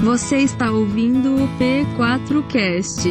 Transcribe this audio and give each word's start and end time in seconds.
Você 0.00 0.38
está 0.38 0.70
ouvindo 0.70 1.34
o 1.34 1.48
P4Cast. 1.58 3.10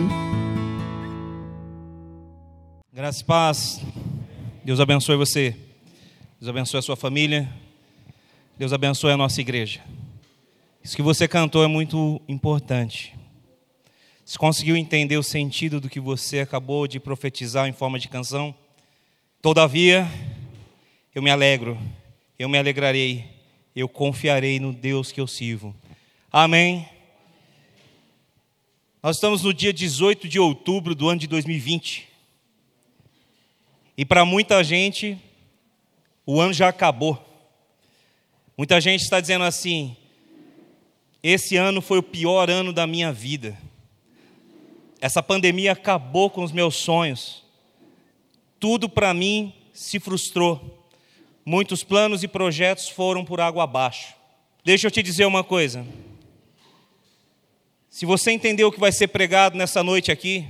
Graças 2.93 3.19
e 3.19 3.25
paz. 3.25 3.81
Deus 4.63 4.79
abençoe 4.79 5.17
você. 5.17 5.53
Deus 6.39 6.47
abençoe 6.47 6.79
a 6.79 6.81
sua 6.81 6.95
família. 6.95 7.53
Deus 8.57 8.71
abençoe 8.71 9.11
a 9.11 9.17
nossa 9.17 9.41
igreja. 9.41 9.81
Isso 10.81 10.95
que 10.95 11.01
você 11.01 11.27
cantou 11.27 11.61
é 11.61 11.67
muito 11.67 12.21
importante. 12.25 13.13
Você 14.23 14.37
conseguiu 14.37 14.77
entender 14.77 15.17
o 15.17 15.23
sentido 15.23 15.81
do 15.81 15.89
que 15.89 15.99
você 15.99 16.39
acabou 16.39 16.87
de 16.87 17.01
profetizar 17.01 17.67
em 17.67 17.73
forma 17.73 17.99
de 17.99 18.07
canção? 18.07 18.55
Todavia, 19.41 20.09
eu 21.13 21.21
me 21.21 21.29
alegro, 21.29 21.77
eu 22.39 22.47
me 22.47 22.57
alegrarei, 22.57 23.25
eu 23.75 23.89
confiarei 23.89 24.57
no 24.57 24.71
Deus 24.71 25.11
que 25.11 25.19
eu 25.19 25.27
sirvo. 25.27 25.75
Amém. 26.31 26.87
Nós 29.01 29.15
estamos 29.15 29.43
no 29.43 29.53
dia 29.53 29.71
18 29.71 30.27
de 30.27 30.39
outubro 30.39 30.93
do 30.93 31.07
ano 31.07 31.21
de 31.21 31.27
2020. 31.27 32.09
E 33.97 34.03
para 34.03 34.25
muita 34.25 34.61
gente, 34.61 35.17
o 36.25 36.41
ano 36.41 36.53
já 36.53 36.67
acabou. 36.67 37.23
Muita 38.57 38.81
gente 38.81 39.01
está 39.01 39.21
dizendo 39.21 39.45
assim: 39.45 39.95
esse 41.23 41.55
ano 41.55 41.81
foi 41.81 41.99
o 41.99 42.03
pior 42.03 42.49
ano 42.49 42.73
da 42.73 42.85
minha 42.85 43.13
vida. 43.13 43.57
Essa 44.99 45.23
pandemia 45.23 45.71
acabou 45.71 46.29
com 46.29 46.43
os 46.43 46.51
meus 46.51 46.75
sonhos. 46.75 47.41
Tudo 48.59 48.89
para 48.89 49.13
mim 49.13 49.53
se 49.71 49.97
frustrou. 49.97 50.85
Muitos 51.45 51.85
planos 51.85 52.21
e 52.21 52.27
projetos 52.27 52.89
foram 52.89 53.23
por 53.23 53.39
água 53.39 53.63
abaixo. 53.63 54.13
Deixa 54.65 54.87
eu 54.87 54.91
te 54.91 55.01
dizer 55.01 55.25
uma 55.25 55.45
coisa. 55.45 55.85
Se 57.97 58.05
você 58.05 58.29
entender 58.29 58.63
o 58.63 58.71
que 58.71 58.79
vai 58.79 58.91
ser 58.91 59.07
pregado 59.07 59.57
nessa 59.57 59.81
noite 59.81 60.11
aqui, 60.11 60.45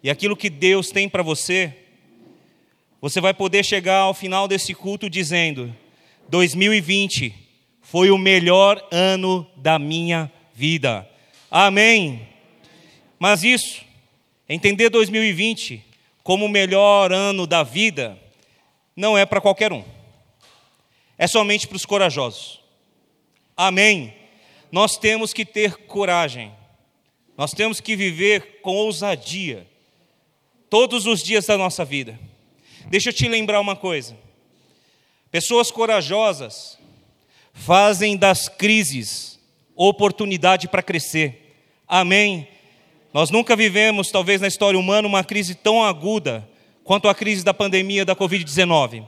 e 0.00 0.08
aquilo 0.08 0.36
que 0.36 0.48
Deus 0.48 0.88
tem 0.90 1.08
para 1.08 1.20
você, 1.20 1.74
você 3.00 3.20
vai 3.20 3.34
poder 3.34 3.64
chegar 3.64 4.02
ao 4.02 4.14
final 4.14 4.46
desse 4.46 4.72
culto 4.72 5.10
dizendo: 5.10 5.74
2020 6.28 7.34
foi 7.82 8.12
o 8.12 8.16
melhor 8.16 8.80
ano 8.92 9.44
da 9.56 9.80
minha 9.80 10.30
vida. 10.54 11.10
Amém. 11.50 12.24
Mas 13.18 13.42
isso, 13.42 13.84
entender 14.48 14.90
2020 14.90 15.84
como 16.22 16.44
o 16.44 16.48
melhor 16.48 17.12
ano 17.12 17.48
da 17.48 17.64
vida, 17.64 18.16
não 18.94 19.18
é 19.18 19.26
para 19.26 19.40
qualquer 19.40 19.72
um. 19.72 19.82
É 21.18 21.26
somente 21.26 21.66
para 21.66 21.74
os 21.74 21.84
corajosos. 21.84 22.60
Amém. 23.56 24.14
Nós 24.74 24.96
temos 24.96 25.32
que 25.32 25.44
ter 25.44 25.76
coragem. 25.86 26.50
Nós 27.38 27.52
temos 27.52 27.78
que 27.78 27.94
viver 27.94 28.58
com 28.60 28.74
ousadia 28.74 29.68
todos 30.68 31.06
os 31.06 31.22
dias 31.22 31.46
da 31.46 31.56
nossa 31.56 31.84
vida. 31.84 32.18
Deixa 32.86 33.10
eu 33.10 33.12
te 33.12 33.28
lembrar 33.28 33.60
uma 33.60 33.76
coisa. 33.76 34.16
Pessoas 35.30 35.70
corajosas 35.70 36.76
fazem 37.52 38.16
das 38.16 38.48
crises 38.48 39.38
oportunidade 39.76 40.66
para 40.66 40.82
crescer. 40.82 41.56
Amém. 41.86 42.48
Nós 43.12 43.30
nunca 43.30 43.54
vivemos, 43.54 44.10
talvez 44.10 44.40
na 44.40 44.48
história 44.48 44.76
humana, 44.76 45.06
uma 45.06 45.22
crise 45.22 45.54
tão 45.54 45.84
aguda 45.84 46.48
quanto 46.82 47.08
a 47.08 47.14
crise 47.14 47.44
da 47.44 47.54
pandemia 47.54 48.04
da 48.04 48.16
Covid-19. 48.16 49.06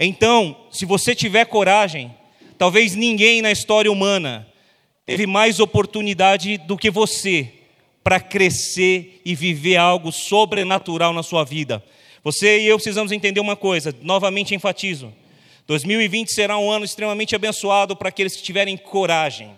Então, 0.00 0.66
se 0.72 0.84
você 0.84 1.14
tiver 1.14 1.44
coragem, 1.44 2.12
talvez 2.58 2.96
ninguém 2.96 3.40
na 3.40 3.52
história 3.52 3.92
humana 3.92 4.48
teve 5.06 5.26
mais 5.26 5.60
oportunidade 5.60 6.58
do 6.58 6.76
que 6.76 6.90
você 6.90 7.52
para 8.04 8.20
crescer 8.20 9.22
e 9.24 9.34
viver 9.34 9.76
algo 9.76 10.12
sobrenatural 10.12 11.12
na 11.12 11.22
sua 11.22 11.44
vida. 11.44 11.82
Você 12.22 12.60
e 12.60 12.66
eu 12.66 12.76
precisamos 12.76 13.12
entender 13.12 13.40
uma 13.40 13.56
coisa, 13.56 13.94
novamente 14.02 14.54
enfatizo. 14.54 15.14
2020 15.66 16.32
será 16.32 16.58
um 16.58 16.70
ano 16.70 16.84
extremamente 16.84 17.34
abençoado 17.34 17.96
para 17.96 18.10
aqueles 18.10 18.36
que 18.36 18.42
tiverem 18.42 18.76
coragem 18.76 19.56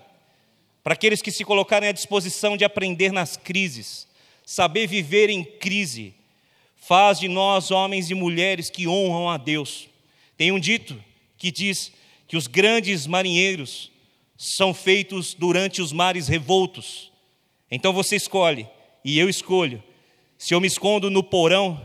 para 0.88 0.94
aqueles 0.94 1.20
que 1.20 1.30
se 1.30 1.44
colocarem 1.44 1.90
à 1.90 1.92
disposição 1.92 2.56
de 2.56 2.64
aprender 2.64 3.12
nas 3.12 3.36
crises, 3.36 4.08
saber 4.42 4.86
viver 4.86 5.28
em 5.28 5.44
crise, 5.44 6.14
faz 6.76 7.20
de 7.20 7.28
nós 7.28 7.70
homens 7.70 8.08
e 8.10 8.14
mulheres 8.14 8.70
que 8.70 8.88
honram 8.88 9.28
a 9.28 9.36
Deus. 9.36 9.86
Tem 10.34 10.50
um 10.50 10.58
dito 10.58 10.98
que 11.36 11.50
diz 11.50 11.92
que 12.26 12.38
os 12.38 12.46
grandes 12.46 13.06
marinheiros 13.06 13.90
são 14.38 14.72
feitos 14.72 15.34
durante 15.34 15.82
os 15.82 15.92
mares 15.92 16.28
revoltos. 16.28 17.10
Então 17.68 17.92
você 17.92 18.14
escolhe, 18.14 18.68
e 19.04 19.18
eu 19.18 19.28
escolho, 19.28 19.82
se 20.38 20.54
eu 20.54 20.60
me 20.60 20.68
escondo 20.68 21.10
no 21.10 21.24
porão 21.24 21.84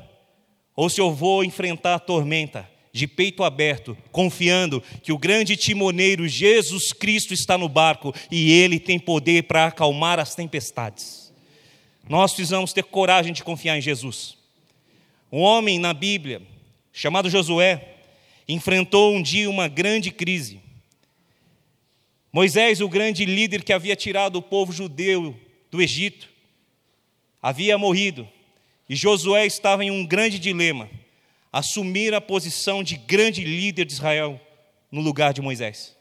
ou 0.76 0.88
se 0.88 1.02
eu 1.02 1.12
vou 1.12 1.44
enfrentar 1.44 1.96
a 1.96 2.00
tormenta 2.00 2.70
de 2.92 3.08
peito 3.08 3.44
aberto, 3.44 3.98
confiando 4.12 4.82
que 5.02 5.12
o 5.12 5.18
grande 5.18 5.58
timoneiro 5.58 6.28
Jesus 6.28 6.94
Cristo 6.94 7.34
está 7.34 7.58
no 7.58 7.68
barco 7.68 8.14
e 8.30 8.52
ele 8.52 8.80
tem 8.80 9.00
poder 9.00 9.44
para 9.44 9.66
acalmar 9.66 10.20
as 10.20 10.36
tempestades. 10.36 11.34
Nós 12.08 12.34
precisamos 12.34 12.72
ter 12.72 12.84
coragem 12.84 13.34
de 13.34 13.44
confiar 13.44 13.78
em 13.78 13.82
Jesus. 13.82 14.38
Um 15.32 15.40
homem 15.40 15.80
na 15.80 15.92
Bíblia, 15.92 16.44
chamado 16.92 17.32
Josué, 17.32 17.96
enfrentou 18.48 19.16
um 19.16 19.24
dia 19.24 19.50
uma 19.50 19.68
grande 19.68 20.12
crise. 20.12 20.62
Moisés, 22.34 22.82
o 22.82 22.90
grande 22.90 23.26
líder 23.26 23.64
que 23.64 23.72
havia 23.72 23.96
tirado 23.96 24.38
o 24.38 24.42
povo 24.42 24.74
judeu 24.74 25.40
do 25.70 25.80
Egito, 25.80 26.28
havia 27.40 27.78
morrido, 27.78 28.28
e 28.90 28.96
Josué 28.96 29.46
estava 29.46 29.86
em 29.86 29.92
um 29.92 30.04
grande 30.04 30.40
dilema 30.40 30.90
assumir 31.52 32.16
a 32.16 32.20
posição 32.20 32.84
de 32.84 32.98
grande 32.98 33.44
líder 33.44 33.86
de 33.86 33.94
Israel 33.94 34.42
no 34.92 35.00
lugar 35.00 35.32
de 35.32 35.42
Moisés. 35.44 35.96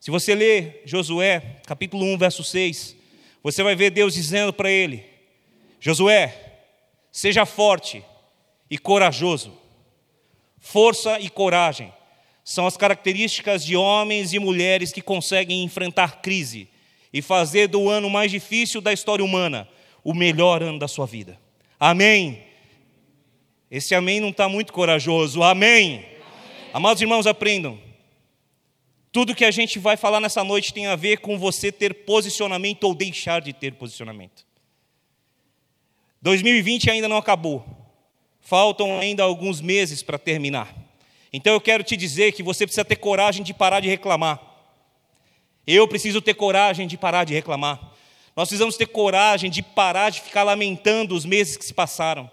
Se 0.00 0.10
você 0.10 0.34
ler 0.34 0.80
Josué, 0.86 1.60
capítulo 1.66 2.06
1, 2.06 2.16
verso 2.16 2.42
6, 2.42 2.96
você 3.42 3.62
vai 3.62 3.76
ver 3.76 3.90
Deus 3.90 4.14
dizendo 4.14 4.50
para 4.50 4.70
ele: 4.70 5.04
Josué, 5.78 6.62
seja 7.12 7.44
forte 7.44 8.02
e 8.70 8.78
corajoso. 8.78 9.52
Força 10.58 11.20
e 11.20 11.28
coragem 11.28 11.92
são 12.48 12.66
as 12.66 12.78
características 12.78 13.62
de 13.62 13.76
homens 13.76 14.32
e 14.32 14.38
mulheres 14.38 14.90
que 14.90 15.02
conseguem 15.02 15.62
enfrentar 15.62 16.22
crise 16.22 16.66
e 17.12 17.20
fazer 17.20 17.68
do 17.68 17.90
ano 17.90 18.08
mais 18.08 18.30
difícil 18.30 18.80
da 18.80 18.90
história 18.90 19.22
humana 19.22 19.68
o 20.02 20.14
melhor 20.14 20.62
ano 20.62 20.78
da 20.78 20.88
sua 20.88 21.04
vida. 21.04 21.38
Amém. 21.78 22.42
Esse 23.70 23.94
amém 23.94 24.18
não 24.18 24.30
está 24.30 24.48
muito 24.48 24.72
corajoso. 24.72 25.42
Amém. 25.42 25.96
amém. 25.96 26.06
Amados 26.72 27.02
irmãos, 27.02 27.26
aprendam. 27.26 27.78
Tudo 29.12 29.34
que 29.34 29.44
a 29.44 29.50
gente 29.50 29.78
vai 29.78 29.98
falar 29.98 30.18
nessa 30.18 30.42
noite 30.42 30.72
tem 30.72 30.86
a 30.86 30.96
ver 30.96 31.18
com 31.18 31.38
você 31.38 31.70
ter 31.70 31.92
posicionamento 32.06 32.84
ou 32.84 32.94
deixar 32.94 33.42
de 33.42 33.52
ter 33.52 33.74
posicionamento. 33.74 34.46
2020 36.22 36.90
ainda 36.90 37.08
não 37.08 37.18
acabou. 37.18 37.62
Faltam 38.40 38.98
ainda 38.98 39.22
alguns 39.22 39.60
meses 39.60 40.02
para 40.02 40.16
terminar. 40.16 40.87
Então 41.32 41.52
eu 41.52 41.60
quero 41.60 41.82
te 41.82 41.96
dizer 41.96 42.32
que 42.32 42.42
você 42.42 42.66
precisa 42.66 42.84
ter 42.84 42.96
coragem 42.96 43.42
de 43.42 43.52
parar 43.52 43.80
de 43.80 43.88
reclamar. 43.88 44.40
Eu 45.66 45.86
preciso 45.86 46.22
ter 46.22 46.34
coragem 46.34 46.86
de 46.86 46.96
parar 46.96 47.24
de 47.24 47.34
reclamar. 47.34 47.78
Nós 48.34 48.48
precisamos 48.48 48.76
ter 48.76 48.86
coragem 48.86 49.50
de 49.50 49.62
parar 49.62 50.10
de 50.10 50.20
ficar 50.20 50.42
lamentando 50.42 51.14
os 51.14 51.24
meses 51.24 51.56
que 51.56 51.64
se 51.64 51.74
passaram. 51.74 52.30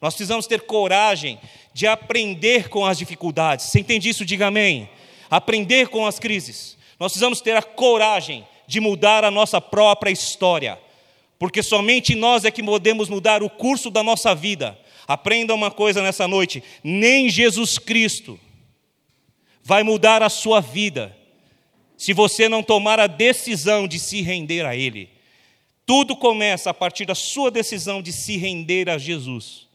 Nós 0.00 0.14
precisamos 0.14 0.46
ter 0.46 0.60
coragem 0.60 1.40
de 1.72 1.86
aprender 1.86 2.68
com 2.68 2.84
as 2.84 2.98
dificuldades. 2.98 3.66
Você 3.66 3.80
entende 3.80 4.08
isso? 4.08 4.24
Diga 4.24 4.46
amém. 4.46 4.88
Aprender 5.30 5.88
com 5.88 6.06
as 6.06 6.18
crises. 6.18 6.76
Nós 7.00 7.12
precisamos 7.12 7.40
ter 7.40 7.56
a 7.56 7.62
coragem 7.62 8.46
de 8.66 8.80
mudar 8.80 9.24
a 9.24 9.30
nossa 9.30 9.60
própria 9.60 10.10
história, 10.10 10.78
porque 11.38 11.62
somente 11.62 12.14
nós 12.14 12.44
é 12.44 12.50
que 12.50 12.62
podemos 12.62 13.08
mudar 13.08 13.42
o 13.42 13.50
curso 13.50 13.90
da 13.90 14.02
nossa 14.02 14.34
vida. 14.34 14.78
Aprenda 15.06 15.54
uma 15.54 15.70
coisa 15.70 16.02
nessa 16.02 16.26
noite: 16.26 16.62
nem 16.82 17.28
Jesus 17.28 17.78
Cristo 17.78 18.38
vai 19.62 19.82
mudar 19.82 20.22
a 20.22 20.28
sua 20.28 20.60
vida 20.60 21.16
se 21.96 22.12
você 22.12 22.48
não 22.48 22.62
tomar 22.62 23.00
a 23.00 23.06
decisão 23.06 23.88
de 23.88 23.98
se 23.98 24.20
render 24.20 24.64
a 24.64 24.76
Ele. 24.76 25.08
Tudo 25.84 26.16
começa 26.16 26.70
a 26.70 26.74
partir 26.74 27.06
da 27.06 27.14
sua 27.14 27.50
decisão 27.50 28.02
de 28.02 28.12
se 28.12 28.36
render 28.36 28.90
a 28.90 28.98
Jesus. 28.98 29.66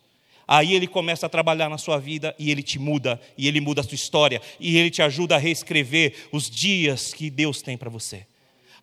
Aí 0.48 0.74
ele 0.74 0.86
começa 0.86 1.26
a 1.26 1.30
trabalhar 1.30 1.70
na 1.70 1.78
sua 1.78 1.98
vida 1.98 2.36
e 2.38 2.52
ele 2.52 2.62
te 2.62 2.78
muda, 2.78 3.22
e 3.38 3.48
ele 3.48 3.62
muda 3.62 3.80
a 3.80 3.84
sua 3.86 3.96
história, 3.96 4.42
e 4.60 4.78
ele 4.78 4.90
te 4.90 5.02
ajuda 5.02 5.36
a 5.36 5.38
reescrever 5.38 6.28
os 6.30 6.50
dias 6.50 7.14
que 7.14 7.30
Deus 7.30 7.62
tem 7.62 7.78
para 7.78 7.90
você. 7.90 8.26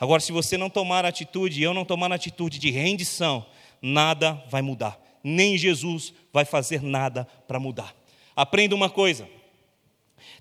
Agora, 0.01 0.21
se 0.21 0.33
você 0.33 0.57
não 0.57 0.71
tomar 0.71 1.05
atitude, 1.05 1.63
eu 1.63 1.75
não 1.75 1.85
tomar 1.85 2.11
atitude 2.11 2.59
de 2.59 2.71
rendição, 2.71 3.45
nada 3.83 4.43
vai 4.49 4.63
mudar. 4.63 4.99
Nem 5.23 5.57
Jesus 5.57 6.13
vai 6.33 6.45
fazer 6.45 6.83
nada 6.83 7.27
para 7.47 7.61
mudar. 7.61 7.95
Aprenda 8.35 8.75
uma 8.75 8.91
coisa: 8.91 9.29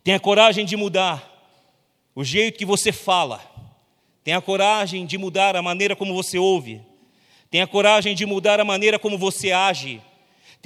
tenha 0.04 0.20
coragem 0.20 0.66
de 0.66 0.76
mudar 0.76 1.34
o 2.16 2.24
jeito 2.24 2.58
que 2.58 2.66
você 2.66 2.92
fala, 2.92 3.42
Tenha 4.28 4.42
coragem 4.42 5.06
de 5.06 5.18
mudar 5.18 5.56
a 5.56 5.62
maneira 5.62 5.96
como 5.96 6.14
você 6.14 6.38
ouve. 6.38 6.82
Tenha 7.50 7.66
coragem 7.66 8.14
de 8.14 8.26
mudar 8.26 8.60
a 8.60 8.66
maneira 8.66 9.00
como 9.00 9.18
você 9.18 9.54
age. 9.54 10.02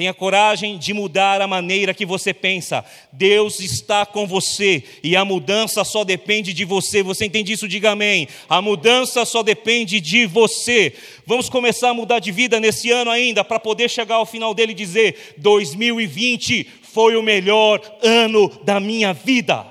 Tenha 0.02 0.16
coragem 0.16 0.80
de 0.80 0.96
mudar 0.96 1.42
a 1.42 1.48
maneira 1.48 1.94
que 1.94 2.08
você 2.08 2.34
pensa. 2.34 2.84
Deus 3.12 3.60
está 3.60 4.04
com 4.04 4.26
você 4.26 4.84
e 5.04 5.16
a 5.16 5.24
mudança 5.24 5.84
só 5.84 6.04
depende 6.04 6.54
de 6.54 6.66
você. 6.66 7.04
Você 7.04 7.26
entende 7.26 7.54
isso? 7.54 7.68
Diga 7.68 7.92
amém. 7.92 8.28
A 8.50 8.64
mudança 8.64 9.24
só 9.26 9.44
depende 9.44 10.02
de 10.02 10.26
você. 10.26 10.96
Vamos 11.24 11.50
começar 11.50 11.92
a 11.92 11.94
mudar 11.94 12.18
de 12.18 12.32
vida 12.32 12.60
nesse 12.60 12.90
ano 12.90 13.12
ainda 13.12 13.44
para 13.44 13.60
poder 13.60 13.92
chegar 13.92 14.16
ao 14.16 14.26
final 14.26 14.56
dele 14.56 14.72
e 14.72 14.74
dizer: 14.74 15.36
2020 15.38 16.68
foi 16.82 17.16
o 17.16 17.22
melhor 17.22 17.80
ano 18.02 18.50
da 18.64 18.80
minha 18.80 19.14
vida. 19.14 19.68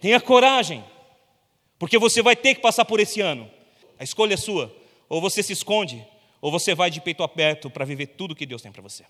Tenha 0.00 0.18
coragem, 0.18 0.82
porque 1.78 1.98
você 1.98 2.22
vai 2.22 2.36
ter 2.36 2.54
que 2.54 2.62
passar 2.62 2.86
por 2.86 2.98
esse 2.98 3.20
ano. 3.20 3.50
A 3.98 4.02
escolha 4.02 4.32
é 4.32 4.38
sua. 4.38 4.74
Ou 5.10 5.20
você 5.20 5.42
se 5.42 5.52
esconde, 5.52 6.02
ou 6.40 6.50
você 6.50 6.74
vai 6.74 6.90
de 6.90 7.00
peito 7.00 7.22
aberto 7.22 7.68
para 7.68 7.84
viver 7.84 8.06
tudo 8.06 8.34
que 8.34 8.46
Deus 8.46 8.62
tem 8.62 8.72
para 8.72 8.82
você. 8.82 9.04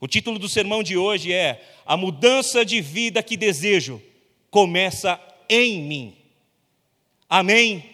O 0.00 0.06
título 0.06 0.38
do 0.38 0.48
sermão 0.48 0.82
de 0.82 0.96
hoje 0.96 1.32
é 1.32 1.62
A 1.84 1.96
mudança 1.96 2.64
de 2.64 2.80
vida 2.80 3.22
que 3.22 3.36
desejo 3.36 4.02
começa 4.50 5.20
em 5.48 5.82
mim. 5.82 6.16
Amém? 7.28 7.84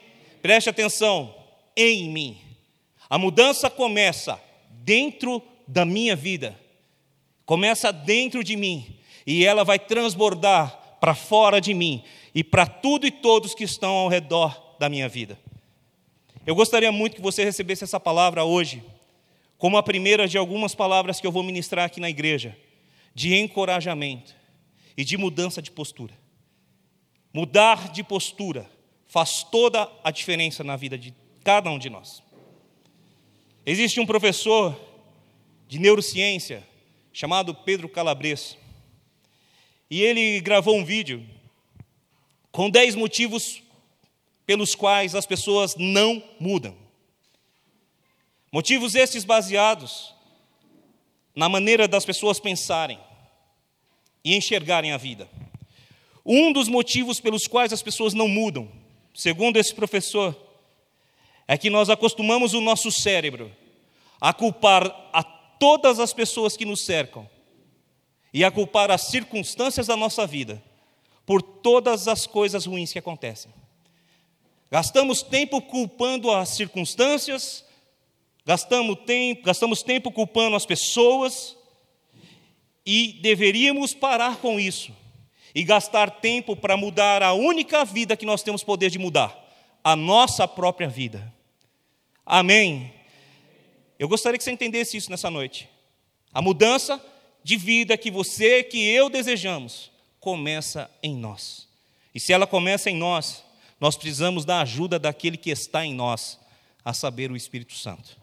Preste 0.42 0.68
atenção, 0.68 1.34
em 1.76 2.08
mim. 2.10 2.38
A 3.08 3.18
mudança 3.18 3.70
começa 3.70 4.40
dentro 4.70 5.42
da 5.66 5.84
minha 5.84 6.14
vida, 6.14 6.58
começa 7.46 7.92
dentro 7.92 8.44
de 8.44 8.56
mim, 8.56 8.98
e 9.26 9.44
ela 9.44 9.64
vai 9.64 9.78
transbordar 9.78 10.98
para 11.00 11.14
fora 11.14 11.60
de 11.60 11.72
mim 11.72 12.02
e 12.34 12.44
para 12.44 12.66
tudo 12.66 13.06
e 13.06 13.10
todos 13.10 13.54
que 13.54 13.64
estão 13.64 13.92
ao 13.92 14.08
redor 14.08 14.76
da 14.78 14.88
minha 14.88 15.08
vida. 15.08 15.38
Eu 16.46 16.54
gostaria 16.54 16.92
muito 16.92 17.16
que 17.16 17.22
você 17.22 17.42
recebesse 17.42 17.84
essa 17.84 17.98
palavra 17.98 18.44
hoje, 18.44 18.84
como 19.56 19.78
a 19.78 19.82
primeira 19.82 20.28
de 20.28 20.36
algumas 20.36 20.74
palavras 20.74 21.18
que 21.18 21.26
eu 21.26 21.32
vou 21.32 21.42
ministrar 21.42 21.86
aqui 21.86 22.00
na 22.00 22.10
igreja, 22.10 22.54
de 23.14 23.34
encorajamento 23.34 24.34
e 24.94 25.04
de 25.04 25.16
mudança 25.16 25.62
de 25.62 25.70
postura. 25.70 26.12
Mudar 27.32 27.90
de 27.90 28.04
postura 28.04 28.70
faz 29.06 29.42
toda 29.42 29.90
a 30.02 30.10
diferença 30.10 30.62
na 30.62 30.76
vida 30.76 30.98
de 30.98 31.14
cada 31.42 31.70
um 31.70 31.78
de 31.78 31.88
nós. 31.88 32.22
Existe 33.64 33.98
um 33.98 34.04
professor 34.04 34.78
de 35.66 35.78
neurociência 35.78 36.62
chamado 37.10 37.54
Pedro 37.54 37.88
Calabres, 37.88 38.58
e 39.88 40.02
ele 40.02 40.40
gravou 40.40 40.76
um 40.76 40.84
vídeo 40.84 41.24
com 42.52 42.68
10 42.68 42.96
motivos 42.96 43.63
pelos 44.46 44.74
quais 44.74 45.14
as 45.14 45.26
pessoas 45.26 45.74
não 45.76 46.22
mudam. 46.38 46.76
Motivos 48.52 48.94
estes 48.94 49.24
baseados 49.24 50.14
na 51.34 51.48
maneira 51.48 51.88
das 51.88 52.04
pessoas 52.04 52.38
pensarem 52.38 52.98
e 54.24 54.36
enxergarem 54.36 54.92
a 54.92 54.96
vida. 54.96 55.28
Um 56.24 56.52
dos 56.52 56.68
motivos 56.68 57.20
pelos 57.20 57.46
quais 57.46 57.72
as 57.72 57.82
pessoas 57.82 58.14
não 58.14 58.28
mudam, 58.28 58.70
segundo 59.12 59.56
esse 59.56 59.74
professor, 59.74 60.34
é 61.46 61.58
que 61.58 61.68
nós 61.68 61.90
acostumamos 61.90 62.54
o 62.54 62.60
nosso 62.60 62.90
cérebro 62.90 63.54
a 64.20 64.32
culpar 64.32 64.84
a 65.12 65.22
todas 65.22 65.98
as 65.98 66.12
pessoas 66.12 66.56
que 66.56 66.64
nos 66.64 66.80
cercam 66.80 67.28
e 68.32 68.44
a 68.44 68.50
culpar 68.50 68.90
as 68.90 69.02
circunstâncias 69.02 69.86
da 69.86 69.96
nossa 69.96 70.26
vida 70.26 70.62
por 71.26 71.42
todas 71.42 72.08
as 72.08 72.26
coisas 72.26 72.64
ruins 72.66 72.92
que 72.92 72.98
acontecem. 72.98 73.52
Gastamos 74.74 75.22
tempo 75.22 75.62
culpando 75.62 76.32
as 76.32 76.48
circunstâncias, 76.48 77.64
gastamos 78.44 78.98
tempo, 79.06 79.44
gastamos 79.44 79.84
tempo 79.84 80.10
culpando 80.10 80.56
as 80.56 80.66
pessoas, 80.66 81.56
e 82.84 83.20
deveríamos 83.22 83.94
parar 83.94 84.38
com 84.38 84.58
isso 84.58 84.90
e 85.54 85.62
gastar 85.62 86.10
tempo 86.10 86.56
para 86.56 86.76
mudar 86.76 87.22
a 87.22 87.32
única 87.32 87.84
vida 87.84 88.16
que 88.16 88.26
nós 88.26 88.42
temos 88.42 88.64
poder 88.64 88.90
de 88.90 88.98
mudar, 88.98 89.32
a 89.84 89.94
nossa 89.94 90.48
própria 90.48 90.88
vida. 90.88 91.32
Amém. 92.26 92.92
Eu 93.96 94.08
gostaria 94.08 94.36
que 94.36 94.42
você 94.42 94.50
entendesse 94.50 94.96
isso 94.96 95.08
nessa 95.08 95.30
noite. 95.30 95.68
A 96.32 96.42
mudança 96.42 97.00
de 97.44 97.56
vida 97.56 97.96
que 97.96 98.10
você, 98.10 98.64
que 98.64 98.84
eu 98.88 99.08
desejamos, 99.08 99.92
começa 100.18 100.90
em 101.00 101.14
nós. 101.14 101.68
E 102.12 102.18
se 102.18 102.32
ela 102.32 102.44
começa 102.44 102.90
em 102.90 102.96
nós, 102.96 103.43
nós 103.84 103.96
precisamos 103.96 104.46
da 104.46 104.62
ajuda 104.62 104.98
daquele 104.98 105.36
que 105.36 105.50
está 105.50 105.84
em 105.84 105.92
nós, 105.92 106.40
a 106.82 106.94
saber, 106.94 107.30
o 107.30 107.36
Espírito 107.36 107.74
Santo. 107.74 108.16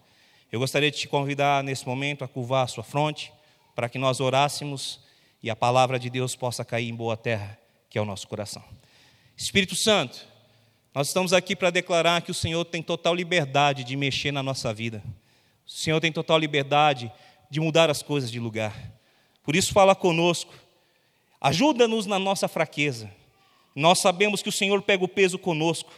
Eu 0.51 0.59
gostaria 0.59 0.89
de 0.89 0.97
te 0.97 1.07
convidar 1.07 1.63
nesse 1.63 1.85
momento 1.85 2.23
a 2.23 2.27
curvar 2.27 2.63
a 2.63 2.67
sua 2.67 2.83
fronte, 2.83 3.31
para 3.75 3.87
que 3.87 3.99
nós 3.99 4.19
orássemos 4.19 4.99
e 5.43 5.51
a 5.51 5.55
palavra 5.55 5.99
de 5.99 6.09
Deus 6.09 6.35
possa 6.35 6.65
cair 6.65 6.89
em 6.89 6.95
boa 6.95 7.15
terra, 7.15 7.59
que 7.91 7.99
é 7.99 8.01
o 8.01 8.05
nosso 8.05 8.27
coração. 8.27 8.63
Espírito 9.37 9.75
Santo, 9.75 10.25
nós 10.95 11.09
estamos 11.09 11.31
aqui 11.31 11.55
para 11.55 11.69
declarar 11.69 12.23
que 12.23 12.31
o 12.31 12.33
Senhor 12.33 12.65
tem 12.65 12.81
total 12.81 13.13
liberdade 13.13 13.83
de 13.83 13.95
mexer 13.95 14.31
na 14.31 14.41
nossa 14.41 14.73
vida. 14.73 15.03
O 15.63 15.69
Senhor 15.69 16.01
tem 16.01 16.11
total 16.11 16.39
liberdade 16.39 17.13
de 17.51 17.59
mudar 17.59 17.87
as 17.87 18.01
coisas 18.01 18.31
de 18.31 18.39
lugar. 18.39 18.75
Por 19.43 19.55
isso, 19.55 19.71
fala 19.73 19.93
conosco. 19.93 20.55
Ajuda-nos 21.39 22.07
na 22.07 22.17
nossa 22.17 22.47
fraqueza. 22.47 23.20
Nós 23.75 24.00
sabemos 24.00 24.41
que 24.41 24.50
o 24.50 24.51
Senhor 24.51 24.81
pega 24.81 25.03
o 25.03 25.07
peso 25.07 25.39
conosco, 25.39 25.91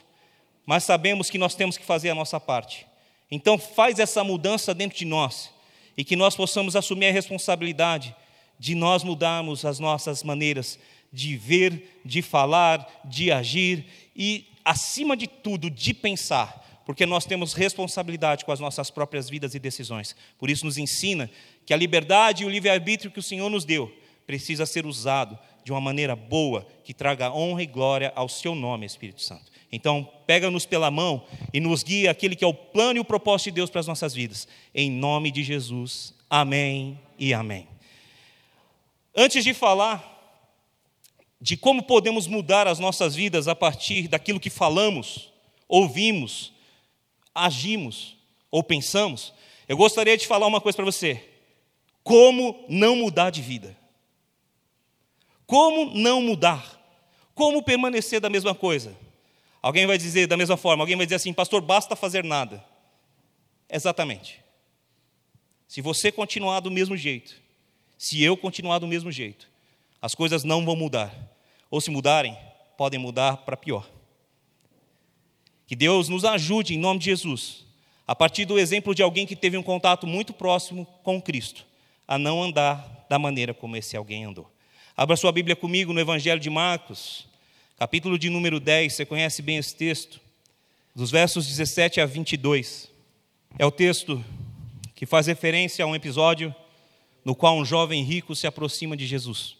mas 0.65 0.83
sabemos 0.83 1.29
que 1.29 1.37
nós 1.37 1.55
temos 1.55 1.77
que 1.77 1.85
fazer 1.85 2.09
a 2.09 2.15
nossa 2.15 2.39
parte. 2.39 2.85
Então, 3.29 3.57
faz 3.57 3.99
essa 3.99 4.23
mudança 4.23 4.73
dentro 4.73 4.97
de 4.97 5.05
nós 5.05 5.51
e 5.97 6.03
que 6.03 6.15
nós 6.15 6.35
possamos 6.35 6.75
assumir 6.75 7.07
a 7.07 7.11
responsabilidade 7.11 8.15
de 8.59 8.75
nós 8.75 9.03
mudarmos 9.03 9.65
as 9.65 9.79
nossas 9.79 10.23
maneiras 10.23 10.79
de 11.11 11.35
ver, 11.35 11.99
de 12.05 12.21
falar, 12.21 13.01
de 13.05 13.31
agir 13.31 13.85
e, 14.15 14.45
acima 14.63 15.17
de 15.17 15.27
tudo, 15.27 15.69
de 15.69 15.93
pensar, 15.93 16.81
porque 16.85 17.05
nós 17.05 17.25
temos 17.25 17.53
responsabilidade 17.53 18.45
com 18.45 18.51
as 18.51 18.59
nossas 18.59 18.89
próprias 18.89 19.29
vidas 19.29 19.53
e 19.53 19.59
decisões. 19.59 20.15
Por 20.37 20.49
isso, 20.49 20.65
nos 20.65 20.77
ensina 20.77 21.29
que 21.65 21.73
a 21.73 21.77
liberdade 21.77 22.43
e 22.43 22.45
o 22.45 22.49
livre-arbítrio 22.49 23.11
que 23.11 23.19
o 23.19 23.23
Senhor 23.23 23.49
nos 23.49 23.65
deu 23.65 23.91
precisa 24.25 24.65
ser 24.65 24.85
usado 24.85 25.37
de 25.63 25.71
uma 25.71 25.81
maneira 25.81 26.15
boa, 26.15 26.67
que 26.83 26.93
traga 26.93 27.33
honra 27.33 27.63
e 27.63 27.65
glória 27.65 28.11
ao 28.15 28.27
seu 28.27 28.53
nome, 28.53 28.85
Espírito 28.85 29.21
Santo. 29.21 29.51
Então, 29.71 30.07
pega-nos 30.27 30.65
pela 30.65 30.91
mão 30.91 31.25
e 31.51 31.59
nos 31.59 31.81
guia 31.83 32.11
aquele 32.11 32.35
que 32.35 32.43
é 32.43 32.47
o 32.47 32.53
plano 32.53 32.97
e 32.97 32.99
o 32.99 33.05
propósito 33.05 33.45
de 33.45 33.55
Deus 33.55 33.69
para 33.69 33.79
as 33.79 33.87
nossas 33.87 34.13
vidas. 34.13 34.47
Em 34.73 34.91
nome 34.91 35.31
de 35.31 35.43
Jesus. 35.43 36.13
Amém 36.29 36.99
e 37.17 37.33
amém. 37.33 37.67
Antes 39.15 39.43
de 39.43 39.53
falar 39.53 40.11
de 41.39 41.57
como 41.57 41.83
podemos 41.83 42.27
mudar 42.27 42.67
as 42.67 42.79
nossas 42.79 43.15
vidas 43.15 43.47
a 43.47 43.55
partir 43.55 44.07
daquilo 44.07 44.39
que 44.39 44.49
falamos, 44.49 45.31
ouvimos, 45.67 46.53
agimos 47.33 48.15
ou 48.51 48.63
pensamos, 48.63 49.33
eu 49.67 49.75
gostaria 49.75 50.17
de 50.17 50.27
falar 50.27 50.47
uma 50.47 50.61
coisa 50.61 50.75
para 50.75 50.85
você. 50.85 51.23
Como 52.03 52.63
não 52.69 52.95
mudar 52.95 53.29
de 53.29 53.41
vida? 53.41 53.75
Como 55.45 55.93
não 55.93 56.21
mudar? 56.21 56.79
Como 57.35 57.63
permanecer 57.63 58.19
da 58.19 58.29
mesma 58.29 58.53
coisa? 58.53 58.95
Alguém 59.61 59.87
vai 59.87 59.97
dizer 59.97 60.27
da 60.27 60.37
mesma 60.37 60.57
forma, 60.57 60.83
alguém 60.83 60.97
vai 60.97 61.05
dizer 61.05 61.15
assim, 61.15 61.33
pastor, 61.33 61.61
basta 61.61 61.95
fazer 61.95 62.23
nada. 62.23 62.63
Exatamente. 63.69 64.41
Se 65.67 65.81
você 65.81 66.11
continuar 66.11 66.59
do 66.59 66.69
mesmo 66.69 66.95
jeito, 66.95 67.41
se 67.97 68.21
eu 68.21 68.35
continuar 68.35 68.79
do 68.79 68.87
mesmo 68.87 69.11
jeito, 69.11 69.49
as 70.01 70.13
coisas 70.13 70.43
não 70.43 70.65
vão 70.65 70.75
mudar. 70.75 71.15
Ou 71.71 71.79
se 71.79 71.89
mudarem, 71.89 72.37
podem 72.77 72.99
mudar 72.99 73.37
para 73.37 73.57
pior. 73.57 73.89
Que 75.65 75.75
Deus 75.75 76.09
nos 76.09 76.25
ajude 76.25 76.75
em 76.75 76.77
nome 76.77 76.99
de 76.99 77.05
Jesus, 77.05 77.65
a 78.05 78.13
partir 78.13 78.45
do 78.45 78.59
exemplo 78.59 78.93
de 78.93 79.01
alguém 79.01 79.25
que 79.25 79.35
teve 79.35 79.57
um 79.57 79.63
contato 79.63 80.05
muito 80.05 80.33
próximo 80.33 80.85
com 81.01 81.21
Cristo, 81.21 81.65
a 82.07 82.17
não 82.17 82.43
andar 82.43 83.07
da 83.09 83.17
maneira 83.17 83.53
como 83.53 83.75
esse 83.77 83.95
alguém 83.95 84.25
andou. 84.25 84.52
Abra 84.95 85.15
sua 85.15 85.31
Bíblia 85.31 85.55
comigo 85.55 85.91
no 85.91 85.99
Evangelho 85.99 86.39
de 86.39 86.51
Marcos, 86.51 87.27
capítulo 87.79 88.15
de 88.15 88.29
número 88.29 88.59
10, 88.59 88.93
você 88.93 89.03
conhece 89.03 89.41
bem 89.41 89.57
esse 89.57 89.75
texto, 89.75 90.21
dos 90.95 91.09
versos 91.09 91.47
17 91.47 91.99
a 91.99 92.05
22. 92.05 92.91
É 93.57 93.65
o 93.65 93.71
texto 93.71 94.23
que 94.93 95.07
faz 95.07 95.25
referência 95.25 95.83
a 95.83 95.87
um 95.87 95.95
episódio 95.95 96.53
no 97.25 97.33
qual 97.33 97.57
um 97.57 97.65
jovem 97.65 98.03
rico 98.03 98.35
se 98.35 98.45
aproxima 98.45 98.95
de 98.95 99.07
Jesus. 99.07 99.57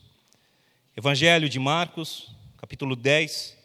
Evangelho 0.95 1.49
de 1.49 1.57
Marcos, 1.57 2.29
capítulo 2.55 2.95
10. 2.95 3.57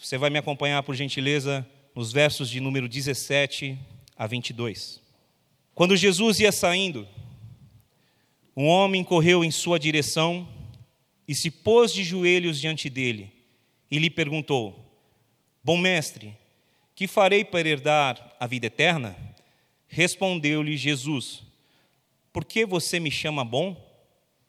Você 0.00 0.16
vai 0.16 0.30
me 0.30 0.38
acompanhar, 0.38 0.84
por 0.84 0.94
gentileza, 0.94 1.66
nos 1.96 2.12
versos 2.12 2.48
de 2.48 2.60
número 2.60 2.88
17 2.88 3.76
a 4.16 4.24
22. 4.24 5.00
Quando 5.74 5.96
Jesus 5.96 6.38
ia 6.38 6.52
saindo, 6.52 7.08
um 8.56 8.68
homem 8.68 9.02
correu 9.02 9.42
em 9.42 9.50
sua 9.50 9.76
direção 9.76 10.46
e 11.30 11.34
se 11.36 11.48
pôs 11.48 11.92
de 11.92 12.02
joelhos 12.02 12.60
diante 12.60 12.90
dele 12.90 13.32
e 13.88 14.00
lhe 14.00 14.10
perguntou: 14.10 14.84
Bom 15.62 15.78
mestre, 15.78 16.36
Que 16.92 17.06
farei 17.06 17.44
para 17.44 17.68
herdar 17.68 18.34
a 18.40 18.48
vida 18.48 18.66
eterna? 18.66 19.16
Respondeu-lhe 19.86 20.76
Jesus: 20.76 21.44
Por 22.32 22.44
que 22.44 22.66
você 22.66 22.98
me 22.98 23.12
chama 23.12 23.44
bom? 23.44 23.80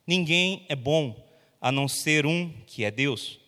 Ninguém 0.08 0.66
é 0.68 0.76
bom 0.76 1.24
a 1.62 1.72
não 1.72 1.88
ser 1.88 2.26
um 2.26 2.52
que 2.66 2.84
é 2.84 2.90
Deus. 2.90 3.40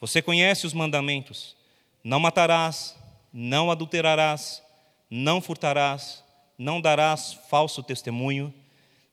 Você 0.00 0.20
conhece 0.20 0.66
os 0.66 0.72
mandamentos: 0.74 1.54
não 2.02 2.18
matarás, 2.18 2.98
não 3.32 3.70
adulterarás, 3.70 4.60
não 5.08 5.40
furtarás, 5.40 6.24
não 6.58 6.80
darás 6.80 7.34
falso 7.48 7.84
testemunho, 7.84 8.52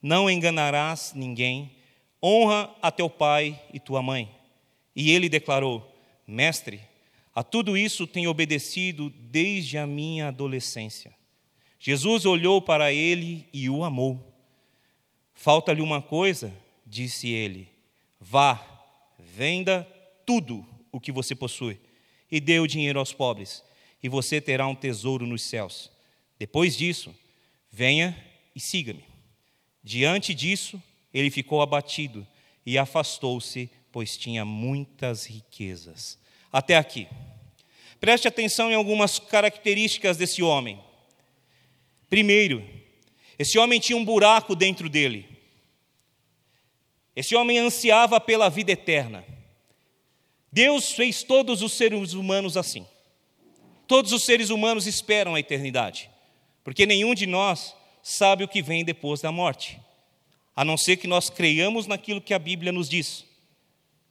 não 0.01 0.27
enganarás 0.27 1.13
ninguém, 1.13 1.69
honra 2.21 2.73
a 2.81 2.91
teu 2.91 3.09
pai 3.09 3.59
e 3.73 3.79
tua 3.79 4.01
mãe. 4.01 4.29
E 4.95 5.11
ele 5.11 5.29
declarou: 5.29 5.95
Mestre, 6.27 6.81
a 7.33 7.43
tudo 7.43 7.77
isso 7.77 8.05
tenho 8.05 8.29
obedecido 8.29 9.09
desde 9.09 9.77
a 9.77 9.87
minha 9.87 10.27
adolescência. 10.27 11.13
Jesus 11.79 12.25
olhou 12.25 12.61
para 12.61 12.93
ele 12.93 13.47
e 13.51 13.69
o 13.69 13.83
amou. 13.83 14.19
Falta-lhe 15.33 15.81
uma 15.81 16.01
coisa, 16.01 16.53
disse 16.85 17.29
ele: 17.29 17.67
Vá, 18.19 18.63
venda 19.17 19.87
tudo 20.25 20.65
o 20.91 20.99
que 20.99 21.11
você 21.11 21.33
possui 21.33 21.79
e 22.31 22.39
dê 22.39 22.59
o 22.59 22.67
dinheiro 22.67 22.99
aos 22.99 23.11
pobres, 23.11 23.63
e 24.01 24.07
você 24.07 24.39
terá 24.39 24.67
um 24.67 24.75
tesouro 24.75 25.25
nos 25.25 25.41
céus. 25.41 25.91
Depois 26.39 26.77
disso, 26.77 27.13
venha 27.71 28.17
e 28.55 28.59
siga-me. 28.59 29.03
Diante 29.83 30.33
disso, 30.33 30.81
ele 31.13 31.29
ficou 31.29 31.61
abatido 31.61 32.25
e 32.65 32.77
afastou-se, 32.77 33.69
pois 33.91 34.17
tinha 34.17 34.45
muitas 34.45 35.25
riquezas. 35.25 36.17
Até 36.51 36.77
aqui. 36.77 37.07
Preste 37.99 38.27
atenção 38.27 38.71
em 38.71 38.75
algumas 38.75 39.19
características 39.19 40.17
desse 40.17 40.41
homem. 40.41 40.79
Primeiro, 42.09 42.67
esse 43.37 43.57
homem 43.57 43.79
tinha 43.79 43.97
um 43.97 44.05
buraco 44.05 44.55
dentro 44.55 44.89
dele. 44.89 45.27
Esse 47.15 47.35
homem 47.35 47.57
ansiava 47.57 48.19
pela 48.19 48.49
vida 48.49 48.71
eterna. 48.71 49.25
Deus 50.51 50.91
fez 50.91 51.23
todos 51.23 51.61
os 51.61 51.73
seres 51.73 52.13
humanos 52.13 52.57
assim. 52.57 52.85
Todos 53.87 54.11
os 54.11 54.23
seres 54.23 54.49
humanos 54.49 54.87
esperam 54.87 55.35
a 55.35 55.39
eternidade, 55.39 56.09
porque 56.63 56.85
nenhum 56.85 57.13
de 57.13 57.27
nós 57.27 57.75
sabe 58.01 58.43
o 58.43 58.47
que 58.47 58.61
vem 58.61 58.85
depois 58.85 59.21
da 59.21 59.31
morte, 59.31 59.79
a 60.55 60.65
não 60.65 60.77
ser 60.77 60.97
que 60.97 61.07
nós 61.07 61.29
creiamos 61.29 61.87
naquilo 61.87 62.21
que 62.21 62.33
a 62.33 62.39
Bíblia 62.39 62.71
nos 62.71 62.89
diz. 62.89 63.25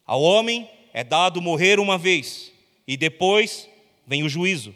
Ao 0.05 0.21
homem 0.21 0.69
é 0.93 1.03
dado 1.03 1.41
morrer 1.41 1.79
uma 1.79 1.97
vez 1.97 2.51
e 2.87 2.97
depois 2.97 3.69
vem 4.05 4.23
o 4.23 4.29
juízo. 4.29 4.75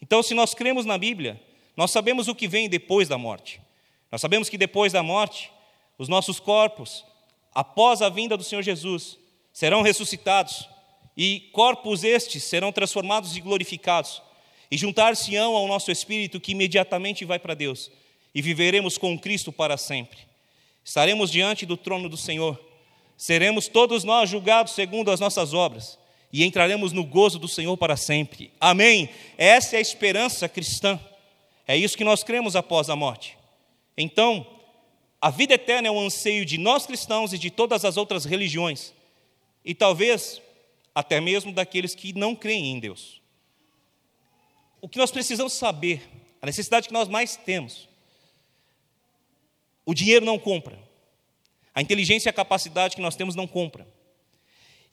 Então, 0.00 0.22
se 0.22 0.34
nós 0.34 0.54
cremos 0.54 0.84
na 0.84 0.98
Bíblia, 0.98 1.40
nós 1.76 1.90
sabemos 1.90 2.28
o 2.28 2.34
que 2.34 2.46
vem 2.46 2.68
depois 2.68 3.08
da 3.08 3.16
morte. 3.16 3.60
Nós 4.10 4.20
sabemos 4.20 4.48
que 4.48 4.58
depois 4.58 4.92
da 4.92 5.02
morte, 5.02 5.50
os 5.96 6.08
nossos 6.08 6.38
corpos, 6.38 7.04
após 7.54 8.02
a 8.02 8.08
vinda 8.08 8.36
do 8.36 8.44
Senhor 8.44 8.62
Jesus, 8.62 9.18
serão 9.52 9.82
ressuscitados 9.82 10.68
e 11.16 11.48
corpos 11.52 12.04
estes 12.04 12.44
serão 12.44 12.72
transformados 12.72 13.36
e 13.36 13.40
glorificados, 13.40 14.22
e 14.70 14.76
juntar-se-ão 14.76 15.54
ao 15.54 15.68
nosso 15.68 15.90
espírito 15.90 16.40
que 16.40 16.52
imediatamente 16.52 17.24
vai 17.24 17.38
para 17.38 17.54
Deus, 17.54 17.90
e 18.34 18.40
viveremos 18.40 18.96
com 18.96 19.18
Cristo 19.18 19.52
para 19.52 19.76
sempre. 19.76 20.18
Estaremos 20.84 21.30
diante 21.30 21.64
do 21.64 21.76
trono 21.76 22.08
do 22.08 22.16
Senhor, 22.16 22.60
seremos 23.16 23.68
todos 23.68 24.04
nós 24.04 24.28
julgados 24.28 24.74
segundo 24.74 25.10
as 25.10 25.20
nossas 25.20 25.54
obras, 25.54 25.98
e 26.32 26.44
entraremos 26.44 26.92
no 26.92 27.04
gozo 27.04 27.38
do 27.38 27.46
Senhor 27.46 27.76
para 27.76 27.96
sempre. 27.96 28.52
Amém? 28.60 29.08
Essa 29.36 29.76
é 29.76 29.78
a 29.78 29.82
esperança 29.82 30.48
cristã, 30.48 30.98
é 31.66 31.76
isso 31.76 31.96
que 31.96 32.04
nós 32.04 32.24
cremos 32.24 32.56
após 32.56 32.90
a 32.90 32.96
morte. 32.96 33.38
Então, 33.96 34.46
a 35.20 35.30
vida 35.30 35.54
eterna 35.54 35.86
é 35.86 35.90
um 35.90 36.00
anseio 36.00 36.44
de 36.44 36.58
nós 36.58 36.84
cristãos 36.84 37.32
e 37.32 37.38
de 37.38 37.50
todas 37.50 37.84
as 37.84 37.96
outras 37.96 38.24
religiões, 38.24 38.92
e 39.64 39.74
talvez 39.74 40.42
até 40.94 41.20
mesmo 41.20 41.52
daqueles 41.52 41.94
que 41.94 42.12
não 42.12 42.34
creem 42.34 42.72
em 42.72 42.80
Deus. 42.80 43.22
O 44.80 44.88
que 44.88 44.98
nós 44.98 45.12
precisamos 45.12 45.52
saber, 45.52 46.02
a 46.40 46.46
necessidade 46.46 46.88
que 46.88 46.92
nós 46.92 47.08
mais 47.08 47.36
temos, 47.36 47.88
o 49.84 49.94
dinheiro 49.94 50.24
não 50.24 50.38
compra, 50.38 50.78
a 51.74 51.80
inteligência 51.80 52.28
e 52.28 52.30
a 52.30 52.34
capacidade 52.34 52.96
que 52.96 53.02
nós 53.02 53.16
temos 53.16 53.34
não 53.34 53.46
compra. 53.46 53.86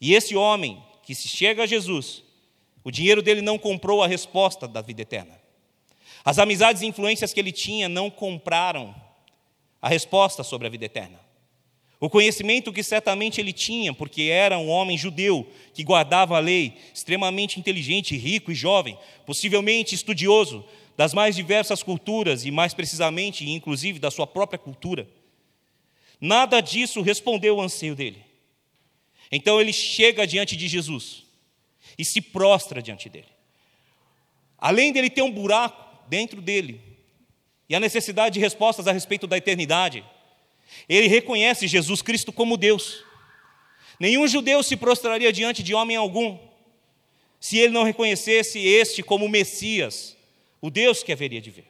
E 0.00 0.14
esse 0.14 0.34
homem 0.34 0.82
que 1.02 1.14
se 1.14 1.28
chega 1.28 1.64
a 1.64 1.66
Jesus, 1.66 2.22
o 2.82 2.90
dinheiro 2.90 3.22
dele 3.22 3.42
não 3.42 3.58
comprou 3.58 4.02
a 4.02 4.06
resposta 4.06 4.66
da 4.66 4.80
vida 4.80 5.02
eterna. 5.02 5.40
As 6.24 6.38
amizades 6.38 6.82
e 6.82 6.86
influências 6.86 7.32
que 7.32 7.40
ele 7.40 7.52
tinha 7.52 7.88
não 7.88 8.10
compraram 8.10 8.94
a 9.80 9.88
resposta 9.88 10.42
sobre 10.42 10.66
a 10.66 10.70
vida 10.70 10.86
eterna. 10.86 11.18
O 11.98 12.08
conhecimento 12.08 12.72
que 12.72 12.82
certamente 12.82 13.40
ele 13.40 13.52
tinha, 13.52 13.92
porque 13.92 14.22
era 14.22 14.56
um 14.58 14.70
homem 14.70 14.96
judeu 14.96 15.46
que 15.74 15.84
guardava 15.84 16.36
a 16.36 16.40
lei, 16.40 16.78
extremamente 16.94 17.60
inteligente, 17.60 18.16
rico 18.16 18.50
e 18.50 18.54
jovem, 18.54 18.96
possivelmente 19.26 19.94
estudioso 19.94 20.64
das 21.00 21.14
mais 21.14 21.34
diversas 21.34 21.82
culturas 21.82 22.44
e, 22.44 22.50
mais 22.50 22.74
precisamente, 22.74 23.48
inclusive 23.48 23.98
da 23.98 24.10
sua 24.10 24.26
própria 24.26 24.58
cultura. 24.58 25.08
Nada 26.20 26.60
disso 26.60 27.00
respondeu 27.00 27.54
ao 27.54 27.62
anseio 27.62 27.94
dele. 27.96 28.22
Então 29.32 29.58
ele 29.58 29.72
chega 29.72 30.26
diante 30.26 30.54
de 30.58 30.68
Jesus 30.68 31.22
e 31.96 32.04
se 32.04 32.20
prostra 32.20 32.82
diante 32.82 33.08
dele. 33.08 33.28
Além 34.58 34.92
dele 34.92 35.08
ter 35.08 35.22
um 35.22 35.32
buraco 35.32 36.06
dentro 36.06 36.38
dele 36.38 36.78
e 37.66 37.74
a 37.74 37.80
necessidade 37.80 38.34
de 38.34 38.40
respostas 38.40 38.86
a 38.86 38.92
respeito 38.92 39.26
da 39.26 39.38
eternidade, 39.38 40.04
ele 40.86 41.06
reconhece 41.06 41.66
Jesus 41.66 42.02
Cristo 42.02 42.30
como 42.30 42.58
Deus. 42.58 43.02
Nenhum 43.98 44.28
judeu 44.28 44.62
se 44.62 44.76
prostraria 44.76 45.32
diante 45.32 45.62
de 45.62 45.72
homem 45.72 45.96
algum 45.96 46.38
se 47.40 47.56
ele 47.56 47.72
não 47.72 47.84
reconhecesse 47.84 48.58
este 48.58 49.02
como 49.02 49.30
Messias, 49.30 50.19
o 50.60 50.70
Deus 50.70 51.02
que 51.02 51.12
haveria 51.12 51.40
de 51.40 51.50
ver. 51.50 51.66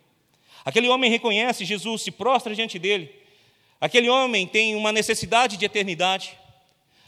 Aquele 0.65 0.89
homem 0.89 1.11
reconhece 1.11 1.65
Jesus, 1.65 2.03
se 2.03 2.11
prostra 2.11 2.55
diante 2.55 2.79
dele. 2.79 3.15
Aquele 3.81 4.09
homem 4.11 4.47
tem 4.47 4.75
uma 4.75 4.93
necessidade 4.93 5.57
de 5.57 5.65
eternidade. 5.65 6.37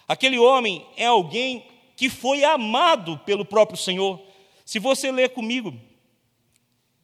Aquele 0.08 0.38
homem 0.38 0.86
é 0.96 1.06
alguém 1.06 1.66
que 1.96 2.08
foi 2.08 2.44
amado 2.44 3.18
pelo 3.18 3.44
próprio 3.44 3.78
Senhor. 3.78 4.20
Se 4.64 4.78
você 4.78 5.12
ler 5.12 5.30
comigo 5.30 5.74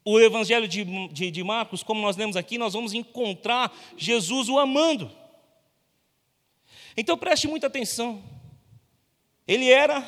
o 0.05 0.19
Evangelho 0.19 0.67
de, 0.67 1.09
de, 1.09 1.31
de, 1.31 1.45
Marcos, 1.45 1.83
como 1.83 2.01
nós 2.01 2.17
lemos 2.17 2.37
aqui, 2.37 2.57
nós 2.57 2.73
vamos 2.73 2.95
encontrar 2.95 3.77
Jesus 3.97 4.49
o 4.49 4.59
amando. 4.59 5.11
Então 6.97 7.19
preste 7.19 7.47
muita 7.47 7.67
atenção. 7.67 8.23
Ele 9.47 9.71
era 9.71 10.03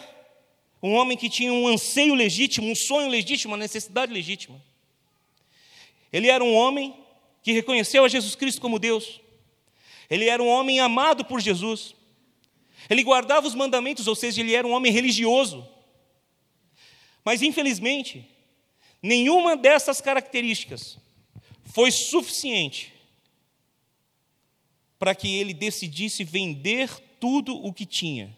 um 0.82 0.94
homem 0.94 1.16
que 1.16 1.28
tinha 1.28 1.52
um 1.52 1.68
anseio 1.68 2.14
legítimo, 2.14 2.70
um 2.70 2.75
sonho 2.75 3.08
legítimo, 3.08 3.52
uma 3.52 3.58
necessidade 3.58 4.12
legítima. 4.12 4.60
Ele 6.12 6.28
era 6.28 6.42
um 6.42 6.54
homem 6.54 6.94
que 7.42 7.52
reconheceu 7.52 8.04
a 8.04 8.08
Jesus 8.08 8.34
Cristo 8.34 8.60
como 8.60 8.78
Deus. 8.78 9.20
Ele 10.08 10.26
era 10.26 10.42
um 10.42 10.49
homem 10.49 10.80
amado 10.80 11.25
por 11.25 11.40
Jesus. 11.40 11.94
Ele 12.88 13.02
guardava 13.02 13.46
os 13.46 13.54
mandamentos, 13.54 14.06
ou 14.06 14.14
seja, 14.14 14.40
ele 14.40 14.54
era 14.54 14.66
um 14.66 14.72
homem 14.72 14.90
religioso. 14.90 15.66
Mas 17.25 17.42
infelizmente, 17.42 18.26
Nenhuma 19.02 19.56
dessas 19.56 20.00
características 20.00 20.99
foi 21.64 21.90
suficiente 21.90 22.92
para 24.99 25.14
que 25.14 25.37
ele 25.37 25.54
decidisse 25.54 26.22
vender 26.22 26.90
tudo 27.18 27.54
o 27.54 27.72
que 27.72 27.87
tinha, 27.87 28.37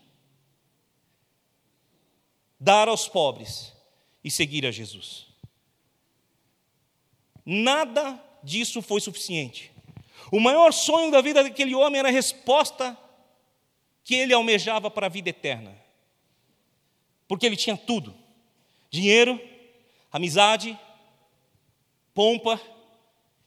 dar 2.62 2.86
aos 2.86 3.08
pobres 3.08 3.72
e 4.22 4.30
seguir 4.30 4.64
a 4.64 4.70
Jesus. 4.70 5.26
Nada 7.44 8.22
disso 8.40 8.80
foi 8.80 9.00
suficiente. 9.00 9.72
O 10.30 10.38
maior 10.38 10.72
sonho 10.72 11.10
da 11.10 11.20
vida 11.20 11.42
daquele 11.42 11.74
homem 11.74 11.98
era 11.98 12.08
a 12.08 12.12
resposta 12.12 12.96
que 14.04 14.14
ele 14.14 14.32
almejava 14.32 14.88
para 14.88 15.06
a 15.06 15.10
vida 15.10 15.30
eterna. 15.30 15.76
Porque 17.26 17.46
ele 17.46 17.56
tinha 17.56 17.76
tudo: 17.76 18.14
dinheiro, 18.88 19.40
amizade, 20.12 20.78
pompa, 22.14 22.60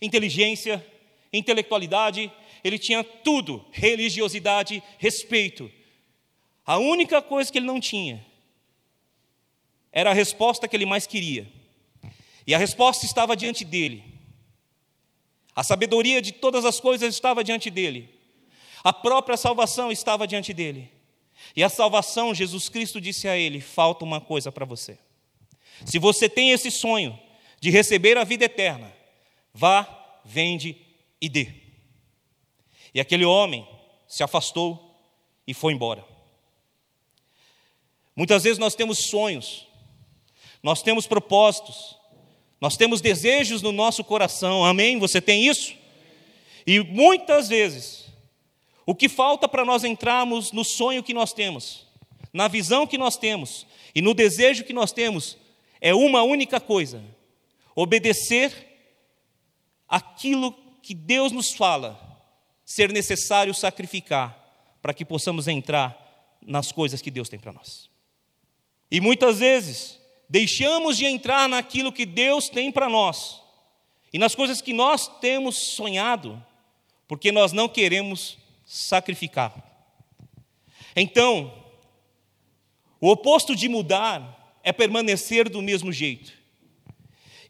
inteligência, 0.01 0.85
intelectualidade, 1.31 2.29
ele 2.65 2.77
tinha 2.77 3.01
tudo, 3.01 3.65
religiosidade, 3.71 4.83
respeito. 4.97 5.71
A 6.65 6.77
única 6.77 7.21
coisa 7.21 7.49
que 7.49 7.59
ele 7.59 7.65
não 7.65 7.79
tinha 7.79 8.34
era 9.95 10.11
a 10.11 10.13
resposta 10.13 10.67
que 10.67 10.75
ele 10.75 10.85
mais 10.85 11.07
queria. 11.07 11.47
E 12.45 12.53
a 12.53 12.57
resposta 12.57 13.05
estava 13.05 13.35
diante 13.35 13.63
dele. 13.63 14.03
A 15.55 15.63
sabedoria 15.63 16.21
de 16.21 16.33
todas 16.33 16.65
as 16.65 16.81
coisas 16.81 17.15
estava 17.15 17.41
diante 17.43 17.69
dele. 17.71 18.13
A 18.83 18.91
própria 18.91 19.37
salvação 19.37 19.91
estava 19.91 20.27
diante 20.27 20.53
dele. 20.53 20.91
E 21.55 21.63
a 21.63 21.69
salvação, 21.69 22.35
Jesus 22.35 22.67
Cristo 22.67 22.99
disse 22.99 23.27
a 23.27 23.37
ele: 23.37 23.61
falta 23.61 24.03
uma 24.03 24.19
coisa 24.19 24.51
para 24.51 24.65
você. 24.65 24.99
Se 25.85 25.97
você 25.97 26.27
tem 26.27 26.51
esse 26.51 26.69
sonho 26.69 27.17
de 27.61 27.69
receber 27.69 28.17
a 28.17 28.25
vida 28.25 28.45
eterna, 28.45 28.93
vá, 29.53 30.19
vende 30.25 30.77
e 31.21 31.29
dê. 31.29 31.53
E 32.93 32.99
aquele 32.99 33.25
homem 33.25 33.67
se 34.07 34.23
afastou 34.23 34.93
e 35.47 35.53
foi 35.53 35.73
embora. 35.73 36.05
Muitas 38.13 38.43
vezes 38.43 38.57
nós 38.57 38.75
temos 38.75 39.09
sonhos, 39.09 39.67
nós 40.65 40.81
temos 40.81 41.05
propósitos, 41.05 41.95
nós 42.59 42.75
temos 42.75 42.99
desejos 42.99 43.61
no 43.61 43.71
nosso 43.71 44.03
coração, 44.03 44.65
amém? 44.65 44.97
Você 44.97 45.21
tem 45.21 45.45
isso? 45.45 45.75
E 46.65 46.79
muitas 46.79 47.49
vezes, 47.49 48.07
o 48.83 48.95
que 48.95 49.07
falta 49.07 49.47
para 49.47 49.63
nós 49.63 49.83
entrarmos 49.83 50.51
no 50.51 50.63
sonho 50.63 51.03
que 51.03 51.13
nós 51.13 51.33
temos, 51.33 51.85
na 52.33 52.47
visão 52.47 52.87
que 52.87 52.97
nós 52.97 53.15
temos 53.15 53.67
e 53.93 54.01
no 54.01 54.15
desejo 54.15 54.63
que 54.63 54.73
nós 54.73 54.91
temos, 54.91 55.37
é 55.79 55.93
uma 55.93 56.23
única 56.23 56.59
coisa: 56.59 56.99
obedecer 57.75 58.51
aquilo 59.87 60.51
que 60.81 60.95
Deus 60.95 61.31
nos 61.31 61.53
fala 61.53 61.95
ser 62.65 62.91
necessário 62.91 63.53
sacrificar 63.53 64.35
para 64.81 64.95
que 64.95 65.05
possamos 65.05 65.47
entrar 65.47 66.35
nas 66.41 66.71
coisas 66.71 67.03
que 67.03 67.11
Deus 67.11 67.29
tem 67.29 67.37
para 67.37 67.53
nós. 67.53 67.87
E 68.89 68.99
muitas 68.99 69.37
vezes 69.37 70.03
deixamos 70.29 70.97
de 70.97 71.05
entrar 71.05 71.47
naquilo 71.47 71.91
que 71.91 72.05
Deus 72.05 72.49
tem 72.49 72.71
para 72.71 72.89
nós 72.89 73.41
e 74.11 74.17
nas 74.17 74.33
coisas 74.33 74.61
que 74.61 74.73
nós 74.73 75.07
temos 75.19 75.55
sonhado, 75.55 76.41
porque 77.07 77.31
nós 77.31 77.51
não 77.51 77.67
queremos 77.67 78.37
sacrificar. 78.65 79.53
Então, 80.95 81.53
o 82.99 83.09
oposto 83.09 83.55
de 83.55 83.67
mudar 83.67 84.59
é 84.63 84.71
permanecer 84.71 85.49
do 85.49 85.61
mesmo 85.61 85.91
jeito. 85.91 86.33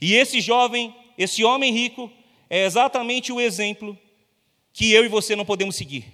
E 0.02 0.16
esse 0.16 0.42
jovem, 0.42 0.94
esse 1.18 1.44
homem 1.44 1.72
rico, 1.72 2.12
é 2.50 2.66
exatamente 2.66 3.32
o 3.32 3.40
exemplo 3.40 3.98
que 4.74 4.92
eu 4.92 5.06
e 5.06 5.08
você 5.08 5.36
não 5.36 5.46
podemos 5.46 5.76
seguir. 5.76 6.12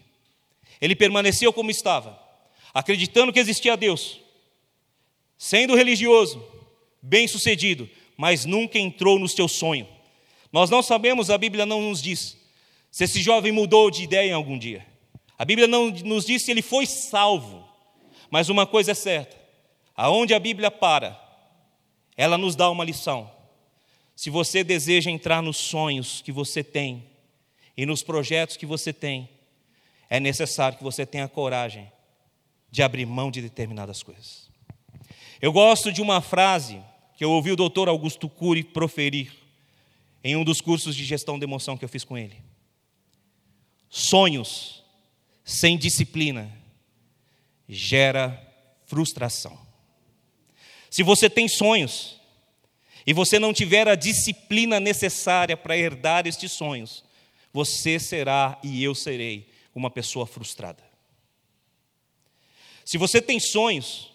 Ele 0.80 0.96
permaneceu 0.96 1.52
como 1.52 1.72
estava, 1.72 2.22
acreditando 2.74 3.34
que 3.34 3.40
existia 3.40 3.78
Deus, 3.78 4.20
sendo 5.38 5.76
religioso, 5.76 6.46
bem-sucedido, 7.02 7.90
mas 8.16 8.46
nunca 8.46 8.78
entrou 8.78 9.18
no 9.18 9.28
seu 9.28 9.48
sonho. 9.48 9.88
Nós 10.52 10.70
não 10.70 10.82
sabemos, 10.82 11.30
a 11.30 11.38
Bíblia 11.38 11.66
não 11.66 11.82
nos 11.82 12.02
diz 12.02 12.38
se 12.92 13.06
esse 13.06 13.22
jovem 13.22 13.52
mudou 13.52 13.90
de 13.90 14.04
ideia 14.04 14.30
em 14.30 14.34
algum 14.34 14.58
dia. 14.60 14.86
A 15.38 15.46
Bíblia 15.46 15.66
não 15.68 15.90
nos 15.90 16.26
diz 16.26 16.44
se 16.44 16.52
ele 16.52 16.62
foi 16.62 16.86
salvo. 16.86 17.68
Mas 18.30 18.50
uma 18.50 18.68
coisa 18.68 18.92
é 18.92 18.94
certa: 18.94 19.36
aonde 19.96 20.34
a 20.34 20.40
Bíblia 20.40 20.70
para, 20.70 21.20
ela 22.18 22.38
nos 22.38 22.56
dá 22.56 22.70
uma 22.70 22.84
lição. 22.84 23.32
Se 24.16 24.30
você 24.30 24.64
deseja 24.64 25.10
entrar 25.10 25.42
nos 25.42 25.58
sonhos 25.58 26.22
que 26.22 26.32
você 26.32 26.64
tem 26.64 27.10
e 27.76 27.86
nos 27.86 28.04
projetos 28.04 28.58
que 28.58 28.66
você 28.66 28.94
tem, 28.94 29.28
é 30.10 30.20
necessário 30.20 30.78
que 30.78 30.84
você 30.84 31.06
tenha 31.06 31.28
coragem 31.28 31.92
de 32.70 32.84
abrir 32.84 33.06
mão 33.06 33.32
de 33.32 33.42
determinadas 33.42 34.04
coisas. 34.04 34.50
Eu 35.42 35.52
gosto 35.52 35.92
de 35.92 36.02
uma 36.02 36.22
frase 36.22 36.82
que 37.22 37.26
eu 37.26 37.30
ouvi 37.30 37.52
o 37.52 37.56
doutor 37.56 37.88
Augusto 37.88 38.28
Cury 38.28 38.64
proferir 38.64 39.32
em 40.24 40.36
um 40.36 40.44
dos 40.44 40.60
cursos 40.60 40.96
de 40.96 41.06
gestão 41.06 41.38
de 41.38 41.44
emoção 41.44 41.78
que 41.78 41.86
eu 41.86 41.90
fiz 41.90 42.04
com 42.04 42.18
ele. 42.18 42.36
Sonhos 43.92 44.84
sem 45.46 45.78
disciplina 45.78 46.52
gera 47.70 48.42
frustração. 48.88 49.56
Se 50.90 51.04
você 51.04 51.30
tem 51.30 51.48
sonhos 51.48 52.20
e 53.06 53.14
você 53.14 53.38
não 53.38 53.54
tiver 53.54 53.88
a 53.88 53.94
disciplina 53.94 54.80
necessária 54.80 55.56
para 55.56 55.78
herdar 55.78 56.26
estes 56.26 56.52
sonhos, 56.52 57.04
você 57.54 58.00
será 58.00 58.60
e 58.64 58.84
eu 58.84 58.96
serei 58.96 59.48
uma 59.76 59.92
pessoa 59.92 60.26
frustrada. 60.26 60.84
Se 62.84 62.98
você 62.98 63.22
tem 63.22 63.40
sonhos, 63.40 64.12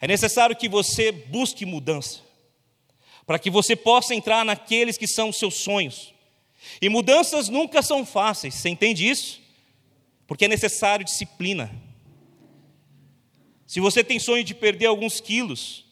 é 0.00 0.06
necessário 0.06 0.54
que 0.54 0.68
você 0.68 1.10
busque 1.10 1.66
mudança, 1.66 2.27
para 3.28 3.38
que 3.38 3.50
você 3.50 3.76
possa 3.76 4.14
entrar 4.14 4.42
naqueles 4.42 4.96
que 4.96 5.06
são 5.06 5.28
os 5.28 5.36
seus 5.36 5.56
sonhos. 5.56 6.14
E 6.80 6.88
mudanças 6.88 7.50
nunca 7.50 7.82
são 7.82 8.06
fáceis, 8.06 8.54
você 8.54 8.70
entende 8.70 9.06
isso? 9.06 9.38
Porque 10.26 10.46
é 10.46 10.48
necessário 10.48 11.04
disciplina. 11.04 11.70
Se 13.66 13.80
você 13.80 14.02
tem 14.02 14.18
sonho 14.18 14.42
de 14.42 14.54
perder 14.54 14.86
alguns 14.86 15.20
quilos, 15.20 15.84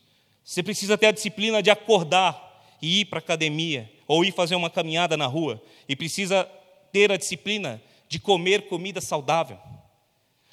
você 0.42 0.62
precisa 0.62 0.96
ter 0.96 1.08
a 1.08 1.12
disciplina 1.12 1.62
de 1.62 1.68
acordar 1.68 2.42
e 2.80 3.00
ir 3.00 3.04
para 3.04 3.18
a 3.18 3.20
academia, 3.20 3.92
ou 4.08 4.24
ir 4.24 4.32
fazer 4.32 4.54
uma 4.54 4.70
caminhada 4.70 5.14
na 5.14 5.26
rua, 5.26 5.62
e 5.86 5.94
precisa 5.94 6.50
ter 6.90 7.12
a 7.12 7.18
disciplina 7.18 7.82
de 8.08 8.18
comer 8.18 8.62
comida 8.62 9.02
saudável. 9.02 9.58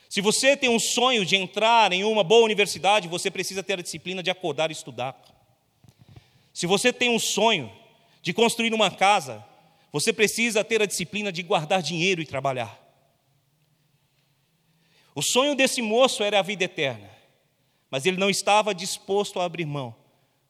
Se 0.10 0.20
você 0.20 0.58
tem 0.58 0.70
um 0.70 0.80
sonho 0.80 1.26
de 1.26 1.38
entrar 1.38 1.94
em 1.94 2.04
uma 2.04 2.26
boa 2.26 2.44
universidade, 2.44 3.08
você 3.08 3.32
precisa 3.32 3.64
ter 3.64 3.80
a 3.80 3.82
disciplina 3.82 4.22
de 4.22 4.30
acordar 4.30 4.70
e 4.70 4.74
estudar. 4.74 5.33
Se 6.54 6.68
você 6.68 6.94
tem 6.94 7.10
um 7.10 7.20
sonho 7.20 7.72
de 8.22 8.32
construir 8.32 8.74
uma 8.74 8.92
casa, 8.92 9.44
você 9.92 10.14
precisa 10.14 10.64
ter 10.64 10.82
a 10.82 10.86
disciplina 10.86 11.32
de 11.32 11.42
guardar 11.42 11.82
dinheiro 11.82 12.22
e 12.22 12.26
trabalhar. 12.26 12.80
O 15.16 15.22
sonho 15.22 15.56
desse 15.56 15.82
moço 15.82 16.24
era 16.24 16.40
a 16.40 16.44
vida 16.44 16.64
eterna, 16.64 17.10
mas 17.90 18.06
ele 18.06 18.18
não 18.18 18.30
estava 18.30 18.74
disposto 18.74 19.40
a 19.40 19.46
abrir 19.46 19.66
mão 19.66 19.96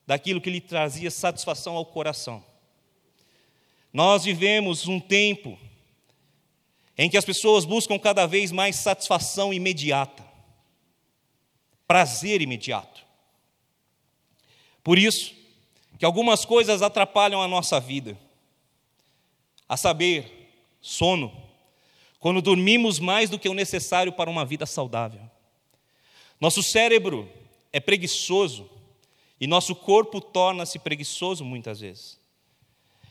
daquilo 0.06 0.42
que 0.42 0.50
lhe 0.50 0.62
trazia 0.62 1.10
satisfação 1.10 1.76
ao 1.76 1.86
coração. 1.86 2.44
Nós 3.92 4.24
vivemos 4.24 4.88
um 4.88 5.00
tempo 5.00 5.58
em 6.98 7.10
que 7.10 7.18
as 7.18 7.26
pessoas 7.26 7.66
buscam 7.66 7.98
cada 7.98 8.26
vez 8.26 8.52
mais 8.52 8.76
satisfação 8.76 9.54
imediata, 9.54 10.24
prazer 11.88 12.42
imediato. 12.42 13.06
Por 14.84 14.98
isso, 14.98 15.43
que 16.04 16.06
algumas 16.06 16.44
coisas 16.44 16.82
atrapalham 16.82 17.42
a 17.42 17.48
nossa 17.48 17.80
vida, 17.80 18.20
a 19.70 19.78
saber, 19.78 20.52
sono, 20.82 21.32
quando 22.20 22.42
dormimos 22.42 23.00
mais 23.00 23.30
do 23.30 23.40
que 23.40 23.48
o 23.48 23.54
necessário 23.54 24.12
para 24.12 24.30
uma 24.30 24.44
vida 24.44 24.66
saudável. 24.66 25.22
Nosso 26.42 26.62
cérebro 26.62 27.32
é 27.72 27.80
preguiçoso 27.80 28.70
e 29.40 29.48
nosso 29.48 29.74
corpo 29.74 30.20
torna-se 30.20 30.78
preguiçoso 30.78 31.46
muitas 31.46 31.80
vezes. 31.80 32.20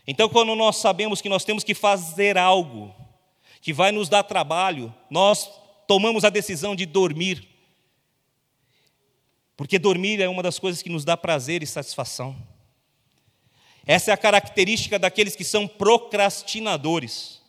Então, 0.07 0.29
quando 0.29 0.55
nós 0.55 0.77
sabemos 0.77 1.23
que 1.23 1.31
nós 1.31 1.47
temos 1.47 1.65
que 1.65 1.73
fazer 1.73 2.37
algo 2.37 2.95
que 3.63 3.73
vai 3.73 3.91
nos 3.91 4.11
dar 4.11 4.23
trabalho, 4.23 4.95
nós 5.09 5.51
tomamos 5.89 6.25
a 6.25 6.29
decisão 6.29 6.77
de 6.77 6.85
dormir. 6.85 7.49
Porque 9.57 9.79
dormir 9.79 10.21
é 10.21 10.29
uma 10.29 10.43
das 10.43 10.59
coisas 10.59 10.83
que 10.83 10.91
nos 10.91 11.07
dá 11.07 11.17
prazer 11.17 11.63
e 11.63 11.67
satisfação. 11.67 12.52
Essa 13.87 14.11
é 14.11 14.15
a 14.15 14.17
característica 14.17 14.99
daqueles 14.99 15.35
que 15.35 15.45
são 15.45 15.67
procrastinadores. 15.67 17.41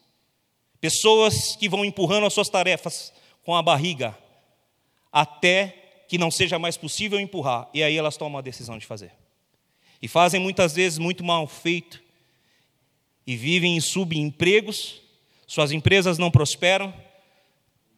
Pessoas 0.82 1.56
que 1.56 1.70
vão 1.70 1.86
empurrando 1.86 2.26
as 2.26 2.34
suas 2.34 2.50
tarefas 2.50 3.14
com 3.44 3.56
a 3.56 3.62
barriga 3.62 4.18
até 5.12 6.04
que 6.08 6.18
não 6.18 6.32
seja 6.32 6.60
mais 6.60 6.76
possível 6.76 7.20
empurrar, 7.20 7.70
e 7.74 7.84
aí 7.84 7.96
elas 7.96 8.18
tomam 8.18 8.40
a 8.40 8.42
decisão 8.42 8.78
de 8.78 8.86
fazer. 8.86 9.12
E 10.02 10.08
fazem 10.08 10.40
muitas 10.40 10.74
vezes 10.74 10.98
muito 10.98 11.24
mal 11.24 11.48
feito, 11.48 12.02
e 13.26 13.36
vivem 13.36 13.78
em 13.78 13.80
subempregos 13.80 15.04
suas 15.54 15.72
empresas 15.72 16.18
não 16.18 16.32
prosperam, 16.32 16.92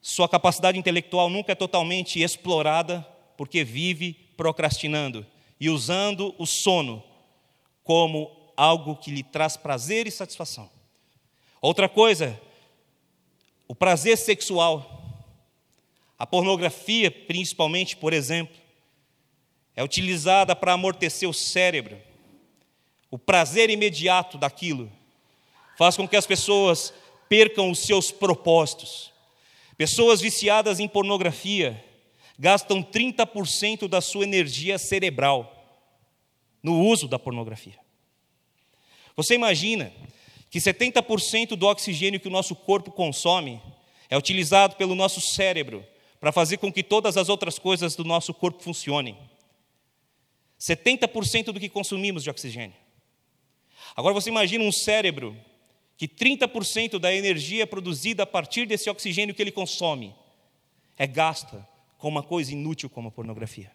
sua 0.02 0.28
capacidade 0.28 0.78
intelectual 0.78 1.30
nunca 1.30 1.54
é 1.54 1.56
totalmente 1.56 2.22
explorada, 2.22 3.00
porque 3.38 3.64
vive 3.64 4.14
procrastinando 4.36 5.26
e 5.58 5.70
usando 5.70 6.36
o 6.38 6.46
sono 6.46 7.02
como 7.86 8.30
algo 8.58 8.98
que 8.98 9.12
lhe 9.12 9.24
traz 9.24 9.56
prazer 9.56 10.08
e 10.08 10.12
satisfação. 10.12 10.70
Outra 11.62 11.88
coisa, 11.88 12.38
o 13.68 13.74
prazer 13.74 14.18
sexual. 14.18 14.92
A 16.18 16.26
pornografia, 16.26 17.12
principalmente, 17.12 17.96
por 17.96 18.14
exemplo, 18.14 18.56
é 19.76 19.84
utilizada 19.84 20.56
para 20.56 20.74
amortecer 20.74 21.30
o 21.30 21.34
cérebro. 21.34 22.02
O 23.12 23.20
prazer 23.20 23.70
imediato 23.70 24.38
daquilo 24.38 24.92
faz 25.78 25.96
com 25.96 26.08
que 26.08 26.16
as 26.16 26.26
pessoas 26.26 26.94
percam 27.30 27.70
os 27.70 27.80
seus 27.80 28.12
propósitos. 28.12 29.12
Pessoas 29.78 30.22
viciadas 30.22 30.80
em 30.80 30.88
pornografia 30.88 31.84
gastam 32.40 32.82
30% 32.82 33.88
da 33.88 34.02
sua 34.02 34.24
energia 34.24 34.78
cerebral 34.78 35.55
no 36.66 36.82
uso 36.82 37.08
da 37.08 37.20
pornografia. 37.20 37.78
Você 39.16 39.36
imagina 39.36 39.94
que 40.50 40.58
70% 40.58 41.50
do 41.56 41.68
oxigênio 41.68 42.20
que 42.20 42.28
o 42.28 42.32
nosso 42.32 42.56
corpo 42.56 42.92
consome 42.92 43.62
é 44.10 44.18
utilizado 44.18 44.76
pelo 44.76 44.96
nosso 44.96 45.22
cérebro 45.22 45.86
para 46.20 46.32
fazer 46.32 46.58
com 46.58 46.74
que 46.74 46.82
todas 46.82 47.18
as 47.18 47.30
outras 47.30 47.60
coisas 47.60 47.96
do 47.96 48.04
nosso 48.04 48.34
corpo 48.34 48.64
funcionem. 48.64 49.16
70% 50.60 51.52
do 51.52 51.60
que 51.60 51.70
consumimos 51.70 52.24
de 52.24 52.32
oxigênio. 52.32 52.76
Agora 53.96 54.16
você 54.16 54.32
imagina 54.32 54.64
um 54.64 54.72
cérebro 54.72 55.38
que 55.96 56.08
30% 56.08 56.98
da 56.98 57.14
energia 57.14 57.68
produzida 57.68 58.24
a 58.24 58.26
partir 58.26 58.66
desse 58.66 58.90
oxigênio 58.90 59.36
que 59.36 59.42
ele 59.44 59.52
consome 59.52 60.16
é 60.98 61.06
gasta 61.06 61.68
com 62.00 62.08
uma 62.08 62.24
coisa 62.24 62.54
inútil 62.54 62.90
como 62.90 63.10
a 63.10 63.12
pornografia. 63.12 63.72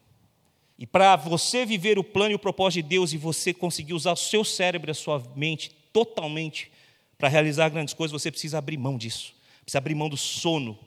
E 0.81 0.87
para 0.87 1.15
você 1.15 1.67
viver 1.67 1.99
o 1.99 2.03
plano 2.03 2.33
e 2.33 2.35
o 2.35 2.39
propósito 2.39 2.83
de 2.83 2.89
Deus 2.89 3.13
e 3.13 3.19
você 3.19 3.53
conseguir 3.53 3.93
usar 3.93 4.13
o 4.13 4.17
seu 4.17 4.43
cérebro 4.43 4.89
e 4.89 4.93
a 4.93 4.95
sua 4.95 5.23
mente 5.37 5.71
totalmente 5.93 6.73
para 7.19 7.29
realizar 7.29 7.69
grandes 7.69 7.93
coisas, 7.93 8.11
você 8.11 8.31
precisa 8.31 8.57
abrir 8.57 8.79
mão 8.79 8.97
disso. 8.97 9.35
Precisa 9.61 9.77
abrir 9.77 9.95
mão 9.95 10.09
do 10.09 10.17
sono 10.17 10.79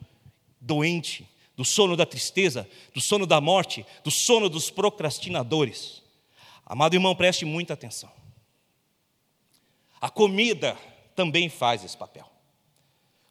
doente, 0.60 1.30
do 1.56 1.64
sono 1.64 1.96
da 1.96 2.08
tristeza, 2.08 2.68
do 2.92 3.00
sono 3.00 3.28
da 3.28 3.40
morte, 3.40 3.86
do 4.04 4.10
sono 4.10 4.50
dos 4.50 4.72
procrastinadores. 4.72 6.02
Amado 6.66 6.96
irmão, 6.96 7.16
preste 7.16 7.46
muita 7.46 7.76
atenção. 7.76 8.12
A 10.02 10.10
comida 10.10 10.76
também 11.16 11.50
faz 11.50 11.84
esse 11.84 11.96
papel. 11.96 12.28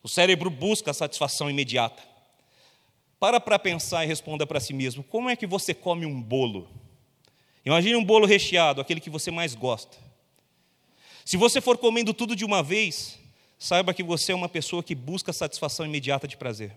O 0.00 0.08
cérebro 0.08 0.48
busca 0.48 0.92
a 0.92 0.94
satisfação 0.94 1.50
imediata. 1.50 2.11
Para 3.22 3.38
para 3.38 3.56
pensar 3.56 4.02
e 4.02 4.08
responda 4.08 4.44
para 4.44 4.58
si 4.58 4.72
mesmo: 4.72 5.04
como 5.04 5.30
é 5.30 5.36
que 5.36 5.46
você 5.46 5.72
come 5.72 6.04
um 6.04 6.20
bolo? 6.20 6.68
Imagine 7.64 7.94
um 7.94 8.04
bolo 8.04 8.26
recheado, 8.26 8.80
aquele 8.80 9.00
que 9.00 9.08
você 9.08 9.30
mais 9.30 9.54
gosta. 9.54 9.96
Se 11.24 11.36
você 11.36 11.60
for 11.60 11.78
comendo 11.78 12.12
tudo 12.12 12.34
de 12.34 12.44
uma 12.44 12.64
vez, 12.64 13.16
saiba 13.56 13.94
que 13.94 14.02
você 14.02 14.32
é 14.32 14.34
uma 14.34 14.48
pessoa 14.48 14.82
que 14.82 14.92
busca 14.92 15.32
satisfação 15.32 15.86
imediata 15.86 16.26
de 16.26 16.36
prazer. 16.36 16.76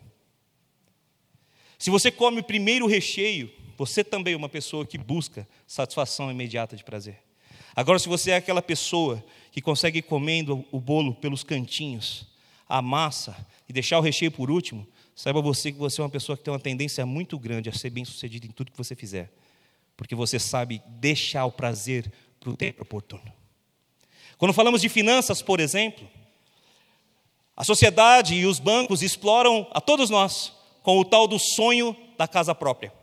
Se 1.80 1.90
você 1.90 2.12
come 2.12 2.44
primeiro 2.44 2.86
o 2.86 2.88
recheio, 2.88 3.52
você 3.76 4.04
também 4.04 4.36
é 4.36 4.38
uma 4.38 4.48
pessoa 4.48 4.86
que 4.86 5.00
busca 5.00 5.48
satisfação 5.66 6.30
imediata 6.30 6.78
de 6.78 6.84
prazer. 6.84 7.24
Agora, 7.76 7.98
se 7.98 8.08
você 8.08 8.30
é 8.30 8.36
aquela 8.36 8.62
pessoa 8.62 9.26
que 9.52 9.62
consegue 9.62 9.98
ir 9.98 10.04
comendo 10.04 10.64
o 10.72 10.80
bolo 10.80 11.16
pelos 11.16 11.44
cantinhos, 11.44 12.28
a 12.70 12.84
massa 12.84 13.36
e 13.68 13.74
deixar 13.74 13.98
o 13.98 14.02
recheio 14.02 14.32
por 14.32 14.52
último, 14.52 14.88
saiba 15.16 15.42
você 15.42 15.72
que 15.72 15.80
você 15.80 16.02
é 16.02 16.04
uma 16.04 16.10
pessoa 16.10 16.38
que 16.38 16.44
tem 16.44 16.54
uma 16.54 16.60
tendência 16.60 17.06
muito 17.06 17.40
grande 17.40 17.70
a 17.70 17.74
ser 17.74 17.90
bem-sucedido 17.90 18.46
em 18.46 18.52
tudo 18.52 18.72
que 18.72 18.78
você 18.78 18.96
fizer, 18.96 19.32
porque 19.96 20.14
você 20.14 20.38
sabe 20.38 20.82
deixar 20.88 21.46
o 21.46 21.52
prazer 21.52 22.12
para 22.40 22.50
o 22.50 22.58
tempo 22.58 22.84
oportuno. 22.84 23.34
Quando 24.38 24.54
falamos 24.54 24.82
de 24.82 24.90
finanças, 24.90 25.42
por 25.42 25.60
exemplo, 25.62 26.06
a 27.56 27.64
sociedade 27.64 28.36
e 28.36 28.46
os 28.46 28.60
bancos 28.60 29.02
exploram 29.02 29.66
a 29.72 29.80
todos 29.80 30.10
nós 30.10 30.52
com 30.84 31.00
o 31.00 31.06
tal 31.06 31.28
do 31.28 31.40
sonho 31.40 31.96
da 32.18 32.28
casa 32.28 32.54
própria. 32.54 32.94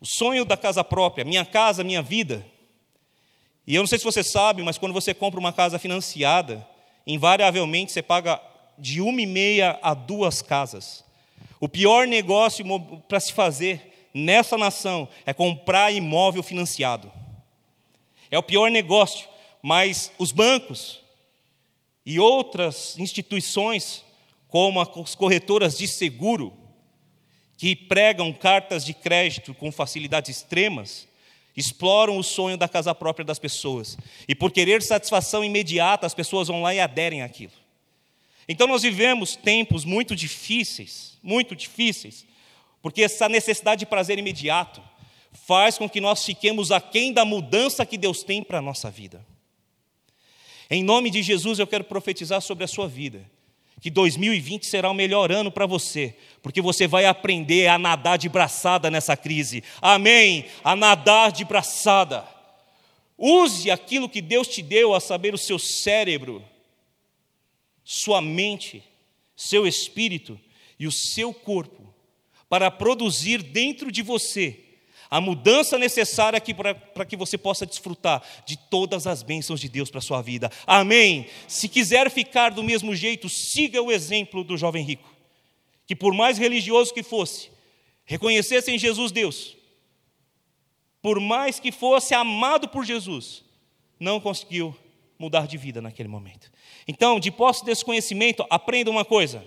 O 0.00 0.06
sonho 0.06 0.44
da 0.44 0.56
casa 0.56 0.82
própria, 0.82 1.24
minha 1.24 1.44
casa, 1.44 1.84
minha 1.84 2.02
vida. 2.02 2.44
E 3.66 3.74
eu 3.74 3.82
não 3.82 3.86
sei 3.86 3.98
se 3.98 4.04
você 4.04 4.24
sabe, 4.24 4.62
mas 4.62 4.78
quando 4.78 4.92
você 4.92 5.12
compra 5.12 5.38
uma 5.38 5.52
casa 5.52 5.78
financiada, 5.78 6.66
invariavelmente 7.06 7.92
você 7.92 8.02
paga 8.02 8.40
de 8.78 9.00
uma 9.00 9.20
e 9.20 9.26
meia 9.26 9.78
a 9.82 9.94
duas 9.94 10.42
casas. 10.42 11.04
O 11.60 11.68
pior 11.68 12.06
negócio 12.06 12.64
para 13.08 13.20
se 13.20 13.32
fazer 13.32 14.08
nessa 14.12 14.58
nação 14.58 15.08
é 15.24 15.32
comprar 15.32 15.92
imóvel 15.92 16.42
financiado. 16.42 17.10
É 18.30 18.38
o 18.38 18.42
pior 18.42 18.70
negócio, 18.70 19.28
mas 19.62 20.10
os 20.18 20.32
bancos 20.32 21.00
e 22.04 22.18
outras 22.18 22.98
instituições, 22.98 24.04
como 24.48 24.80
as 24.80 25.14
corretoras 25.14 25.78
de 25.78 25.86
seguro, 25.86 26.52
que 27.56 27.76
pregam 27.76 28.32
cartas 28.32 28.84
de 28.84 28.92
crédito 28.92 29.54
com 29.54 29.70
facilidades 29.70 30.38
extremas, 30.38 31.06
exploram 31.56 32.18
o 32.18 32.24
sonho 32.24 32.56
da 32.56 32.68
casa 32.68 32.94
própria 32.94 33.24
das 33.24 33.38
pessoas. 33.38 33.96
E 34.26 34.34
por 34.34 34.50
querer 34.50 34.82
satisfação 34.82 35.44
imediata, 35.44 36.06
as 36.06 36.14
pessoas 36.14 36.48
vão 36.48 36.62
lá 36.62 36.74
e 36.74 36.80
aderem 36.80 37.22
àquilo. 37.22 37.61
Então 38.48 38.66
nós 38.66 38.82
vivemos 38.82 39.36
tempos 39.36 39.84
muito 39.84 40.16
difíceis, 40.16 41.18
muito 41.22 41.54
difíceis, 41.54 42.26
porque 42.80 43.02
essa 43.02 43.28
necessidade 43.28 43.80
de 43.80 43.86
prazer 43.86 44.18
imediato 44.18 44.82
faz 45.32 45.78
com 45.78 45.88
que 45.88 46.00
nós 46.00 46.24
fiquemos 46.24 46.70
aquém 46.70 47.12
da 47.12 47.24
mudança 47.24 47.86
que 47.86 47.96
Deus 47.96 48.22
tem 48.22 48.42
para 48.42 48.58
a 48.58 48.62
nossa 48.62 48.90
vida. 48.90 49.24
Em 50.70 50.82
nome 50.82 51.10
de 51.10 51.22
Jesus, 51.22 51.58
eu 51.58 51.66
quero 51.66 51.84
profetizar 51.84 52.40
sobre 52.40 52.64
a 52.64 52.68
sua 52.68 52.88
vida 52.88 53.24
que 53.82 53.90
2020 53.90 54.64
será 54.64 54.88
o 54.88 54.94
melhor 54.94 55.32
ano 55.32 55.50
para 55.50 55.66
você, 55.66 56.14
porque 56.40 56.62
você 56.62 56.86
vai 56.86 57.04
aprender 57.04 57.66
a 57.66 57.76
nadar 57.76 58.16
de 58.16 58.28
braçada 58.28 58.88
nessa 58.88 59.16
crise. 59.16 59.64
Amém? 59.80 60.46
A 60.62 60.76
nadar 60.76 61.32
de 61.32 61.44
braçada. 61.44 62.24
Use 63.18 63.72
aquilo 63.72 64.08
que 64.08 64.22
Deus 64.22 64.46
te 64.46 64.62
deu, 64.62 64.94
a 64.94 65.00
saber, 65.00 65.34
o 65.34 65.38
seu 65.38 65.58
cérebro, 65.58 66.44
sua 67.84 68.20
mente, 68.20 68.82
seu 69.36 69.66
espírito 69.66 70.38
e 70.78 70.86
o 70.86 70.92
seu 70.92 71.32
corpo, 71.32 71.92
para 72.48 72.70
produzir 72.70 73.42
dentro 73.42 73.90
de 73.90 74.02
você 74.02 74.62
a 75.12 75.20
mudança 75.20 75.76
necessária 75.76 76.38
aqui 76.38 76.54
para 76.54 77.04
que 77.04 77.18
você 77.18 77.36
possa 77.36 77.66
desfrutar 77.66 78.22
de 78.46 78.56
todas 78.56 79.06
as 79.06 79.22
bênçãos 79.22 79.60
de 79.60 79.68
Deus 79.68 79.90
para 79.90 79.98
a 79.98 80.02
sua 80.02 80.22
vida. 80.22 80.50
Amém. 80.66 81.26
Se 81.46 81.68
quiser 81.68 82.10
ficar 82.10 82.50
do 82.50 82.62
mesmo 82.62 82.96
jeito, 82.96 83.28
siga 83.28 83.82
o 83.82 83.92
exemplo 83.92 84.42
do 84.42 84.56
jovem 84.56 84.82
rico, 84.82 85.14
que 85.86 85.94
por 85.94 86.14
mais 86.14 86.38
religioso 86.38 86.94
que 86.94 87.02
fosse, 87.02 87.50
reconhecesse 88.06 88.70
em 88.70 88.78
Jesus 88.78 89.12
Deus, 89.12 89.54
por 91.02 91.20
mais 91.20 91.60
que 91.60 91.70
fosse 91.70 92.14
amado 92.14 92.68
por 92.68 92.82
Jesus, 92.82 93.44
não 94.00 94.18
conseguiu 94.18 94.74
mudar 95.18 95.46
de 95.46 95.58
vida 95.58 95.82
naquele 95.82 96.08
momento. 96.08 96.50
Então, 96.86 97.20
de 97.20 97.30
posse 97.30 97.64
desse 97.64 97.84
conhecimento, 97.84 98.44
aprenda 98.50 98.90
uma 98.90 99.04
coisa: 99.04 99.44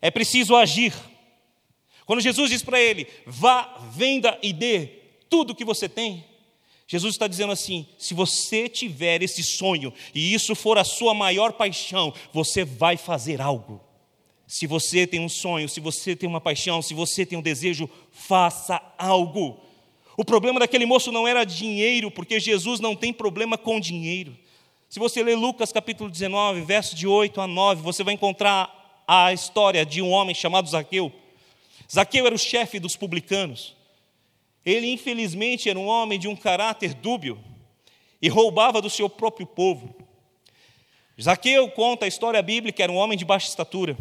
é 0.00 0.10
preciso 0.10 0.54
agir. 0.54 0.92
Quando 2.04 2.20
Jesus 2.20 2.50
diz 2.50 2.62
para 2.62 2.80
ele: 2.80 3.06
vá, 3.26 3.78
venda 3.92 4.38
e 4.42 4.52
dê 4.52 4.88
tudo 5.28 5.54
que 5.54 5.64
você 5.64 5.88
tem, 5.88 6.24
Jesus 6.86 7.14
está 7.14 7.26
dizendo 7.26 7.52
assim: 7.52 7.86
se 7.98 8.14
você 8.14 8.68
tiver 8.68 9.22
esse 9.22 9.42
sonho 9.42 9.92
e 10.14 10.32
isso 10.32 10.54
for 10.54 10.78
a 10.78 10.84
sua 10.84 11.12
maior 11.12 11.52
paixão, 11.52 12.14
você 12.32 12.64
vai 12.64 12.96
fazer 12.96 13.40
algo. 13.40 13.80
Se 14.46 14.66
você 14.66 15.06
tem 15.06 15.18
um 15.18 15.28
sonho, 15.28 15.68
se 15.68 15.80
você 15.80 16.14
tem 16.14 16.28
uma 16.28 16.40
paixão, 16.40 16.80
se 16.80 16.94
você 16.94 17.26
tem 17.26 17.36
um 17.36 17.42
desejo, 17.42 17.90
faça 18.12 18.80
algo. 18.96 19.60
O 20.16 20.24
problema 20.24 20.60
daquele 20.60 20.86
moço 20.86 21.10
não 21.10 21.26
era 21.26 21.44
dinheiro, 21.44 22.10
porque 22.10 22.38
Jesus 22.38 22.78
não 22.78 22.94
tem 22.94 23.12
problema 23.12 23.58
com 23.58 23.80
dinheiro. 23.80 24.36
Se 24.96 24.98
você 24.98 25.22
ler 25.22 25.36
Lucas 25.36 25.72
capítulo 25.72 26.08
19, 26.08 26.62
versos 26.62 26.98
de 26.98 27.06
8 27.06 27.38
a 27.42 27.46
9, 27.46 27.82
você 27.82 28.02
vai 28.02 28.14
encontrar 28.14 29.04
a 29.06 29.30
história 29.30 29.84
de 29.84 30.00
um 30.00 30.10
homem 30.10 30.34
chamado 30.34 30.70
Zaqueu. 30.70 31.12
Zaqueu 31.92 32.24
era 32.24 32.34
o 32.34 32.38
chefe 32.38 32.80
dos 32.80 32.96
publicanos. 32.96 33.76
Ele, 34.64 34.90
infelizmente, 34.90 35.68
era 35.68 35.78
um 35.78 35.86
homem 35.86 36.18
de 36.18 36.28
um 36.28 36.34
caráter 36.34 36.94
dúbio 36.94 37.38
e 38.22 38.28
roubava 38.30 38.80
do 38.80 38.88
seu 38.88 39.06
próprio 39.06 39.46
povo. 39.46 39.94
Zaqueu 41.20 41.68
conta 41.72 42.06
a 42.06 42.08
história 42.08 42.40
bíblica, 42.40 42.82
era 42.82 42.90
um 42.90 42.96
homem 42.96 43.18
de 43.18 43.24
baixa 43.26 43.48
estatura. 43.48 43.98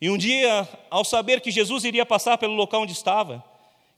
E 0.00 0.10
um 0.10 0.18
dia, 0.18 0.68
ao 0.90 1.04
saber 1.04 1.40
que 1.40 1.52
Jesus 1.52 1.84
iria 1.84 2.04
passar 2.04 2.36
pelo 2.36 2.54
local 2.54 2.82
onde 2.82 2.94
estava, 2.94 3.44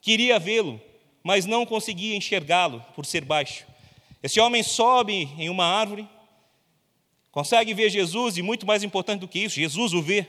queria 0.02 0.38
vê-lo, 0.38 0.78
mas 1.22 1.46
não 1.46 1.64
conseguia 1.64 2.14
enxergá-lo 2.14 2.84
por 2.94 3.06
ser 3.06 3.24
baixo. 3.24 3.64
Esse 4.22 4.38
homem 4.38 4.62
sobe 4.62 5.30
em 5.38 5.48
uma 5.48 5.64
árvore, 5.64 6.06
consegue 7.38 7.72
ver 7.72 7.88
Jesus 7.88 8.36
e, 8.36 8.42
muito 8.42 8.66
mais 8.66 8.82
importante 8.82 9.20
do 9.20 9.28
que 9.28 9.38
isso, 9.38 9.54
Jesus 9.54 9.92
o 9.92 10.02
vê. 10.02 10.26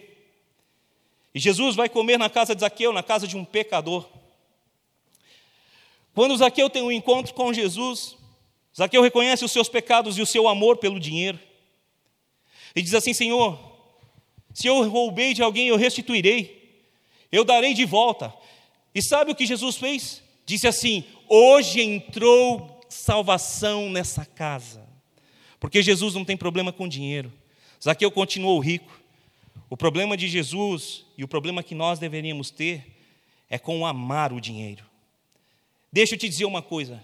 E 1.33 1.39
Jesus 1.39 1.75
vai 1.75 1.89
comer 1.89 2.19
na 2.19 2.29
casa 2.29 2.53
de 2.53 2.61
Zaqueu, 2.61 2.93
na 2.93 3.01
casa 3.01 3.27
de 3.27 3.35
um 3.35 3.43
pecador. 3.43 4.07
Quando 6.13 6.37
Zaqueu 6.37 6.69
tem 6.69 6.83
um 6.83 6.91
encontro 6.91 7.33
com 7.33 7.51
Jesus, 7.51 8.15
Zaqueu 8.77 9.01
reconhece 9.01 9.43
os 9.43 9.51
seus 9.51 9.67
pecados 9.67 10.19
e 10.19 10.21
o 10.21 10.25
seu 10.25 10.47
amor 10.47 10.77
pelo 10.77 10.99
dinheiro. 10.99 11.39
E 12.75 12.81
diz 12.83 12.93
assim: 12.93 13.11
Senhor, 13.11 13.57
se 14.53 14.67
eu 14.67 14.87
roubei 14.87 15.33
de 15.33 15.41
alguém, 15.41 15.67
eu 15.67 15.77
restituirei, 15.77 16.79
eu 17.31 17.43
darei 17.43 17.73
de 17.73 17.85
volta. 17.85 18.31
E 18.93 19.01
sabe 19.01 19.31
o 19.31 19.35
que 19.35 19.47
Jesus 19.47 19.77
fez? 19.77 20.21
Disse 20.45 20.67
assim: 20.67 21.03
Hoje 21.27 21.81
entrou 21.81 22.79
salvação 22.87 23.89
nessa 23.89 24.23
casa. 24.25 24.88
Porque 25.59 25.81
Jesus 25.81 26.13
não 26.15 26.23
tem 26.23 26.37
problema 26.37 26.71
com 26.71 26.87
dinheiro. 26.87 27.31
Zaqueu 27.83 28.11
continuou 28.11 28.59
rico. 28.59 28.99
O 29.69 29.77
problema 29.77 30.17
de 30.17 30.27
Jesus 30.27 31.05
e 31.17 31.23
o 31.23 31.27
problema 31.27 31.61
que 31.61 31.75
nós 31.75 31.99
deveríamos 31.99 32.49
ter 32.49 32.83
é 33.49 33.57
com 33.57 33.85
amar 33.85 34.31
o 34.33 34.41
dinheiro. 34.41 34.83
Deixa 35.91 36.15
eu 36.15 36.19
te 36.19 36.29
dizer 36.29 36.45
uma 36.45 36.61
coisa. 36.61 37.03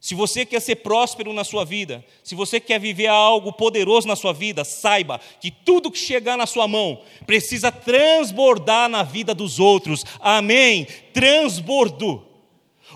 Se 0.00 0.14
você 0.14 0.44
quer 0.44 0.60
ser 0.60 0.76
próspero 0.76 1.32
na 1.32 1.44
sua 1.44 1.64
vida, 1.64 2.04
se 2.22 2.34
você 2.34 2.60
quer 2.60 2.78
viver 2.78 3.06
algo 3.06 3.52
poderoso 3.52 4.06
na 4.06 4.14
sua 4.14 4.34
vida, 4.34 4.62
saiba 4.62 5.18
que 5.40 5.50
tudo 5.50 5.90
que 5.90 5.98
chegar 5.98 6.36
na 6.36 6.44
sua 6.44 6.68
mão 6.68 7.00
precisa 7.26 7.72
transbordar 7.72 8.86
na 8.90 9.02
vida 9.02 9.34
dos 9.34 9.58
outros. 9.58 10.04
Amém? 10.20 10.86
Transbordo. 11.14 12.26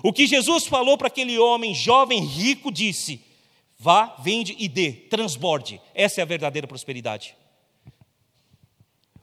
O 0.03 0.13
que 0.13 0.27
Jesus 0.27 0.67
falou 0.67 0.99
para 0.99 1.07
aquele 1.07 1.39
homem 1.39 1.73
jovem 1.73 2.23
rico 2.23 2.71
disse: 2.71 3.19
vá, 3.79 4.17
vende 4.19 4.55
e 4.59 4.67
dê, 4.67 4.91
transborde. 4.91 5.81
Essa 5.95 6.19
é 6.19 6.23
a 6.23 6.27
verdadeira 6.27 6.67
prosperidade. 6.67 7.35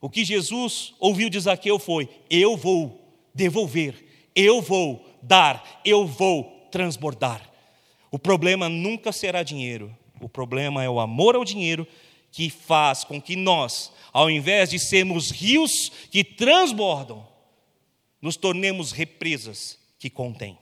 O 0.00 0.08
que 0.08 0.24
Jesus 0.24 0.94
ouviu 0.98 1.28
de 1.28 1.38
Zaqueu 1.38 1.78
foi: 1.78 2.08
eu 2.30 2.56
vou 2.56 3.28
devolver, 3.34 4.02
eu 4.34 4.62
vou 4.62 5.04
dar, 5.22 5.82
eu 5.84 6.06
vou 6.06 6.68
transbordar. 6.70 7.48
O 8.10 8.18
problema 8.18 8.68
nunca 8.68 9.12
será 9.12 9.42
dinheiro, 9.42 9.94
o 10.20 10.28
problema 10.28 10.82
é 10.82 10.88
o 10.88 11.00
amor 11.00 11.36
ao 11.36 11.44
dinheiro 11.44 11.86
que 12.32 12.50
faz 12.50 13.04
com 13.04 13.20
que 13.20 13.36
nós, 13.36 13.92
ao 14.12 14.30
invés 14.30 14.70
de 14.70 14.78
sermos 14.78 15.30
rios 15.30 15.90
que 16.10 16.22
transbordam, 16.22 17.26
nos 18.20 18.36
tornemos 18.36 18.92
represas 18.92 19.78
que 19.98 20.10
contêm. 20.10 20.58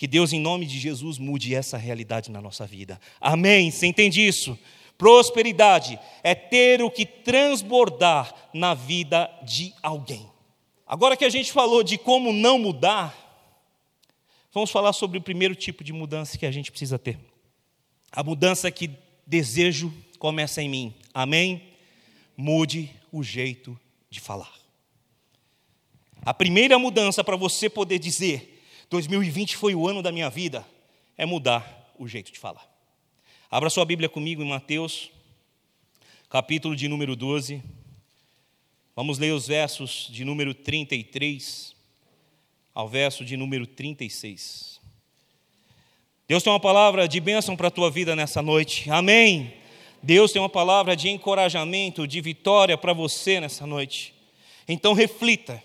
Que 0.00 0.06
Deus, 0.06 0.32
em 0.32 0.40
nome 0.40 0.64
de 0.64 0.78
Jesus, 0.78 1.18
mude 1.18 1.54
essa 1.54 1.76
realidade 1.76 2.30
na 2.30 2.40
nossa 2.40 2.66
vida. 2.66 2.98
Amém? 3.20 3.70
Você 3.70 3.86
entende 3.86 4.26
isso? 4.26 4.58
Prosperidade 4.96 6.00
é 6.22 6.34
ter 6.34 6.80
o 6.80 6.90
que 6.90 7.04
transbordar 7.04 8.34
na 8.54 8.72
vida 8.72 9.30
de 9.42 9.74
alguém. 9.82 10.26
Agora 10.86 11.18
que 11.18 11.24
a 11.26 11.28
gente 11.28 11.52
falou 11.52 11.82
de 11.82 11.98
como 11.98 12.32
não 12.32 12.58
mudar, 12.58 13.14
vamos 14.54 14.70
falar 14.70 14.94
sobre 14.94 15.18
o 15.18 15.20
primeiro 15.20 15.54
tipo 15.54 15.84
de 15.84 15.92
mudança 15.92 16.38
que 16.38 16.46
a 16.46 16.50
gente 16.50 16.70
precisa 16.70 16.98
ter. 16.98 17.18
A 18.10 18.22
mudança 18.22 18.70
que 18.70 18.90
desejo 19.26 19.92
começa 20.18 20.62
em 20.62 20.68
mim. 20.70 20.94
Amém? 21.12 21.74
Mude 22.34 22.88
o 23.12 23.22
jeito 23.22 23.78
de 24.08 24.18
falar. 24.18 24.54
A 26.22 26.32
primeira 26.32 26.78
mudança 26.78 27.22
para 27.22 27.36
você 27.36 27.68
poder 27.68 27.98
dizer 27.98 28.59
2020 28.90 29.56
foi 29.56 29.72
o 29.72 29.86
ano 29.86 30.02
da 30.02 30.10
minha 30.10 30.28
vida, 30.28 30.66
é 31.16 31.24
mudar 31.24 31.94
o 31.96 32.08
jeito 32.08 32.32
de 32.32 32.40
falar. 32.40 32.68
Abra 33.48 33.70
sua 33.70 33.84
Bíblia 33.84 34.08
comigo 34.08 34.42
em 34.42 34.48
Mateus, 34.48 35.12
capítulo 36.28 36.74
de 36.74 36.88
número 36.88 37.14
12. 37.14 37.62
Vamos 38.96 39.16
ler 39.20 39.32
os 39.32 39.46
versos 39.46 40.08
de 40.10 40.24
número 40.24 40.52
33 40.52 41.72
ao 42.74 42.88
verso 42.88 43.24
de 43.24 43.36
número 43.36 43.64
36. 43.64 44.80
Deus 46.26 46.42
tem 46.42 46.52
uma 46.52 46.58
palavra 46.58 47.06
de 47.06 47.20
bênção 47.20 47.56
para 47.56 47.68
a 47.68 47.70
tua 47.70 47.92
vida 47.92 48.16
nessa 48.16 48.42
noite. 48.42 48.90
Amém. 48.90 49.54
Deus 50.02 50.32
tem 50.32 50.42
uma 50.42 50.48
palavra 50.48 50.96
de 50.96 51.08
encorajamento, 51.08 52.08
de 52.08 52.20
vitória 52.20 52.76
para 52.76 52.92
você 52.92 53.38
nessa 53.38 53.64
noite. 53.64 54.12
Então 54.66 54.94
reflita. 54.94 55.62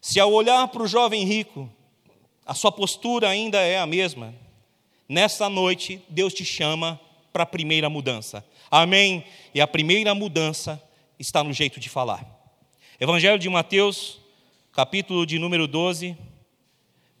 Se 0.00 0.18
ao 0.18 0.32
olhar 0.32 0.66
para 0.68 0.82
o 0.82 0.88
jovem 0.88 1.24
rico, 1.24 1.70
a 2.48 2.54
sua 2.54 2.72
postura 2.72 3.28
ainda 3.28 3.60
é 3.60 3.78
a 3.78 3.84
mesma. 3.84 4.34
Nessa 5.06 5.50
noite, 5.50 6.00
Deus 6.08 6.32
te 6.32 6.46
chama 6.46 6.98
para 7.30 7.42
a 7.42 7.46
primeira 7.46 7.90
mudança. 7.90 8.42
Amém? 8.70 9.22
E 9.54 9.60
a 9.60 9.66
primeira 9.66 10.14
mudança 10.14 10.82
está 11.18 11.44
no 11.44 11.52
jeito 11.52 11.78
de 11.78 11.90
falar. 11.90 12.26
Evangelho 12.98 13.38
de 13.38 13.50
Mateus, 13.50 14.18
capítulo 14.72 15.26
de 15.26 15.38
número 15.38 15.66
12, 15.66 16.16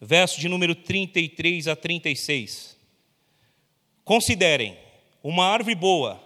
verso 0.00 0.40
de 0.40 0.48
número 0.48 0.74
33 0.74 1.68
a 1.68 1.76
36. 1.76 2.74
Considerem: 4.06 4.78
uma 5.22 5.44
árvore 5.44 5.74
boa 5.74 6.18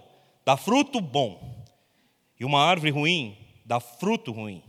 dá 0.44 0.56
fruto 0.56 1.00
bom, 1.00 1.64
e 2.38 2.44
uma 2.44 2.62
árvore 2.62 2.92
ruim 2.92 3.36
dá 3.64 3.80
fruto 3.80 4.30
ruim, 4.30 4.62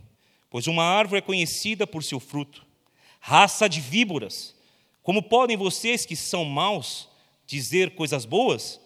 pois 0.50 0.66
uma 0.66 0.82
árvore 0.82 1.18
é 1.18 1.22
conhecida 1.22 1.86
por 1.86 2.02
seu 2.02 2.18
fruto 2.18 2.63
raça 3.26 3.70
de 3.70 3.80
víboras. 3.80 4.54
Como 5.02 5.22
podem 5.22 5.56
vocês 5.56 6.04
que 6.04 6.14
são 6.14 6.44
maus 6.44 7.08
dizer 7.46 7.94
coisas 7.94 8.26
boas? 8.26 8.78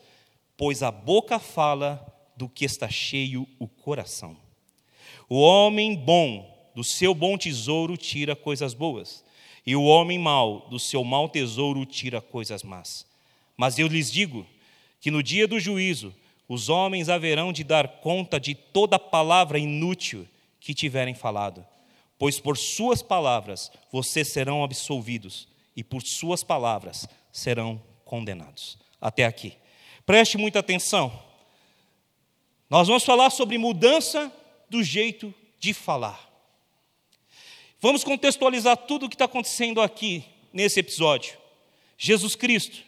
Pois 0.57 0.81
a 0.81 0.93
boca 0.93 1.41
fala 1.41 2.07
do 2.37 2.49
que 2.49 2.65
está 2.65 2.89
cheio 2.89 3.49
o 3.59 3.67
coração. 3.67 4.37
O 5.29 5.41
homem 5.41 5.97
bom 5.97 6.57
do 6.73 6.85
seu 6.85 7.17
bom 7.17 7.37
tesouro 7.37 7.97
tira 7.97 8.37
coisas 8.37 8.75
boas, 8.75 9.25
e 9.67 9.75
o 9.75 9.83
homem 9.83 10.21
mau 10.21 10.69
do 10.71 10.79
seu 10.79 11.03
mau 11.03 11.29
tesouro 11.29 11.85
tira 11.85 12.21
coisas 12.21 12.63
más. 12.63 13.05
Mas 13.57 13.77
eu 13.77 13.89
lhes 13.89 14.09
digo 14.09 14.47
que 15.01 15.11
no 15.11 15.21
dia 15.21 15.49
do 15.49 15.59
juízo 15.59 16.15
os 16.49 16.69
homens 16.69 17.09
haverão 17.09 17.53
de 17.53 17.65
dar 17.65 17.89
conta 17.89 18.39
de 18.39 18.55
toda 18.55 19.01
palavra 19.01 19.59
inútil 19.59 20.29
que 20.61 20.73
tiverem 20.73 21.13
falado 21.13 21.67
pois 22.19 22.41
por 22.41 22.59
suas 22.59 23.03
palavras 23.03 23.71
vocês 23.93 24.29
serão 24.29 24.65
absolvidos 24.65 25.49
e 25.77 25.85
por 25.85 26.03
suas 26.03 26.43
palavras 26.43 27.09
serão 27.33 27.81
condenados. 28.05 28.77
Até 29.01 29.25
aqui. 29.25 29.57
Preste 30.05 30.37
muita 30.37 30.59
atenção. 30.59 31.13
Nós 32.69 32.89
vamos 32.89 33.05
falar 33.05 33.31
sobre 33.31 33.57
mudança 33.57 34.33
do 34.69 34.83
jeito 34.83 35.33
de 35.59 35.73
falar. 35.73 36.29
Vamos 37.81 38.03
contextualizar 38.03 38.77
tudo 38.77 39.07
o 39.07 39.09
que 39.09 39.15
está 39.15 39.27
acontecendo 39.27 39.81
aqui 39.81 40.25
nesse 40.53 40.81
episódio. 40.81 41.39
Jesus 41.97 42.35
Cristo, 42.35 42.79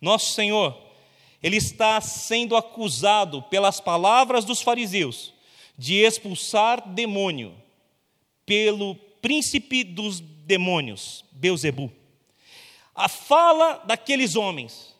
nosso 0.00 0.32
Senhor, 0.34 0.78
ele 1.42 1.56
está 1.56 2.00
sendo 2.00 2.56
acusado 2.56 3.42
pelas 3.44 3.80
palavras 3.80 4.44
dos 4.44 4.60
fariseus 4.60 5.32
de 5.76 5.96
expulsar 5.96 6.88
demônio 6.88 7.54
pelo 8.46 8.94
príncipe 9.20 9.84
dos 9.84 10.20
demônios, 10.20 11.24
Beuzebu. 11.32 11.90
A 12.94 13.08
fala 13.08 13.82
daqueles 13.84 14.36
homens 14.36 14.94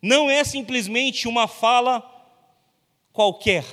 não 0.00 0.30
é 0.30 0.44
simplesmente 0.44 1.26
uma 1.26 1.48
fala 1.48 2.02
qualquer. 3.12 3.64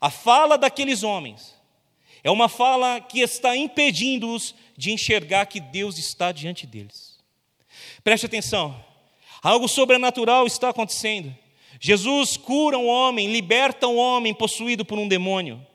A 0.00 0.10
fala 0.10 0.56
daqueles 0.56 1.02
homens 1.02 1.54
é 2.22 2.30
uma 2.30 2.48
fala 2.48 3.00
que 3.00 3.20
está 3.20 3.56
impedindo-os 3.56 4.54
de 4.76 4.92
enxergar 4.92 5.46
que 5.46 5.60
Deus 5.60 5.98
está 5.98 6.32
diante 6.32 6.66
deles. 6.66 7.18
Preste 8.04 8.26
atenção, 8.26 8.82
algo 9.42 9.68
sobrenatural 9.68 10.46
está 10.46 10.68
acontecendo. 10.70 11.34
Jesus 11.78 12.36
cura 12.36 12.78
um 12.78 12.86
homem, 12.86 13.32
liberta 13.32 13.86
um 13.86 13.96
homem 13.96 14.34
possuído 14.34 14.84
por 14.84 14.98
um 14.98 15.08
demônio. 15.08 15.66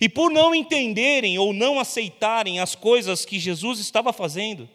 E 0.00 0.08
por 0.08 0.30
não 0.30 0.54
entenderem 0.54 1.38
ou 1.38 1.52
não 1.52 1.78
aceitarem 1.78 2.60
as 2.60 2.74
coisas 2.74 3.24
que 3.24 3.38
Jesus 3.38 3.78
estava 3.78 4.12
fazendo, 4.12 4.68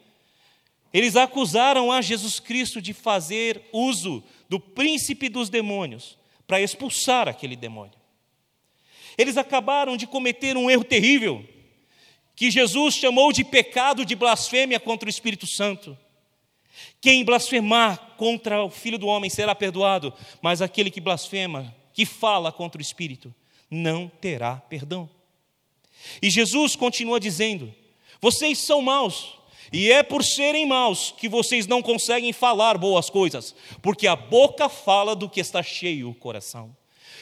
eles 0.94 1.16
acusaram 1.16 1.92
a 1.92 2.02
Jesus 2.02 2.40
Cristo 2.40 2.82
de 2.82 2.94
fazer 2.94 3.68
uso 3.72 4.24
do 4.48 4.60
príncipe 4.60 5.28
dos 5.28 5.50
demônios 5.50 6.18
para 6.46 6.62
expulsar 6.62 7.28
aquele 7.28 7.56
demônio. 7.56 7.96
Eles 9.18 9.38
acabaram 9.38 9.98
de 9.98 10.06
cometer 10.06 10.56
um 10.56 10.70
erro 10.70 10.84
terrível, 10.84 11.44
que 12.36 12.52
Jesus 12.52 12.96
chamou 12.96 13.32
de 13.32 13.44
pecado 13.44 14.06
de 14.06 14.16
blasfêmia 14.16 14.80
contra 14.80 15.08
o 15.08 15.10
Espírito 15.10 15.48
Santo. 15.48 15.98
Quem 17.00 17.24
blasfemar 17.24 18.16
contra 18.18 18.64
o 18.64 18.70
Filho 18.70 18.98
do 18.98 19.08
Homem 19.08 19.30
será 19.30 19.54
perdoado, 19.54 20.14
mas 20.42 20.62
aquele 20.62 20.90
que 20.90 21.02
blasfema, 21.02 21.74
que 21.94 22.06
fala 22.06 22.52
contra 22.52 22.80
o 22.80 22.82
Espírito, 22.82 23.34
não 23.74 24.10
terá 24.22 24.56
perdão. 24.56 25.10
E 26.22 26.30
Jesus 26.30 26.76
continua 26.76 27.20
dizendo: 27.20 27.74
vocês 28.22 28.60
são 28.60 28.82
maus, 28.82 29.34
e 29.72 29.92
é 29.92 30.04
por 30.04 30.24
serem 30.24 30.66
maus 30.66 31.14
que 31.18 31.28
vocês 31.28 31.68
não 31.68 31.82
conseguem 31.82 32.32
falar 32.32 32.78
boas 32.78 33.10
coisas, 33.10 33.56
porque 33.82 34.08
a 34.08 34.16
boca 34.16 34.70
fala 34.70 35.16
do 35.16 35.30
que 35.30 35.40
está 35.40 35.64
cheio 35.64 36.10
o 36.10 36.16
coração. 36.16 36.76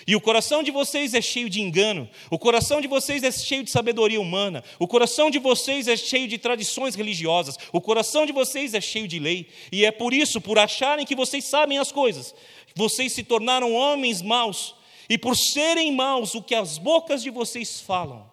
E 0.07 0.15
o 0.15 0.21
coração 0.21 0.63
de 0.63 0.71
vocês 0.71 1.13
é 1.13 1.21
cheio 1.21 1.47
de 1.47 1.61
engano, 1.61 2.09
o 2.29 2.39
coração 2.39 2.81
de 2.81 2.87
vocês 2.87 3.23
é 3.23 3.31
cheio 3.31 3.63
de 3.63 3.69
sabedoria 3.69 4.19
humana, 4.19 4.63
o 4.79 4.87
coração 4.87 5.29
de 5.29 5.37
vocês 5.37 5.87
é 5.87 5.95
cheio 5.95 6.27
de 6.27 6.39
tradições 6.39 6.95
religiosas, 6.95 7.55
o 7.71 7.79
coração 7.79 8.25
de 8.25 8.31
vocês 8.31 8.73
é 8.73 8.81
cheio 8.81 9.07
de 9.07 9.19
lei, 9.19 9.47
e 9.71 9.85
é 9.85 9.91
por 9.91 10.11
isso, 10.11 10.41
por 10.41 10.57
acharem 10.57 11.05
que 11.05 11.15
vocês 11.15 11.45
sabem 11.45 11.77
as 11.77 11.91
coisas, 11.91 12.33
vocês 12.75 13.11
se 13.11 13.23
tornaram 13.23 13.73
homens 13.73 14.23
maus, 14.23 14.73
e 15.12 15.17
por 15.17 15.36
serem 15.36 15.93
maus, 15.93 16.36
o 16.36 16.41
que 16.41 16.56
as 16.56 16.78
bocas 16.78 17.21
de 17.21 17.30
vocês 17.30 17.82
falam 17.82 18.32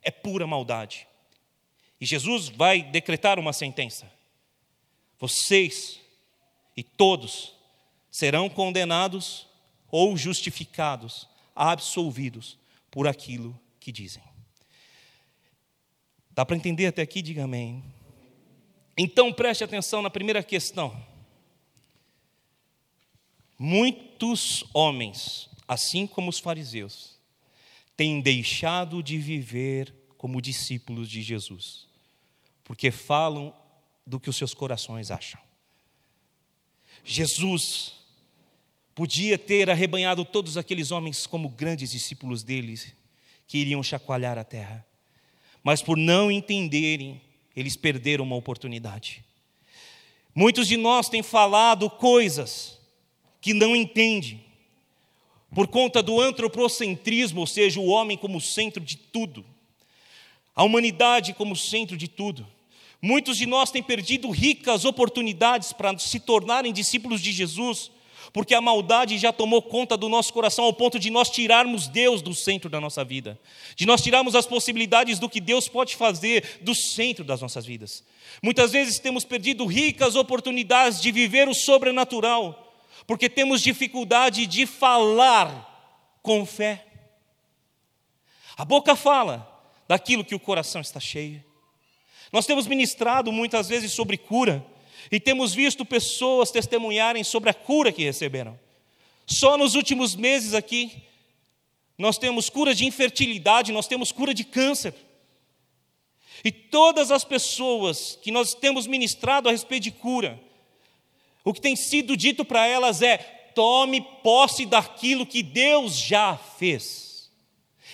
é 0.00 0.08
pura 0.08 0.46
maldade. 0.46 1.04
E 2.00 2.06
Jesus 2.06 2.48
vai 2.48 2.80
decretar 2.80 3.40
uma 3.40 3.52
sentença: 3.52 4.08
vocês 5.18 6.00
e 6.76 6.84
todos 6.84 7.54
serão 8.08 8.48
condenados 8.48 9.48
ou 9.90 10.16
justificados, 10.16 11.28
absolvidos 11.56 12.56
por 12.88 13.08
aquilo 13.08 13.58
que 13.80 13.90
dizem. 13.90 14.22
Dá 16.30 16.46
para 16.46 16.54
entender 16.54 16.86
até 16.86 17.02
aqui? 17.02 17.20
Diga 17.20 17.42
amém. 17.42 17.82
Então 18.96 19.32
preste 19.32 19.64
atenção 19.64 20.02
na 20.02 20.10
primeira 20.10 20.40
questão. 20.40 21.04
Muitos 23.58 24.62
homens 24.72 25.50
assim 25.66 26.06
como 26.06 26.30
os 26.30 26.38
fariseus, 26.38 27.16
têm 27.96 28.20
deixado 28.20 29.02
de 29.02 29.18
viver 29.18 29.94
como 30.16 30.40
discípulos 30.40 31.08
de 31.08 31.22
Jesus, 31.22 31.86
porque 32.64 32.90
falam 32.90 33.54
do 34.06 34.20
que 34.20 34.30
os 34.30 34.36
seus 34.36 34.54
corações 34.54 35.10
acham. 35.10 35.40
Jesus 37.04 37.94
podia 38.94 39.36
ter 39.36 39.68
arrebanhado 39.68 40.24
todos 40.24 40.56
aqueles 40.56 40.90
homens 40.90 41.26
como 41.26 41.50
grandes 41.50 41.90
discípulos 41.90 42.42
deles, 42.42 42.94
que 43.46 43.58
iriam 43.58 43.82
chacoalhar 43.82 44.38
a 44.38 44.44
terra. 44.44 44.84
Mas 45.62 45.82
por 45.82 45.96
não 45.96 46.30
entenderem, 46.30 47.20
eles 47.54 47.76
perderam 47.76 48.24
uma 48.24 48.36
oportunidade. 48.36 49.24
Muitos 50.34 50.68
de 50.68 50.76
nós 50.76 51.08
têm 51.08 51.22
falado 51.22 51.90
coisas 51.90 52.78
que 53.40 53.52
não 53.52 53.76
entendem, 53.76 54.45
por 55.56 55.68
conta 55.68 56.02
do 56.02 56.20
antropocentrismo, 56.20 57.40
ou 57.40 57.46
seja, 57.46 57.80
o 57.80 57.86
homem 57.86 58.14
como 58.14 58.42
centro 58.42 58.78
de 58.78 58.94
tudo, 58.94 59.42
a 60.54 60.62
humanidade 60.62 61.32
como 61.32 61.56
centro 61.56 61.96
de 61.96 62.08
tudo. 62.08 62.46
Muitos 63.00 63.38
de 63.38 63.46
nós 63.46 63.70
têm 63.70 63.82
perdido 63.82 64.28
ricas 64.28 64.84
oportunidades 64.84 65.72
para 65.72 65.96
se 65.98 66.20
tornarem 66.20 66.74
discípulos 66.74 67.22
de 67.22 67.32
Jesus, 67.32 67.90
porque 68.34 68.54
a 68.54 68.60
maldade 68.60 69.16
já 69.16 69.32
tomou 69.32 69.62
conta 69.62 69.96
do 69.96 70.10
nosso 70.10 70.30
coração 70.30 70.66
ao 70.66 70.74
ponto 70.74 70.98
de 70.98 71.08
nós 71.08 71.30
tirarmos 71.30 71.88
Deus 71.88 72.20
do 72.20 72.34
centro 72.34 72.68
da 72.68 72.78
nossa 72.78 73.02
vida, 73.02 73.40
de 73.74 73.86
nós 73.86 74.02
tirarmos 74.02 74.34
as 74.34 74.44
possibilidades 74.44 75.18
do 75.18 75.26
que 75.26 75.40
Deus 75.40 75.68
pode 75.68 75.96
fazer 75.96 76.58
do 76.60 76.74
centro 76.74 77.24
das 77.24 77.40
nossas 77.40 77.64
vidas. 77.64 78.04
Muitas 78.42 78.72
vezes 78.72 78.98
temos 78.98 79.24
perdido 79.24 79.64
ricas 79.64 80.16
oportunidades 80.16 81.00
de 81.00 81.10
viver 81.10 81.48
o 81.48 81.54
sobrenatural, 81.54 82.65
porque 83.06 83.28
temos 83.28 83.62
dificuldade 83.62 84.46
de 84.46 84.66
falar 84.66 86.18
com 86.22 86.44
fé. 86.44 86.86
A 88.56 88.64
boca 88.64 88.96
fala 88.96 89.52
daquilo 89.86 90.24
que 90.24 90.34
o 90.34 90.40
coração 90.40 90.80
está 90.80 90.98
cheio. 90.98 91.44
Nós 92.32 92.46
temos 92.46 92.66
ministrado 92.66 93.30
muitas 93.30 93.68
vezes 93.68 93.92
sobre 93.92 94.18
cura, 94.18 94.66
e 95.10 95.20
temos 95.20 95.54
visto 95.54 95.84
pessoas 95.84 96.50
testemunharem 96.50 97.22
sobre 97.22 97.50
a 97.50 97.54
cura 97.54 97.92
que 97.92 98.02
receberam. 98.02 98.58
Só 99.26 99.56
nos 99.56 99.74
últimos 99.74 100.16
meses 100.16 100.54
aqui, 100.54 101.02
nós 101.96 102.18
temos 102.18 102.50
cura 102.50 102.74
de 102.74 102.84
infertilidade, 102.84 103.72
nós 103.72 103.86
temos 103.86 104.12
cura 104.12 104.34
de 104.34 104.44
câncer. 104.44 104.94
E 106.44 106.50
todas 106.50 107.10
as 107.10 107.24
pessoas 107.24 108.18
que 108.20 108.30
nós 108.30 108.54
temos 108.54 108.86
ministrado 108.86 109.48
a 109.48 109.52
respeito 109.52 109.84
de 109.84 109.90
cura, 109.90 110.40
o 111.46 111.54
que 111.54 111.60
tem 111.60 111.76
sido 111.76 112.16
dito 112.16 112.44
para 112.44 112.66
elas 112.66 113.00
é: 113.00 113.18
tome 113.54 114.00
posse 114.00 114.66
daquilo 114.66 115.24
que 115.24 115.44
Deus 115.44 115.96
já 115.96 116.36
fez. 116.36 117.30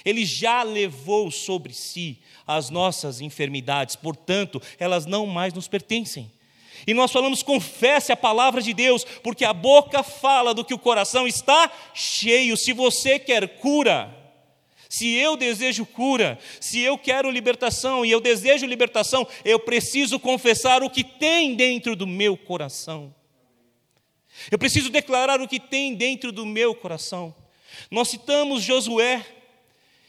Ele 0.06 0.24
já 0.24 0.62
levou 0.62 1.30
sobre 1.30 1.74
si 1.74 2.18
as 2.46 2.70
nossas 2.70 3.20
enfermidades, 3.20 3.94
portanto, 3.94 4.60
elas 4.80 5.04
não 5.04 5.26
mais 5.26 5.52
nos 5.52 5.68
pertencem. 5.68 6.32
E 6.86 6.94
nós 6.94 7.12
falamos, 7.12 7.42
confesse 7.42 8.10
a 8.10 8.16
palavra 8.16 8.62
de 8.62 8.72
Deus, 8.72 9.04
porque 9.22 9.44
a 9.44 9.52
boca 9.52 10.02
fala 10.02 10.54
do 10.54 10.64
que 10.64 10.74
o 10.74 10.78
coração 10.78 11.28
está 11.28 11.70
cheio. 11.94 12.56
Se 12.56 12.72
você 12.72 13.18
quer 13.18 13.58
cura, 13.58 14.12
se 14.88 15.12
eu 15.14 15.36
desejo 15.36 15.84
cura, 15.84 16.38
se 16.58 16.80
eu 16.80 16.96
quero 16.96 17.30
libertação 17.30 18.02
e 18.02 18.10
eu 18.10 18.20
desejo 18.20 18.64
libertação, 18.64 19.28
eu 19.44 19.60
preciso 19.60 20.18
confessar 20.18 20.82
o 20.82 20.90
que 20.90 21.04
tem 21.04 21.54
dentro 21.54 21.94
do 21.94 22.06
meu 22.06 22.34
coração. 22.34 23.14
Eu 24.50 24.58
preciso 24.58 24.90
declarar 24.90 25.40
o 25.40 25.48
que 25.48 25.60
tem 25.60 25.94
dentro 25.94 26.32
do 26.32 26.44
meu 26.44 26.74
coração. 26.74 27.34
Nós 27.90 28.08
citamos 28.08 28.62
Josué 28.62 29.24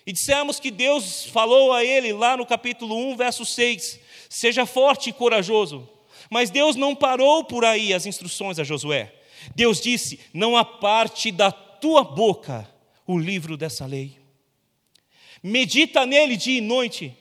e 0.06 0.12
dissemos 0.12 0.60
que 0.60 0.69
Deus 0.69 1.26
falou 1.26 1.72
a 1.72 1.84
ele 1.84 2.12
lá 2.12 2.36
no 2.36 2.46
capítulo 2.46 2.96
1, 3.12 3.15
verso 3.15 3.46
6: 3.46 4.00
Seja 4.30 4.65
forte 4.65 5.10
e 5.10 5.13
corajoso. 5.13 5.89
Mas 6.30 6.50
Deus 6.50 6.76
não 6.76 6.96
parou 6.96 7.43
por 7.43 7.63
aí 7.63 7.93
as 7.93 8.06
instruções 8.06 8.60
a 8.60 8.63
Josué. 8.63 9.13
Deus 9.56 9.80
disse: 9.80 10.19
Não 10.34 10.58
aparte 10.58 11.32
da 11.32 11.52
tua 11.52 12.04
boca 12.04 12.69
o 13.06 13.17
livro 13.17 13.56
dessa 13.56 13.86
lei. 13.86 14.17
Medita 15.41 16.06
nele 16.06 16.38
dia 16.38 16.60
e 16.60 16.62
noite, 16.62 17.15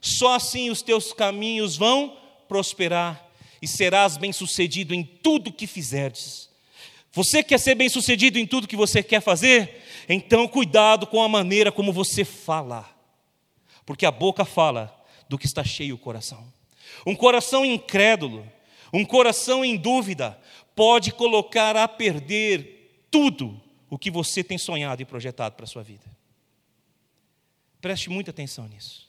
só 0.00 0.34
assim 0.34 0.70
os 0.70 0.80
teus 0.80 1.12
caminhos 1.12 1.76
vão 1.76 2.16
prosperar 2.48 3.28
e 3.60 3.68
serás 3.68 4.16
bem-sucedido 4.16 4.94
em 4.94 5.04
tudo 5.04 5.52
que 5.52 5.66
fizerdes. 5.66 6.47
Você 7.18 7.42
quer 7.42 7.58
ser 7.58 7.74
bem-sucedido 7.74 8.38
em 8.38 8.46
tudo 8.46 8.68
que 8.68 8.76
você 8.76 9.02
quer 9.02 9.20
fazer? 9.20 9.82
Então, 10.08 10.46
cuidado 10.46 11.04
com 11.04 11.20
a 11.20 11.28
maneira 11.28 11.72
como 11.72 11.92
você 11.92 12.24
fala, 12.24 12.88
porque 13.84 14.06
a 14.06 14.10
boca 14.12 14.44
fala 14.44 14.96
do 15.28 15.36
que 15.36 15.44
está 15.44 15.64
cheio 15.64 15.96
o 15.96 15.98
coração. 15.98 16.46
Um 17.04 17.16
coração 17.16 17.64
incrédulo, 17.64 18.46
um 18.92 19.04
coração 19.04 19.64
em 19.64 19.76
dúvida, 19.76 20.40
pode 20.76 21.10
colocar 21.10 21.74
a 21.74 21.88
perder 21.88 23.02
tudo 23.10 23.60
o 23.90 23.98
que 23.98 24.12
você 24.12 24.44
tem 24.44 24.56
sonhado 24.56 25.02
e 25.02 25.04
projetado 25.04 25.56
para 25.56 25.64
a 25.64 25.68
sua 25.68 25.82
vida. 25.82 26.04
Preste 27.80 28.08
muita 28.08 28.30
atenção 28.30 28.68
nisso. 28.68 29.08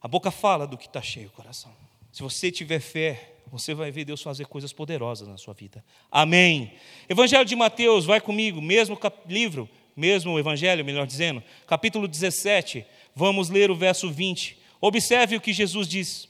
A 0.00 0.06
boca 0.06 0.30
fala 0.30 0.68
do 0.68 0.78
que 0.78 0.86
está 0.86 1.02
cheio 1.02 1.26
o 1.26 1.32
coração. 1.32 1.74
Se 2.12 2.22
você 2.22 2.52
tiver 2.52 2.78
fé, 2.78 3.35
você 3.58 3.74
vai 3.74 3.90
ver 3.90 4.04
Deus 4.04 4.22
fazer 4.22 4.46
coisas 4.46 4.72
poderosas 4.72 5.28
na 5.28 5.36
sua 5.36 5.54
vida. 5.54 5.84
Amém. 6.10 6.72
Evangelho 7.08 7.44
de 7.44 7.56
Mateus, 7.56 8.04
vai 8.04 8.20
comigo, 8.20 8.60
mesmo 8.60 8.98
livro, 9.28 9.68
mesmo 9.96 10.38
evangelho, 10.38 10.84
melhor 10.84 11.06
dizendo, 11.06 11.42
capítulo 11.66 12.06
17, 12.06 12.84
vamos 13.14 13.48
ler 13.48 13.70
o 13.70 13.74
verso 13.74 14.10
20. 14.10 14.58
Observe 14.80 15.36
o 15.36 15.40
que 15.40 15.52
Jesus 15.52 15.88
diz. 15.88 16.28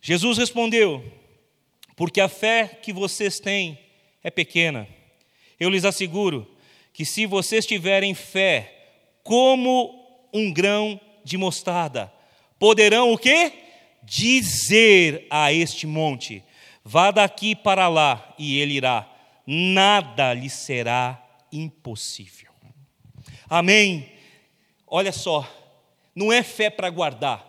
Jesus 0.00 0.38
respondeu: 0.38 1.02
Porque 1.96 2.20
a 2.20 2.28
fé 2.28 2.78
que 2.82 2.92
vocês 2.92 3.40
têm 3.40 3.78
é 4.22 4.30
pequena. 4.30 4.86
Eu 5.58 5.70
lhes 5.70 5.84
asseguro 5.84 6.46
que 6.92 7.04
se 7.04 7.26
vocês 7.26 7.64
tiverem 7.64 8.14
fé 8.14 8.74
como 9.22 9.94
um 10.32 10.52
grão 10.52 11.00
de 11.24 11.36
mostarda, 11.36 12.12
poderão 12.58 13.12
o 13.12 13.18
quê? 13.18 13.52
Dizer 14.02 15.26
a 15.30 15.52
este 15.52 15.86
monte: 15.86 16.42
Vá 16.90 17.10
daqui 17.10 17.54
para 17.54 17.86
lá, 17.86 18.34
e 18.38 18.58
ele 18.58 18.72
irá. 18.72 19.06
Nada 19.46 20.32
lhe 20.32 20.48
será 20.48 21.22
impossível. 21.52 22.50
Amém. 23.46 24.10
Olha 24.86 25.12
só, 25.12 25.46
não 26.14 26.32
é 26.32 26.42
fé 26.42 26.70
para 26.70 26.88
guardar, 26.88 27.44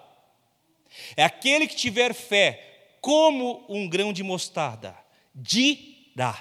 é 1.15 1.23
aquele 1.23 1.67
que 1.67 1.75
tiver 1.77 2.13
fé 2.13 2.97
como 2.99 3.65
um 3.69 3.87
grão 3.87 4.11
de 4.11 4.23
mostarda, 4.23 4.93
dirá. 5.33 6.37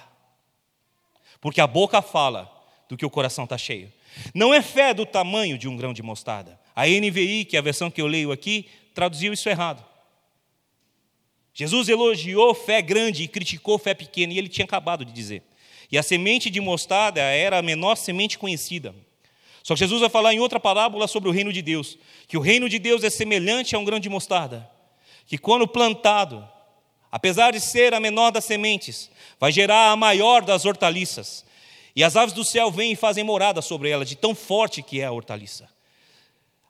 Porque 1.41 1.61
a 1.61 1.69
boca 1.69 2.03
fala 2.03 2.51
do 2.89 2.97
que 2.97 3.07
o 3.07 3.11
coração 3.11 3.45
está 3.45 3.57
cheio. 3.57 3.93
Não 4.35 4.53
é 4.53 4.61
fé 4.61 4.93
do 4.93 5.07
tamanho 5.07 5.57
de 5.57 5.69
um 5.69 5.77
grão 5.77 5.93
de 5.93 6.03
mostarda. 6.03 6.59
A 6.75 6.85
NVI, 6.85 7.45
que 7.45 7.55
é 7.55 7.61
a 7.61 7.63
versão 7.63 7.93
que 7.93 8.03
eu 8.03 8.09
leio 8.09 8.33
aqui, 8.33 8.69
traduziu 8.93 9.33
isso 9.33 9.49
errado. 9.49 9.88
Jesus 11.59 11.89
elogiou 11.89 12.55
fé 12.55 12.81
grande 12.81 13.25
e 13.25 13.27
criticou 13.27 13.81
fé 13.81 13.93
pequena, 13.93 14.33
e 14.33 14.39
ele 14.39 14.49
tinha 14.49 14.65
acabado 14.65 15.05
de 15.05 15.13
dizer. 15.13 15.43
E 15.91 15.99
a 15.99 16.05
semente 16.05 16.49
de 16.49 16.61
mostarda 16.61 17.21
era 17.21 17.59
a 17.59 17.63
menor 17.63 17.97
semente 17.97 18.39
conhecida. 18.39 18.95
Só 19.65 19.75
que 19.75 19.81
Jesus 19.81 20.01
vai 20.01 20.09
falar 20.09 20.33
em 20.33 20.39
outra 20.39 20.61
parábola 20.61 21.09
sobre 21.09 21.29
o 21.29 21.33
reino 21.33 21.53
de 21.53 21.61
Deus, 21.61 21.99
que 22.29 22.37
o 22.37 22.41
reino 22.41 22.69
de 22.69 22.79
Deus 22.79 23.03
é 23.03 23.11
semelhante 23.11 23.75
a 23.75 23.79
um 23.81 23.85
grão 23.85 23.99
de 23.99 24.09
mostarda, 24.09 24.71
que 25.27 25.37
quando 25.37 25.67
plantado, 25.67 26.49
apesar 27.11 27.51
de 27.51 27.59
ser 27.59 27.93
a 27.93 27.99
menor 27.99 28.31
das 28.31 28.45
sementes, 28.45 29.11
vai 29.41 29.51
gerar 29.51 29.91
a 29.91 29.97
maior 29.97 30.43
das 30.43 30.65
hortaliças. 30.65 31.45
E 31.97 32.05
as 32.05 32.15
aves 32.15 32.35
do 32.35 32.45
céu 32.45 32.71
vêm 32.71 32.93
e 32.93 32.97
fazem 32.97 33.25
morada 33.25 33.61
sobre 33.61 33.91
ela, 33.91 34.05
de 34.05 34.15
tão 34.15 34.33
forte 34.33 34.81
que 34.81 35.01
é 35.01 35.07
a 35.07 35.11
hortaliça. 35.11 35.69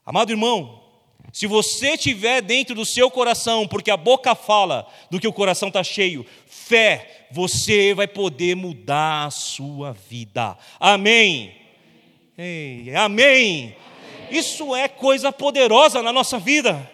Amado 0.07 0.31
irmão, 0.31 0.88
se 1.33 1.47
você 1.47 1.97
tiver 1.97 2.41
dentro 2.41 2.75
do 2.75 2.85
seu 2.85 3.11
coração, 3.11 3.69
porque 3.69 3.91
a 3.91 3.97
boca 3.97 4.35
fala 4.35 4.87
do 5.11 5.21
que 5.21 5.29
o 5.29 5.33
coração 5.33 5.69
está 5.69 5.85
cheio, 5.85 6.25
fé, 6.47 7.27
você 7.31 7.93
vai 7.93 8.07
poder 8.07 8.57
mudar 8.57 9.27
a 9.27 9.31
sua 9.31 9.93
vida. 9.93 10.57
Amém. 10.81 11.55
Ei, 12.37 12.95
amém. 12.95 13.77
Isso 14.31 14.75
é 14.75 14.89
coisa 14.89 15.31
poderosa 15.31 16.03
na 16.03 16.13
nossa 16.13 16.39
vida. 16.39 16.91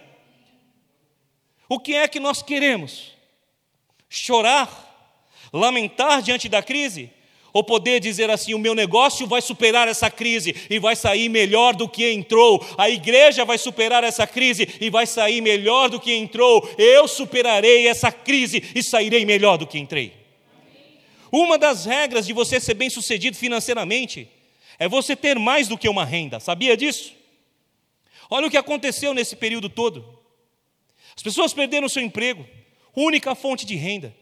O 1.69 1.79
que 1.79 1.95
é 1.95 2.09
que 2.09 2.21
nós 2.21 2.43
queremos? 2.43 3.13
Chorar? 4.09 4.91
Lamentar 5.53 6.23
diante 6.23 6.49
da 6.49 6.63
crise? 6.63 7.11
Ou 7.55 7.63
poder 7.63 8.01
dizer 8.01 8.29
assim: 8.31 8.53
o 8.53 8.59
meu 8.59 8.75
negócio 8.75 9.29
vai 9.29 9.41
superar 9.41 9.87
essa 9.87 10.11
crise 10.11 10.55
e 10.69 10.81
vai 10.81 10.97
sair 10.97 11.29
melhor 11.29 11.77
do 11.77 11.89
que 11.89 12.11
entrou, 12.11 12.67
a 12.77 12.91
igreja 12.91 13.45
vai 13.45 13.57
superar 13.57 14.03
essa 14.03 14.27
crise 14.27 14.69
e 14.81 14.91
vai 14.91 15.07
sair 15.07 15.41
melhor 15.41 15.89
do 15.89 16.01
que 16.01 16.13
entrou, 16.13 16.69
eu 16.77 17.07
superarei 17.07 17.87
essa 17.87 18.11
crise 18.11 18.61
e 18.75 18.83
sairei 18.83 19.25
melhor 19.25 19.57
do 19.57 19.69
que 19.69 19.79
entrei. 19.79 20.13
Uma 21.31 21.57
das 21.57 21.85
regras 21.85 22.27
de 22.27 22.33
você 22.33 22.59
ser 22.59 22.75
bem 22.75 22.91
sucedido 22.91 23.37
financeiramente 23.37 24.29
é 24.77 24.89
você 24.89 25.15
ter 25.15 25.39
mais 25.39 25.69
do 25.69 25.79
que 25.79 25.89
uma 25.89 26.05
renda. 26.05 26.41
Sabia 26.41 26.77
disso? 26.77 27.15
Olha 28.29 28.49
o 28.49 28.51
que 28.51 28.57
aconteceu 28.57 29.15
nesse 29.15 29.37
período 29.37 29.69
todo. 29.69 30.19
As 31.17 31.23
pessoas 31.23 31.55
perderam 31.55 31.89
seu 31.89 32.03
emprego, 32.03 32.45
única 32.97 33.33
fonte 33.37 33.65
de 33.65 33.77
renda, 33.77 34.13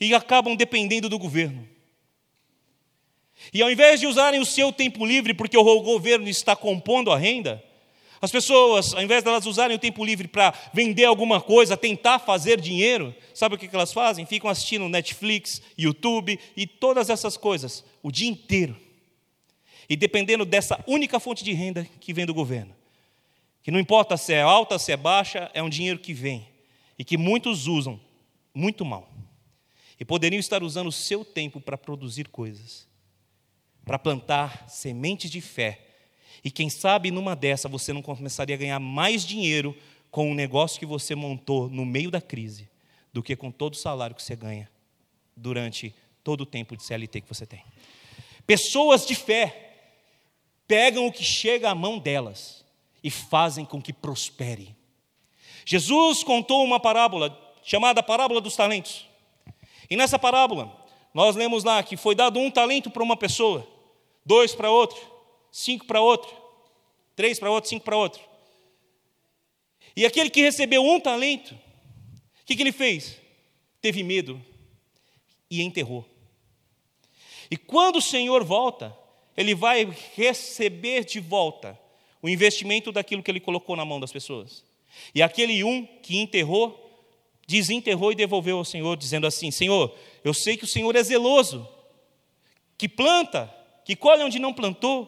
e 0.00 0.14
acabam 0.14 0.56
dependendo 0.56 1.08
do 1.10 1.18
governo. 1.18 1.71
E 3.52 3.62
ao 3.62 3.70
invés 3.70 4.00
de 4.00 4.06
usarem 4.06 4.40
o 4.40 4.46
seu 4.46 4.72
tempo 4.72 5.04
livre, 5.04 5.34
porque 5.34 5.56
o 5.56 5.82
governo 5.82 6.28
está 6.28 6.56
compondo 6.56 7.10
a 7.10 7.18
renda, 7.18 7.62
as 8.22 8.30
pessoas, 8.30 8.94
ao 8.94 9.02
invés 9.02 9.24
de 9.24 9.28
elas 9.28 9.46
usarem 9.46 9.76
o 9.76 9.80
tempo 9.80 10.04
livre 10.04 10.28
para 10.28 10.54
vender 10.72 11.04
alguma 11.04 11.40
coisa, 11.40 11.76
tentar 11.76 12.20
fazer 12.20 12.60
dinheiro, 12.60 13.12
sabe 13.34 13.56
o 13.56 13.58
que 13.58 13.68
elas 13.74 13.92
fazem? 13.92 14.24
Ficam 14.24 14.48
assistindo 14.48 14.88
Netflix, 14.88 15.60
YouTube 15.76 16.38
e 16.56 16.64
todas 16.64 17.10
essas 17.10 17.36
coisas 17.36 17.84
o 18.00 18.12
dia 18.12 18.30
inteiro. 18.30 18.76
E 19.88 19.96
dependendo 19.96 20.44
dessa 20.44 20.82
única 20.86 21.18
fonte 21.18 21.42
de 21.42 21.52
renda 21.52 21.84
que 21.98 22.12
vem 22.12 22.24
do 22.24 22.32
governo, 22.32 22.72
que 23.60 23.72
não 23.72 23.80
importa 23.80 24.16
se 24.16 24.32
é 24.32 24.40
alta, 24.40 24.78
se 24.78 24.92
é 24.92 24.96
baixa, 24.96 25.50
é 25.52 25.60
um 25.60 25.68
dinheiro 25.68 25.98
que 25.98 26.14
vem 26.14 26.46
e 26.96 27.04
que 27.04 27.16
muitos 27.16 27.66
usam 27.66 28.00
muito 28.54 28.84
mal. 28.84 29.10
E 29.98 30.04
poderiam 30.04 30.38
estar 30.38 30.62
usando 30.62 30.86
o 30.86 30.92
seu 30.92 31.24
tempo 31.24 31.60
para 31.60 31.76
produzir 31.76 32.28
coisas, 32.28 32.86
para 33.92 33.98
plantar 33.98 34.70
sementes 34.70 35.30
de 35.30 35.42
fé 35.42 35.78
e 36.42 36.50
quem 36.50 36.70
sabe 36.70 37.10
numa 37.10 37.36
dessa 37.36 37.68
você 37.68 37.92
não 37.92 38.00
começaria 38.00 38.54
a 38.54 38.58
ganhar 38.58 38.80
mais 38.80 39.22
dinheiro 39.22 39.76
com 40.10 40.32
o 40.32 40.34
negócio 40.34 40.78
que 40.78 40.86
você 40.86 41.14
montou 41.14 41.68
no 41.68 41.84
meio 41.84 42.10
da 42.10 42.18
crise 42.18 42.70
do 43.12 43.22
que 43.22 43.36
com 43.36 43.50
todo 43.50 43.74
o 43.74 43.76
salário 43.76 44.16
que 44.16 44.22
você 44.22 44.34
ganha 44.34 44.66
durante 45.36 45.94
todo 46.24 46.40
o 46.40 46.46
tempo 46.46 46.74
de 46.74 46.82
CLT 46.82 47.20
que 47.20 47.28
você 47.28 47.44
tem. 47.44 47.62
Pessoas 48.46 49.06
de 49.06 49.14
fé 49.14 49.74
pegam 50.66 51.06
o 51.06 51.12
que 51.12 51.22
chega 51.22 51.68
à 51.68 51.74
mão 51.74 51.98
delas 51.98 52.64
e 53.04 53.10
fazem 53.10 53.66
com 53.66 53.82
que 53.82 53.92
prospere. 53.92 54.74
Jesus 55.66 56.24
contou 56.24 56.64
uma 56.64 56.80
parábola 56.80 57.38
chamada 57.62 58.02
parábola 58.02 58.40
dos 58.40 58.56
talentos. 58.56 59.06
E 59.90 59.98
nessa 59.98 60.18
parábola, 60.18 60.74
nós 61.12 61.36
lemos 61.36 61.62
lá 61.62 61.82
que 61.82 61.94
foi 61.94 62.14
dado 62.14 62.38
um 62.38 62.50
talento 62.50 62.90
para 62.90 63.02
uma 63.02 63.18
pessoa, 63.18 63.70
dois 64.24 64.54
para 64.54 64.70
outra, 64.70 65.00
cinco 65.50 65.86
para 65.86 66.00
outro, 66.00 66.30
três 67.14 67.38
para 67.38 67.50
outro, 67.50 67.68
cinco 67.68 67.84
para 67.84 67.96
outro. 67.96 68.22
E 69.96 70.06
aquele 70.06 70.30
que 70.30 70.40
recebeu 70.40 70.82
um 70.84 70.98
talento, 70.98 71.54
o 71.54 72.44
que, 72.46 72.56
que 72.56 72.62
ele 72.62 72.72
fez? 72.72 73.18
Teve 73.80 74.02
medo 74.02 74.40
e 75.50 75.62
enterrou. 75.62 76.04
E 77.50 77.56
quando 77.56 77.96
o 77.96 78.02
Senhor 78.02 78.42
volta, 78.42 78.96
ele 79.36 79.54
vai 79.54 79.84
receber 80.14 81.04
de 81.04 81.20
volta 81.20 81.78
o 82.22 82.28
investimento 82.28 82.92
daquilo 82.92 83.22
que 83.22 83.30
ele 83.30 83.40
colocou 83.40 83.76
na 83.76 83.84
mão 83.84 84.00
das 84.00 84.12
pessoas. 84.12 84.64
E 85.14 85.22
aquele 85.22 85.62
um 85.64 85.84
que 85.84 86.18
enterrou, 86.18 86.78
desenterrou 87.46 88.12
e 88.12 88.14
devolveu 88.14 88.58
ao 88.58 88.64
Senhor, 88.64 88.96
dizendo 88.96 89.26
assim: 89.26 89.50
Senhor, 89.50 89.94
eu 90.24 90.32
sei 90.32 90.56
que 90.56 90.64
o 90.64 90.68
Senhor 90.68 90.94
é 90.96 91.02
zeloso, 91.02 91.68
que 92.78 92.88
planta, 92.88 93.52
que 93.92 93.96
colhe 93.96 94.22
onde 94.22 94.38
não 94.38 94.54
plantou, 94.54 95.06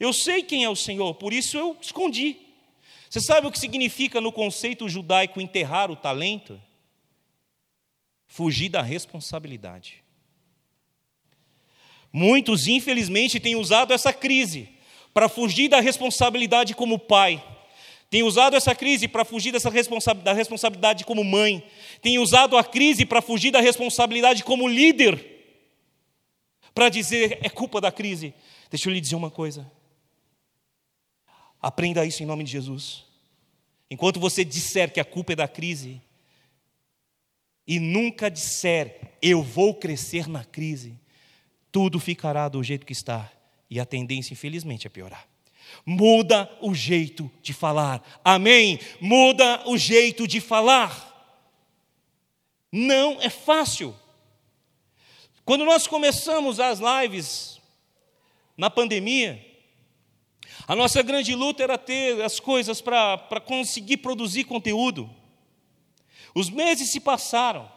eu 0.00 0.10
sei 0.10 0.42
quem 0.42 0.64
é 0.64 0.70
o 0.70 0.76
Senhor, 0.76 1.14
por 1.16 1.34
isso 1.34 1.56
eu 1.56 1.76
escondi. 1.78 2.36
Você 3.10 3.20
sabe 3.20 3.46
o 3.46 3.52
que 3.52 3.58
significa 3.58 4.22
no 4.22 4.32
conceito 4.32 4.88
judaico 4.88 5.38
enterrar 5.38 5.90
o 5.90 5.96
talento? 5.96 6.58
Fugir 8.26 8.70
da 8.70 8.80
responsabilidade. 8.80 10.02
Muitos, 12.10 12.66
infelizmente, 12.66 13.38
têm 13.38 13.54
usado 13.54 13.92
essa 13.92 14.14
crise 14.14 14.70
para 15.12 15.28
fugir 15.28 15.68
da 15.68 15.80
responsabilidade 15.80 16.74
como 16.74 16.98
pai. 16.98 17.44
Têm 18.08 18.22
usado 18.22 18.56
essa 18.56 18.74
crise 18.74 19.08
para 19.08 19.26
fugir 19.26 19.52
dessa 19.52 19.68
responsa 19.68 20.14
da 20.14 20.32
responsabilidade 20.32 21.04
como 21.04 21.22
mãe. 21.22 21.62
Têm 22.00 22.18
usado 22.18 22.56
a 22.56 22.64
crise 22.64 23.04
para 23.04 23.20
fugir 23.20 23.50
da 23.50 23.60
responsabilidade 23.60 24.42
como 24.42 24.66
líder. 24.66 25.35
Para 26.76 26.90
dizer, 26.90 27.38
é 27.40 27.48
culpa 27.48 27.80
da 27.80 27.90
crise. 27.90 28.34
Deixa 28.68 28.90
eu 28.90 28.92
lhe 28.92 29.00
dizer 29.00 29.16
uma 29.16 29.30
coisa. 29.30 29.66
Aprenda 31.58 32.04
isso 32.04 32.22
em 32.22 32.26
nome 32.26 32.44
de 32.44 32.52
Jesus. 32.52 33.06
Enquanto 33.90 34.20
você 34.20 34.44
disser 34.44 34.92
que 34.92 35.00
a 35.00 35.04
culpa 35.04 35.32
é 35.32 35.36
da 35.36 35.48
crise, 35.48 36.02
e 37.66 37.80
nunca 37.80 38.30
disser, 38.30 39.14
eu 39.22 39.42
vou 39.42 39.74
crescer 39.74 40.28
na 40.28 40.44
crise, 40.44 41.00
tudo 41.72 41.98
ficará 41.98 42.46
do 42.46 42.62
jeito 42.62 42.84
que 42.84 42.92
está, 42.92 43.32
e 43.70 43.80
a 43.80 43.86
tendência, 43.86 44.34
infelizmente, 44.34 44.86
é 44.86 44.90
piorar. 44.90 45.26
Muda 45.86 46.46
o 46.60 46.74
jeito 46.74 47.30
de 47.40 47.54
falar, 47.54 48.20
amém? 48.22 48.78
Muda 49.00 49.62
o 49.66 49.78
jeito 49.78 50.28
de 50.28 50.42
falar. 50.42 51.40
Não 52.70 53.18
é 53.22 53.30
fácil. 53.30 53.96
Quando 55.46 55.64
nós 55.64 55.86
começamos 55.86 56.58
as 56.58 56.80
lives 56.80 57.60
na 58.58 58.68
pandemia, 58.68 59.40
a 60.66 60.74
nossa 60.74 61.00
grande 61.02 61.36
luta 61.36 61.62
era 61.62 61.78
ter 61.78 62.20
as 62.20 62.40
coisas 62.40 62.80
para 62.80 63.40
conseguir 63.46 63.98
produzir 63.98 64.42
conteúdo. 64.42 65.08
Os 66.34 66.50
meses 66.50 66.90
se 66.90 66.98
passaram. 66.98 67.70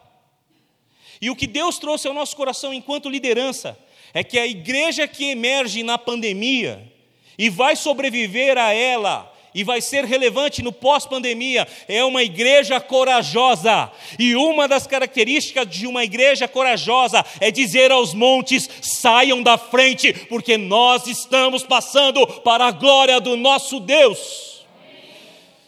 E 1.21 1.29
o 1.29 1.35
que 1.35 1.45
Deus 1.45 1.77
trouxe 1.77 2.07
ao 2.07 2.13
nosso 2.13 2.35
coração 2.35 2.73
enquanto 2.73 3.07
liderança 3.07 3.77
é 4.15 4.23
que 4.23 4.39
a 4.39 4.47
igreja 4.47 5.07
que 5.07 5.25
emerge 5.25 5.83
na 5.83 5.99
pandemia 5.99 6.91
e 7.37 7.51
vai 7.51 7.75
sobreviver 7.75 8.57
a 8.57 8.73
ela 8.73 9.31
e 9.53 9.63
vai 9.63 9.81
ser 9.81 10.05
relevante 10.05 10.61
no 10.61 10.71
pós-pandemia, 10.71 11.67
é 11.87 12.03
uma 12.03 12.23
igreja 12.23 12.79
corajosa. 12.79 13.91
E 14.17 14.35
uma 14.35 14.67
das 14.67 14.85
características 14.85 15.67
de 15.67 15.87
uma 15.87 16.03
igreja 16.03 16.47
corajosa 16.47 17.25
é 17.39 17.51
dizer 17.51 17.91
aos 17.91 18.13
montes: 18.13 18.69
saiam 18.81 19.41
da 19.41 19.57
frente, 19.57 20.13
porque 20.13 20.57
nós 20.57 21.07
estamos 21.07 21.63
passando 21.63 22.25
para 22.41 22.67
a 22.67 22.71
glória 22.71 23.19
do 23.19 23.35
nosso 23.35 23.79
Deus. 23.79 24.65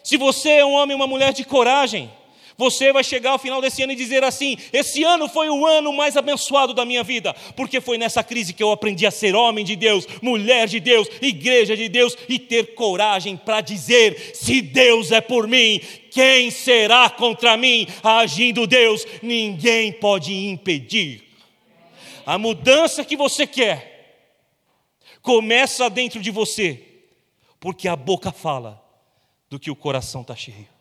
Se 0.02 0.16
você 0.16 0.50
é 0.50 0.64
um 0.64 0.72
homem 0.72 0.94
ou 0.94 1.00
uma 1.00 1.06
mulher 1.06 1.32
de 1.32 1.44
coragem, 1.44 2.10
você 2.56 2.92
vai 2.92 3.02
chegar 3.02 3.32
ao 3.32 3.38
final 3.38 3.60
desse 3.60 3.82
ano 3.82 3.92
e 3.92 3.96
dizer 3.96 4.24
assim: 4.24 4.56
esse 4.72 5.02
ano 5.02 5.28
foi 5.28 5.48
o 5.48 5.66
ano 5.66 5.92
mais 5.92 6.16
abençoado 6.16 6.74
da 6.74 6.84
minha 6.84 7.02
vida, 7.02 7.34
porque 7.56 7.80
foi 7.80 7.98
nessa 7.98 8.22
crise 8.22 8.52
que 8.52 8.62
eu 8.62 8.70
aprendi 8.70 9.06
a 9.06 9.10
ser 9.10 9.34
homem 9.34 9.64
de 9.64 9.76
Deus, 9.76 10.06
mulher 10.20 10.68
de 10.68 10.80
Deus, 10.80 11.08
igreja 11.20 11.76
de 11.76 11.88
Deus 11.88 12.16
e 12.28 12.38
ter 12.38 12.74
coragem 12.74 13.36
para 13.36 13.60
dizer: 13.60 14.32
se 14.34 14.60
Deus 14.60 15.10
é 15.10 15.20
por 15.20 15.46
mim, 15.48 15.80
quem 16.10 16.50
será 16.50 17.08
contra 17.08 17.56
mim? 17.56 17.86
Agindo 18.02 18.66
Deus, 18.66 19.06
ninguém 19.22 19.92
pode 19.92 20.32
impedir. 20.32 21.22
A 22.24 22.38
mudança 22.38 23.04
que 23.04 23.16
você 23.16 23.46
quer 23.46 23.90
começa 25.20 25.88
dentro 25.88 26.20
de 26.20 26.30
você, 26.30 26.80
porque 27.58 27.88
a 27.88 27.96
boca 27.96 28.30
fala 28.30 28.80
do 29.48 29.58
que 29.58 29.70
o 29.70 29.76
coração 29.76 30.22
está 30.22 30.34
cheio 30.34 30.71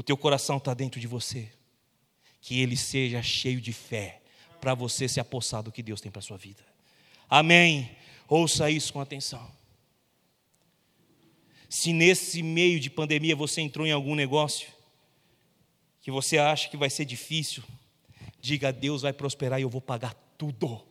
o 0.00 0.02
teu 0.02 0.16
coração 0.16 0.56
está 0.56 0.72
dentro 0.72 0.98
de 0.98 1.06
você, 1.06 1.52
que 2.40 2.58
ele 2.58 2.74
seja 2.74 3.22
cheio 3.22 3.60
de 3.60 3.70
fé, 3.70 4.22
para 4.58 4.72
você 4.72 5.06
se 5.06 5.20
apossar 5.20 5.62
do 5.62 5.70
que 5.70 5.82
Deus 5.82 6.00
tem 6.00 6.10
para 6.10 6.20
a 6.20 6.22
sua 6.22 6.38
vida. 6.38 6.64
Amém? 7.28 7.94
Ouça 8.26 8.70
isso 8.70 8.94
com 8.94 9.00
atenção. 9.02 9.46
Se 11.68 11.92
nesse 11.92 12.42
meio 12.42 12.80
de 12.80 12.88
pandemia 12.88 13.36
você 13.36 13.60
entrou 13.60 13.86
em 13.86 13.92
algum 13.92 14.14
negócio, 14.14 14.68
que 16.00 16.10
você 16.10 16.38
acha 16.38 16.70
que 16.70 16.78
vai 16.78 16.88
ser 16.88 17.04
difícil, 17.04 17.62
diga: 18.40 18.72
Deus 18.72 19.02
vai 19.02 19.12
prosperar 19.12 19.60
e 19.60 19.64
eu 19.64 19.70
vou 19.70 19.82
pagar 19.82 20.14
tudo. 20.38 20.82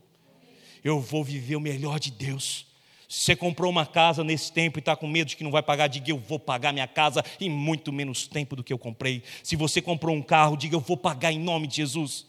Eu 0.84 1.02
vou 1.02 1.24
viver 1.24 1.56
o 1.56 1.60
melhor 1.60 2.00
de 2.00 2.12
Deus. 2.12 2.68
Se 3.10 3.24
você 3.24 3.36
comprou 3.36 3.72
uma 3.72 3.88
casa 3.88 4.24
nesse 4.24 4.54
tempo 4.54 4.78
e 4.78 4.82
está 4.82 4.96
com 4.96 5.08
medo 5.08 5.30
de 5.30 5.36
que 5.36 5.44
não 5.44 5.50
vai 5.50 5.64
pagar, 5.64 5.88
diga 5.88 6.12
eu 6.12 6.20
vou 6.20 6.38
pagar 6.38 6.72
minha 6.72 6.88
casa 6.88 7.26
em 7.40 7.50
muito 7.50 7.92
menos 7.92 8.28
tempo 8.28 8.56
do 8.56 8.64
que 8.64 8.72
eu 8.72 8.78
comprei. 8.78 9.24
Se 9.42 9.56
você 9.56 9.82
comprou 9.82 10.16
um 10.16 10.22
carro, 10.22 10.56
diga 10.56 10.76
eu 10.76 10.80
vou 10.80 10.96
pagar 10.96 11.32
em 11.32 11.40
nome 11.40 11.66
de 11.66 11.78
Jesus. 11.78 12.28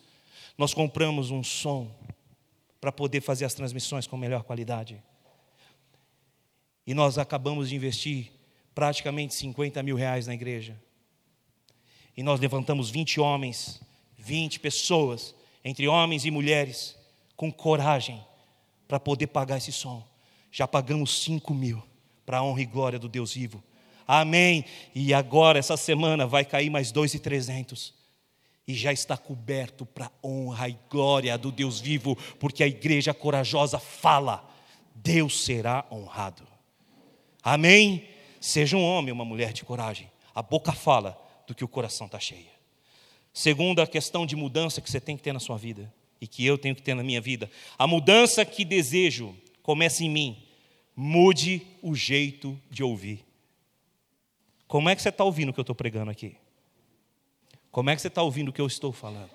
Nós 0.56 0.72
compramos 0.72 1.30
um 1.30 1.44
som 1.44 1.94
para 2.80 2.90
poder 2.90 3.20
fazer 3.20 3.44
as 3.44 3.52
transmissões 3.52 4.06
com 4.06 4.16
melhor 4.16 4.42
qualidade. 4.42 5.02
E 6.86 6.94
nós 6.94 7.18
acabamos 7.18 7.68
de 7.68 7.76
investir 7.76 8.32
praticamente 8.74 9.34
50 9.34 9.82
mil 9.82 9.96
reais 9.96 10.26
na 10.26 10.32
igreja. 10.32 10.80
E 12.16 12.22
nós 12.22 12.40
levantamos 12.40 12.88
20 12.88 13.20
homens, 13.20 13.82
20 14.16 14.58
pessoas, 14.60 15.34
entre 15.62 15.86
homens 15.86 16.24
e 16.24 16.30
mulheres, 16.30 16.96
com 17.36 17.52
coragem, 17.52 18.24
para 18.88 18.98
poder 18.98 19.26
pagar 19.26 19.58
esse 19.58 19.72
som 19.72 20.08
já 20.50 20.66
pagamos 20.66 21.22
cinco 21.22 21.54
mil 21.54 21.82
para 22.26 22.38
a 22.38 22.42
honra 22.42 22.62
e 22.62 22.66
glória 22.66 22.98
do 22.98 23.08
Deus 23.08 23.34
vivo. 23.34 23.62
Amém. 24.06 24.64
E 24.94 25.14
agora, 25.14 25.58
essa 25.58 25.76
semana, 25.76 26.26
vai 26.26 26.44
cair 26.44 26.70
mais 26.70 26.90
dois 26.90 27.14
e 27.14 27.18
trezentos. 27.18 27.94
E 28.66 28.74
já 28.74 28.92
está 28.92 29.16
coberto 29.16 29.86
para 29.86 30.10
honra 30.22 30.68
e 30.68 30.76
glória 30.88 31.36
do 31.38 31.50
Deus 31.50 31.80
vivo, 31.80 32.16
porque 32.38 32.62
a 32.62 32.66
igreja 32.66 33.14
corajosa 33.14 33.78
fala, 33.78 34.48
Deus 34.94 35.44
será 35.44 35.84
honrado. 35.90 36.46
Amém? 37.42 38.04
Seja 38.40 38.76
um 38.76 38.84
homem 38.84 39.10
ou 39.10 39.14
uma 39.14 39.24
mulher 39.24 39.52
de 39.52 39.64
coragem. 39.64 40.10
A 40.34 40.42
boca 40.42 40.72
fala 40.72 41.20
do 41.46 41.54
que 41.54 41.64
o 41.64 41.68
coração 41.68 42.06
está 42.06 42.18
cheio. 42.18 42.50
Segunda 43.32 43.86
questão 43.86 44.26
de 44.26 44.36
mudança 44.36 44.80
que 44.80 44.90
você 44.90 45.00
tem 45.00 45.16
que 45.16 45.22
ter 45.22 45.32
na 45.32 45.40
sua 45.40 45.56
vida 45.56 45.92
e 46.20 46.26
que 46.26 46.44
eu 46.44 46.58
tenho 46.58 46.74
que 46.74 46.82
ter 46.82 46.94
na 46.94 47.02
minha 47.02 47.20
vida. 47.20 47.50
A 47.78 47.86
mudança 47.86 48.44
que 48.44 48.64
desejo 48.64 49.36
começa 49.70 50.02
em 50.02 50.10
mim. 50.10 50.36
Mude 50.96 51.62
o 51.80 51.94
jeito 51.94 52.60
de 52.68 52.82
ouvir. 52.82 53.24
Como 54.66 54.88
é 54.88 54.96
que 54.96 55.00
você 55.00 55.10
está 55.10 55.22
ouvindo 55.22 55.50
o 55.50 55.52
que 55.52 55.60
eu 55.60 55.62
estou 55.62 55.76
pregando 55.76 56.10
aqui? 56.10 56.34
Como 57.70 57.88
é 57.88 57.94
que 57.94 58.02
você 58.02 58.08
está 58.08 58.20
ouvindo 58.20 58.48
o 58.48 58.52
que 58.52 58.60
eu 58.60 58.66
estou 58.66 58.92
falando? 58.92 59.30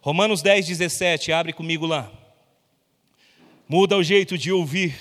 Romanos 0.00 0.40
10, 0.40 0.68
17, 0.68 1.32
abre 1.32 1.52
comigo 1.52 1.84
lá. 1.84 2.08
Muda 3.68 3.96
o 3.96 4.04
jeito 4.04 4.38
de 4.38 4.52
ouvir. 4.52 4.96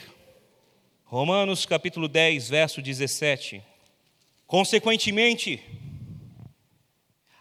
Romanos 1.04 1.64
capítulo 1.64 2.08
10, 2.08 2.50
verso 2.50 2.82
17. 2.82 3.62
Consequentemente, 4.48 5.64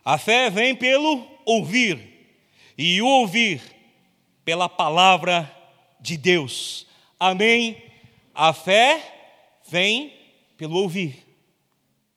a 0.04 0.18
fé 0.18 0.50
vem 0.50 0.76
pelo 0.76 1.26
ouvir, 1.46 2.36
e 2.76 3.00
o 3.00 3.06
ouvir 3.06 3.62
pela 4.44 4.68
palavra 4.68 5.50
de 5.98 6.18
Deus. 6.18 6.89
Amém? 7.20 7.82
A 8.34 8.54
fé 8.54 9.60
vem 9.68 10.10
pelo 10.56 10.76
ouvir. 10.76 11.26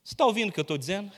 Você 0.01 0.13
está 0.13 0.25
ouvindo 0.25 0.49
o 0.49 0.53
que 0.53 0.59
eu 0.61 0.63
estou 0.63 0.77
dizendo? 0.77 1.11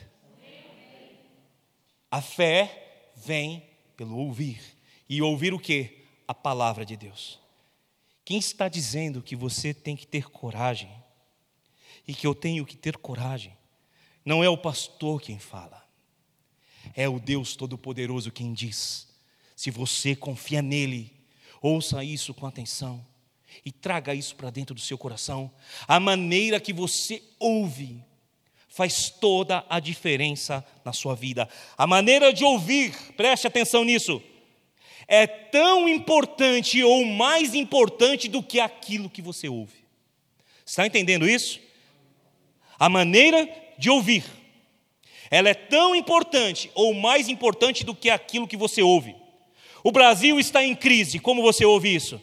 A 2.10 2.20
fé 2.20 3.12
vem 3.16 3.64
pelo 3.96 4.18
ouvir. 4.18 4.60
E 5.08 5.22
ouvir 5.22 5.54
o 5.54 5.60
que? 5.60 6.04
A 6.28 6.34
palavra 6.34 6.84
de 6.84 6.98
Deus. 6.98 7.40
Quem 8.24 8.40
está 8.40 8.68
dizendo 8.68 9.22
que 9.22 9.36
você 9.36 9.72
tem 9.72 9.96
que 9.96 10.08
ter 10.08 10.32
coragem 10.32 10.92
e 12.08 12.16
que 12.16 12.26
eu 12.26 12.34
tenho 12.34 12.66
que 12.66 12.76
ter 12.76 12.98
coragem? 12.98 13.56
Não 14.26 14.44
é 14.44 14.50
o 14.50 14.58
pastor 14.58 15.22
quem 15.22 15.38
fala, 15.38 15.88
é 16.96 17.08
o 17.08 17.20
Deus 17.20 17.56
Todo-Poderoso 17.56 18.32
quem 18.32 18.52
diz. 18.52 19.08
Se 19.56 19.70
você 19.70 20.16
confia 20.16 20.64
nele, 20.64 21.14
ouça 21.62 22.04
isso 22.04 22.34
com 22.34 22.48
atenção 22.48 23.06
e 23.64 23.72
traga 23.72 24.14
isso 24.14 24.36
para 24.36 24.50
dentro 24.50 24.74
do 24.74 24.82
seu 24.82 24.98
coração. 24.98 25.52
A 25.88 26.00
maneira 26.00 26.60
que 26.60 26.74
você 26.74 27.22
ouve 27.40 28.04
faz 28.68 29.10
toda 29.10 29.66
a 29.70 29.80
diferença 29.80 30.66
na 30.84 30.92
sua 30.92 31.16
vida. 31.16 31.48
A 31.78 31.88
maneira 31.88 32.34
de 32.34 32.44
ouvir, 32.44 32.94
preste 33.16 33.48
atenção 33.48 33.86
nisso, 33.86 34.22
é 35.08 35.26
tão 35.26 35.88
importante 35.88 36.84
ou 36.84 37.06
mais 37.06 37.54
importante 37.54 38.28
do 38.28 38.44
que 38.44 38.60
aquilo 38.60 39.10
que 39.10 39.22
você 39.22 39.48
ouve. 39.48 39.86
Está 40.66 40.86
entendendo 40.86 41.30
isso? 41.30 41.60
A 42.78 42.90
maneira 42.90 43.48
de 43.78 43.90
ouvir, 43.90 44.26
ela 45.32 45.50
é 45.50 45.54
tão 45.54 45.96
importante 45.96 46.70
ou 46.74 46.94
mais 46.94 47.30
importante 47.30 47.84
do 47.84 47.96
que 47.96 48.10
aquilo 48.10 48.48
que 48.48 48.58
você 48.58 48.82
ouve. 48.82 49.16
O 49.84 49.92
Brasil 49.92 50.40
está 50.40 50.64
em 50.64 50.76
crise, 50.76 51.20
como 51.20 51.42
você 51.42 51.64
ouve 51.64 51.94
isso? 51.94 52.20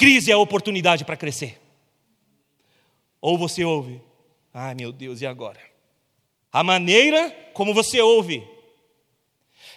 Crise 0.00 0.30
é 0.30 0.34
a 0.34 0.38
oportunidade 0.38 1.04
para 1.04 1.14
crescer. 1.14 1.60
Ou 3.20 3.36
você 3.36 3.66
ouve, 3.66 4.00
ai 4.50 4.74
meu 4.74 4.92
Deus, 4.92 5.20
e 5.20 5.26
agora? 5.26 5.60
A 6.50 6.64
maneira 6.64 7.30
como 7.52 7.74
você 7.74 8.00
ouve 8.00 8.42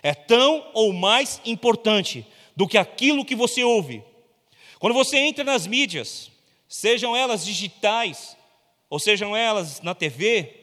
é 0.02 0.14
tão 0.14 0.66
ou 0.74 0.94
mais 0.94 1.42
importante 1.44 2.26
do 2.56 2.66
que 2.66 2.78
aquilo 2.78 3.26
que 3.26 3.36
você 3.36 3.66
ouve. 3.66 4.02
Quando 4.80 4.94
você 4.94 5.18
entra 5.18 5.44
nas 5.44 5.68
mídias, 5.68 6.32
sejam 6.70 7.14
elas 7.14 7.44
digitais, 7.44 8.38
ou 8.90 9.00
sejam 9.00 9.36
elas 9.36 9.82
na 9.82 9.94
TV, 9.94 10.56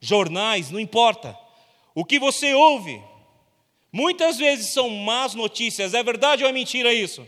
jornais, 0.00 0.72
não 0.72 0.80
importa. 0.80 1.38
O 1.94 2.04
que 2.04 2.18
você 2.18 2.54
ouve, 2.54 3.00
muitas 3.92 4.36
vezes 4.36 4.72
são 4.72 4.90
más 4.90 5.32
notícias. 5.36 5.94
É 5.94 6.02
verdade 6.02 6.42
ou 6.42 6.50
é 6.50 6.52
mentira 6.52 6.92
isso? 6.92 7.24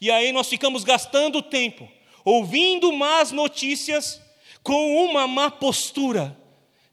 E 0.00 0.10
aí 0.10 0.32
nós 0.32 0.48
ficamos 0.48 0.84
gastando 0.84 1.42
tempo 1.42 1.88
ouvindo 2.24 2.92
más 2.92 3.32
notícias 3.32 4.20
com 4.62 5.04
uma 5.04 5.26
má 5.26 5.50
postura 5.50 6.36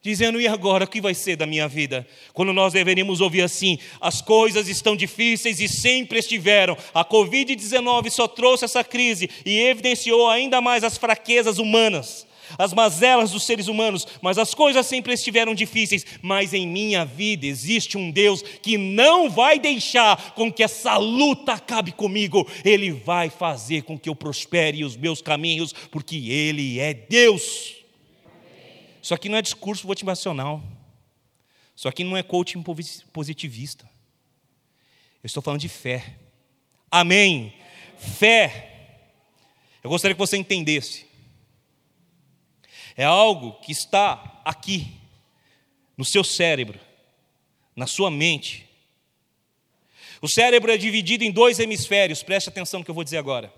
dizendo: 0.06 0.40
e 0.40 0.46
agora 0.46 0.84
o 0.84 0.88
que 0.88 1.00
vai 1.00 1.14
ser 1.14 1.36
da 1.36 1.46
minha 1.46 1.66
vida? 1.66 2.06
Quando 2.32 2.52
nós 2.52 2.72
deveríamos 2.72 3.20
ouvir 3.20 3.42
assim: 3.42 3.78
as 4.00 4.22
coisas 4.22 4.68
estão 4.68 4.96
difíceis 4.96 5.60
e 5.60 5.68
sempre 5.68 6.20
estiveram. 6.20 6.76
A 6.94 7.04
Covid-19 7.04 8.10
só 8.10 8.28
trouxe 8.28 8.64
essa 8.64 8.84
crise 8.84 9.28
e 9.44 9.58
evidenciou 9.60 10.28
ainda 10.30 10.60
mais 10.60 10.84
as 10.84 10.96
fraquezas 10.96 11.58
humanas. 11.58 12.26
As 12.58 12.72
mazelas 12.72 13.30
dos 13.30 13.44
seres 13.44 13.68
humanos, 13.68 14.06
mas 14.20 14.38
as 14.38 14.54
coisas 14.54 14.86
sempre 14.86 15.12
estiveram 15.12 15.54
difíceis. 15.54 16.04
Mas 16.22 16.52
em 16.52 16.66
minha 16.66 17.04
vida 17.04 17.46
existe 17.46 17.98
um 17.98 18.10
Deus 18.10 18.42
que 18.42 18.78
não 18.78 19.30
vai 19.30 19.58
deixar 19.58 20.32
com 20.32 20.52
que 20.52 20.62
essa 20.62 20.96
luta 20.96 21.54
acabe 21.54 21.92
comigo. 21.92 22.46
Ele 22.64 22.90
vai 22.90 23.30
fazer 23.30 23.82
com 23.82 23.98
que 23.98 24.08
eu 24.08 24.14
prospere 24.14 24.84
os 24.84 24.96
meus 24.96 25.20
caminhos, 25.20 25.72
porque 25.90 26.16
Ele 26.30 26.78
é 26.78 26.92
Deus. 26.94 27.76
Isso 29.02 29.14
aqui 29.14 29.28
não 29.28 29.38
é 29.38 29.42
discurso 29.42 29.86
motivacional. 29.86 30.62
Isso 31.76 31.86
aqui 31.86 32.02
não 32.02 32.16
é 32.16 32.22
coaching 32.22 32.64
positivista. 33.12 33.88
Eu 35.22 35.26
estou 35.26 35.42
falando 35.42 35.60
de 35.60 35.68
fé. 35.68 36.16
Amém. 36.90 37.52
Fé. 37.98 38.72
Eu 39.84 39.90
gostaria 39.90 40.14
que 40.14 40.18
você 40.18 40.36
entendesse. 40.36 41.05
É 42.96 43.04
algo 43.04 43.52
que 43.60 43.72
está 43.72 44.40
aqui, 44.44 44.96
no 45.96 46.04
seu 46.04 46.24
cérebro, 46.24 46.80
na 47.74 47.86
sua 47.86 48.10
mente. 48.10 48.66
O 50.22 50.28
cérebro 50.28 50.72
é 50.72 50.78
dividido 50.78 51.22
em 51.22 51.30
dois 51.30 51.58
hemisférios, 51.58 52.22
preste 52.22 52.48
atenção 52.48 52.80
no 52.80 52.84
que 52.84 52.90
eu 52.90 52.94
vou 52.94 53.04
dizer 53.04 53.18
agora: 53.18 53.52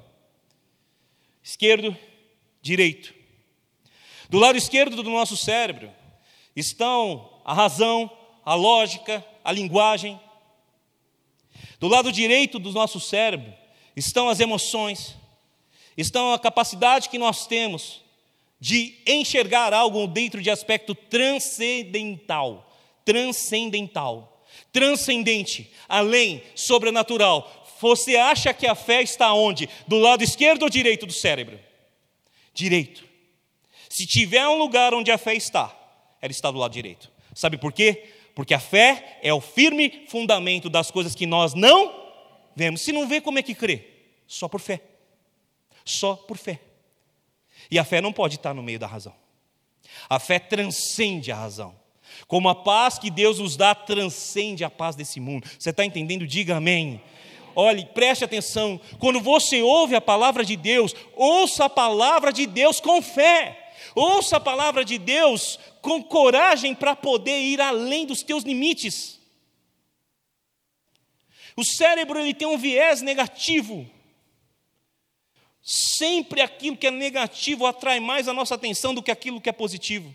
esquerdo, 1.43 1.97
direito. 2.61 3.14
Do 4.28 4.39
lado 4.39 4.59
esquerdo 4.59 4.97
do 5.03 5.11
nosso 5.11 5.36
cérebro 5.36 5.91
estão 6.55 7.41
a 7.45 7.55
razão, 7.55 8.11
a 8.45 8.55
lógica, 8.55 9.24
a 9.45 9.53
linguagem. 9.53 10.20
Do 11.78 11.86
lado 11.86 12.11
direito 12.11 12.59
do 12.59 12.72
nosso 12.72 12.99
cérebro 12.99 13.55
estão 13.95 14.28
as 14.28 14.41
emoções, 14.41 15.16
estão 15.97 16.32
a 16.32 16.39
capacidade 16.39 17.09
que 17.09 17.18
nós 17.18 17.47
temos 17.47 18.03
de 18.61 18.98
enxergar 19.06 19.72
algo 19.72 20.06
dentro 20.06 20.42
de 20.42 20.50
aspecto 20.50 20.94
transcendental, 20.94 22.70
transcendental, 23.04 24.44
transcendente, 24.72 25.70
além, 25.88 26.42
sobrenatural. 26.54 27.66
Você 27.80 28.16
acha 28.16 28.52
que 28.52 28.66
a 28.66 28.74
fé 28.74 29.02
está 29.02 29.32
onde? 29.32 29.68
Do 29.86 29.98
lado 29.98 30.24
esquerdo 30.24 30.62
ou 30.64 30.68
direito 30.68 31.06
do 31.06 31.12
cérebro? 31.12 31.59
Direito. 32.52 33.04
Se 33.88 34.06
tiver 34.06 34.46
um 34.48 34.59
lugar 34.59 34.92
onde 34.92 35.11
a 35.11 35.18
fé 35.18 35.34
está, 35.34 35.74
ela 36.20 36.32
está 36.32 36.50
do 36.50 36.59
lado 36.59 36.72
direito. 36.72 37.11
Sabe 37.34 37.56
por 37.56 37.72
quê? 37.72 38.11
Porque 38.34 38.54
a 38.54 38.61
fé 38.61 39.18
é 39.22 39.32
o 39.32 39.40
firme 39.40 40.04
fundamento 40.09 40.68
das 40.68 40.90
coisas 40.90 41.14
que 41.14 41.26
nós 41.26 41.54
não 41.54 42.12
vemos. 42.54 42.80
Se 42.80 42.92
não 42.92 43.06
vê, 43.09 43.20
como 43.20 43.38
é 43.38 43.42
que 43.42 43.54
crê? 43.54 43.84
Só 44.26 44.48
por 44.48 44.61
fé. 44.61 44.80
Só 45.84 46.14
por 46.14 46.36
fé. 46.36 46.61
E 47.70 47.78
a 47.78 47.84
fé 47.84 48.00
não 48.00 48.12
pode 48.12 48.36
estar 48.36 48.54
no 48.54 48.62
meio 48.62 48.78
da 48.78 48.86
razão. 48.86 49.14
A 50.08 50.18
fé 50.18 50.38
transcende 50.38 51.30
a 51.32 51.36
razão. 51.36 51.74
Como 52.26 52.48
a 52.48 52.54
paz 52.54 52.98
que 52.98 53.10
Deus 53.10 53.38
nos 53.38 53.56
dá 53.56 53.74
transcende 53.74 54.64
a 54.64 54.70
paz 54.70 54.96
desse 54.96 55.20
mundo. 55.20 55.46
Você 55.58 55.70
está 55.70 55.84
entendendo? 55.84 56.26
Diga 56.26 56.56
amém. 56.56 57.00
Olhe, 57.54 57.84
preste 57.86 58.24
atenção. 58.24 58.80
Quando 58.98 59.20
você 59.20 59.62
ouve 59.62 59.94
a 59.94 60.00
palavra 60.00 60.44
de 60.44 60.56
Deus, 60.56 60.94
ouça 61.14 61.64
a 61.64 61.70
palavra 61.70 62.32
de 62.32 62.46
Deus 62.46 62.80
com 62.80 63.02
fé. 63.02 63.72
Ouça 63.94 64.36
a 64.36 64.40
palavra 64.40 64.84
de 64.84 64.98
Deus 64.98 65.58
com 65.82 66.02
coragem 66.02 66.74
para 66.74 66.94
poder 66.94 67.40
ir 67.40 67.60
além 67.60 68.06
dos 68.06 68.22
teus 68.22 68.44
limites. 68.44 69.18
O 71.56 71.64
cérebro 71.64 72.20
ele 72.20 72.34
tem 72.34 72.46
um 72.46 72.56
viés 72.56 73.02
negativo. 73.02 73.88
Sempre 75.70 76.40
aquilo 76.40 76.78
que 76.78 76.86
é 76.86 76.90
negativo 76.90 77.66
atrai 77.66 78.00
mais 78.00 78.26
a 78.26 78.32
nossa 78.32 78.54
atenção 78.54 78.94
do 78.94 79.02
que 79.02 79.10
aquilo 79.10 79.38
que 79.38 79.50
é 79.50 79.52
positivo. 79.52 80.14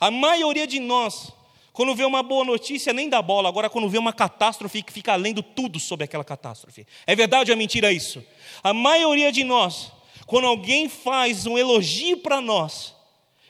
A 0.00 0.10
maioria 0.10 0.66
de 0.66 0.80
nós, 0.80 1.30
quando 1.70 1.94
vê 1.94 2.02
uma 2.02 2.22
boa 2.22 2.46
notícia, 2.46 2.94
nem 2.94 3.10
dá 3.10 3.20
bola. 3.20 3.50
Agora, 3.50 3.68
quando 3.68 3.90
vê 3.90 3.98
uma 3.98 4.10
catástrofe, 4.10 4.82
fica 4.88 5.14
lendo 5.16 5.42
tudo 5.42 5.78
sobre 5.78 6.04
aquela 6.04 6.24
catástrofe. 6.24 6.86
É 7.06 7.14
verdade 7.14 7.50
ou 7.50 7.54
é 7.54 7.58
mentira 7.58 7.92
isso? 7.92 8.24
A 8.62 8.72
maioria 8.72 9.30
de 9.30 9.44
nós, 9.44 9.92
quando 10.24 10.46
alguém 10.46 10.88
faz 10.88 11.44
um 11.44 11.58
elogio 11.58 12.16
para 12.16 12.40
nós, 12.40 12.94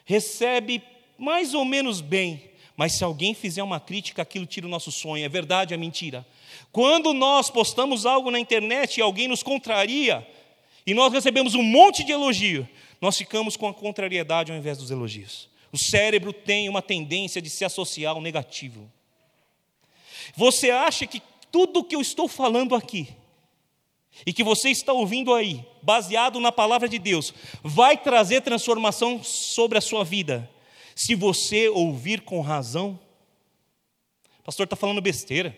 recebe 0.04 0.82
mais 1.16 1.54
ou 1.54 1.64
menos 1.64 2.00
bem, 2.00 2.50
mas 2.76 2.94
se 2.94 3.04
alguém 3.04 3.34
fizer 3.34 3.62
uma 3.62 3.78
crítica, 3.78 4.22
aquilo 4.22 4.46
tira 4.46 4.66
o 4.66 4.70
nosso 4.70 4.90
sonho. 4.90 5.24
É 5.24 5.28
verdade 5.28 5.74
ou 5.74 5.78
é 5.78 5.80
mentira? 5.80 6.26
Quando 6.72 7.14
nós 7.14 7.50
postamos 7.50 8.04
algo 8.04 8.32
na 8.32 8.40
internet 8.40 8.96
e 8.96 9.00
alguém 9.00 9.28
nos 9.28 9.44
contraria, 9.44 10.26
e 10.88 10.94
nós 10.94 11.12
recebemos 11.12 11.54
um 11.54 11.62
monte 11.62 12.02
de 12.02 12.12
elogio, 12.12 12.66
nós 12.98 13.18
ficamos 13.18 13.58
com 13.58 13.68
a 13.68 13.74
contrariedade 13.74 14.50
ao 14.50 14.56
invés 14.56 14.78
dos 14.78 14.90
elogios. 14.90 15.46
O 15.70 15.76
cérebro 15.76 16.32
tem 16.32 16.66
uma 16.66 16.80
tendência 16.80 17.42
de 17.42 17.50
se 17.50 17.62
associar 17.62 18.14
ao 18.14 18.22
negativo. 18.22 18.90
Você 20.34 20.70
acha 20.70 21.06
que 21.06 21.20
tudo 21.52 21.84
que 21.84 21.94
eu 21.94 22.00
estou 22.00 22.26
falando 22.26 22.74
aqui 22.74 23.06
e 24.24 24.32
que 24.32 24.42
você 24.42 24.70
está 24.70 24.94
ouvindo 24.94 25.34
aí, 25.34 25.62
baseado 25.82 26.40
na 26.40 26.50
palavra 26.50 26.88
de 26.88 26.98
Deus, 26.98 27.34
vai 27.62 27.98
trazer 27.98 28.40
transformação 28.40 29.22
sobre 29.22 29.76
a 29.76 29.82
sua 29.82 30.02
vida, 30.02 30.50
se 30.96 31.14
você 31.14 31.68
ouvir 31.68 32.22
com 32.22 32.40
razão? 32.40 32.98
Pastor 34.42 34.64
está 34.64 34.74
falando 34.74 35.02
besteira. 35.02 35.54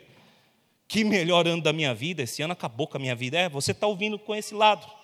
Que 0.89 1.05
melhor 1.05 1.47
ano 1.47 1.63
da 1.63 1.73
minha 1.73 1.95
vida, 1.95 2.25
esse 2.25 2.43
ano 2.43 2.53
acabou 2.53 2.89
com 2.89 2.97
a 2.97 3.01
minha 3.01 3.15
vida. 3.15 3.39
É, 3.39 3.49
você 3.49 3.71
está 3.71 3.87
ouvindo 3.87 4.19
com 4.19 4.35
esse 4.35 4.55
lado. 4.55 4.99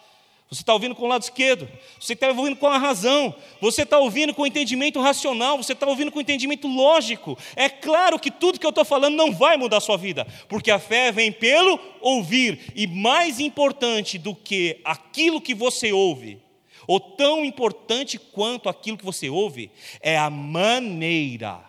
Você 0.49 0.63
está 0.63 0.73
ouvindo 0.73 0.95
com 0.95 1.05
o 1.05 1.09
lado 1.09 1.23
esquerdo, 1.23 1.69
você 1.99 2.13
está 2.13 2.29
ouvindo 2.29 2.55
com 2.55 2.69
a 2.69 2.79
razão, 2.79 3.35
você 3.61 3.83
está 3.83 3.99
ouvindo 3.99 4.33
com 4.33 4.43
o 4.43 4.47
entendimento 4.47 5.01
racional, 5.01 5.57
você 5.57 5.73
está 5.73 5.89
ouvindo 5.89 6.13
com 6.13 6.19
o 6.19 6.23
entendimento 6.23 6.69
lógico. 6.69 7.37
É 7.57 7.69
claro 7.69 8.17
que 8.17 8.31
tudo 8.31 8.61
que 8.61 8.65
eu 8.65 8.71
estou 8.71 8.85
falando 8.85 9.17
não 9.17 9.33
vai 9.33 9.57
mudar 9.57 9.79
a 9.79 9.81
sua 9.81 9.97
vida, 9.97 10.25
porque 10.49 10.71
a 10.71 10.79
fé 10.79 11.11
vem 11.11 11.33
pelo 11.33 11.81
ouvir, 12.01 12.73
e 12.77 12.87
mais 12.87 13.41
importante 13.41 14.19
do 14.19 14.37
que 14.37 14.81
aquilo 14.85 15.41
que 15.41 15.53
você 15.53 15.93
ouve, 15.93 16.41
ou 16.87 17.01
tão 17.01 17.45
importante 17.45 18.17
quanto 18.17 18.69
aquilo 18.69 18.97
que 18.97 19.05
você 19.05 19.29
ouve, 19.29 19.69
é 20.01 20.17
a 20.17 20.31
maneira 20.31 21.61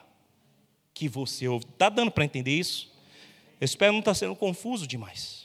que 0.93 1.09
você 1.09 1.47
ouve. 1.47 1.65
Está 1.65 1.89
dando 1.89 2.11
para 2.11 2.25
entender 2.25 2.51
isso? 2.51 2.91
Eu 3.59 3.65
espero 3.65 3.91
não 3.91 3.99
estar 3.99 4.11
tá 4.11 4.15
sendo 4.15 4.35
confuso 4.35 4.85
demais. 4.85 5.36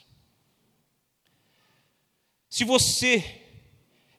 Se 2.53 2.63
você 2.63 3.41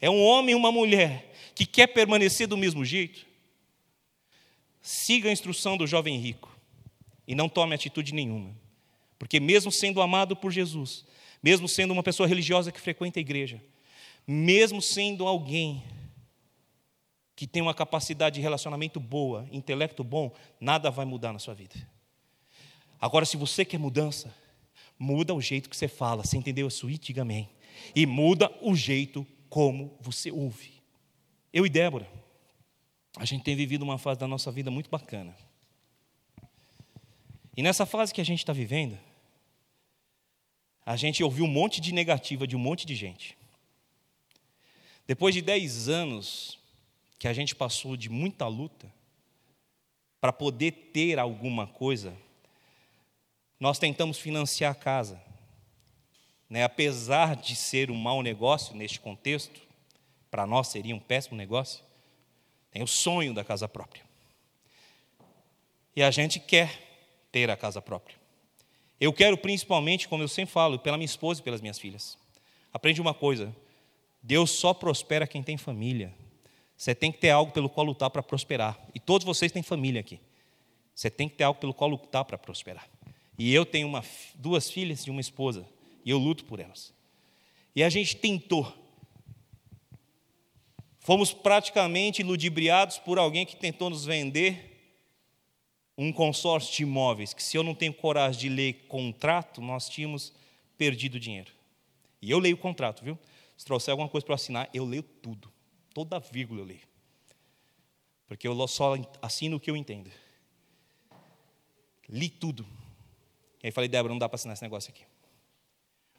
é 0.01 0.11
um 0.11 0.21
homem 0.21 0.57
ou 0.57 0.61
uma 0.61 0.73
mulher 0.73 1.33
que 1.55 1.65
quer 1.65 1.87
permanecer 1.87 2.49
do 2.49 2.57
mesmo 2.57 2.85
jeito, 2.85 3.25
siga 4.83 5.29
a 5.29 5.33
instrução 5.33 5.77
do 5.77 5.87
jovem 5.87 6.19
rico 6.19 6.53
e 7.29 7.35
não 7.37 7.49
tome 7.49 7.77
atitude 7.77 8.13
nenhuma. 8.13 8.53
Porque, 9.21 9.39
mesmo 9.39 9.71
sendo 9.71 10.03
amado 10.03 10.35
por 10.35 10.51
Jesus, 10.51 11.05
mesmo 11.41 11.69
sendo 11.69 11.93
uma 11.93 12.03
pessoa 12.03 12.29
religiosa 12.29 12.73
que 12.73 12.81
frequenta 12.81 13.21
a 13.21 13.23
igreja, 13.23 13.63
mesmo 14.27 14.83
sendo 14.83 15.29
alguém 15.29 15.85
que 17.37 17.47
tem 17.47 17.63
uma 17.63 17.73
capacidade 17.73 18.35
de 18.35 18.41
relacionamento 18.41 18.99
boa, 18.99 19.49
intelecto 19.53 20.03
bom, 20.03 20.35
nada 20.59 20.91
vai 20.91 21.05
mudar 21.05 21.33
na 21.33 21.39
sua 21.39 21.55
vida. 21.55 21.77
Agora, 23.01 23.25
se 23.25 23.37
você 23.37 23.65
quer 23.65 23.79
mudança, 23.79 24.35
muda 24.99 25.33
o 25.33 25.41
jeito 25.41 25.71
que 25.71 25.77
você 25.77 25.87
fala. 25.87 26.25
Você 26.25 26.37
entendeu? 26.37 26.67
Sweet, 26.67 27.21
amém 27.21 27.49
e 27.95 28.07
muda 28.07 28.51
o 28.61 28.75
jeito 28.75 29.27
como 29.49 29.97
você 30.01 30.31
ouve. 30.31 30.73
Eu 31.53 31.65
e 31.65 31.71
Débora, 31.71 32.09
a 33.17 33.25
gente 33.25 33.45
tem 33.45 33.55
vivido 33.55 33.83
uma 33.83 33.99
fase 33.99 34.19
da 34.19 34.27
nossa 34.27 34.51
vida 34.51 34.71
muito 34.71 34.91
bacana. 34.91 35.37
E 37.57 37.63
nessa 37.63 37.87
fase 37.87 38.13
que 38.13 38.21
a 38.21 38.25
gente 38.25 38.41
está 38.41 38.53
vivendo, 38.53 38.99
a 40.85 40.97
gente 40.97 41.23
ouviu 41.23 41.45
um 41.45 41.49
monte 41.49 41.81
de 41.81 41.93
negativa 41.93 42.47
de 42.47 42.57
um 42.57 42.59
monte 42.59 42.85
de 42.85 42.95
gente. 42.95 43.39
Depois 45.07 45.35
de 45.35 45.41
10 45.41 45.89
anos 45.89 46.59
que 47.19 47.29
a 47.29 47.33
gente 47.33 47.55
passou 47.55 47.97
de 47.97 48.09
muita 48.09 48.47
luta 48.47 48.93
para 50.21 50.33
poder 50.33 50.73
ter 50.93 51.19
alguma 51.19 51.67
coisa, 51.67 52.17
nós 53.61 53.79
tentamos 53.79 54.19
financiar 54.19 54.73
a 54.73 54.75
casa 54.75 55.23
né, 56.49 56.65
apesar 56.65 57.37
de 57.37 57.57
ser 57.57 57.91
um 57.91 57.97
mau 57.97 58.23
negócio 58.23 58.75
neste 58.75 59.01
contexto, 59.01 59.61
para 60.31 60.47
nós 60.47 60.69
seria 60.69 60.95
um 60.95 61.01
péssimo 61.01 61.37
negócio, 61.37 61.83
tem 62.71 62.83
o 62.83 62.87
sonho 62.87 63.33
da 63.33 63.45
casa 63.45 63.69
própria. 63.69 64.03
E 65.95 66.03
a 66.03 66.11
gente 66.11 66.41
quer 66.41 66.81
ter 67.31 67.51
a 67.51 67.57
casa 67.57 67.81
própria. 67.81 68.17
Eu 69.01 69.13
quero 69.13 69.37
principalmente, 69.37 70.09
como 70.09 70.23
eu 70.23 70.29
sempre 70.29 70.53
falo, 70.53 70.79
pela 70.79 70.97
minha 70.97 71.05
esposa 71.05 71.41
e 71.41 71.43
pelas 71.45 71.61
minhas 71.61 71.79
filhas. 71.79 72.19
Aprende 72.73 73.01
uma 73.01 73.15
coisa: 73.15 73.55
Deus 74.23 74.51
só 74.51 74.75
prospera 74.75 75.27
quem 75.27 75.43
tem 75.43 75.57
família. 75.57 76.13
Você 76.77 76.95
tem 76.95 77.13
que 77.13 77.19
ter 77.19 77.31
algo 77.31 77.53
pelo 77.53 77.69
qual 77.69 77.87
lutar 77.87 78.11
para 78.11 78.23
prosperar. 78.23 78.79
E 78.95 78.99
todos 78.99 79.25
vocês 79.25 79.53
têm 79.53 79.63
família 79.63 80.01
aqui. 80.01 80.21
Você 80.95 81.11
tem 81.11 81.29
que 81.29 81.37
ter 81.37 81.45
algo 81.45 81.61
pelo 81.61 81.73
qual 81.73 81.89
lutar 81.89 82.25
para 82.25 82.37
prosperar. 82.37 82.89
E 83.39 83.53
eu 83.55 83.65
tenho 83.65 83.87
uma, 83.87 84.05
duas 84.35 84.71
filhas 84.71 85.01
e 85.03 85.11
uma 85.11 85.21
esposa. 85.21 85.67
E 86.05 86.11
eu 86.11 86.19
luto 86.19 86.45
por 86.45 86.61
elas. 86.61 86.93
E 87.75 87.83
a 87.83 87.89
gente 87.89 88.17
tentou. 88.17 88.73
Fomos 91.01 91.33
praticamente 91.33 92.23
ludibriados 92.23 92.99
por 92.99 93.19
alguém 93.19 93.45
que 93.45 93.57
tentou 93.57 93.91
nos 93.91 94.05
vender 94.05 94.75
um 95.97 96.13
consórcio 96.13 96.75
de 96.75 96.83
imóveis, 96.83 97.33
que 97.33 97.43
se 97.43 97.57
eu 97.57 97.63
não 97.63 97.75
tenho 97.75 97.93
coragem 97.93 98.41
de 98.41 98.49
ler 98.49 98.73
contrato, 98.89 99.61
nós 99.61 99.89
tínhamos 99.89 100.33
perdido 100.77 101.21
dinheiro. 101.21 101.53
E 102.21 102.31
eu 102.31 102.39
leio 102.39 102.57
o 102.57 102.59
contrato, 102.59 103.05
viu? 103.05 103.19
Se 103.57 103.65
trouxer 103.65 103.93
alguma 103.93 104.09
coisa 104.09 104.27
para 104.27 104.35
assinar, 104.35 104.69
eu 104.73 104.85
leio 104.85 105.03
tudo. 105.03 105.53
Toda 105.93 106.19
vírgula 106.19 106.61
eu 106.61 106.65
leio. 106.65 106.89
Porque 108.27 108.49
eu 108.49 108.67
só 108.67 108.95
assino 109.23 109.57
o 109.57 109.61
que 109.61 109.71
eu 109.71 109.77
entendo. 109.77 110.11
Li 112.09 112.29
tudo. 112.29 112.67
E 113.63 113.67
aí 113.67 113.71
falei, 113.71 113.89
Débora, 113.89 114.13
não 114.13 114.19
dá 114.19 114.29
para 114.29 114.37
assinar 114.37 114.55
esse 114.55 114.63
negócio 114.63 114.91
aqui. 114.91 115.05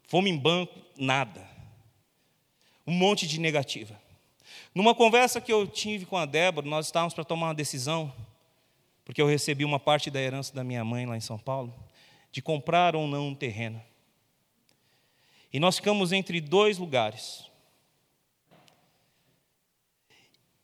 Fomos 0.08 0.30
em 0.30 0.38
banco, 0.38 0.80
nada. 0.98 1.48
Um 2.86 2.94
monte 2.94 3.28
de 3.28 3.40
negativa. 3.40 4.00
Numa 4.74 4.94
conversa 4.94 5.42
que 5.42 5.52
eu 5.52 5.66
tive 5.66 6.06
com 6.06 6.18
a 6.18 6.26
Débora, 6.26 6.68
nós 6.68 6.86
estávamos 6.86 7.14
para 7.14 7.24
tomar 7.24 7.48
uma 7.48 7.56
decisão, 7.56 8.14
porque 9.04 9.22
eu 9.22 9.28
recebi 9.28 9.66
uma 9.66 9.80
parte 9.80 10.12
da 10.12 10.20
herança 10.20 10.54
da 10.54 10.64
minha 10.64 10.84
mãe 10.84 11.06
lá 11.06 11.18
em 11.18 11.22
São 11.22 11.38
Paulo, 11.38 11.74
de 12.32 12.42
comprar 12.42 12.96
ou 12.96 13.08
não 13.08 13.30
um 13.30 13.36
terreno. 13.36 13.82
E 15.52 15.60
nós 15.60 15.78
ficamos 15.78 16.12
entre 16.12 16.42
dois 16.42 16.78
lugares. 16.78 17.50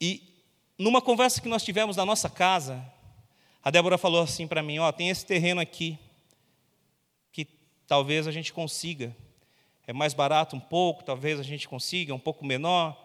E 0.00 0.22
numa 0.78 1.00
conversa 1.00 1.40
que 1.40 1.48
nós 1.48 1.64
tivemos 1.64 1.96
na 1.96 2.04
nossa 2.04 2.28
casa, 2.28 2.84
a 3.64 3.70
Débora 3.70 3.96
falou 3.96 4.22
assim 4.22 4.46
para 4.46 4.62
mim: 4.62 4.78
Ó, 4.78 4.88
oh, 4.88 4.92
tem 4.92 5.08
esse 5.08 5.24
terreno 5.24 5.60
aqui, 5.60 5.98
que 7.32 7.46
talvez 7.86 8.26
a 8.26 8.32
gente 8.32 8.52
consiga 8.52 9.16
é 9.86 9.92
mais 9.92 10.14
barato 10.14 10.56
um 10.56 10.60
pouco, 10.60 11.04
talvez 11.04 11.40
a 11.40 11.42
gente 11.42 11.68
consiga, 11.68 12.14
um 12.14 12.18
pouco 12.18 12.44
menor. 12.44 12.96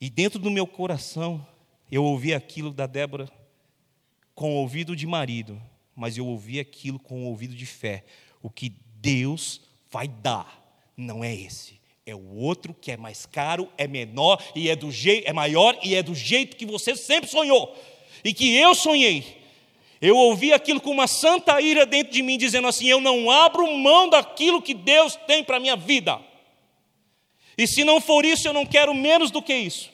E 0.00 0.10
dentro 0.10 0.38
do 0.38 0.50
meu 0.50 0.66
coração, 0.66 1.46
eu 1.90 2.04
ouvi 2.04 2.34
aquilo 2.34 2.72
da 2.72 2.86
Débora 2.86 3.30
com 4.34 4.54
o 4.54 4.56
ouvido 4.56 4.96
de 4.96 5.06
marido, 5.06 5.60
mas 5.94 6.18
eu 6.18 6.26
ouvi 6.26 6.58
aquilo 6.58 6.98
com 6.98 7.22
o 7.22 7.26
ouvido 7.26 7.54
de 7.54 7.66
fé. 7.66 8.04
O 8.42 8.50
que 8.50 8.74
Deus 8.96 9.60
vai 9.90 10.08
dar 10.08 10.62
não 10.96 11.22
é 11.22 11.34
esse, 11.34 11.80
é 12.04 12.14
o 12.14 12.34
outro 12.36 12.74
que 12.74 12.90
é 12.90 12.96
mais 12.96 13.26
caro, 13.26 13.68
é 13.78 13.86
menor 13.86 14.42
e 14.54 14.68
é 14.68 14.76
do 14.76 14.90
jeito, 14.90 15.28
é 15.28 15.32
maior 15.32 15.78
e 15.82 15.94
é 15.94 16.02
do 16.02 16.14
jeito 16.14 16.56
que 16.56 16.66
você 16.66 16.96
sempre 16.96 17.30
sonhou 17.30 17.76
e 18.24 18.34
que 18.34 18.56
eu 18.56 18.74
sonhei. 18.74 19.43
Eu 20.04 20.18
ouvi 20.18 20.52
aquilo 20.52 20.82
com 20.82 20.90
uma 20.90 21.06
santa 21.06 21.58
ira 21.62 21.86
dentro 21.86 22.12
de 22.12 22.22
mim, 22.22 22.36
dizendo 22.36 22.68
assim: 22.68 22.86
Eu 22.86 23.00
não 23.00 23.30
abro 23.30 23.66
mão 23.74 24.06
daquilo 24.06 24.60
que 24.60 24.74
Deus 24.74 25.16
tem 25.26 25.42
para 25.42 25.56
a 25.56 25.60
minha 25.60 25.76
vida. 25.76 26.20
E 27.56 27.66
se 27.66 27.84
não 27.84 28.02
for 28.02 28.22
isso, 28.22 28.46
eu 28.46 28.52
não 28.52 28.66
quero 28.66 28.92
menos 28.92 29.30
do 29.30 29.40
que 29.40 29.54
isso. 29.54 29.90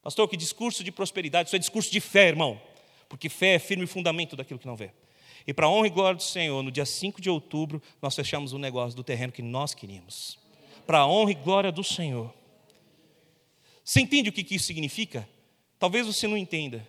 Pastor, 0.00 0.26
que 0.26 0.38
discurso 0.38 0.82
de 0.82 0.90
prosperidade, 0.90 1.50
isso 1.50 1.56
é 1.56 1.58
discurso 1.58 1.92
de 1.92 2.00
fé, 2.00 2.28
irmão. 2.28 2.58
Porque 3.10 3.28
fé 3.28 3.56
é 3.56 3.58
firme 3.58 3.86
fundamento 3.86 4.34
daquilo 4.34 4.58
que 4.58 4.66
não 4.66 4.74
vê. 4.74 4.90
E 5.46 5.52
para 5.52 5.66
a 5.66 5.68
honra 5.68 5.88
e 5.88 5.90
glória 5.90 6.16
do 6.16 6.22
Senhor, 6.22 6.62
no 6.62 6.70
dia 6.70 6.86
5 6.86 7.20
de 7.20 7.28
outubro, 7.28 7.82
nós 8.00 8.16
fechamos 8.16 8.54
o 8.54 8.58
negócio 8.58 8.96
do 8.96 9.04
terreno 9.04 9.34
que 9.34 9.42
nós 9.42 9.74
queríamos. 9.74 10.38
Para 10.86 11.00
a 11.00 11.06
honra 11.06 11.32
e 11.32 11.34
glória 11.34 11.70
do 11.70 11.84
Senhor. 11.84 12.32
Você 13.84 14.00
entende 14.00 14.30
o 14.30 14.32
que 14.32 14.54
isso 14.54 14.64
significa? 14.64 15.28
Talvez 15.78 16.06
você 16.06 16.26
não 16.26 16.38
entenda. 16.38 16.88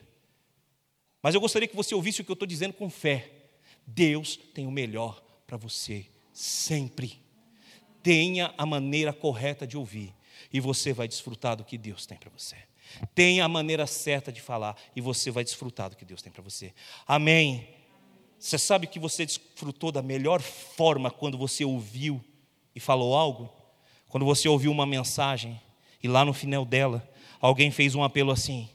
Mas 1.22 1.36
eu 1.36 1.41
gostaria 1.41 1.67
que 1.67 1.76
você 1.76 1.93
ouvisse 1.93 2.22
o 2.22 2.24
que 2.24 2.32
eu 2.32 2.34
estou 2.34 2.47
dizendo 2.47 2.74
com 2.74 2.89
fé. 2.89 3.30
Deus 3.86 4.38
tem 4.53 4.65
o 4.67 4.72
melhor 4.72 5.22
para 5.45 5.57
você, 5.57 6.05
sempre. 6.34 7.22
Tenha 8.01 8.53
a 8.57 8.65
maneira 8.65 9.13
correta 9.13 9.67
de 9.67 9.78
ouvir, 9.78 10.13
e 10.51 10.59
você 10.59 10.93
vai 10.93 11.07
desfrutar 11.07 11.55
do 11.55 11.63
que 11.63 11.78
Deus 11.78 12.05
tem 12.05 12.17
para 12.17 12.32
você. 12.36 12.55
Tenha 13.13 13.45
a 13.45 13.47
maneira 13.47 13.86
certa 13.86 14.32
de 14.32 14.41
falar, 14.41 14.76
e 14.95 15.01
você 15.01 15.30
vai 15.30 15.43
desfrutar 15.43 15.89
do 15.89 15.95
que 15.95 16.05
Deus 16.05 16.22
tem 16.22 16.32
para 16.32 16.41
você. 16.41 16.74
Amém. 17.07 17.67
Você 18.39 18.57
sabe 18.57 18.88
que 18.88 18.99
você 18.99 19.26
desfrutou 19.26 19.91
da 19.91 20.01
melhor 20.01 20.41
forma 20.41 21.11
quando 21.11 21.38
você 21.38 21.63
ouviu 21.63 22.24
e 22.74 22.80
falou 22.80 23.15
algo? 23.15 23.53
Quando 24.09 24.26
você 24.26 24.49
ouviu 24.49 24.72
uma 24.72 24.86
mensagem 24.86 25.61
e 26.01 26.07
lá 26.07 26.26
no 26.26 26.34
final 26.34 26.65
dela, 26.65 27.07
alguém 27.39 27.69
fez 27.69 27.93
um 27.93 28.03
apelo 28.03 28.32
assim: 28.32 28.67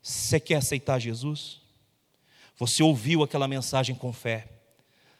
Você 0.00 0.40
quer 0.40 0.56
aceitar 0.56 0.98
Jesus? 0.98 1.60
Você 2.56 2.82
ouviu 2.82 3.22
aquela 3.22 3.48
mensagem 3.48 3.94
com 3.94 4.12
fé, 4.12 4.48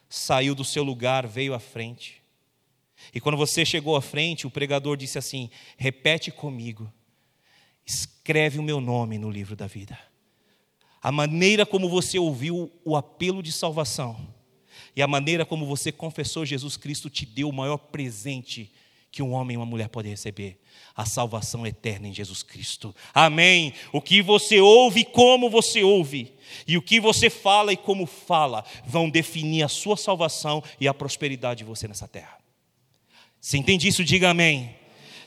saiu 0.09 0.55
do 0.55 0.63
seu 0.63 0.83
lugar, 0.83 1.27
veio 1.27 1.53
à 1.53 1.59
frente. 1.59 2.21
E 3.13 3.19
quando 3.19 3.37
você 3.37 3.65
chegou 3.65 3.95
à 3.95 4.01
frente, 4.01 4.47
o 4.47 4.51
pregador 4.51 4.95
disse 4.95 5.17
assim: 5.17 5.49
repete 5.77 6.31
comigo, 6.31 6.91
escreve 7.85 8.57
o 8.57 8.63
meu 8.63 8.79
nome 8.79 9.17
no 9.17 9.29
livro 9.29 9.55
da 9.55 9.67
vida. 9.67 9.97
A 11.01 11.11
maneira 11.11 11.65
como 11.65 11.87
você 11.87 12.17
ouviu 12.17 12.71
o 12.83 12.95
apelo 12.95 13.43
de 13.43 13.51
salvação 13.51 14.33
e 14.95 15.01
a 15.01 15.07
maneira 15.07 15.45
como 15.45 15.65
você 15.65 15.91
confessou 15.91 16.45
Jesus 16.45 16.77
Cristo 16.77 17.09
te 17.09 17.25
deu 17.25 17.49
o 17.49 17.53
maior 17.53 17.77
presente 17.77 18.73
que 19.15 19.23
um 19.23 19.31
homem 19.31 19.53
e 19.53 19.57
uma 19.57 19.65
mulher 19.65 19.87
podem 19.87 20.11
receber: 20.11 20.59
a 20.93 21.05
salvação 21.05 21.65
eterna 21.65 22.05
em 22.05 22.13
Jesus 22.13 22.43
Cristo. 22.43 22.93
Amém. 23.13 23.73
O 23.93 24.01
que 24.01 24.21
você 24.21 24.59
ouve 24.59 24.99
e 24.99 25.05
como 25.05 25.49
você 25.49 25.81
ouve, 25.81 26.33
e 26.67 26.77
o 26.77 26.81
que 26.81 26.99
você 26.99 27.29
fala 27.29 27.71
e 27.71 27.77
como 27.77 28.05
fala, 28.05 28.65
vão 28.85 29.09
definir 29.09 29.63
a 29.63 29.69
sua 29.69 29.95
salvação 29.95 30.61
e 30.81 30.85
a 30.85 30.93
prosperidade 30.93 31.59
de 31.59 31.63
você 31.63 31.87
nessa 31.87 32.09
terra. 32.09 32.37
Você 33.39 33.57
entende 33.57 33.87
isso? 33.87 34.03
Diga 34.03 34.31
amém. 34.31 34.75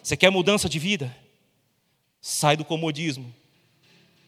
Você 0.03 0.18
quer 0.18 0.28
mudança 0.28 0.68
de 0.68 0.78
vida? 0.78 1.16
Sai 2.20 2.59
do 2.59 2.66
comodismo. 2.66 3.34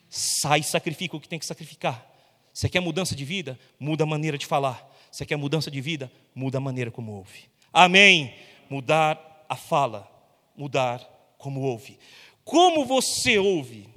Sai 0.08 0.60
e 0.60 0.64
sacrifica 0.64 1.18
o 1.18 1.20
que 1.20 1.28
tem 1.28 1.38
que 1.38 1.44
sacrificar. 1.44 2.10
Você 2.54 2.66
quer 2.66 2.80
mudança 2.80 3.14
de 3.14 3.26
vida? 3.26 3.60
Muda 3.78 4.04
a 4.04 4.06
maneira 4.06 4.38
de 4.38 4.46
falar. 4.46 4.90
Você 5.12 5.26
quer 5.26 5.36
mudança 5.36 5.70
de 5.70 5.82
vida? 5.82 6.10
Muda 6.34 6.56
a 6.56 6.60
maneira 6.62 6.90
como 6.90 7.12
ouve. 7.12 7.50
Amém. 7.70 8.34
Mudar 8.70 9.29
a 9.50 9.56
fala, 9.56 10.08
mudar 10.56 11.04
como 11.36 11.62
ouve. 11.62 11.98
Como 12.44 12.84
você 12.84 13.36
ouve 13.36 13.88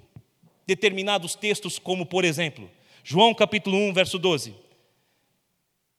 determinados 0.66 1.36
textos, 1.36 1.78
como 1.78 2.08
por 2.08 2.26
exemplo, 2.26 2.68
João 3.04 3.36
capítulo 3.36 3.78
1, 3.78 3.94
verso 3.94 4.18
12. 4.18 4.56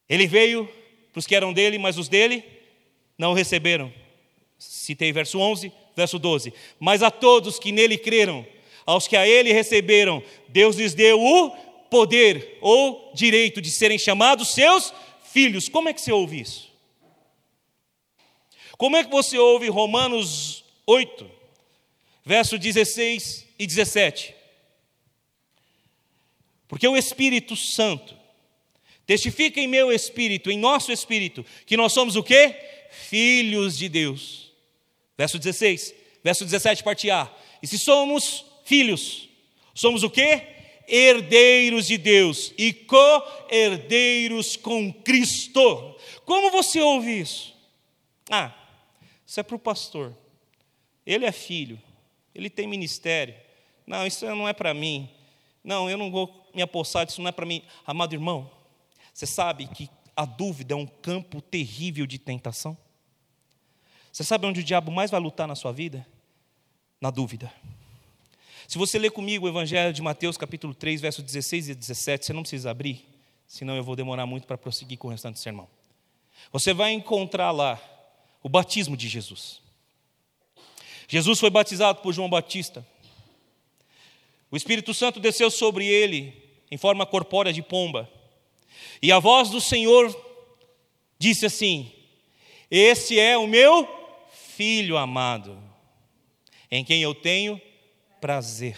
Ele 0.08 0.26
veio 0.26 0.68
para 1.12 1.20
os 1.20 1.26
que 1.26 1.36
eram 1.36 1.52
dele, 1.52 1.78
mas 1.78 1.96
os 1.96 2.08
dele 2.08 2.42
não 3.16 3.30
o 3.30 3.34
receberam. 3.34 3.94
Citei 4.58 5.12
verso 5.12 5.38
11, 5.38 5.70
verso 5.94 6.18
12. 6.18 6.52
Mas 6.80 7.00
a 7.00 7.10
todos 7.12 7.56
que 7.56 7.70
nele 7.70 7.96
creram, 7.96 8.44
aos 8.84 9.06
que 9.06 9.16
a 9.16 9.24
ele 9.24 9.52
receberam, 9.52 10.20
Deus 10.48 10.74
lhes 10.74 10.94
deu 10.94 11.22
o 11.22 11.50
poder 11.88 12.58
ou 12.60 13.12
direito 13.14 13.62
de 13.62 13.70
serem 13.70 13.98
chamados 13.98 14.52
seus 14.52 14.92
filhos. 15.22 15.68
Como 15.68 15.88
é 15.88 15.92
que 15.92 16.00
você 16.00 16.10
ouve 16.10 16.40
isso? 16.40 16.73
Como 18.76 18.96
é 18.96 19.04
que 19.04 19.10
você 19.10 19.38
ouve 19.38 19.68
Romanos 19.68 20.64
8, 20.86 21.30
verso 22.24 22.58
16 22.58 23.46
e 23.58 23.66
17? 23.66 24.34
Porque 26.66 26.88
o 26.88 26.96
Espírito 26.96 27.54
Santo 27.54 28.16
testifica 29.06 29.60
em 29.60 29.68
meu 29.68 29.92
espírito, 29.92 30.50
em 30.50 30.58
nosso 30.58 30.90
espírito, 30.90 31.44
que 31.66 31.76
nós 31.76 31.92
somos 31.92 32.16
o 32.16 32.22
quê? 32.22 32.56
Filhos 32.90 33.76
de 33.76 33.88
Deus. 33.88 34.52
Verso 35.16 35.38
16, 35.38 35.94
verso 36.22 36.44
17, 36.44 36.82
parte 36.82 37.10
A. 37.10 37.30
E 37.62 37.66
se 37.66 37.78
somos 37.78 38.44
filhos, 38.64 39.28
somos 39.74 40.02
o 40.02 40.10
quê? 40.10 40.42
Herdeiros 40.88 41.86
de 41.86 41.96
Deus 41.96 42.52
e 42.58 42.72
co-herdeiros 42.72 44.56
com 44.56 44.92
Cristo. 44.92 45.96
Como 46.24 46.50
você 46.50 46.80
ouve 46.80 47.20
isso? 47.20 47.54
Ah, 48.28 48.52
isso 49.34 49.40
é 49.40 49.42
para 49.42 49.56
o 49.56 49.58
pastor. 49.58 50.14
Ele 51.04 51.26
é 51.26 51.32
filho, 51.32 51.80
ele 52.32 52.48
tem 52.48 52.68
ministério. 52.68 53.34
Não, 53.84 54.06
isso 54.06 54.24
não 54.26 54.48
é 54.48 54.52
para 54.52 54.72
mim. 54.72 55.10
Não, 55.64 55.90
eu 55.90 55.98
não 55.98 56.08
vou 56.08 56.48
me 56.54 56.62
apossar 56.62 57.04
disso, 57.04 57.20
não 57.20 57.28
é 57.28 57.32
para 57.32 57.44
mim. 57.44 57.60
Amado 57.84 58.14
irmão, 58.14 58.48
você 59.12 59.26
sabe 59.26 59.66
que 59.66 59.90
a 60.14 60.24
dúvida 60.24 60.74
é 60.74 60.76
um 60.76 60.86
campo 60.86 61.40
terrível 61.40 62.06
de 62.06 62.16
tentação? 62.16 62.78
Você 64.12 64.22
sabe 64.22 64.46
onde 64.46 64.60
o 64.60 64.64
diabo 64.64 64.92
mais 64.92 65.10
vai 65.10 65.18
lutar 65.18 65.48
na 65.48 65.56
sua 65.56 65.72
vida? 65.72 66.06
Na 67.00 67.10
dúvida. 67.10 67.52
Se 68.68 68.78
você 68.78 69.00
ler 69.00 69.10
comigo 69.10 69.46
o 69.46 69.48
Evangelho 69.48 69.92
de 69.92 70.00
Mateus, 70.00 70.36
capítulo 70.36 70.76
3, 70.76 71.00
versos 71.00 71.24
16 71.24 71.70
e 71.70 71.74
17, 71.74 72.26
você 72.26 72.32
não 72.32 72.42
precisa 72.42 72.70
abrir, 72.70 73.04
senão 73.48 73.74
eu 73.74 73.82
vou 73.82 73.96
demorar 73.96 74.26
muito 74.26 74.46
para 74.46 74.56
prosseguir 74.56 74.96
com 74.96 75.08
o 75.08 75.10
restante 75.10 75.34
do 75.34 75.40
sermão. 75.40 75.68
Você 76.52 76.72
vai 76.72 76.92
encontrar 76.92 77.50
lá 77.50 77.82
o 78.44 78.48
batismo 78.48 78.94
de 78.94 79.08
Jesus. 79.08 79.62
Jesus 81.08 81.40
foi 81.40 81.48
batizado 81.48 82.02
por 82.02 82.12
João 82.12 82.28
Batista. 82.28 82.86
O 84.50 84.56
Espírito 84.56 84.92
Santo 84.92 85.18
desceu 85.18 85.50
sobre 85.50 85.86
ele 85.86 86.44
em 86.70 86.76
forma 86.76 87.06
corpórea 87.06 87.54
de 87.54 87.62
pomba. 87.62 88.08
E 89.00 89.10
a 89.10 89.18
voz 89.18 89.48
do 89.48 89.62
Senhor 89.62 90.14
disse 91.18 91.46
assim: 91.46 91.90
Esse 92.70 93.18
é 93.18 93.36
o 93.38 93.46
meu 93.46 93.88
filho 94.30 94.98
amado, 94.98 95.58
em 96.70 96.84
quem 96.84 97.00
eu 97.00 97.14
tenho 97.14 97.60
prazer. 98.20 98.76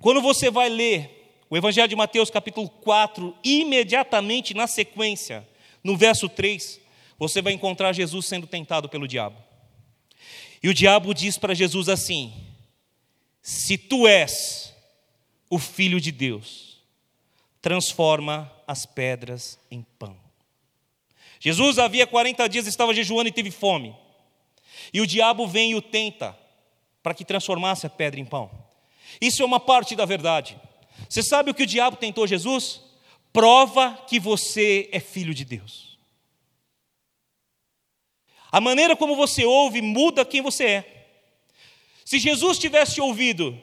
Quando 0.00 0.22
você 0.22 0.50
vai 0.52 0.68
ler 0.68 1.34
o 1.50 1.56
Evangelho 1.56 1.88
de 1.88 1.96
Mateus, 1.96 2.30
capítulo 2.30 2.68
4, 2.68 3.36
imediatamente 3.42 4.54
na 4.54 4.68
sequência, 4.68 5.46
no 5.86 5.96
verso 5.96 6.28
3, 6.28 6.80
você 7.16 7.40
vai 7.40 7.52
encontrar 7.52 7.92
Jesus 7.92 8.26
sendo 8.26 8.46
tentado 8.46 8.88
pelo 8.88 9.06
diabo. 9.06 9.36
E 10.60 10.68
o 10.68 10.74
diabo 10.74 11.14
diz 11.14 11.38
para 11.38 11.54
Jesus 11.54 11.88
assim: 11.88 12.32
Se 13.40 13.78
tu 13.78 14.06
és 14.08 14.74
o 15.48 15.60
filho 15.60 16.00
de 16.00 16.10
Deus, 16.10 16.82
transforma 17.62 18.52
as 18.66 18.84
pedras 18.84 19.60
em 19.70 19.86
pão. 19.96 20.16
Jesus 21.38 21.78
havia 21.78 22.04
40 22.04 22.48
dias 22.48 22.66
estava 22.66 22.92
jejuando 22.92 23.28
e 23.28 23.32
teve 23.32 23.52
fome. 23.52 23.94
E 24.92 25.00
o 25.00 25.06
diabo 25.06 25.46
vem 25.46 25.70
e 25.70 25.74
o 25.76 25.82
tenta 25.82 26.36
para 27.00 27.14
que 27.14 27.24
transformasse 27.24 27.86
a 27.86 27.90
pedra 27.90 28.18
em 28.18 28.24
pão. 28.24 28.50
Isso 29.20 29.40
é 29.40 29.46
uma 29.46 29.60
parte 29.60 29.94
da 29.94 30.04
verdade. 30.04 30.58
Você 31.08 31.22
sabe 31.22 31.52
o 31.52 31.54
que 31.54 31.62
o 31.62 31.66
diabo 31.66 31.96
tentou 31.96 32.26
Jesus? 32.26 32.85
Prova 33.36 34.02
que 34.08 34.18
você 34.18 34.88
é 34.90 34.98
filho 34.98 35.34
de 35.34 35.44
Deus. 35.44 35.98
A 38.50 38.62
maneira 38.62 38.96
como 38.96 39.14
você 39.14 39.44
ouve 39.44 39.82
muda 39.82 40.24
quem 40.24 40.40
você 40.40 40.64
é. 40.64 41.08
Se 42.02 42.18
Jesus 42.18 42.58
tivesse 42.58 42.98
ouvido, 42.98 43.54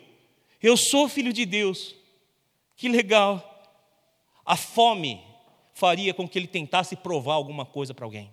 eu 0.61 0.78
sou 0.78 1.09
filho 1.09 1.34
de 1.34 1.43
Deus, 1.43 1.95
que 2.76 2.88
legal. 2.88 3.65
A 4.45 4.55
fome 4.55 5.19
faria 5.74 6.13
com 6.13 6.30
que 6.30 6.38
ele 6.38 6.45
tentasse 6.45 6.95
provar 6.95 7.34
alguma 7.34 7.65
coisa 7.65 7.95
para 7.95 8.05
alguém. 8.05 8.32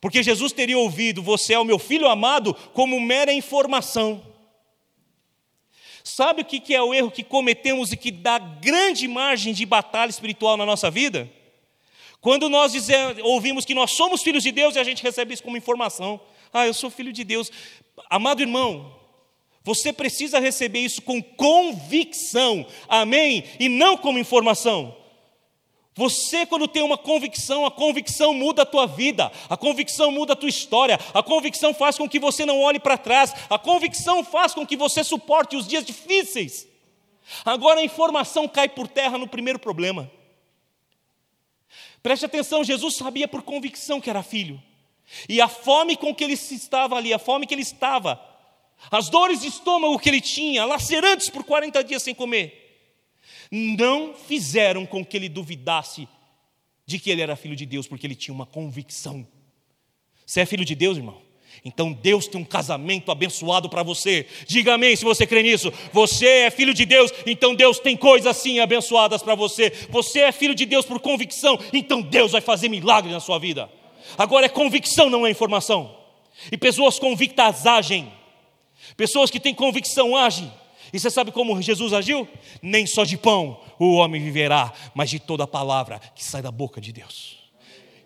Porque 0.00 0.24
Jesus 0.24 0.50
teria 0.50 0.76
ouvido, 0.76 1.22
você 1.22 1.54
é 1.54 1.58
o 1.60 1.64
meu 1.64 1.78
filho 1.78 2.08
amado, 2.08 2.52
como 2.74 3.00
mera 3.00 3.32
informação. 3.32 4.27
Sabe 6.08 6.40
o 6.40 6.44
que 6.46 6.74
é 6.74 6.80
o 6.80 6.94
erro 6.94 7.10
que 7.10 7.22
cometemos 7.22 7.92
e 7.92 7.96
que 7.96 8.10
dá 8.10 8.38
grande 8.38 9.06
margem 9.06 9.52
de 9.52 9.66
batalha 9.66 10.08
espiritual 10.08 10.56
na 10.56 10.64
nossa 10.64 10.90
vida? 10.90 11.30
Quando 12.18 12.48
nós 12.48 12.72
dizemos, 12.72 13.22
ouvimos 13.22 13.66
que 13.66 13.74
nós 13.74 13.90
somos 13.90 14.22
filhos 14.22 14.42
de 14.42 14.50
Deus 14.50 14.74
e 14.74 14.78
a 14.78 14.84
gente 14.84 15.02
recebe 15.02 15.34
isso 15.34 15.42
como 15.42 15.58
informação. 15.58 16.18
Ah, 16.50 16.66
eu 16.66 16.72
sou 16.72 16.88
filho 16.88 17.12
de 17.12 17.24
Deus. 17.24 17.52
Amado 18.08 18.40
irmão, 18.40 18.90
você 19.62 19.92
precisa 19.92 20.40
receber 20.40 20.80
isso 20.80 21.02
com 21.02 21.22
convicção, 21.22 22.66
amém? 22.88 23.44
E 23.60 23.68
não 23.68 23.94
como 23.98 24.18
informação. 24.18 24.96
Você, 25.98 26.46
quando 26.46 26.68
tem 26.68 26.80
uma 26.80 26.96
convicção, 26.96 27.66
a 27.66 27.72
convicção 27.72 28.32
muda 28.32 28.62
a 28.62 28.64
tua 28.64 28.86
vida, 28.86 29.32
a 29.50 29.56
convicção 29.56 30.12
muda 30.12 30.34
a 30.34 30.36
tua 30.36 30.48
história, 30.48 30.96
a 31.12 31.24
convicção 31.24 31.74
faz 31.74 31.98
com 31.98 32.08
que 32.08 32.20
você 32.20 32.46
não 32.46 32.60
olhe 32.60 32.78
para 32.78 32.96
trás, 32.96 33.34
a 33.50 33.58
convicção 33.58 34.22
faz 34.22 34.54
com 34.54 34.64
que 34.64 34.76
você 34.76 35.02
suporte 35.02 35.56
os 35.56 35.66
dias 35.66 35.84
difíceis. 35.84 36.68
Agora 37.44 37.80
a 37.80 37.82
informação 37.82 38.46
cai 38.46 38.68
por 38.68 38.86
terra 38.86 39.18
no 39.18 39.26
primeiro 39.26 39.58
problema. 39.58 40.08
Preste 42.00 42.26
atenção, 42.26 42.62
Jesus 42.62 42.94
sabia 42.94 43.26
por 43.26 43.42
convicção 43.42 44.00
que 44.00 44.08
era 44.08 44.22
filho. 44.22 44.62
E 45.28 45.40
a 45.40 45.48
fome 45.48 45.96
com 45.96 46.14
que 46.14 46.22
ele 46.22 46.34
estava 46.34 46.94
ali, 46.94 47.12
a 47.12 47.18
fome 47.18 47.44
que 47.44 47.54
ele 47.54 47.62
estava, 47.62 48.24
as 48.88 49.08
dores 49.08 49.40
de 49.40 49.48
estômago 49.48 49.98
que 49.98 50.08
ele 50.08 50.20
tinha, 50.20 50.64
lacerantes 50.64 51.28
por 51.28 51.42
40 51.42 51.82
dias 51.82 52.04
sem 52.04 52.14
comer, 52.14 52.67
não 53.50 54.14
fizeram 54.14 54.84
com 54.84 55.04
que 55.04 55.16
ele 55.16 55.28
duvidasse 55.28 56.08
de 56.86 56.98
que 56.98 57.10
ele 57.10 57.20
era 57.20 57.36
filho 57.36 57.54
de 57.54 57.66
Deus, 57.66 57.86
porque 57.86 58.06
ele 58.06 58.14
tinha 58.14 58.34
uma 58.34 58.46
convicção. 58.46 59.26
Você 60.24 60.40
é 60.40 60.46
filho 60.46 60.64
de 60.64 60.74
Deus, 60.74 60.96
irmão? 60.96 61.28
Então 61.64 61.92
Deus 61.92 62.26
tem 62.26 62.40
um 62.40 62.44
casamento 62.44 63.10
abençoado 63.10 63.68
para 63.68 63.82
você. 63.82 64.26
Diga 64.46 64.74
amém 64.74 64.94
se 64.94 65.04
você 65.04 65.26
crê 65.26 65.42
nisso. 65.42 65.72
Você 65.92 66.26
é 66.26 66.50
filho 66.50 66.72
de 66.72 66.84
Deus, 66.84 67.12
então 67.26 67.54
Deus 67.54 67.78
tem 67.78 67.96
coisas 67.96 68.26
assim 68.26 68.60
abençoadas 68.60 69.22
para 69.22 69.34
você. 69.34 69.70
Você 69.90 70.20
é 70.20 70.32
filho 70.32 70.54
de 70.54 70.64
Deus 70.64 70.86
por 70.86 71.00
convicção, 71.00 71.58
então 71.72 72.00
Deus 72.00 72.32
vai 72.32 72.40
fazer 72.40 72.68
milagres 72.68 73.12
na 73.12 73.20
sua 73.20 73.38
vida. 73.38 73.70
Agora 74.16 74.46
é 74.46 74.48
convicção, 74.48 75.10
não 75.10 75.26
é 75.26 75.30
informação. 75.30 75.94
E 76.50 76.56
pessoas 76.56 76.98
convictas 76.98 77.66
agem. 77.66 78.10
Pessoas 78.96 79.30
que 79.30 79.40
têm 79.40 79.54
convicção 79.54 80.16
agem. 80.16 80.50
E 80.92 80.98
você 80.98 81.10
sabe 81.10 81.32
como 81.32 81.60
Jesus 81.60 81.92
agiu? 81.92 82.28
Nem 82.62 82.86
só 82.86 83.04
de 83.04 83.16
pão 83.16 83.60
o 83.78 83.94
homem 83.94 84.22
viverá, 84.22 84.72
mas 84.94 85.10
de 85.10 85.18
toda 85.18 85.44
a 85.44 85.46
palavra 85.46 86.00
que 86.14 86.24
sai 86.24 86.42
da 86.42 86.50
boca 86.50 86.80
de 86.80 86.92
Deus. 86.92 87.38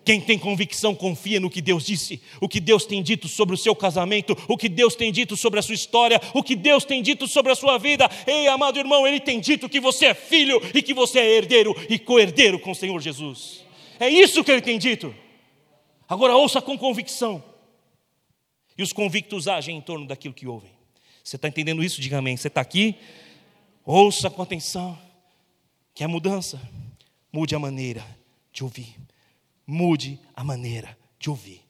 Quem 0.05 0.19
tem 0.19 0.37
convicção 0.37 0.93
confia 0.93 1.39
no 1.39 1.49
que 1.49 1.61
Deus 1.61 1.85
disse, 1.85 2.21
o 2.41 2.49
que 2.49 2.59
Deus 2.59 2.85
tem 2.85 3.01
dito 3.01 3.29
sobre 3.29 3.55
o 3.55 3.57
seu 3.57 3.73
casamento, 3.73 4.37
o 4.49 4.57
que 4.57 4.67
Deus 4.67 4.95
tem 4.95 5.11
dito 5.11 5.37
sobre 5.37 5.59
a 5.59 5.63
sua 5.63 5.75
história, 5.75 6.19
o 6.33 6.43
que 6.43 6.55
Deus 6.55 6.83
tem 6.83 7.01
dito 7.01 7.25
sobre 7.25 7.53
a 7.53 7.55
sua 7.55 7.77
vida. 7.77 8.09
Ei, 8.27 8.47
amado 8.47 8.77
irmão, 8.77 9.07
Ele 9.07 9.19
tem 9.19 9.39
dito 9.39 9.69
que 9.69 9.79
você 9.79 10.07
é 10.07 10.13
filho 10.13 10.61
e 10.73 10.81
que 10.81 10.93
você 10.93 11.19
é 11.19 11.37
herdeiro 11.37 11.73
e 11.89 11.97
co-herdeiro 11.97 12.59
com 12.59 12.71
o 12.71 12.75
Senhor 12.75 12.99
Jesus. 12.99 13.63
É 13.97 14.09
isso 14.09 14.43
que 14.43 14.51
Ele 14.51 14.61
tem 14.61 14.77
dito. 14.77 15.15
Agora 16.07 16.35
ouça 16.35 16.61
com 16.61 16.77
convicção. 16.77 17.41
E 18.77 18.83
os 18.83 18.91
convictos 18.91 19.47
agem 19.47 19.77
em 19.77 19.81
torno 19.81 20.05
daquilo 20.05 20.33
que 20.33 20.47
ouvem. 20.47 20.71
Você 21.23 21.37
está 21.37 21.47
entendendo 21.47 21.83
isso? 21.83 22.01
Diga 22.01 22.17
amém. 22.17 22.35
Você 22.35 22.49
está 22.49 22.61
aqui? 22.61 22.95
Ouça 23.85 24.29
com 24.29 24.41
atenção. 24.41 24.97
Que 25.95 26.03
a 26.03 26.07
mudança 26.07 26.61
mude 27.31 27.55
a 27.55 27.59
maneira 27.59 28.05
de 28.51 28.63
ouvir. 28.63 28.95
Mude 29.65 30.19
a 30.35 30.43
maneira 30.43 30.97
de 31.17 31.29
ouvir 31.29 31.61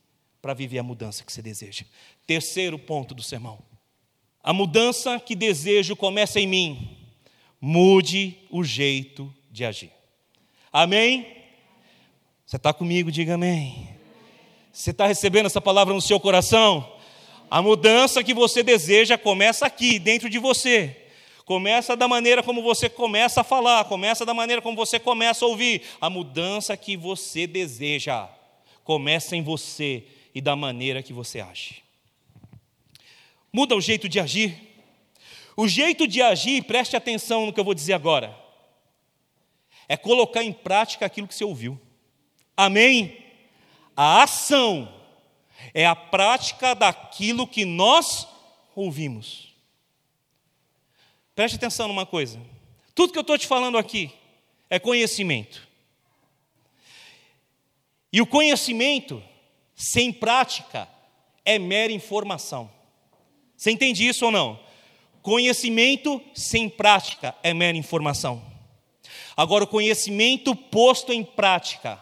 para 0.42 0.54
viver 0.54 0.80
a 0.80 0.84
mudança 0.84 1.24
que 1.24 1.32
você 1.32 1.42
deseja. 1.42 1.86
Terceiro 2.26 2.80
ponto 2.80 3.14
do 3.14 3.22
sermão. 3.22 3.60
A 4.44 4.52
mudança 4.52 5.20
que 5.20 5.36
desejo 5.36 5.96
começa 5.96 6.40
em 6.40 6.48
mim. 6.48 6.98
Mude 7.62 8.38
o 8.50 8.64
jeito 8.64 9.34
de 9.52 9.64
agir. 9.64 9.92
Amém? 10.72 11.28
Você 12.46 12.58
está 12.58 12.74
comigo? 12.74 13.12
Diga 13.12 13.36
amém. 13.36 13.90
Você 14.72 14.92
está 14.92 15.06
recebendo 15.06 15.46
essa 15.46 15.62
palavra 15.62 15.94
no 15.94 16.02
seu 16.02 16.20
coração? 16.20 16.98
A 17.54 17.62
mudança 17.62 18.24
que 18.24 18.34
você 18.34 18.64
deseja 18.64 19.16
começa 19.16 19.68
aqui, 19.68 20.00
dentro 20.00 20.28
de 20.28 20.40
você. 20.40 21.04
Começa 21.46 21.96
da 21.96 22.08
maneira 22.08 22.42
como 22.42 22.64
você 22.64 22.90
começa 22.90 23.42
a 23.42 23.44
falar, 23.44 23.86
começa 23.86 24.26
da 24.26 24.34
maneira 24.34 24.60
como 24.60 24.76
você 24.76 25.00
começa 25.00 25.46
a 25.46 25.48
ouvir. 25.48 25.84
A 26.02 26.10
mudança 26.10 26.76
que 26.76 26.98
você 26.98 27.46
deseja 27.46 28.28
começa 28.84 29.36
em 29.36 29.44
você 29.44 30.04
e 30.34 30.42
da 30.42 30.56
maneira 30.56 31.04
que 31.04 31.14
você 31.14 31.42
age. 31.42 31.84
Muda 33.54 33.76
o 33.76 33.82
jeito 33.82 34.10
de 34.10 34.20
agir. 34.20 34.58
O 35.56 35.68
jeito 35.68 36.08
de 36.08 36.24
agir, 36.24 36.64
preste 36.64 36.96
atenção 36.96 37.46
no 37.46 37.54
que 37.54 37.60
eu 37.60 37.64
vou 37.64 37.76
dizer 37.76 37.94
agora, 37.94 38.36
é 39.88 39.96
colocar 39.96 40.44
em 40.44 40.52
prática 40.52 41.06
aquilo 41.06 41.28
que 41.28 41.36
você 41.36 41.46
ouviu. 41.46 41.80
Amém? 42.58 43.16
A 43.96 44.24
ação 44.24 45.03
é 45.74 45.86
a 45.86 45.96
prática 45.96 46.74
daquilo 46.76 47.48
que 47.48 47.66
nós 47.66 48.28
ouvimos. 48.76 49.54
Preste 51.36 51.56
atenção 51.56 51.88
numa 51.88 52.06
coisa. 52.06 52.40
Tudo 52.94 53.12
que 53.12 53.18
eu 53.18 53.22
estou 53.22 53.38
te 53.38 53.48
falando 53.48 53.78
aqui 53.78 54.12
é 54.70 54.78
conhecimento. 54.78 55.68
E 58.12 58.22
o 58.22 58.28
conhecimento, 58.28 59.24
sem 59.76 60.14
prática, 60.14 60.88
é 61.44 61.58
mera 61.58 61.92
informação. 61.92 62.70
Você 63.58 63.72
entende 63.72 64.08
isso 64.08 64.26
ou 64.26 64.32
não? 64.32 64.60
Conhecimento 65.24 66.22
sem 66.36 66.70
prática 66.70 67.36
é 67.42 67.54
mera 67.54 67.78
informação. 67.78 68.44
Agora, 69.36 69.64
o 69.64 69.68
conhecimento 69.68 70.56
posto 70.56 71.12
em 71.12 71.24
prática 71.24 72.00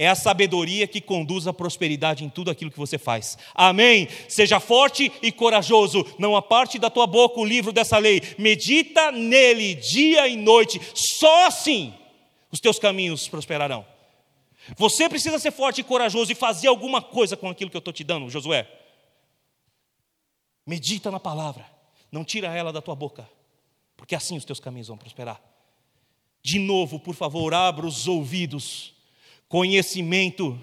é 0.00 0.08
a 0.08 0.14
sabedoria 0.14 0.86
que 0.86 0.98
conduz 0.98 1.46
à 1.46 1.52
prosperidade 1.52 2.24
em 2.24 2.30
tudo 2.30 2.50
aquilo 2.50 2.70
que 2.70 2.78
você 2.78 2.96
faz. 2.96 3.36
Amém? 3.54 4.08
Seja 4.30 4.58
forte 4.58 5.12
e 5.20 5.30
corajoso, 5.30 6.06
não 6.18 6.34
aparte 6.34 6.78
da 6.78 6.88
tua 6.88 7.06
boca 7.06 7.38
o 7.38 7.44
livro 7.44 7.70
dessa 7.70 7.98
lei, 7.98 8.22
medita 8.38 9.12
nele 9.12 9.74
dia 9.74 10.26
e 10.26 10.36
noite, 10.36 10.80
só 10.94 11.46
assim 11.46 11.92
os 12.50 12.60
teus 12.60 12.78
caminhos 12.78 13.28
prosperarão. 13.28 13.84
Você 14.74 15.06
precisa 15.06 15.38
ser 15.38 15.50
forte 15.50 15.82
e 15.82 15.84
corajoso 15.84 16.32
e 16.32 16.34
fazer 16.34 16.68
alguma 16.68 17.02
coisa 17.02 17.36
com 17.36 17.50
aquilo 17.50 17.70
que 17.70 17.76
eu 17.76 17.80
estou 17.80 17.92
te 17.92 18.02
dando, 18.02 18.30
Josué. 18.30 18.66
Medita 20.66 21.10
na 21.10 21.20
palavra, 21.20 21.66
não 22.10 22.24
tira 22.24 22.46
ela 22.56 22.72
da 22.72 22.80
tua 22.80 22.94
boca, 22.94 23.28
porque 23.98 24.14
assim 24.14 24.38
os 24.38 24.46
teus 24.46 24.60
caminhos 24.60 24.88
vão 24.88 24.96
prosperar. 24.96 25.38
De 26.42 26.58
novo, 26.58 26.98
por 26.98 27.14
favor, 27.14 27.52
abra 27.52 27.86
os 27.86 28.08
ouvidos 28.08 28.98
Conhecimento 29.50 30.58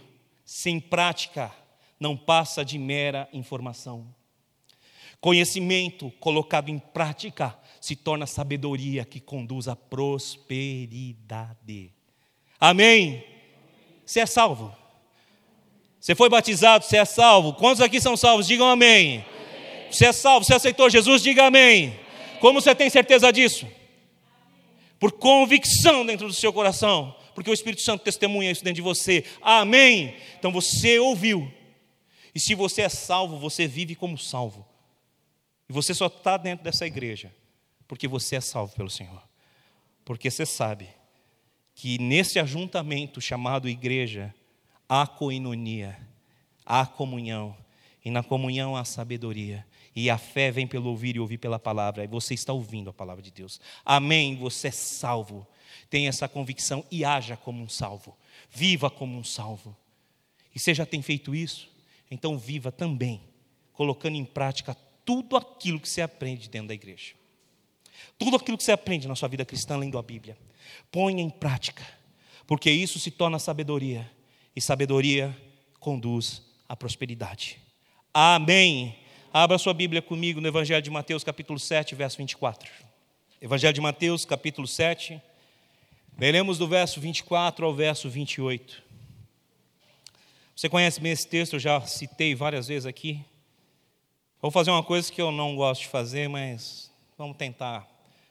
sem 0.46 0.80
prática 0.80 1.54
não 2.00 2.16
passa 2.16 2.64
de 2.64 2.80
mera 2.80 3.28
informação. 3.34 4.08
Conhecimento 5.20 6.10
colocado 6.22 6.70
em 6.70 6.80
prática 6.80 7.54
se 7.82 7.98
torna 7.98 8.26
sabedoria 8.26 9.04
que 9.04 9.20
conduz 9.20 9.68
à 9.68 9.76
prosperidade. 9.76 11.92
Amém? 12.58 13.26
Você 14.06 14.22
é 14.22 14.26
salvo. 14.26 14.74
Você 16.00 16.16
foi 16.16 16.30
batizado, 16.30 16.86
você 16.86 16.96
é 16.96 17.04
salvo. 17.04 17.56
Quantos 17.56 17.82
aqui 17.82 18.00
são 18.00 18.16
salvos? 18.16 18.48
Digam 18.48 18.70
amém. 18.70 19.18
amém. 19.18 19.26
Você 19.92 20.06
é 20.06 20.14
salvo, 20.14 20.46
você 20.46 20.54
aceitou 20.54 20.90
Jesus? 20.90 21.22
Diga 21.22 21.48
amém. 21.48 21.88
amém. 21.88 22.00
Como 22.40 22.62
você 22.62 22.74
tem 22.74 22.90
certeza 22.90 23.34
disso? 23.34 23.68
Por 24.98 25.12
convicção 25.12 26.06
dentro 26.06 26.26
do 26.26 26.34
seu 26.34 26.54
coração 26.54 27.17
porque 27.38 27.52
o 27.52 27.54
Espírito 27.54 27.84
Santo 27.84 28.04
testemunha 28.04 28.50
isso 28.50 28.64
dentro 28.64 28.78
de 28.78 28.82
você. 28.82 29.24
Amém. 29.44 30.16
Então 30.40 30.52
você 30.52 30.98
ouviu. 30.98 31.48
E 32.34 32.40
se 32.40 32.56
você 32.56 32.82
é 32.82 32.90
salvo, 32.90 33.38
você 33.38 33.68
vive 33.68 33.94
como 33.94 34.18
salvo. 34.18 34.68
E 35.70 35.72
você 35.72 35.94
só 35.94 36.08
está 36.08 36.36
dentro 36.36 36.64
dessa 36.64 36.88
igreja 36.88 37.32
porque 37.88 38.08
você 38.08 38.38
é 38.38 38.42
salvo 38.42 38.74
pelo 38.74 38.90
Senhor. 38.90 39.22
Porque 40.04 40.32
você 40.32 40.48
sabe 40.48 40.90
que 41.76 42.00
nesse 42.00 42.40
ajuntamento 42.40 43.22
chamado 43.22 43.70
igreja 43.70 44.34
há 44.90 45.06
coinonia, 45.06 45.96
há 46.66 46.88
comunhão, 46.88 47.56
e 48.04 48.10
na 48.10 48.24
comunhão 48.24 48.76
há 48.76 48.84
sabedoria. 48.84 49.64
E 49.96 50.10
a 50.10 50.18
fé 50.18 50.50
vem 50.50 50.66
pelo 50.66 50.90
ouvir 50.90 51.16
e 51.16 51.20
ouvir 51.20 51.38
pela 51.38 51.60
palavra. 51.60 52.04
E 52.04 52.08
você 52.08 52.34
está 52.34 52.52
ouvindo 52.52 52.90
a 52.90 52.94
palavra 52.94 53.22
de 53.22 53.30
Deus. 53.30 53.62
Amém. 53.86 54.36
Você 54.38 54.70
é 54.70 54.72
salvo 54.72 55.46
tenha 55.90 56.10
essa 56.10 56.28
convicção 56.28 56.86
e 56.92 57.04
haja 57.06 57.38
como 57.38 57.64
um 57.64 57.70
salvo, 57.70 58.18
viva 58.50 58.90
como 58.90 59.18
um 59.18 59.24
salvo. 59.24 59.76
E 60.54 60.60
você 60.60 60.74
já 60.74 60.86
tem 60.86 61.02
feito 61.02 61.36
isso? 61.36 61.70
Então 62.10 62.38
viva 62.38 62.72
também, 62.72 63.22
colocando 63.74 64.16
em 64.16 64.26
prática 64.26 64.76
tudo 65.06 65.38
aquilo 65.38 65.80
que 65.80 65.88
você 65.88 66.02
aprende 66.02 66.50
dentro 66.50 66.70
da 66.70 66.74
igreja. 66.74 67.14
Tudo 68.18 68.38
aquilo 68.38 68.58
que 68.58 68.64
você 68.64 68.72
aprende 68.72 69.08
na 69.08 69.16
sua 69.16 69.30
vida 69.30 69.46
cristã 69.46 69.78
lendo 69.78 69.98
a 69.98 70.04
Bíblia. 70.04 70.38
Ponha 70.92 71.22
em 71.22 71.30
prática, 71.30 71.86
porque 72.46 72.70
isso 72.70 73.00
se 73.00 73.12
torna 73.12 73.40
sabedoria, 73.40 74.10
e 74.56 74.62
sabedoria 74.62 75.36
conduz 75.80 76.42
à 76.68 76.76
prosperidade. 76.76 77.60
Amém. 78.14 78.98
Abra 79.32 79.58
sua 79.58 79.74
Bíblia 79.74 80.02
comigo 80.02 80.42
no 80.42 80.48
Evangelho 80.48 80.82
de 80.82 80.90
Mateus, 80.90 81.24
capítulo 81.24 81.60
7, 81.60 81.94
verso 81.94 82.18
24. 82.18 82.70
Evangelho 83.40 83.74
de 83.74 83.82
Mateus, 83.82 84.26
capítulo 84.26 84.68
7, 84.68 85.22
Leremos 86.20 86.58
do 86.58 86.68
verso 86.68 87.00
24 87.00 87.64
ao 87.64 87.76
verso 87.76 88.10
28. 88.10 88.82
Você 90.56 90.68
conhece 90.68 91.00
bem 91.00 91.12
esse 91.12 91.28
texto, 91.28 91.54
eu 91.54 91.60
já 91.60 91.80
citei 91.82 92.34
várias 92.34 92.68
vezes 92.68 92.88
aqui. 92.88 93.24
Vou 94.42 94.50
fazer 94.50 94.72
uma 94.72 94.82
coisa 94.82 95.12
que 95.12 95.22
eu 95.22 95.32
não 95.32 95.56
gosto 95.56 95.82
de 95.82 95.90
fazer, 95.90 96.28
mas 96.28 96.92
vamos 97.16 97.38
tentar 97.38 97.88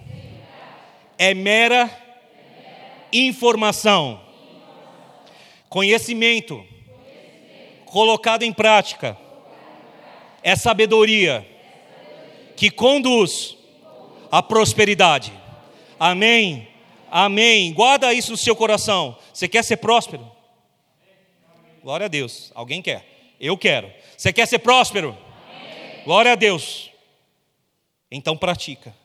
é 1.19 1.35
mera, 1.35 1.75
é 1.75 1.85
mera. 1.85 3.07
Informação. 3.13 4.13
informação. 4.13 5.23
Conhecimento, 5.69 6.55
Conhecimento. 6.55 7.85
colocado 7.85 8.41
em 8.41 8.51
prática 8.51 9.15
é 10.43 10.55
sabedoria 10.55 11.45
que 12.55 12.71
conduz 12.71 13.57
à 14.31 14.41
prosperidade. 14.41 15.31
Amém? 15.99 16.67
Amém. 17.09 17.73
Guarda 17.73 18.13
isso 18.13 18.31
no 18.31 18.37
seu 18.37 18.55
coração. 18.55 19.17
Você 19.33 19.47
quer 19.47 19.63
ser 19.63 19.77
próspero? 19.77 20.29
Glória 21.81 22.05
a 22.05 22.09
Deus. 22.09 22.51
Alguém 22.53 22.81
quer? 22.81 23.35
Eu 23.39 23.57
quero. 23.57 23.91
Você 24.17 24.33
quer 24.33 24.47
ser 24.47 24.59
próspero? 24.59 25.17
Glória 26.03 26.33
a 26.33 26.35
Deus. 26.35 26.91
Então 28.09 28.37
pratica. 28.37 28.95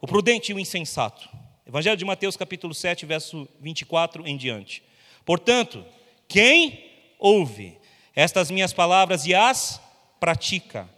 O 0.00 0.06
prudente 0.06 0.52
e 0.52 0.54
o 0.54 0.58
insensato. 0.58 1.28
Evangelho 1.66 1.96
de 1.96 2.04
Mateus, 2.04 2.36
capítulo 2.36 2.74
7, 2.74 3.06
verso 3.06 3.48
24 3.60 4.26
em 4.26 4.36
diante. 4.36 4.82
Portanto, 5.24 5.84
quem 6.28 6.90
ouve 7.18 7.78
estas 8.14 8.50
minhas 8.50 8.72
palavras 8.72 9.26
e 9.26 9.34
as 9.34 9.80
pratica. 10.20 10.88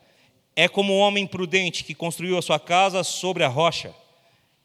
É 0.56 0.68
como 0.68 0.92
um 0.92 0.98
homem 0.98 1.26
prudente 1.26 1.84
que 1.84 1.94
construiu 1.94 2.38
a 2.38 2.42
sua 2.42 2.60
casa 2.60 3.02
sobre 3.02 3.42
a 3.42 3.48
rocha. 3.48 3.94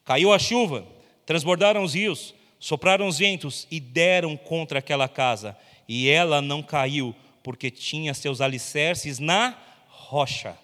Caiu 0.06 0.34
a 0.34 0.40
chuva, 0.40 0.86
transbordaram 1.26 1.84
os 1.84 1.94
rios, 1.94 2.34
sopraram 2.60 3.08
os 3.08 3.18
ventos 3.18 3.68
e 3.72 3.80
deram 3.80 4.36
contra 4.36 4.80
aquela 4.80 5.08
casa. 5.08 5.58
E 5.88 6.10
ela 6.10 6.42
não 6.42 6.62
caiu, 6.62 7.16
porque 7.44 7.72
tinha 7.72 8.14
seus 8.14 8.42
alicerces 8.42 9.20
na 9.20 9.58
rocha. 9.88 10.58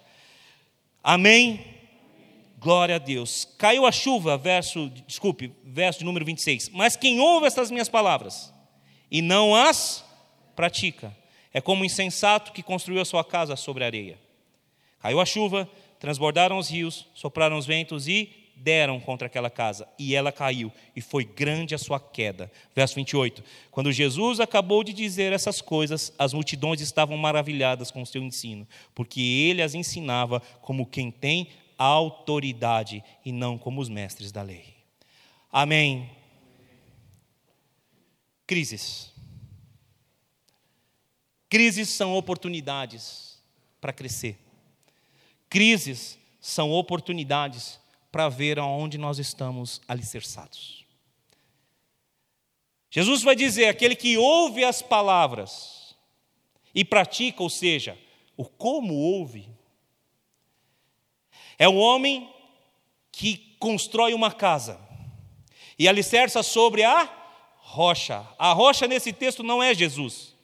Amém? 1.04 1.64
Glória 2.60 2.96
a 2.96 3.00
Deus. 3.00 3.48
Caiu 3.58 3.86
a 3.86 3.92
chuva, 3.92 4.38
verso, 4.38 4.90
desculpe, 5.08 5.52
verso 5.64 6.00
de 6.00 6.06
número 6.06 6.26
26. 6.26 6.70
Mas 6.70 6.96
quem 6.96 7.20
ouve 7.20 7.46
estas 7.46 7.70
minhas 7.70 7.88
palavras 7.88 8.52
e 9.10 9.22
não 9.22 9.56
as 9.56 10.04
pratica, 10.56 11.16
é 11.56 11.62
como 11.62 11.84
um 11.84 11.86
insensato 11.86 12.52
que 12.52 12.62
construiu 12.62 13.02
a 13.02 13.06
sua 13.06 13.24
casa 13.24 13.56
sobre 13.56 13.86
areia. 13.86 14.20
Caiu 15.00 15.22
a 15.22 15.26
chuva, 15.26 15.70
transbordaram 15.98 16.58
os 16.58 16.70
rios, 16.70 17.08
sopraram 17.14 17.58
os 17.58 17.66
ventos 17.66 18.10
e 18.10 18.30
deram 18.58 19.00
contra 19.00 19.28
aquela 19.28 19.50
casa, 19.50 19.88
e 19.98 20.14
ela 20.16 20.34
caiu, 20.34 20.70
e 20.94 21.00
foi 21.00 21.24
grande 21.24 21.74
a 21.74 21.78
sua 21.78 21.98
queda. 21.98 22.52
Verso 22.76 22.96
28. 22.96 23.42
Quando 23.72 23.90
Jesus 23.90 24.42
acabou 24.42 24.84
de 24.84 24.92
dizer 24.92 25.32
essas 25.32 25.62
coisas, 25.62 26.14
as 26.20 26.34
multidões 26.34 26.82
estavam 26.82 27.16
maravilhadas 27.16 27.90
com 27.90 28.02
o 28.02 28.06
seu 28.06 28.22
ensino, 28.22 28.68
porque 28.94 29.22
ele 29.22 29.62
as 29.62 29.74
ensinava 29.74 30.42
como 30.62 30.86
quem 30.86 31.10
tem 31.10 31.48
autoridade 31.78 33.02
e 33.24 33.32
não 33.32 33.58
como 33.58 33.80
os 33.80 33.88
mestres 33.88 34.30
da 34.30 34.42
lei. 34.42 34.76
Amém. 35.50 36.10
Crises. 38.46 39.15
Crises 41.56 41.88
são 41.88 42.14
oportunidades 42.14 43.42
para 43.80 43.94
crescer. 43.94 44.38
Crises 45.50 46.20
são 46.42 46.70
oportunidades 46.74 47.80
para 48.12 48.28
ver 48.28 48.60
aonde 48.60 48.98
nós 48.98 49.20
estamos 49.20 49.82
alicerçados. 49.88 50.84
Jesus 52.92 53.24
vai 53.24 53.38
dizer: 53.38 53.68
aquele 53.68 53.96
que 53.96 54.18
ouve 54.18 54.66
as 54.66 54.82
palavras 54.82 55.96
e 56.74 56.84
pratica, 56.84 57.42
ou 57.42 57.50
seja, 57.50 57.98
o 58.36 58.44
como 58.44 58.94
ouve, 58.94 59.48
é 61.58 61.70
um 61.70 61.78
homem 61.78 62.30
que 63.14 63.56
constrói 63.60 64.14
uma 64.14 64.34
casa 64.34 64.78
e 65.80 65.88
alicerça 65.88 66.44
sobre 66.44 66.84
a 66.84 67.06
rocha. 67.60 68.28
A 68.38 68.52
rocha 68.52 68.90
nesse 68.90 69.14
texto 69.14 69.42
não 69.42 69.64
é 69.64 69.74
Jesus. 69.74 70.35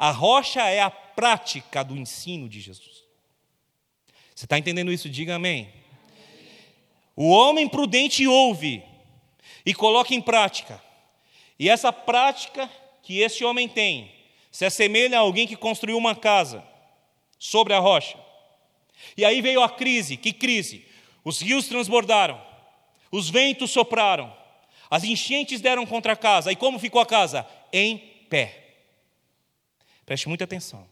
A 0.00 0.12
rocha 0.12 0.62
é 0.62 0.80
a 0.80 0.88
prática 0.88 1.84
do 1.84 1.94
ensino 1.94 2.48
de 2.48 2.58
Jesus. 2.58 3.04
Você 4.34 4.46
está 4.46 4.58
entendendo 4.58 4.90
isso? 4.90 5.10
Diga 5.10 5.34
amém. 5.34 5.70
O 7.14 7.28
homem 7.28 7.68
prudente 7.68 8.26
ouve 8.26 8.82
e 9.64 9.74
coloca 9.74 10.14
em 10.14 10.22
prática. 10.22 10.82
E 11.58 11.68
essa 11.68 11.92
prática 11.92 12.70
que 13.02 13.18
esse 13.18 13.44
homem 13.44 13.68
tem 13.68 14.10
se 14.50 14.64
assemelha 14.64 15.18
a 15.18 15.20
alguém 15.20 15.46
que 15.46 15.54
construiu 15.54 15.98
uma 15.98 16.14
casa 16.14 16.64
sobre 17.38 17.74
a 17.74 17.78
rocha. 17.78 18.16
E 19.18 19.22
aí 19.22 19.42
veio 19.42 19.62
a 19.62 19.68
crise. 19.68 20.16
Que 20.16 20.32
crise? 20.32 20.82
Os 21.22 21.42
rios 21.42 21.68
transbordaram, 21.68 22.40
os 23.12 23.28
ventos 23.28 23.70
sopraram, 23.70 24.34
as 24.90 25.04
enchentes 25.04 25.60
deram 25.60 25.84
contra 25.84 26.14
a 26.14 26.16
casa. 26.16 26.50
E 26.50 26.56
como 26.56 26.78
ficou 26.78 27.02
a 27.02 27.06
casa? 27.06 27.46
Em 27.70 27.98
pé. 28.30 28.69
Preste 30.10 30.26
muita 30.26 30.42
atenção. 30.42 30.88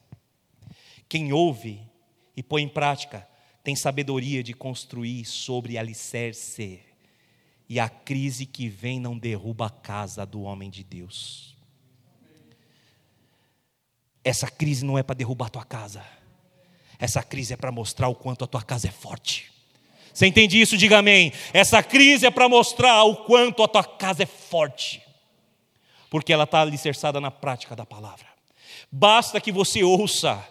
Quem 1.09 1.33
ouve 1.33 1.81
e 2.37 2.41
põe 2.41 2.63
em 2.63 2.69
prática 2.69 3.29
tem 3.65 3.75
sabedoria 3.75 4.45
de 4.45 4.55
construir 4.55 5.25
sobre 5.25 5.77
alicerce. 5.77 6.79
E 7.69 7.81
a 7.81 7.89
crise 7.89 8.47
que 8.47 8.69
vem 8.69 9.01
não 9.01 9.19
derruba 9.19 9.67
a 9.67 9.71
casa 9.71 10.25
do 10.25 10.43
homem 10.43 10.71
de 10.71 10.85
Deus. 10.85 11.57
Essa 14.23 14.49
crise 14.49 14.85
não 14.85 14.97
é 14.97 15.03
para 15.03 15.17
derrubar 15.17 15.47
a 15.47 15.51
tua 15.51 15.65
casa. 15.65 16.07
Essa 16.97 17.21
crise 17.21 17.55
é 17.55 17.57
para 17.57 17.73
mostrar 17.73 18.07
o 18.07 18.15
quanto 18.15 18.45
a 18.45 18.47
tua 18.47 18.63
casa 18.63 18.87
é 18.87 18.93
forte. 18.93 19.51
Você 20.15 20.29
entende 20.29 20.61
isso? 20.61 20.77
Diga 20.77 20.99
amém. 20.99 21.33
Essa 21.53 21.83
crise 21.83 22.25
é 22.25 22.31
para 22.31 22.49
mostrar 22.49 23.03
o 23.03 23.25
quanto 23.25 23.65
a 23.65 23.67
tua 23.67 23.83
casa 23.83 24.23
é 24.23 24.27
forte. 24.27 25.03
Porque 26.09 26.33
ela 26.33 26.45
está 26.45 26.61
alicerçada 26.61 27.21
na 27.21 27.33
prática 27.33 27.75
da 27.75 27.85
palavra. 27.85 28.38
Basta 28.91 29.41
que 29.41 29.53
você 29.53 29.83
ouça, 29.83 30.47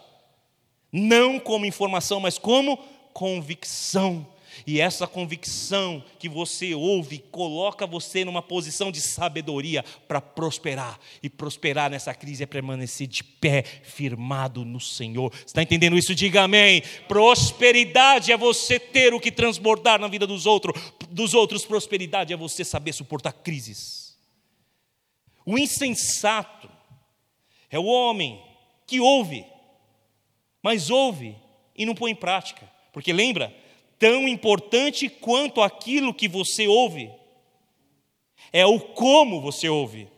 não 0.92 1.38
como 1.40 1.66
informação, 1.66 2.20
mas 2.20 2.38
como 2.38 2.78
convicção 3.12 4.26
e 4.66 4.80
essa 4.80 5.06
convicção 5.06 6.02
que 6.18 6.28
você 6.28 6.74
ouve 6.74 7.18
coloca 7.30 7.86
você 7.86 8.24
numa 8.24 8.42
posição 8.42 8.90
de 8.90 9.00
sabedoria 9.00 9.84
para 10.06 10.20
prosperar. 10.20 10.98
E 11.22 11.28
prosperar 11.28 11.90
nessa 11.90 12.14
crise 12.14 12.42
é 12.42 12.46
permanecer 12.46 13.06
de 13.06 13.22
pé, 13.22 13.62
firmado 13.62 14.64
no 14.64 14.80
Senhor. 14.80 15.32
Você 15.32 15.44
está 15.46 15.62
entendendo 15.62 15.96
isso? 15.96 16.14
Diga 16.14 16.42
amém. 16.42 16.82
Prosperidade 17.06 18.32
é 18.32 18.36
você 18.36 18.78
ter 18.78 19.14
o 19.14 19.20
que 19.20 19.30
transbordar 19.30 20.00
na 20.00 20.08
vida 20.08 20.26
dos 20.26 20.46
outros. 20.46 20.80
Dos 21.10 21.34
outros, 21.34 21.64
prosperidade 21.64 22.32
é 22.32 22.36
você 22.36 22.64
saber 22.64 22.92
suportar 22.92 23.32
crises. 23.32 24.16
O 25.46 25.58
insensato 25.58 26.68
é 27.70 27.78
o 27.78 27.84
homem 27.84 28.42
que 28.86 29.00
ouve, 29.00 29.46
mas 30.62 30.90
ouve 30.90 31.36
e 31.76 31.84
não 31.84 31.94
põe 31.94 32.12
em 32.12 32.16
prática. 32.16 32.70
Porque 32.92 33.12
lembra, 33.12 33.54
tão 33.98 34.26
importante 34.26 35.08
quanto 35.08 35.60
aquilo 35.60 36.14
que 36.14 36.28
você 36.28 36.66
ouve. 36.66 37.10
É 38.52 38.64
o 38.64 38.80
como 38.80 39.40
você 39.40 39.68
ouve. 39.68 40.08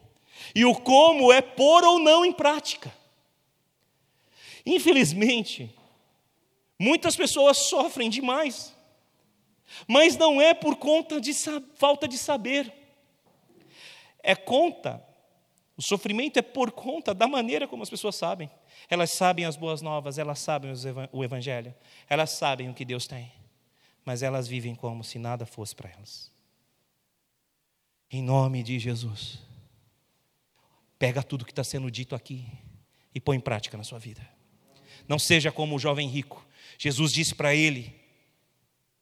E 0.55 0.65
o 0.65 0.75
como 0.75 1.33
é 1.33 1.41
pôr 1.41 1.85
ou 1.85 1.99
não 1.99 2.25
em 2.25 2.33
prática. 2.33 2.93
Infelizmente, 4.65 5.75
muitas 6.79 7.17
pessoas 7.17 7.59
sofrem 7.59 8.11
demais, 8.11 8.75
mas 9.87 10.17
não 10.17 10.41
é 10.41 10.53
por 10.53 10.77
conta 10.77 11.21
de 11.21 11.33
falta 11.75 12.07
de 12.07 12.19
saber, 12.19 12.73
é 14.23 14.35
conta, 14.35 15.03
o 15.81 15.83
sofrimento 15.83 16.39
é 16.39 16.43
por 16.43 16.71
conta 16.71 17.15
da 17.15 17.27
maneira 17.27 17.67
como 17.67 17.83
as 17.83 17.91
pessoas 17.91 18.15
sabem. 18.15 18.51
Elas 18.89 19.13
sabem 19.13 19.45
as 19.45 19.57
boas 19.57 19.81
novas, 19.83 20.19
elas 20.19 20.39
sabem 20.39 20.73
o 21.13 21.25
Evangelho, 21.25 21.75
elas 22.09 22.31
sabem 22.31 22.69
o 22.69 22.75
que 22.75 22.85
Deus 22.85 23.07
tem 23.07 23.33
mas 24.05 24.23
elas 24.23 24.49
vivem 24.49 24.75
como 24.75 25.05
se 25.05 25.19
nada 25.19 25.47
fosse 25.47 25.75
para 25.75 25.91
elas. 25.91 26.31
Em 28.11 28.23
nome 28.23 28.63
de 28.63 28.79
Jesus, 28.79 29.39
pega 30.99 31.23
tudo 31.23 31.45
que 31.45 31.53
está 31.53 31.63
sendo 31.63 31.91
dito 31.91 32.15
aqui 32.15 32.47
e 33.15 33.21
põe 33.21 33.37
em 33.37 33.41
prática 33.41 33.77
na 33.77 33.85
sua 33.85 33.99
vida. 33.99 34.27
Não 35.07 35.19
seja 35.19 35.53
como 35.53 35.77
o 35.77 35.79
jovem 35.79 36.09
rico. 36.09 36.45
Jesus 36.79 37.13
disse 37.13 37.35
para 37.35 37.55
ele 37.55 37.95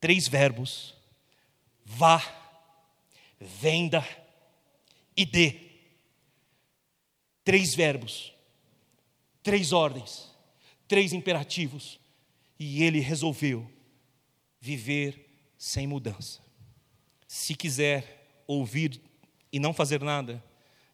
três 0.00 0.28
verbos: 0.28 0.94
vá, 1.84 2.22
venda 3.40 4.06
e 5.16 5.24
dê. 5.24 5.67
Três 7.48 7.74
verbos, 7.74 8.34
três 9.42 9.72
ordens, 9.72 10.30
três 10.86 11.14
imperativos. 11.14 11.98
E 12.60 12.82
ele 12.82 13.00
resolveu 13.00 13.66
viver 14.60 15.30
sem 15.56 15.86
mudança. 15.86 16.42
Se 17.26 17.54
quiser 17.54 18.42
ouvir 18.46 19.00
e 19.50 19.58
não 19.58 19.72
fazer 19.72 20.02
nada, 20.02 20.44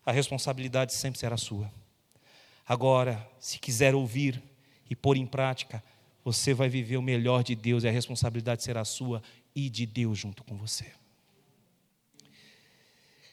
a 0.06 0.12
responsabilidade 0.12 0.94
sempre 0.94 1.18
será 1.18 1.36
sua. 1.36 1.74
Agora, 2.64 3.28
se 3.40 3.58
quiser 3.58 3.92
ouvir 3.92 4.40
e 4.88 4.94
pôr 4.94 5.16
em 5.16 5.26
prática, 5.26 5.82
você 6.22 6.54
vai 6.54 6.68
viver 6.68 6.98
o 6.98 7.02
melhor 7.02 7.42
de 7.42 7.56
Deus 7.56 7.82
e 7.82 7.88
a 7.88 7.90
responsabilidade 7.90 8.62
será 8.62 8.84
sua 8.84 9.20
e 9.56 9.68
de 9.68 9.86
Deus 9.86 10.20
junto 10.20 10.44
com 10.44 10.56
você. 10.56 10.92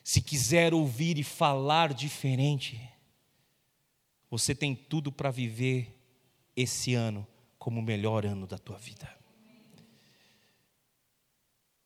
Se 0.03 0.23
quiser 0.23 0.73
ouvir 0.73 1.19
e 1.19 1.23
falar 1.23 1.93
diferente, 1.93 2.81
você 4.31 4.55
tem 4.55 4.73
tudo 4.73 5.11
para 5.11 5.29
viver 5.29 5.93
esse 6.55 6.93
ano 6.93 7.27
como 7.59 7.81
o 7.81 7.83
melhor 7.83 8.25
ano 8.25 8.47
da 8.47 8.57
tua 8.57 8.77
vida. 8.77 9.13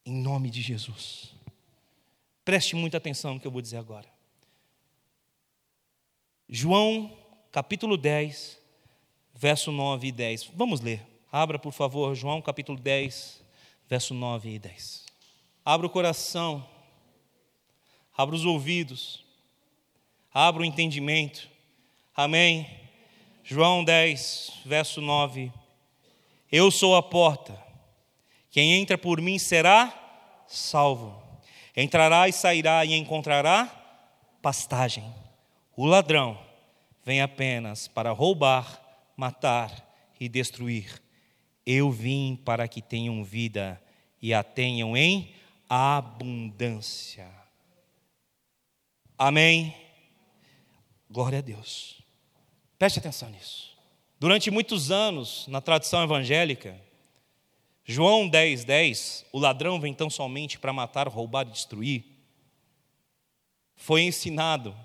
Em 0.06 0.16
nome 0.22 0.52
de 0.52 0.62
Jesus. 0.62 1.34
Preste 2.46 2.76
muita 2.76 2.98
atenção 2.98 3.34
no 3.34 3.40
que 3.40 3.48
eu 3.48 3.52
vou 3.52 3.64
dizer 3.64 3.78
agora. 3.78 4.08
João, 6.48 7.18
capítulo 7.52 7.98
10, 7.98 8.62
verso 9.34 9.72
9 9.72 10.08
e 10.08 10.12
10. 10.12 10.52
Vamos 10.54 10.80
ler. 10.80 11.04
Abra, 11.32 11.58
por 11.58 11.74
favor, 11.74 12.14
João, 12.14 12.40
capítulo 12.44 12.80
10, 12.80 13.44
verso 13.90 14.14
9 14.14 14.52
e 14.52 14.60
10. 14.60 15.06
Abra 15.66 15.88
o 15.88 15.90
coração, 15.90 16.70
abra 18.16 18.36
os 18.36 18.46
ouvidos, 18.46 19.26
abra 20.32 20.62
o 20.62 20.66
entendimento. 20.66 21.55
Amém. 22.16 22.66
João 23.44 23.84
10, 23.84 24.62
verso 24.66 25.02
9. 25.02 25.52
Eu 26.50 26.72
sou 26.72 26.96
a 26.96 27.04
porta. 27.04 27.62
Quem 28.50 28.72
entra 28.72 28.98
por 28.98 29.20
mim 29.20 29.38
será 29.38 29.94
salvo. 30.48 31.22
Entrará 31.76 32.30
e 32.30 32.32
sairá 32.32 32.86
e 32.86 32.94
encontrará 32.94 33.66
pastagem. 34.42 35.14
O 35.76 35.86
ladrão 35.86 36.40
vem 37.04 37.22
apenas 37.22 37.90
para 37.90 38.12
roubar, 38.12 38.82
matar 39.18 39.86
e 40.18 40.30
destruir. 40.30 41.04
Eu 41.66 41.92
vim 41.92 42.38
para 42.46 42.66
que 42.66 42.82
tenham 42.82 43.26
vida 43.26 43.82
e 44.22 44.34
a 44.34 44.42
tenham 44.42 44.96
em 44.96 45.34
abundância. 45.68 47.30
Amém. 49.18 49.76
Glória 51.10 51.40
a 51.40 51.42
Deus. 51.42 52.05
Preste 52.78 53.00
atenção 53.00 53.30
nisso. 53.30 53.76
Durante 54.20 54.52
muitos 54.52 54.92
anos, 54.92 55.48
na 55.48 55.62
tradição 55.62 56.04
evangélica, 56.04 56.80
João 57.84 58.28
10, 58.28 58.64
10, 58.64 59.26
o 59.32 59.40
ladrão 59.40 59.80
vem 59.80 59.94
tão 59.94 60.10
somente 60.10 60.58
para 60.58 60.74
matar, 60.74 61.08
roubar 61.08 61.48
e 61.48 61.52
destruir, 61.52 62.04
foi 63.76 64.02
ensinado 64.02 64.76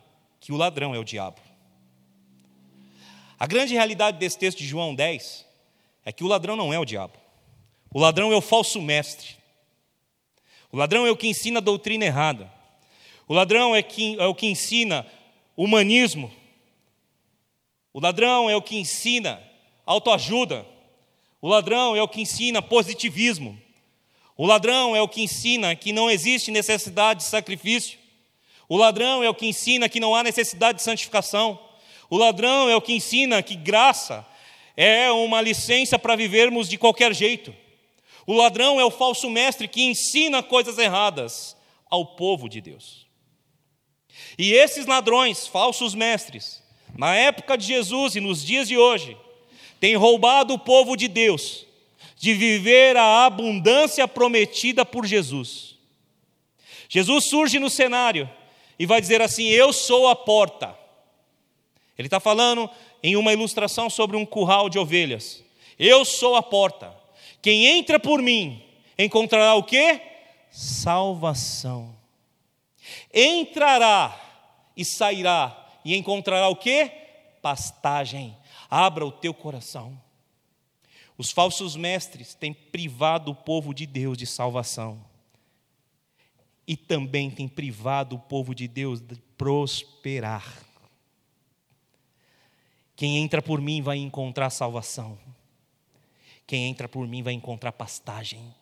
que 0.40 0.52
o 0.52 0.56
ladrão 0.56 0.94
é 0.94 0.98
o 0.98 1.04
diabo. 1.04 1.40
A 3.38 3.46
grande 3.46 3.72
realidade 3.72 4.18
desse 4.18 4.38
texto 4.38 4.58
de 4.58 4.66
João 4.66 4.94
10 4.94 5.46
é 6.04 6.12
que 6.12 6.22
o 6.22 6.26
ladrão 6.26 6.56
não 6.56 6.74
é 6.74 6.78
o 6.78 6.84
diabo. 6.84 7.14
O 7.92 7.98
ladrão 7.98 8.32
é 8.32 8.36
o 8.36 8.42
falso 8.42 8.80
mestre. 8.82 9.36
O 10.70 10.76
ladrão 10.76 11.06
é 11.06 11.10
o 11.10 11.16
que 11.16 11.26
ensina 11.26 11.58
a 11.58 11.62
doutrina 11.62 12.04
errada. 12.04 12.52
O 13.26 13.32
ladrão 13.32 13.74
é, 13.74 13.84
é 14.18 14.26
o 14.26 14.34
que 14.34 14.46
ensina 14.46 15.06
humanismo. 15.56 16.30
O 17.92 18.00
ladrão 18.00 18.48
é 18.48 18.56
o 18.56 18.62
que 18.62 18.76
ensina 18.76 19.42
autoajuda. 19.84 20.66
O 21.42 21.48
ladrão 21.48 21.96
é 21.96 22.02
o 22.02 22.08
que 22.08 22.20
ensina 22.20 22.62
positivismo. 22.62 23.60
O 24.36 24.46
ladrão 24.46 24.94
é 24.94 25.02
o 25.02 25.08
que 25.08 25.22
ensina 25.22 25.74
que 25.74 25.92
não 25.92 26.10
existe 26.10 26.50
necessidade 26.50 27.20
de 27.20 27.26
sacrifício. 27.26 27.98
O 28.68 28.76
ladrão 28.76 29.22
é 29.22 29.28
o 29.28 29.34
que 29.34 29.46
ensina 29.46 29.88
que 29.88 29.98
não 29.98 30.14
há 30.14 30.22
necessidade 30.22 30.78
de 30.78 30.84
santificação. 30.84 31.58
O 32.08 32.16
ladrão 32.16 32.68
é 32.68 32.76
o 32.76 32.80
que 32.80 32.92
ensina 32.92 33.42
que 33.42 33.56
graça 33.56 34.26
é 34.76 35.10
uma 35.10 35.40
licença 35.40 35.98
para 35.98 36.16
vivermos 36.16 36.68
de 36.68 36.78
qualquer 36.78 37.14
jeito. 37.14 37.54
O 38.26 38.32
ladrão 38.32 38.80
é 38.80 38.84
o 38.84 38.90
falso 38.90 39.28
mestre 39.28 39.66
que 39.66 39.82
ensina 39.82 40.42
coisas 40.42 40.78
erradas 40.78 41.56
ao 41.90 42.06
povo 42.06 42.48
de 42.48 42.60
Deus. 42.60 43.06
E 44.38 44.52
esses 44.52 44.86
ladrões, 44.86 45.46
falsos 45.46 45.94
mestres, 45.94 46.62
na 46.96 47.14
época 47.14 47.56
de 47.56 47.66
Jesus 47.66 48.16
e 48.16 48.20
nos 48.20 48.44
dias 48.44 48.68
de 48.68 48.76
hoje, 48.76 49.16
têm 49.78 49.96
roubado 49.96 50.54
o 50.54 50.58
povo 50.58 50.96
de 50.96 51.08
Deus 51.08 51.66
de 52.16 52.34
viver 52.34 52.98
a 52.98 53.24
abundância 53.24 54.06
prometida 54.06 54.84
por 54.84 55.06
Jesus. 55.06 55.76
Jesus 56.86 57.30
surge 57.30 57.58
no 57.58 57.70
cenário 57.70 58.28
e 58.78 58.84
vai 58.84 59.00
dizer 59.00 59.22
assim: 59.22 59.46
Eu 59.46 59.72
sou 59.72 60.06
a 60.06 60.14
porta. 60.14 60.76
Ele 61.96 62.08
está 62.08 62.20
falando 62.20 62.68
em 63.02 63.16
uma 63.16 63.32
ilustração 63.32 63.88
sobre 63.88 64.18
um 64.18 64.26
curral 64.26 64.68
de 64.68 64.78
ovelhas. 64.78 65.42
Eu 65.78 66.04
sou 66.04 66.36
a 66.36 66.42
porta. 66.42 66.94
Quem 67.40 67.66
entra 67.66 67.98
por 67.98 68.20
mim 68.20 68.62
encontrará 68.98 69.54
o 69.54 69.62
que? 69.62 70.00
Salvação. 70.50 71.94
Entrará 73.14 74.18
e 74.76 74.84
sairá 74.84 75.56
e 75.84 75.96
encontrará 75.96 76.48
o 76.48 76.56
que? 76.56 76.86
Pastagem. 77.42 78.36
Abra 78.68 79.04
o 79.04 79.12
teu 79.12 79.32
coração. 79.34 80.00
Os 81.16 81.30
falsos 81.30 81.76
mestres 81.76 82.34
têm 82.34 82.52
privado 82.52 83.30
o 83.30 83.34
povo 83.34 83.74
de 83.74 83.84
Deus 83.86 84.16
de 84.16 84.26
salvação. 84.26 85.04
E 86.66 86.76
também 86.76 87.30
têm 87.30 87.48
privado 87.48 88.16
o 88.16 88.18
povo 88.18 88.54
de 88.54 88.66
Deus 88.66 89.00
de 89.00 89.16
prosperar. 89.36 90.64
Quem 92.96 93.18
entra 93.18 93.42
por 93.42 93.60
mim 93.60 93.82
vai 93.82 93.98
encontrar 93.98 94.50
salvação. 94.50 95.18
Quem 96.46 96.66
entra 96.66 96.88
por 96.88 97.06
mim 97.06 97.22
vai 97.22 97.32
encontrar 97.32 97.72
pastagem. 97.72 98.54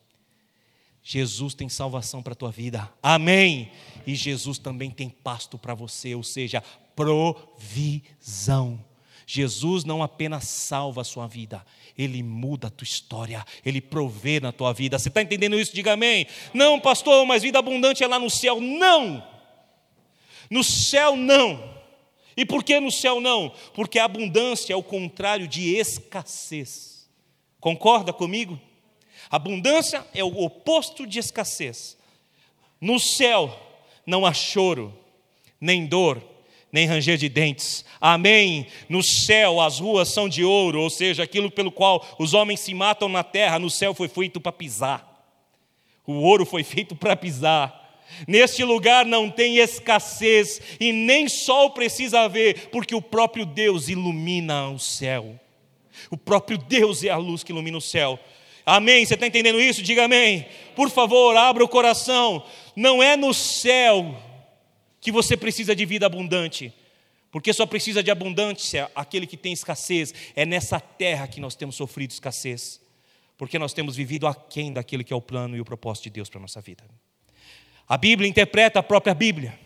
Jesus 1.02 1.54
tem 1.54 1.68
salvação 1.68 2.22
para 2.22 2.34
a 2.34 2.36
tua 2.36 2.50
vida. 2.50 2.92
Amém. 3.02 3.72
E 4.06 4.14
Jesus 4.14 4.58
também 4.58 4.90
tem 4.90 5.08
pasto 5.08 5.56
para 5.56 5.74
você, 5.74 6.14
ou 6.14 6.22
seja, 6.22 6.62
provisão. 6.98 8.84
Jesus 9.24 9.84
não 9.84 10.02
apenas 10.02 10.48
salva 10.48 11.02
a 11.02 11.04
sua 11.04 11.28
vida, 11.28 11.64
ele 11.96 12.22
muda 12.22 12.66
a 12.66 12.70
tua 12.70 12.84
história, 12.84 13.44
ele 13.64 13.80
provê 13.80 14.40
na 14.40 14.50
tua 14.50 14.72
vida. 14.72 14.98
Você 14.98 15.08
está 15.08 15.22
entendendo 15.22 15.60
isso? 15.60 15.74
Diga 15.74 15.92
amém. 15.92 16.26
Não, 16.52 16.80
pastor, 16.80 17.24
mas 17.24 17.42
vida 17.42 17.58
abundante 17.58 18.02
é 18.02 18.06
lá 18.06 18.18
no 18.18 18.28
céu. 18.28 18.60
Não! 18.60 19.22
No 20.50 20.64
céu, 20.64 21.14
não. 21.14 21.78
E 22.36 22.44
por 22.44 22.64
que 22.64 22.80
no 22.80 22.90
céu 22.90 23.20
não? 23.20 23.52
Porque 23.74 23.98
a 23.98 24.06
abundância 24.06 24.72
é 24.72 24.76
o 24.76 24.82
contrário 24.82 25.46
de 25.46 25.76
escassez. 25.76 27.08
Concorda 27.60 28.12
comigo? 28.12 28.58
Abundância 29.30 30.04
é 30.14 30.24
o 30.24 30.42
oposto 30.42 31.06
de 31.06 31.18
escassez. 31.18 31.98
No 32.80 32.98
céu 32.98 33.54
não 34.06 34.24
há 34.24 34.32
choro, 34.32 34.96
nem 35.60 35.86
dor, 35.86 36.37
nem 36.72 36.86
ranger 36.86 37.16
de 37.16 37.28
dentes. 37.28 37.84
Amém. 38.00 38.66
No 38.88 39.02
céu 39.02 39.60
as 39.60 39.78
ruas 39.78 40.08
são 40.08 40.28
de 40.28 40.44
ouro, 40.44 40.80
ou 40.80 40.90
seja, 40.90 41.22
aquilo 41.22 41.50
pelo 41.50 41.72
qual 41.72 42.04
os 42.18 42.34
homens 42.34 42.60
se 42.60 42.74
matam 42.74 43.08
na 43.08 43.24
terra, 43.24 43.58
no 43.58 43.70
céu 43.70 43.94
foi 43.94 44.08
feito 44.08 44.40
para 44.40 44.52
pisar. 44.52 45.08
O 46.06 46.14
ouro 46.14 46.46
foi 46.46 46.62
feito 46.62 46.94
para 46.94 47.16
pisar. 47.16 47.86
Neste 48.26 48.64
lugar 48.64 49.04
não 49.04 49.30
tem 49.30 49.58
escassez 49.58 50.60
e 50.80 50.92
nem 50.92 51.28
sol 51.28 51.70
precisa 51.70 52.20
haver, 52.20 52.68
porque 52.70 52.94
o 52.94 53.02
próprio 53.02 53.44
Deus 53.44 53.88
ilumina 53.88 54.68
o 54.70 54.78
céu. 54.78 55.38
O 56.10 56.16
próprio 56.16 56.56
Deus 56.56 57.04
é 57.04 57.10
a 57.10 57.16
luz 57.16 57.42
que 57.42 57.52
ilumina 57.52 57.76
o 57.76 57.82
céu. 57.82 58.18
Amém? 58.64 59.04
Você 59.04 59.14
está 59.14 59.26
entendendo 59.26 59.60
isso? 59.60 59.82
Diga 59.82 60.04
amém. 60.04 60.46
Por 60.74 60.90
favor, 60.90 61.36
abra 61.36 61.64
o 61.64 61.68
coração. 61.68 62.42
Não 62.76 63.02
é 63.02 63.16
no 63.16 63.32
céu 63.32 64.14
que 65.08 65.12
você 65.12 65.38
precisa 65.38 65.74
de 65.74 65.86
vida 65.86 66.04
abundante, 66.04 66.70
porque 67.30 67.50
só 67.54 67.64
precisa 67.64 68.02
de 68.02 68.10
abundância 68.10 68.90
aquele 68.94 69.26
que 69.26 69.38
tem 69.38 69.54
escassez. 69.54 70.12
É 70.36 70.44
nessa 70.44 70.78
terra 70.78 71.26
que 71.26 71.40
nós 71.40 71.54
temos 71.54 71.76
sofrido 71.76 72.10
escassez, 72.10 72.78
porque 73.38 73.58
nós 73.58 73.72
temos 73.72 73.96
vivido 73.96 74.26
aquém 74.26 74.70
daquele 74.70 75.02
que 75.02 75.10
é 75.10 75.16
o 75.16 75.22
plano 75.22 75.56
e 75.56 75.62
o 75.62 75.64
propósito 75.64 76.04
de 76.04 76.10
Deus 76.10 76.28
para 76.28 76.40
a 76.40 76.42
nossa 76.42 76.60
vida. 76.60 76.84
A 77.88 77.96
Bíblia 77.96 78.28
interpreta 78.28 78.80
a 78.80 78.82
própria 78.82 79.14
Bíblia. 79.14 79.58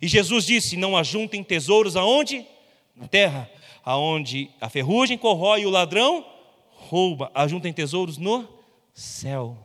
E 0.00 0.06
Jesus 0.06 0.46
disse: 0.46 0.76
Não 0.76 0.96
ajuntem 0.96 1.42
tesouros 1.42 1.96
aonde? 1.96 2.46
Na 2.94 3.08
terra, 3.08 3.50
aonde 3.84 4.50
a 4.60 4.68
ferrugem 4.68 5.18
corrói 5.18 5.62
e 5.62 5.66
o 5.66 5.70
ladrão 5.70 6.24
rouba. 6.70 7.28
Ajuntem 7.34 7.72
tesouros 7.72 8.18
no 8.18 8.48
céu. 8.94 9.58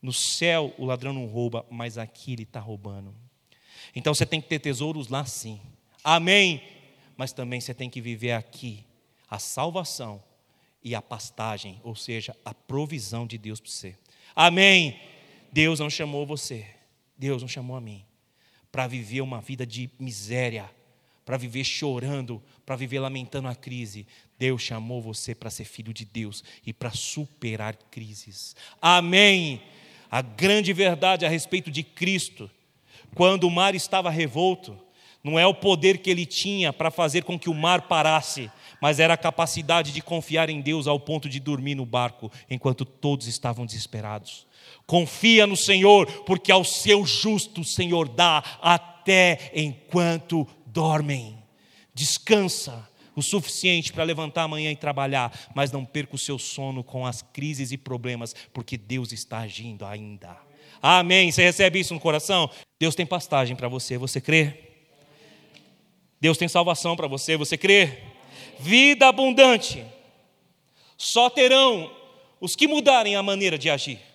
No 0.00 0.14
céu 0.14 0.72
o 0.78 0.86
ladrão 0.86 1.12
não 1.12 1.26
rouba, 1.26 1.66
mas 1.70 1.98
aqui 1.98 2.32
ele 2.32 2.44
está 2.44 2.58
roubando. 2.58 3.21
Então 3.94 4.14
você 4.14 4.26
tem 4.26 4.40
que 4.40 4.48
ter 4.48 4.58
tesouros 4.58 5.08
lá 5.08 5.24
sim. 5.24 5.60
Amém. 6.02 6.62
Mas 7.16 7.32
também 7.32 7.60
você 7.60 7.74
tem 7.74 7.90
que 7.90 8.00
viver 8.00 8.32
aqui 8.32 8.84
a 9.28 9.38
salvação 9.38 10.22
e 10.82 10.94
a 10.94 11.02
pastagem, 11.02 11.80
ou 11.84 11.94
seja, 11.94 12.36
a 12.44 12.52
provisão 12.52 13.26
de 13.26 13.38
Deus 13.38 13.60
para 13.60 13.70
você. 13.70 13.96
Amém. 14.34 15.00
Deus 15.52 15.78
não 15.80 15.88
chamou 15.90 16.26
você, 16.26 16.66
Deus 17.16 17.42
não 17.42 17.48
chamou 17.48 17.76
a 17.76 17.80
mim, 17.80 18.04
para 18.70 18.86
viver 18.86 19.20
uma 19.20 19.40
vida 19.40 19.66
de 19.66 19.90
miséria, 19.98 20.68
para 21.24 21.36
viver 21.36 21.62
chorando, 21.62 22.42
para 22.64 22.74
viver 22.74 22.98
lamentando 22.98 23.48
a 23.48 23.54
crise. 23.54 24.06
Deus 24.38 24.62
chamou 24.62 25.00
você 25.00 25.34
para 25.34 25.50
ser 25.50 25.64
filho 25.64 25.92
de 25.92 26.04
Deus 26.04 26.42
e 26.66 26.72
para 26.72 26.90
superar 26.90 27.76
crises. 27.76 28.56
Amém. 28.80 29.62
A 30.10 30.20
grande 30.20 30.72
verdade 30.72 31.24
a 31.24 31.28
respeito 31.28 31.70
de 31.70 31.82
Cristo, 31.82 32.50
quando 33.14 33.44
o 33.44 33.50
mar 33.50 33.74
estava 33.74 34.10
revolto, 34.10 34.78
não 35.22 35.38
é 35.38 35.46
o 35.46 35.54
poder 35.54 35.98
que 35.98 36.10
ele 36.10 36.26
tinha 36.26 36.72
para 36.72 36.90
fazer 36.90 37.22
com 37.22 37.38
que 37.38 37.48
o 37.48 37.54
mar 37.54 37.82
parasse, 37.82 38.50
mas 38.80 38.98
era 38.98 39.14
a 39.14 39.18
capacidade 39.18 39.92
de 39.92 40.02
confiar 40.02 40.50
em 40.50 40.60
Deus 40.60 40.88
ao 40.88 40.98
ponto 40.98 41.28
de 41.28 41.38
dormir 41.38 41.76
no 41.76 41.86
barco 41.86 42.30
enquanto 42.50 42.84
todos 42.84 43.28
estavam 43.28 43.64
desesperados. 43.64 44.46
Confia 44.86 45.46
no 45.46 45.56
Senhor, 45.56 46.06
porque 46.24 46.50
ao 46.50 46.64
seu 46.64 47.06
justo 47.06 47.60
o 47.60 47.64
Senhor 47.64 48.08
dá 48.08 48.42
até 48.60 49.52
enquanto 49.54 50.46
dormem. 50.66 51.38
Descansa 51.94 52.88
o 53.14 53.22
suficiente 53.22 53.92
para 53.92 54.04
levantar 54.04 54.44
amanhã 54.44 54.72
e 54.72 54.76
trabalhar, 54.76 55.32
mas 55.54 55.70
não 55.70 55.84
perca 55.84 56.16
o 56.16 56.18
seu 56.18 56.38
sono 56.38 56.82
com 56.82 57.06
as 57.06 57.22
crises 57.22 57.70
e 57.70 57.78
problemas, 57.78 58.34
porque 58.52 58.76
Deus 58.76 59.12
está 59.12 59.38
agindo 59.40 59.84
ainda. 59.84 60.36
Amém. 60.82 61.30
Você 61.30 61.42
recebe 61.42 61.78
isso 61.78 61.94
no 61.94 62.00
coração? 62.00 62.50
Deus 62.78 62.94
tem 62.94 63.06
pastagem 63.06 63.56
para 63.56 63.68
você, 63.68 63.96
você 63.96 64.20
crê? 64.20 64.54
Deus 66.20 66.36
tem 66.36 66.48
salvação 66.48 66.96
para 66.96 67.06
você, 67.06 67.36
você 67.36 67.56
crê? 67.56 68.00
Vida 68.58 69.08
abundante. 69.08 69.84
Só 70.96 71.30
terão 71.30 71.90
os 72.40 72.54
que 72.56 72.66
mudarem 72.66 73.16
a 73.16 73.22
maneira 73.22 73.56
de 73.56 73.70
agir 73.70 74.12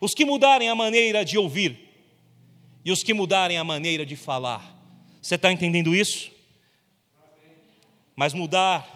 os 0.00 0.14
que 0.14 0.24
mudarem 0.24 0.68
a 0.68 0.74
maneira 0.74 1.24
de 1.24 1.38
ouvir 1.38 1.78
e 2.84 2.92
os 2.92 3.02
que 3.02 3.14
mudarem 3.14 3.58
a 3.58 3.64
maneira 3.64 4.04
de 4.04 4.16
falar. 4.16 4.74
Você 5.20 5.34
está 5.34 5.50
entendendo 5.50 5.94
isso? 5.94 6.30
Mas 8.14 8.32
mudar 8.32 8.92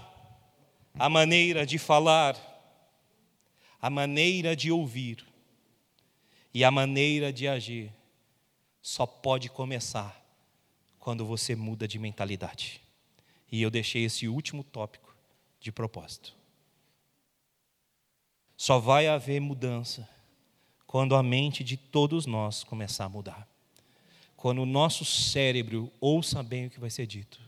a 0.99 1.09
maneira 1.09 1.67
de 1.67 1.79
falar, 1.79 2.37
a 3.81 3.91
maneira 3.91 4.55
de 4.55 4.71
ouvir 4.71 5.25
E 6.53 6.65
a 6.65 6.71
maneira 6.71 7.33
de 7.33 7.47
agir 7.47 7.93
só 8.83 9.07
pode 9.07 9.49
começar 9.49 10.21
quando 10.99 11.25
você 11.25 11.55
muda 11.55 11.87
de 11.87 11.99
mentalidade. 11.99 12.81
E 13.51 13.63
eu 13.63 13.71
deixei 13.71 14.05
esse 14.05 14.29
último 14.29 14.63
tópico 14.63 15.15
de 15.61 15.71
propósito. 15.73 16.35
Só 18.57 18.79
vai 18.79 19.09
haver 19.09 19.41
mudança 19.41 20.09
quando 20.87 21.15
a 21.15 21.23
mente 21.23 21.63
de 21.63 21.77
todos 21.77 22.27
nós 22.27 22.65
começar 22.65 23.05
a 23.05 23.09
mudar. 23.09 23.49
Quando 24.37 24.63
o 24.63 24.67
nosso 24.67 25.05
cérebro 25.05 25.91
ouça 26.01 26.43
bem 26.43 26.67
o 26.67 26.71
que 26.71 26.81
vai 26.81 26.91
ser 26.91 27.07
dito, 27.07 27.41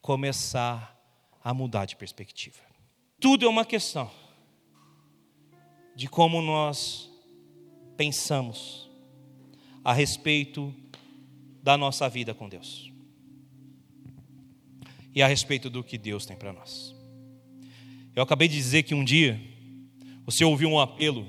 começar 0.00 0.98
a 1.42 1.54
mudar 1.54 1.86
de 1.86 1.96
perspectiva. 1.96 2.58
Tudo 3.20 3.46
é 3.46 3.48
uma 3.48 3.64
questão 3.64 4.10
de 5.94 6.08
como 6.08 6.42
nós 6.42 7.11
pensamos 7.96 8.90
a 9.84 9.92
respeito 9.92 10.74
da 11.62 11.76
nossa 11.76 12.08
vida 12.08 12.34
com 12.34 12.48
Deus 12.48 12.90
e 15.14 15.22
a 15.22 15.26
respeito 15.26 15.68
do 15.68 15.84
que 15.84 15.98
Deus 15.98 16.24
tem 16.24 16.36
para 16.36 16.52
nós. 16.52 16.94
Eu 18.14 18.22
acabei 18.22 18.48
de 18.48 18.56
dizer 18.56 18.82
que 18.82 18.94
um 18.94 19.04
dia 19.04 19.40
você 20.24 20.44
ouviu 20.44 20.68
um 20.68 20.80
apelo 20.80 21.26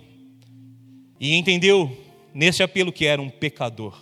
e 1.20 1.36
entendeu 1.36 1.96
nesse 2.34 2.64
apelo 2.64 2.92
que 2.92 3.06
era 3.06 3.22
um 3.22 3.30
pecador, 3.30 3.98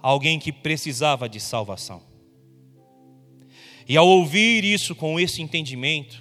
alguém 0.00 0.38
que 0.38 0.52
precisava 0.52 1.28
de 1.28 1.40
salvação. 1.40 2.02
E 3.88 3.96
ao 3.96 4.06
ouvir 4.06 4.64
isso 4.64 4.94
com 4.94 5.18
esse 5.18 5.42
entendimento, 5.42 6.20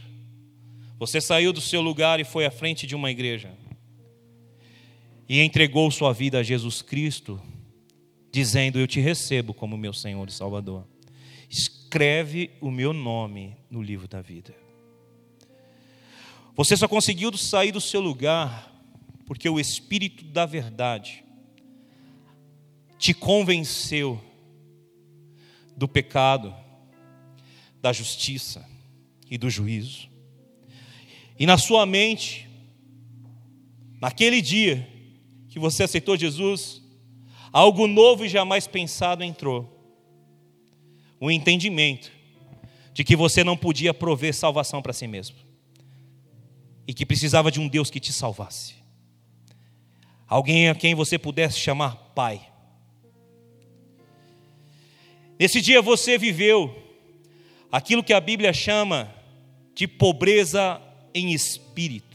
você 0.97 1.21
saiu 1.21 1.53
do 1.53 1.61
seu 1.61 1.81
lugar 1.81 2.19
e 2.19 2.23
foi 2.23 2.45
à 2.45 2.51
frente 2.51 2.87
de 2.87 2.95
uma 2.95 3.11
igreja 3.11 3.55
e 5.30 5.41
entregou 5.41 5.91
sua 5.91 6.11
vida 6.11 6.39
a 6.39 6.43
Jesus 6.43 6.81
Cristo, 6.81 7.39
dizendo: 8.31 8.80
Eu 8.80 8.88
te 8.88 8.99
recebo 8.99 9.53
como 9.53 9.77
meu 9.77 9.93
Senhor 9.93 10.27
e 10.27 10.31
Salvador. 10.31 10.88
Escreve 11.47 12.49
o 12.60 12.72
meu 12.72 12.91
nome 12.91 13.56
no 13.69 13.81
livro 13.81 14.07
da 14.07 14.22
vida. 14.22 14.56
Você 16.56 16.76
só 16.76 16.88
conseguiu 16.88 17.35
sair 17.38 17.72
do 17.72 17.80
seu 17.80 18.01
lugar 18.01 18.68
porque 19.26 19.47
o 19.47 19.60
Espírito 19.60 20.26
da 20.26 20.47
Verdade 20.47 21.23
te 22.97 23.14
convenceu 23.14 24.19
do 25.77 25.88
pecado, 25.88 26.53
da 27.80 27.93
justiça 27.93 28.68
e 29.30 29.38
do 29.38 29.49
juízo. 29.49 30.10
E 31.38 31.45
na 31.45 31.57
sua 31.57 31.85
mente, 31.85 32.49
naquele 34.01 34.41
dia 34.41 34.98
que 35.49 35.59
você 35.59 35.84
aceitou 35.84 36.15
Jesus, 36.15 36.81
algo 37.51 37.88
novo 37.88 38.26
e 38.26 38.30
jamais 38.30 38.67
pensado 38.67 39.23
entrou. 39.23 39.76
O 41.19 41.30
entendimento 41.30 42.11
de 42.93 43.03
que 43.03 43.15
você 43.15 43.43
não 43.43 43.57
podia 43.57 43.93
prover 43.93 44.34
salvação 44.34 44.81
para 44.81 44.93
si 44.93 45.07
mesmo 45.07 45.38
e 46.88 46.93
que 46.93 47.05
precisava 47.05 47.51
de 47.51 47.59
um 47.59 47.67
Deus 47.67 47.89
que 47.89 47.99
te 47.99 48.11
salvasse. 48.11 48.76
Alguém 50.27 50.69
a 50.69 50.76
quem 50.76 50.95
você 50.95 51.17
pudesse 51.17 51.59
chamar 51.59 51.95
Pai. 52.15 52.41
Nesse 55.39 55.61
dia 55.61 55.81
você 55.81 56.17
viveu 56.17 56.76
aquilo 57.71 58.03
que 58.03 58.13
a 58.13 58.19
Bíblia 58.19 58.51
chama 58.51 59.13
de 59.73 59.88
pobreza 59.88 60.81
em 61.13 61.31
espírito. 61.31 62.09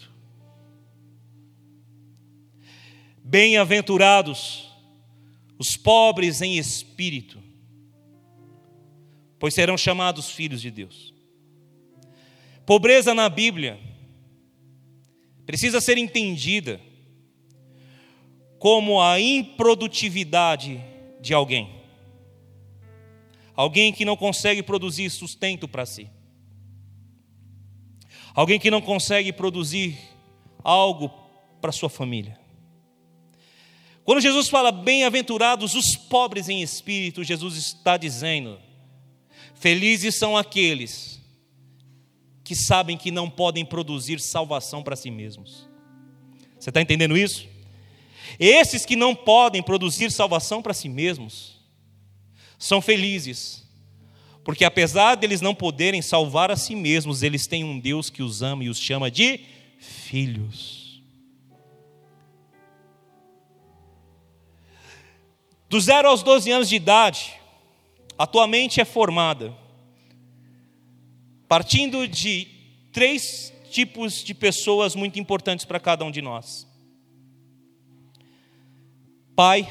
Bem-aventurados 3.27 4.71
os 5.59 5.79
pobres 5.79 6.43
em 6.43 6.59
espírito, 6.59 7.43
pois 9.39 9.55
serão 9.55 9.79
chamados 9.79 10.29
filhos 10.31 10.61
de 10.61 10.71
Deus. 10.71 11.15
Pobreza 12.67 13.15
na 13.15 13.31
Bíblia 13.31 13.81
precisa 15.47 15.81
ser 15.81 15.97
entendida 15.97 16.79
como 18.59 19.01
a 19.01 19.19
improdutividade 19.19 20.83
de 21.19 21.33
alguém. 21.33 21.83
Alguém 23.57 23.91
que 23.91 24.05
não 24.05 24.19
consegue 24.19 24.63
produzir 24.63 25.09
sustento 25.09 25.67
para 25.67 25.87
si. 25.87 26.11
Alguém 28.35 28.59
que 28.59 28.71
não 28.71 28.83
consegue 28.83 29.33
produzir 29.33 29.97
algo 30.63 31.09
para 31.61 31.73
sua 31.73 31.89
família. 31.89 32.44
Quando 34.05 34.21
Jesus 34.21 34.49
fala 34.49 34.71
bem-aventurados 34.71 35.75
os 35.75 35.97
pobres 35.97 36.49
em 36.49 36.63
espírito, 36.63 37.25
Jesus 37.25 37.57
está 37.57 37.97
dizendo: 37.97 38.61
felizes 39.55 40.17
são 40.17 40.37
aqueles 40.37 41.21
que 42.45 42.55
sabem 42.55 42.99
que 42.99 43.11
não 43.11 43.31
podem 43.31 43.65
produzir 43.65 44.21
salvação 44.21 44.83
para 44.83 44.95
si 44.95 45.11
mesmos. 45.11 45.67
Você 46.61 46.69
está 46.69 46.83
entendendo 46.83 47.17
isso? 47.17 47.49
Esses 48.39 48.85
que 48.85 48.95
não 48.95 49.15
podem 49.15 49.63
produzir 49.63 50.11
salvação 50.11 50.61
para 50.61 50.75
si 50.75 50.89
mesmos 50.89 51.55
são 52.59 52.83
felizes, 52.83 53.67
porque 54.45 54.65
apesar 54.65 55.15
deles 55.15 55.41
não 55.41 55.55
poderem 55.55 56.03
salvar 56.03 56.51
a 56.51 56.57
si 56.57 56.75
mesmos, 56.75 57.23
eles 57.23 57.47
têm 57.47 57.65
um 57.65 57.79
Deus 57.79 58.11
que 58.11 58.23
os 58.23 58.43
ama 58.43 58.65
e 58.65 58.69
os 58.69 58.79
chama 58.79 59.11
de 59.11 59.41
filhos. 59.79 60.84
Do 65.75 65.81
zero 65.81 66.09
aos 66.09 66.23
12 66.23 66.53
anos 66.53 66.69
de 66.69 66.77
idade, 66.77 67.35
a 68.17 68.29
tua 68.29 68.47
mente 68.47 68.81
é 68.81 68.85
formada 68.85 69.53
partindo 71.49 72.07
de 72.07 72.47
três 72.93 73.53
tipos 73.73 74.23
de 74.23 74.33
pessoas 74.35 74.95
muito 74.95 75.19
importantes 75.19 75.65
para 75.65 75.81
cada 75.81 76.05
um 76.05 76.13
de 76.13 76.23
nós: 76.23 76.65
pai, 79.35 79.69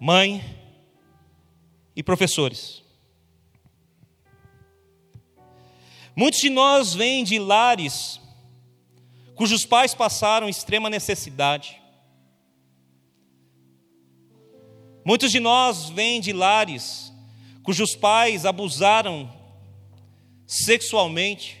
mãe 0.00 0.42
e 1.94 2.02
professores. 2.02 2.82
Muitos 6.16 6.40
de 6.40 6.48
nós 6.48 6.94
vêm 6.94 7.22
de 7.22 7.38
lares 7.38 8.18
cujos 9.34 9.66
pais 9.66 9.94
passaram 9.94 10.48
extrema 10.48 10.88
necessidade. 10.88 11.81
Muitos 15.04 15.32
de 15.32 15.40
nós 15.40 15.90
vêm 15.90 16.20
de 16.20 16.32
lares 16.32 17.12
cujos 17.62 17.94
pais 17.94 18.44
abusaram 18.44 19.32
sexualmente, 20.46 21.58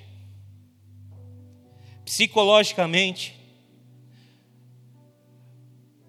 psicologicamente. 2.04 3.40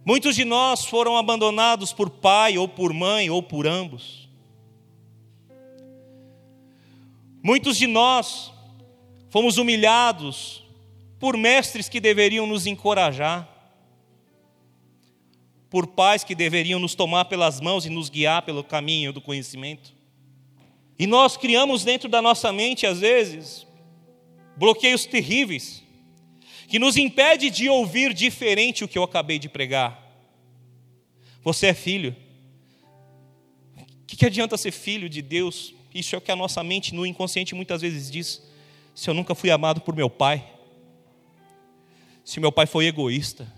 Muitos 0.06 0.36
de 0.36 0.44
nós 0.44 0.86
foram 0.86 1.16
abandonados 1.16 1.94
por 1.94 2.10
pai 2.10 2.58
ou 2.58 2.68
por 2.68 2.92
mãe 2.92 3.30
ou 3.30 3.42
por 3.42 3.66
ambos. 3.66 4.28
Muitos 7.42 7.78
de 7.78 7.88
nós 7.88 8.52
fomos 9.30 9.58
humilhados 9.58 10.64
por 11.20 11.38
mestres 11.38 11.88
que 11.88 12.00
deveriam 12.00 12.46
nos 12.46 12.66
encorajar, 12.66 13.53
por 15.74 15.88
pais 15.88 16.24
que 16.24 16.36
deveriam 16.36 16.80
nos 16.80 16.94
tomar 16.94 17.26
pelas 17.26 17.60
mãos 17.60 17.84
e 17.84 17.90
nos 17.90 18.08
guiar 18.08 18.44
pelo 18.44 18.64
caminho 18.64 19.12
do 19.12 19.20
conhecimento. 19.20 19.92
E 21.00 21.08
nós 21.08 21.36
criamos 21.36 21.84
dentro 21.84 22.08
da 22.08 22.22
nossa 22.22 22.54
mente, 22.54 22.86
às 22.86 23.00
vezes, 23.00 23.66
bloqueios 24.56 25.08
terríveis, 25.08 25.84
que 26.68 26.78
nos 26.78 26.96
impede 26.96 27.50
de 27.50 27.70
ouvir 27.70 28.14
diferente 28.14 28.84
o 28.84 28.88
que 28.88 29.00
eu 29.00 29.04
acabei 29.04 29.40
de 29.40 29.50
pregar. 29.50 30.00
Você 31.42 31.66
é 31.66 31.74
filho. 31.74 32.16
O 33.76 34.06
que, 34.06 34.16
que 34.16 34.28
adianta 34.28 34.56
ser 34.58 34.72
filho 34.72 35.10
de 35.10 35.24
Deus? 35.24 35.74
Isso 35.92 36.14
é 36.14 36.20
o 36.20 36.22
que 36.22 36.32
a 36.32 36.36
nossa 36.36 36.64
mente 36.64 36.94
no 36.94 37.04
inconsciente 37.04 37.56
muitas 37.56 37.82
vezes 37.82 38.12
diz. 38.12 38.44
Se 38.94 39.10
eu 39.10 39.16
nunca 39.16 39.34
fui 39.34 39.50
amado 39.50 39.82
por 39.82 39.96
meu 39.96 40.08
pai, 40.08 40.48
se 42.24 42.40
meu 42.40 42.52
pai 42.52 42.68
foi 42.68 42.86
egoísta, 42.86 43.52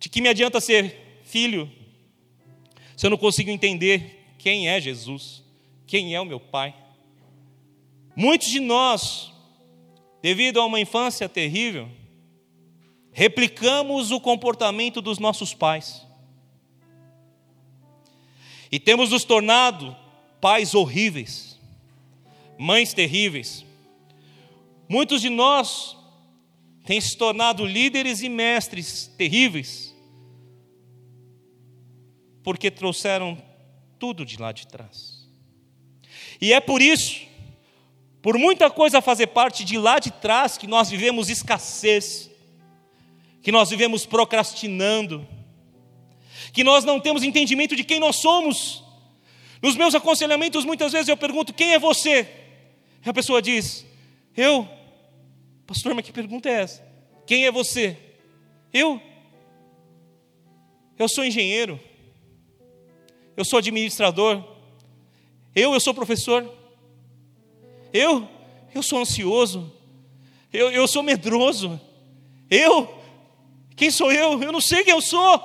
de 0.00 0.08
que 0.08 0.20
me 0.20 0.28
adianta 0.28 0.60
ser 0.60 1.09
filho 1.30 1.70
se 2.96 3.06
eu 3.06 3.10
não 3.10 3.16
consigo 3.16 3.50
entender 3.50 4.34
quem 4.38 4.68
é 4.68 4.80
Jesus? 4.80 5.40
quem 5.90 6.14
é 6.14 6.20
o 6.20 6.24
meu 6.24 6.38
pai. 6.38 6.72
Muitos 8.14 8.46
de 8.46 8.60
nós, 8.60 9.32
devido 10.22 10.60
a 10.60 10.64
uma 10.64 10.78
infância 10.78 11.28
terrível, 11.28 11.88
replicamos 13.10 14.12
o 14.12 14.20
comportamento 14.20 15.02
dos 15.02 15.18
nossos 15.18 15.52
pais. 15.52 16.06
E 18.70 18.78
temos 18.78 19.10
nos 19.10 19.24
tornado 19.24 19.96
pais 20.40 20.76
horríveis, 20.76 21.58
mães 22.56 22.94
terríveis. 22.94 23.66
Muitos 24.88 25.20
de 25.20 25.28
nós 25.28 25.96
têm 26.84 27.00
se 27.00 27.18
tornado 27.18 27.66
líderes 27.66 28.22
e 28.22 28.28
mestres 28.28 29.10
terríveis, 29.18 29.89
porque 32.50 32.68
trouxeram 32.68 33.40
tudo 33.96 34.26
de 34.26 34.36
lá 34.36 34.50
de 34.50 34.66
trás. 34.66 35.24
E 36.40 36.52
é 36.52 36.58
por 36.58 36.82
isso, 36.82 37.20
por 38.20 38.36
muita 38.36 38.68
coisa 38.68 39.00
fazer 39.00 39.28
parte 39.28 39.64
de 39.64 39.78
lá 39.78 40.00
de 40.00 40.10
trás, 40.10 40.58
que 40.58 40.66
nós 40.66 40.90
vivemos 40.90 41.30
escassez, 41.30 42.28
que 43.40 43.52
nós 43.52 43.70
vivemos 43.70 44.04
procrastinando, 44.04 45.24
que 46.52 46.64
nós 46.64 46.84
não 46.84 46.98
temos 46.98 47.22
entendimento 47.22 47.76
de 47.76 47.84
quem 47.84 48.00
nós 48.00 48.16
somos. 48.16 48.82
Nos 49.62 49.76
meus 49.76 49.94
aconselhamentos, 49.94 50.64
muitas 50.64 50.90
vezes 50.90 51.06
eu 51.06 51.16
pergunto: 51.16 51.54
quem 51.54 51.74
é 51.74 51.78
você? 51.78 52.28
E 53.06 53.08
a 53.08 53.14
pessoa 53.14 53.40
diz: 53.40 53.86
eu. 54.36 54.68
Pastor, 55.68 55.94
mas 55.94 56.04
que 56.04 56.10
pergunta 56.10 56.48
é 56.48 56.62
essa? 56.62 56.84
Quem 57.28 57.46
é 57.46 57.52
você? 57.52 57.96
Eu. 58.72 59.00
Eu 60.98 61.08
sou 61.08 61.24
engenheiro. 61.24 61.78
Eu 63.40 63.44
sou 63.46 63.58
administrador. 63.58 64.44
Eu, 65.54 65.72
eu 65.72 65.80
sou 65.80 65.94
professor. 65.94 66.46
Eu, 67.90 68.28
eu 68.74 68.82
sou 68.82 68.98
ansioso. 68.98 69.72
Eu, 70.52 70.70
eu 70.70 70.86
sou 70.86 71.02
medroso. 71.02 71.80
Eu, 72.50 73.02
quem 73.74 73.90
sou 73.90 74.12
eu? 74.12 74.42
Eu 74.42 74.52
não 74.52 74.60
sei 74.60 74.84
quem 74.84 74.92
eu 74.92 75.00
sou. 75.00 75.42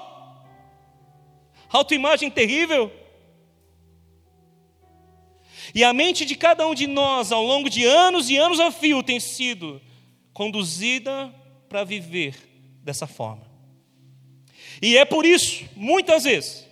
Autoimagem 1.70 2.30
terrível. 2.30 2.92
E 5.74 5.82
a 5.82 5.94
mente 5.94 6.26
de 6.26 6.36
cada 6.36 6.68
um 6.68 6.76
de 6.76 6.88
nós, 6.88 7.32
ao 7.32 7.46
longo 7.46 7.70
de 7.70 7.86
anos 7.86 8.30
e 8.30 8.36
anos 8.36 8.60
a 8.60 8.72
fio, 8.72 9.02
tem 9.04 9.22
sido 9.22 9.82
conduzida 10.34 11.34
para 11.70 11.86
viver 11.86 12.36
dessa 12.84 13.08
forma. 13.08 13.50
E 14.82 14.98
é 14.98 15.06
por 15.06 15.26
isso, 15.26 15.64
muitas 15.78 16.26
vezes, 16.26 16.65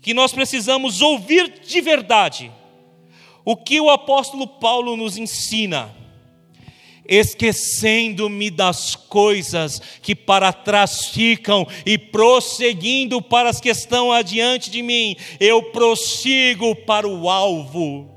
que 0.00 0.14
nós 0.14 0.32
precisamos 0.32 1.00
ouvir 1.00 1.60
de 1.60 1.80
verdade 1.80 2.50
o 3.44 3.56
que 3.56 3.80
o 3.80 3.90
apóstolo 3.90 4.46
Paulo 4.46 4.96
nos 4.96 5.16
ensina 5.16 5.94
esquecendo-me 7.10 8.50
das 8.50 8.94
coisas 8.94 9.82
que 10.00 10.14
para 10.14 10.52
trás 10.52 11.06
ficam 11.06 11.66
e 11.84 11.98
prosseguindo 11.98 13.20
para 13.20 13.50
as 13.50 13.60
que 13.60 13.68
estão 13.68 14.12
adiante 14.12 14.70
de 14.70 14.80
mim, 14.80 15.16
eu 15.40 15.60
prossigo 15.72 16.76
para 16.76 17.08
o 17.08 17.28
alvo. 17.28 18.08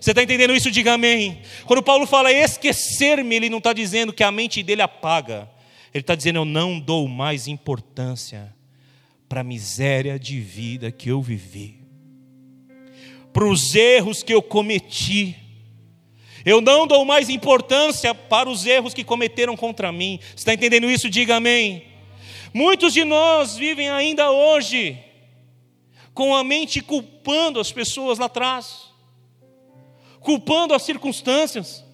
Você 0.00 0.12
está 0.12 0.22
entendendo 0.22 0.54
isso? 0.54 0.70
Diga 0.70 0.94
amém. 0.94 1.42
Quando 1.66 1.82
Paulo 1.82 2.06
fala 2.06 2.32
esquecer-me, 2.32 3.36
ele 3.36 3.50
não 3.50 3.58
está 3.58 3.74
dizendo 3.74 4.14
que 4.14 4.24
a 4.24 4.32
mente 4.32 4.62
dele 4.62 4.80
apaga, 4.80 5.50
ele 5.92 6.00
está 6.00 6.14
dizendo 6.14 6.38
eu 6.38 6.44
não 6.46 6.80
dou 6.80 7.06
mais 7.06 7.48
importância 7.48 8.56
para 9.28 9.40
a 9.42 9.44
miséria 9.44 10.18
de 10.18 10.40
vida 10.40 10.90
que 10.90 11.08
eu 11.08 11.20
vivi, 11.20 11.82
para 13.32 13.46
os 13.46 13.74
erros 13.74 14.22
que 14.22 14.32
eu 14.32 14.42
cometi 14.42 15.48
eu 16.44 16.60
não 16.60 16.86
dou 16.86 17.04
mais 17.04 17.28
importância 17.28 18.14
para 18.14 18.48
os 18.48 18.64
erros 18.64 18.94
que 18.94 19.04
cometeram 19.04 19.56
contra 19.56 19.92
mim. 19.92 20.18
Você 20.30 20.36
está 20.36 20.54
entendendo 20.54 20.90
isso? 20.90 21.10
Diga 21.10 21.36
amém. 21.36 21.84
Muitos 22.54 22.94
de 22.94 23.04
nós 23.04 23.56
vivem 23.56 23.90
ainda 23.90 24.30
hoje 24.30 24.98
com 26.14 26.34
a 26.34 26.42
mente 26.42 26.80
culpando 26.80 27.60
as 27.60 27.70
pessoas 27.70 28.18
lá 28.18 28.26
atrás, 28.26 28.84
culpando 30.20 30.72
as 30.74 30.82
circunstâncias. 30.82 31.84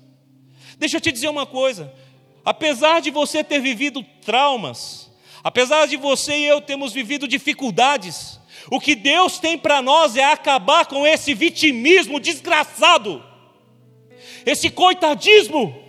Deixa 0.79 0.99
eu 0.99 1.01
te 1.01 1.11
dizer 1.11 1.29
uma 1.29 1.47
coisa: 1.47 1.93
apesar 2.45 3.01
de 3.01 3.11
você 3.11 3.43
ter 3.43 3.61
vivido 3.61 4.05
traumas, 4.25 5.11
apesar 5.45 5.87
de 5.87 5.97
você 5.97 6.37
e 6.37 6.47
eu 6.47 6.61
termos 6.61 6.93
vivido 6.93 7.29
dificuldades, 7.29 8.41
o 8.71 8.81
que 8.81 8.97
Deus 8.97 9.39
tem 9.39 9.57
para 9.57 9.81
nós 9.81 10.17
é 10.17 10.25
acabar 10.25 10.87
com 10.87 11.07
esse 11.07 11.35
vitimismo 11.35 12.19
desgraçado 12.19 13.23
esse 14.45 14.71
coitadismo 14.71 15.83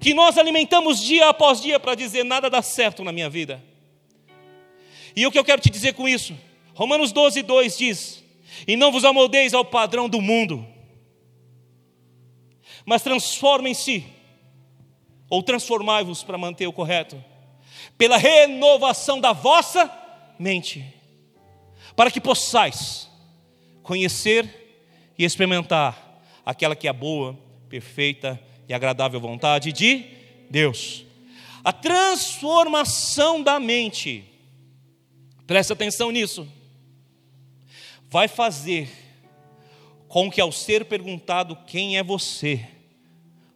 que 0.00 0.14
nós 0.14 0.38
alimentamos 0.38 1.00
dia 1.00 1.28
após 1.28 1.60
dia 1.60 1.78
para 1.78 1.94
dizer 1.94 2.24
nada 2.24 2.48
dá 2.48 2.62
certo 2.62 3.04
na 3.04 3.12
minha 3.12 3.28
vida. 3.28 3.62
E 5.14 5.26
o 5.26 5.30
que 5.30 5.38
eu 5.38 5.44
quero 5.44 5.60
te 5.60 5.70
dizer 5.70 5.94
com 5.94 6.08
isso? 6.08 6.36
Romanos 6.74 7.12
12, 7.12 7.42
2 7.42 7.78
diz: 7.78 8.24
E 8.66 8.76
não 8.76 8.90
vos 8.90 9.04
amoldeis 9.04 9.52
ao 9.52 9.64
padrão 9.64 10.08
do 10.08 10.20
mundo, 10.20 10.66
mas 12.86 13.02
transformem-se, 13.02 14.04
ou 15.30 15.42
transformai-vos 15.42 16.24
para 16.24 16.36
manter 16.36 16.66
o 16.66 16.72
correto, 16.72 17.22
pela 17.96 18.16
renovação 18.16 19.20
da 19.20 19.32
vossa 19.32 19.90
mente, 20.38 20.84
para 21.94 22.10
que 22.10 22.20
possais 22.20 23.08
conhecer 23.82 24.82
e 25.16 25.24
experimentar 25.24 26.22
aquela 26.44 26.74
que 26.74 26.88
é 26.88 26.92
boa, 26.92 27.38
perfeita 27.68 28.40
e 28.68 28.74
agradável 28.74 29.20
vontade 29.20 29.72
de 29.72 30.04
Deus. 30.50 31.04
A 31.62 31.72
transformação 31.72 33.42
da 33.42 33.60
mente, 33.60 34.24
presta 35.46 35.74
atenção 35.74 36.10
nisso, 36.10 36.48
vai 38.08 38.26
fazer 38.26 38.90
com 40.08 40.28
que, 40.28 40.40
ao 40.40 40.50
ser 40.50 40.86
perguntado 40.86 41.56
quem 41.66 41.96
é 41.96 42.02
você, 42.02 42.66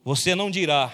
você 0.05 0.35
não 0.35 0.51
dirá, 0.51 0.93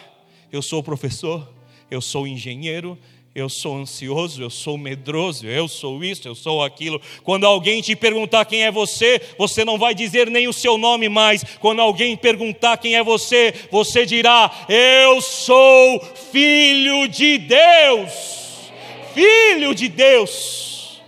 eu 0.53 0.63
sou 0.63 0.83
professor, 0.83 1.49
eu 1.91 2.01
sou 2.01 2.27
engenheiro, 2.27 2.99
eu 3.35 3.49
sou 3.49 3.77
ansioso, 3.77 4.43
eu 4.43 4.51
sou 4.51 4.77
medroso, 4.77 5.47
eu 5.47 5.69
sou 5.69 6.03
isso, 6.03 6.27
eu 6.27 6.35
sou 6.35 6.65
aquilo. 6.65 7.01
Quando 7.23 7.45
alguém 7.45 7.81
te 7.81 7.95
perguntar 7.95 8.45
quem 8.45 8.65
é 8.65 8.73
você, 8.73 9.21
você 9.39 9.65
não 9.65 9.79
vai 9.79 9.95
dizer 9.95 10.29
nem 10.29 10.49
o 10.49 10.53
seu 10.53 10.77
nome 10.77 11.09
mais. 11.09 11.45
Quando 11.61 11.81
alguém 11.81 12.17
perguntar 12.17 12.77
quem 12.79 12.97
é 12.97 13.05
você, 13.05 13.55
você 13.71 14.05
dirá: 14.05 14.51
Eu 14.69 15.21
sou 15.21 16.01
filho 16.33 17.07
de 17.07 17.39
Deus. 17.39 18.73
Filho 19.15 19.75
de 19.75 19.89
Deus. 19.89 21.01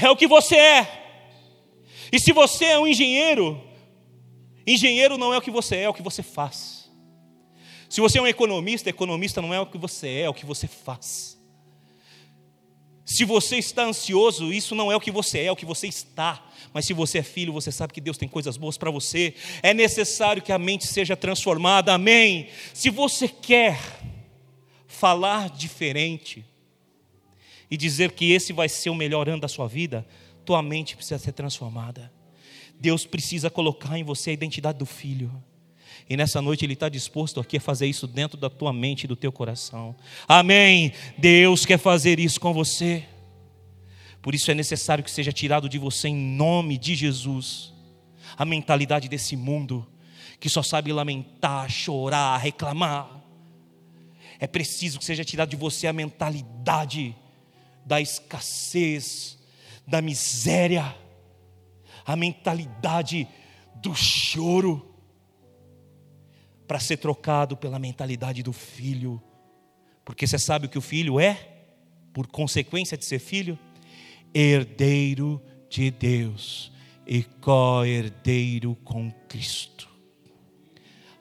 É 0.00 0.10
o 0.10 0.16
que 0.16 0.26
você 0.26 0.56
é. 0.56 0.96
E 2.10 2.18
se 2.18 2.32
você 2.32 2.66
é 2.66 2.78
um 2.78 2.86
engenheiro, 2.86 3.60
engenheiro 4.66 5.18
não 5.18 5.34
é 5.34 5.38
o 5.38 5.42
que 5.42 5.50
você 5.50 5.76
é, 5.76 5.82
é 5.82 5.88
o 5.88 5.94
que 5.94 6.02
você 6.02 6.22
faz. 6.22 6.75
Se 7.96 8.00
você 8.02 8.18
é 8.18 8.20
um 8.20 8.26
economista, 8.26 8.90
economista 8.90 9.40
não 9.40 9.54
é 9.54 9.58
o 9.58 9.64
que 9.64 9.78
você 9.78 10.06
é, 10.06 10.20
é 10.24 10.28
o 10.28 10.34
que 10.34 10.44
você 10.44 10.68
faz. 10.68 11.40
Se 13.06 13.24
você 13.24 13.56
está 13.56 13.84
ansioso, 13.86 14.52
isso 14.52 14.74
não 14.74 14.92
é 14.92 14.96
o 14.96 15.00
que 15.00 15.10
você 15.10 15.38
é, 15.38 15.44
é 15.46 15.50
o 15.50 15.56
que 15.56 15.64
você 15.64 15.86
está. 15.86 16.46
Mas 16.74 16.84
se 16.84 16.92
você 16.92 17.20
é 17.20 17.22
filho, 17.22 17.54
você 17.54 17.72
sabe 17.72 17.94
que 17.94 18.00
Deus 18.02 18.18
tem 18.18 18.28
coisas 18.28 18.58
boas 18.58 18.76
para 18.76 18.90
você. 18.90 19.34
É 19.62 19.72
necessário 19.72 20.42
que 20.42 20.52
a 20.52 20.58
mente 20.58 20.86
seja 20.86 21.16
transformada. 21.16 21.94
Amém. 21.94 22.50
Se 22.74 22.90
você 22.90 23.28
quer 23.28 23.80
falar 24.86 25.48
diferente 25.48 26.44
e 27.70 27.78
dizer 27.78 28.12
que 28.12 28.30
esse 28.30 28.52
vai 28.52 28.68
ser 28.68 28.90
o 28.90 28.94
melhor 28.94 29.26
ano 29.26 29.40
da 29.40 29.48
sua 29.48 29.66
vida, 29.66 30.06
tua 30.44 30.60
mente 30.60 30.96
precisa 30.96 31.18
ser 31.18 31.32
transformada. 31.32 32.12
Deus 32.78 33.06
precisa 33.06 33.48
colocar 33.48 33.98
em 33.98 34.04
você 34.04 34.28
a 34.28 34.34
identidade 34.34 34.76
do 34.76 34.84
filho. 34.84 35.32
E 36.08 36.16
nessa 36.16 36.40
noite 36.40 36.64
Ele 36.64 36.74
está 36.74 36.88
disposto 36.88 37.40
aqui 37.40 37.56
a 37.56 37.60
fazer 37.60 37.86
isso 37.86 38.06
dentro 38.06 38.38
da 38.38 38.50
tua 38.50 38.72
mente 38.72 39.04
e 39.04 39.06
do 39.06 39.16
teu 39.16 39.32
coração. 39.32 39.94
Amém. 40.26 40.92
Deus 41.18 41.64
quer 41.64 41.78
fazer 41.78 42.18
isso 42.18 42.40
com 42.40 42.52
você. 42.52 43.04
Por 44.22 44.34
isso 44.34 44.50
é 44.50 44.54
necessário 44.54 45.04
que 45.04 45.10
seja 45.10 45.32
tirado 45.32 45.68
de 45.68 45.78
você, 45.78 46.08
em 46.08 46.16
nome 46.16 46.76
de 46.76 46.94
Jesus, 46.94 47.72
a 48.36 48.44
mentalidade 48.44 49.08
desse 49.08 49.36
mundo 49.36 49.86
que 50.38 50.48
só 50.48 50.62
sabe 50.62 50.92
lamentar, 50.92 51.70
chorar, 51.70 52.36
reclamar. 52.38 53.08
É 54.38 54.46
preciso 54.46 54.98
que 54.98 55.04
seja 55.04 55.24
tirado 55.24 55.50
de 55.50 55.56
você 55.56 55.86
a 55.86 55.92
mentalidade 55.92 57.16
da 57.84 58.00
escassez, 58.00 59.38
da 59.86 60.02
miséria, 60.02 60.94
a 62.04 62.16
mentalidade 62.16 63.26
do 63.76 63.94
choro 63.94 64.85
para 66.66 66.80
ser 66.80 66.96
trocado 66.96 67.56
pela 67.56 67.78
mentalidade 67.78 68.42
do 68.42 68.52
filho. 68.52 69.22
Porque 70.04 70.26
você 70.26 70.38
sabe 70.38 70.66
o 70.66 70.68
que 70.68 70.78
o 70.78 70.82
filho 70.82 71.20
é? 71.20 71.48
Por 72.12 72.26
consequência 72.26 72.96
de 72.96 73.04
ser 73.04 73.18
filho? 73.18 73.58
Herdeiro 74.34 75.40
de 75.68 75.90
Deus 75.90 76.72
e 77.06 77.22
co-herdeiro 77.22 78.74
com 78.84 79.10
Cristo. 79.28 79.88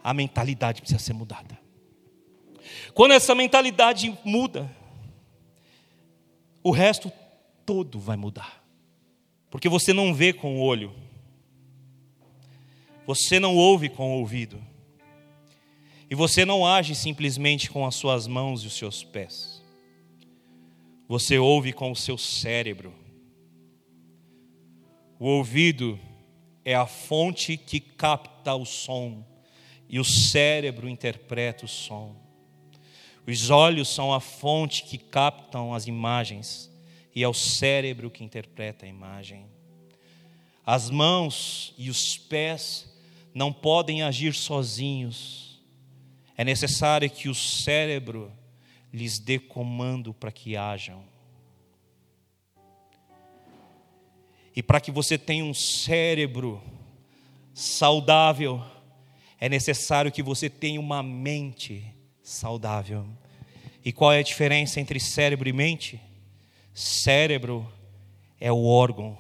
A 0.04 0.14
mentalidade 0.14 0.82
precisa 0.82 1.00
ser 1.00 1.14
mudada. 1.14 1.60
Quando 2.94 3.12
essa 3.12 3.36
mentalidade 3.36 4.18
muda, 4.24 4.70
o 6.64 6.72
resto 6.72 7.12
todo 7.66 8.00
vai 8.00 8.18
mudar. 8.18 8.64
Porque 9.50 9.70
você 9.70 9.94
não 9.94 10.14
vê 10.14 10.34
com 10.34 10.58
o 10.58 10.62
olho, 10.62 10.94
você 13.06 13.40
não 13.40 13.56
ouve 13.56 13.90
com 13.90 14.16
o 14.16 14.20
ouvido 14.20 14.62
E 16.10 16.16
você 16.16 16.46
não 16.46 16.66
age 16.66 16.94
simplesmente 16.96 17.70
com 17.70 17.86
as 17.86 17.96
suas 17.96 18.28
mãos 18.28 18.64
e 18.64 18.68
os 18.68 18.78
seus 18.78 19.04
pés. 19.04 19.64
Você 21.08 21.38
ouve 21.38 21.74
com 21.74 21.92
o 21.92 21.96
seu 21.96 22.18
cérebro. 22.18 22.94
O 25.20 25.28
ouvido 25.28 26.00
é 26.64 26.76
a 26.76 26.86
fonte 26.86 27.58
que 27.58 27.80
capta 27.80 28.54
o 28.56 28.66
som 28.66 29.24
e 29.88 30.00
o 30.00 30.04
cérebro 30.04 30.90
interpreta 30.90 31.66
o 31.66 31.68
som. 31.68 32.16
Os 33.28 33.50
olhos 33.50 33.90
são 33.90 34.14
a 34.14 34.20
fonte 34.20 34.84
que 34.84 34.98
captam 34.98 35.74
as 35.74 35.88
imagens 35.88 36.72
e 37.14 37.24
é 37.24 37.28
o 37.28 37.34
cérebro 37.34 38.12
que 38.12 38.24
interpreta 38.24 38.86
a 38.86 38.90
imagem. 38.90 39.46
As 40.66 40.90
mãos 40.90 41.74
e 41.78 41.90
os 41.90 42.18
pés 42.18 42.92
não 43.34 43.54
podem 43.54 44.02
agir 44.02 44.34
sozinhos. 44.34 45.45
É 46.38 46.44
necessário 46.44 47.10
que 47.10 47.30
o 47.30 47.36
cérebro 47.36 48.32
lhes 48.92 49.20
dê 49.20 49.40
comando 49.40 50.14
para 50.14 50.32
que 50.32 50.56
hajam. 50.56 51.04
E 54.56 54.64
para 54.64 54.80
que 54.80 54.92
você 54.92 55.18
tenha 55.18 55.44
um 55.44 55.54
cérebro 55.54 56.62
saudável, 57.54 58.64
é 59.40 59.50
necessário 59.50 60.12
que 60.12 60.24
você 60.24 60.50
tenha 60.50 60.80
uma 60.80 61.04
mente 61.04 61.86
saudável. 62.24 63.06
E 63.84 63.92
qual 63.92 64.14
é 64.14 64.20
a 64.20 64.24
diferença 64.24 64.80
entre 64.80 65.00
cérebro 65.00 65.48
e 65.48 65.54
mente? 65.54 66.00
Cérebro 66.74 67.72
é 68.40 68.52
o 68.52 68.66
órgão 68.66 69.18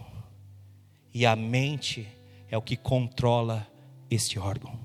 e 1.14 1.26
a 1.26 1.36
mente 1.36 2.08
é 2.50 2.58
o 2.58 2.62
que 2.62 2.76
controla 2.76 3.68
este 4.10 4.40
órgão. 4.40 4.85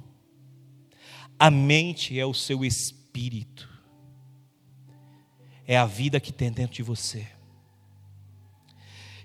A 1.42 1.50
mente 1.50 2.20
é 2.20 2.26
o 2.26 2.34
seu 2.34 2.66
espírito, 2.66 3.66
é 5.66 5.74
a 5.74 5.86
vida 5.86 6.20
que 6.20 6.34
tem 6.34 6.52
dentro 6.52 6.76
de 6.76 6.82
você. 6.82 7.26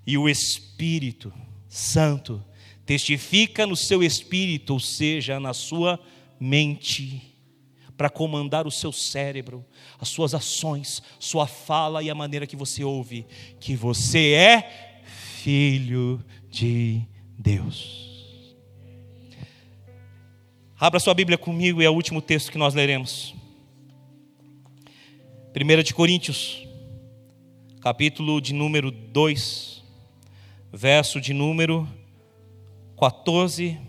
E 0.07 0.17
o 0.17 0.29
Espírito 0.29 1.33
Santo 1.67 2.41
testifica 2.85 3.67
no 3.67 3.75
seu 3.75 4.01
espírito, 4.01 4.71
ou 4.71 4.79
seja, 4.79 5.41
na 5.41 5.53
sua 5.53 5.99
mente, 6.39 7.21
para 7.97 8.09
comandar 8.09 8.65
o 8.65 8.71
seu 8.71 8.93
cérebro, 8.93 9.65
as 9.99 10.07
suas 10.07 10.33
ações, 10.33 11.03
sua 11.19 11.45
fala 11.45 12.01
e 12.01 12.09
a 12.09 12.15
maneira 12.15 12.47
que 12.47 12.55
você 12.55 12.81
ouve, 12.81 13.27
que 13.59 13.75
você 13.75 14.31
é 14.31 15.01
filho 15.03 16.23
de 16.49 17.01
Deus. 17.37 18.04
Abra 20.77 20.99
sua 20.99 21.13
Bíblia 21.13 21.37
comigo 21.37 21.81
e 21.81 21.85
é 21.85 21.89
o 21.89 21.93
último 21.93 22.21
texto 22.21 22.51
que 22.51 22.57
nós 22.57 22.73
leremos. 22.73 23.33
1 25.55 25.83
de 25.83 25.93
Coríntios, 25.93 26.67
capítulo 27.79 28.41
de 28.41 28.53
número 28.53 28.91
2, 28.91 29.81
verso 30.73 31.21
de 31.21 31.33
número 31.33 31.87
14 32.99 33.79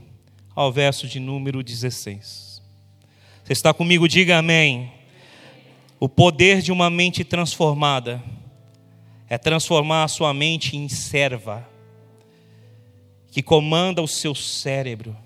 ao 0.55 0.71
verso 0.71 1.09
de 1.09 1.19
número 1.19 1.61
16. 1.61 2.63
Você 3.43 3.53
está 3.53 3.75
comigo? 3.75 4.07
Diga 4.07 4.39
amém. 4.39 4.93
O 5.99 6.09
poder 6.09 6.63
de 6.63 6.71
uma 6.71 6.89
mente 6.89 7.25
transformada 7.25 8.23
é 9.29 9.37
transformar 9.37 10.05
a 10.05 10.09
sua 10.09 10.33
mente 10.33 10.77
em 10.77 10.89
serva, 10.89 11.69
que 13.33 13.43
comanda 13.43 14.01
o 14.01 14.07
seu 14.07 14.37
cérebro 14.37 15.26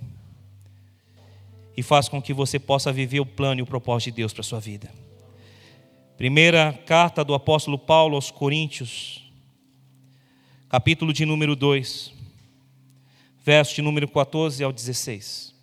e 1.76 1.82
faz 1.82 2.08
com 2.08 2.20
que 2.20 2.32
você 2.32 2.58
possa 2.58 2.92
viver 2.92 3.20
o 3.20 3.26
plano 3.26 3.60
e 3.60 3.62
o 3.62 3.66
propósito 3.66 4.12
de 4.12 4.16
Deus 4.16 4.32
para 4.32 4.40
a 4.40 4.44
sua 4.44 4.60
vida. 4.60 4.90
Primeira 6.16 6.72
carta 6.86 7.24
do 7.24 7.34
apóstolo 7.34 7.78
Paulo 7.78 8.14
aos 8.14 8.30
Coríntios, 8.30 9.22
capítulo 10.68 11.12
de 11.12 11.24
número 11.24 11.56
2 11.56 12.20
verso 13.44 13.74
de 13.74 13.82
número 13.82 14.06
14 14.08 14.62
ao 14.62 14.72
16. 14.72 15.54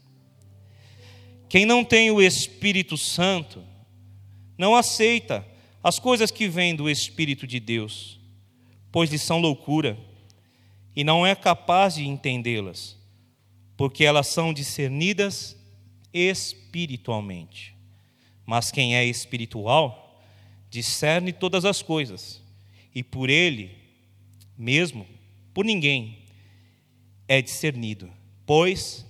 Quem 1.47 1.65
não 1.65 1.83
tem 1.83 2.11
o 2.11 2.21
Espírito 2.21 2.97
Santo 2.97 3.63
não 4.57 4.75
aceita 4.75 5.45
as 5.83 5.99
coisas 5.99 6.31
que 6.31 6.47
vêm 6.47 6.75
do 6.75 6.89
Espírito 6.89 7.47
de 7.47 7.59
Deus, 7.59 8.19
pois 8.91 9.09
lhes 9.09 9.21
são 9.21 9.39
loucura, 9.39 9.97
e 10.95 11.03
não 11.03 11.25
é 11.25 11.35
capaz 11.35 11.95
de 11.95 12.05
entendê-las, 12.05 12.97
porque 13.77 14.03
elas 14.03 14.27
são 14.27 14.51
discernidas 14.51 15.55
espiritualmente. 16.17 17.75
Mas 18.45 18.71
quem 18.71 18.95
é 18.95 19.05
espiritual 19.05 20.21
discerne 20.69 21.31
todas 21.31 21.65
as 21.65 21.81
coisas, 21.81 22.41
e 22.93 23.03
por 23.03 23.29
ele 23.29 23.71
mesmo, 24.57 25.05
por 25.53 25.65
ninguém, 25.65 26.17
é 27.27 27.41
discernido. 27.41 28.11
Pois 28.45 29.05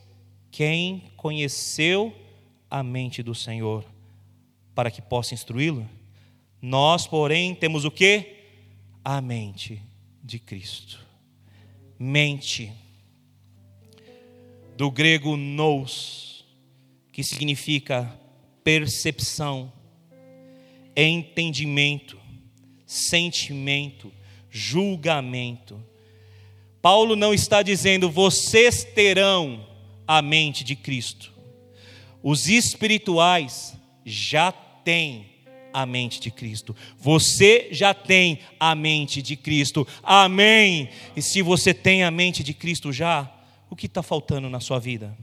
quem 0.52 1.04
conheceu 1.16 2.14
a 2.70 2.84
mente 2.84 3.22
do 3.22 3.36
Senhor 3.36 3.86
para 4.74 4.92
que 4.92 5.02
possa 5.02 5.34
instruí-lo? 5.34 5.88
Nós, 6.62 7.06
porém, 7.08 7.54
temos 7.54 7.86
o 7.86 7.92
que? 7.92 8.36
A 9.04 9.22
mente 9.22 9.82
de 10.24 10.40
Cristo. 10.40 11.00
Mente. 11.98 12.72
Do 14.76 14.92
grego 14.92 15.36
nous, 15.36 16.27
que 17.18 17.24
significa 17.24 18.16
percepção, 18.64 19.74
entendimento, 20.96 22.18
sentimento, 22.86 24.14
julgamento 24.50 25.84
Paulo 26.88 27.18
não 27.18 27.34
está 27.34 27.62
dizendo 27.62 28.10
vocês 28.10 28.86
terão 28.86 29.68
a 30.08 30.22
mente 30.22 30.64
de 30.64 30.74
Cristo. 30.74 31.34
Os 32.24 32.48
espirituais 32.48 33.76
já 34.06 34.54
têm 34.54 35.26
a 35.74 35.86
mente 35.86 36.22
de 36.22 36.32
Cristo. 36.32 36.74
Você 36.98 37.68
já 37.72 37.94
tem 37.94 38.40
a 38.58 38.74
mente 38.74 39.22
de 39.22 39.36
Cristo. 39.36 39.86
Amém. 40.02 40.88
E 41.14 41.22
se 41.22 41.42
você 41.42 41.74
tem 41.74 42.06
a 42.06 42.10
mente 42.10 42.42
de 42.42 42.54
Cristo 42.54 42.94
já, 42.94 43.30
o 43.70 43.76
que 43.76 43.88
está 43.88 44.02
faltando 44.02 44.50
na 44.50 44.62
sua 44.62 44.80
vida? 44.80 45.14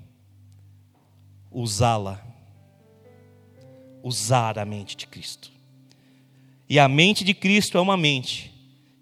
Usá-la. 1.54 2.22
Usar 4.02 4.58
a 4.58 4.64
mente 4.66 4.96
de 4.96 5.06
Cristo. 5.06 5.50
E 6.68 6.78
a 6.78 6.88
mente 6.88 7.24
de 7.24 7.32
Cristo 7.32 7.78
é 7.78 7.80
uma 7.80 7.96
mente 7.96 8.52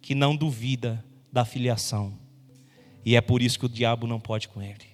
que 0.00 0.14
não 0.14 0.36
duvida 0.36 1.04
da 1.32 1.44
filiação 1.44 2.22
e 3.04 3.16
é 3.16 3.20
por 3.20 3.42
isso 3.42 3.58
que 3.58 3.66
o 3.66 3.68
diabo 3.68 4.06
não 4.06 4.20
pode 4.20 4.48
com 4.48 4.62
ele. 4.62 4.92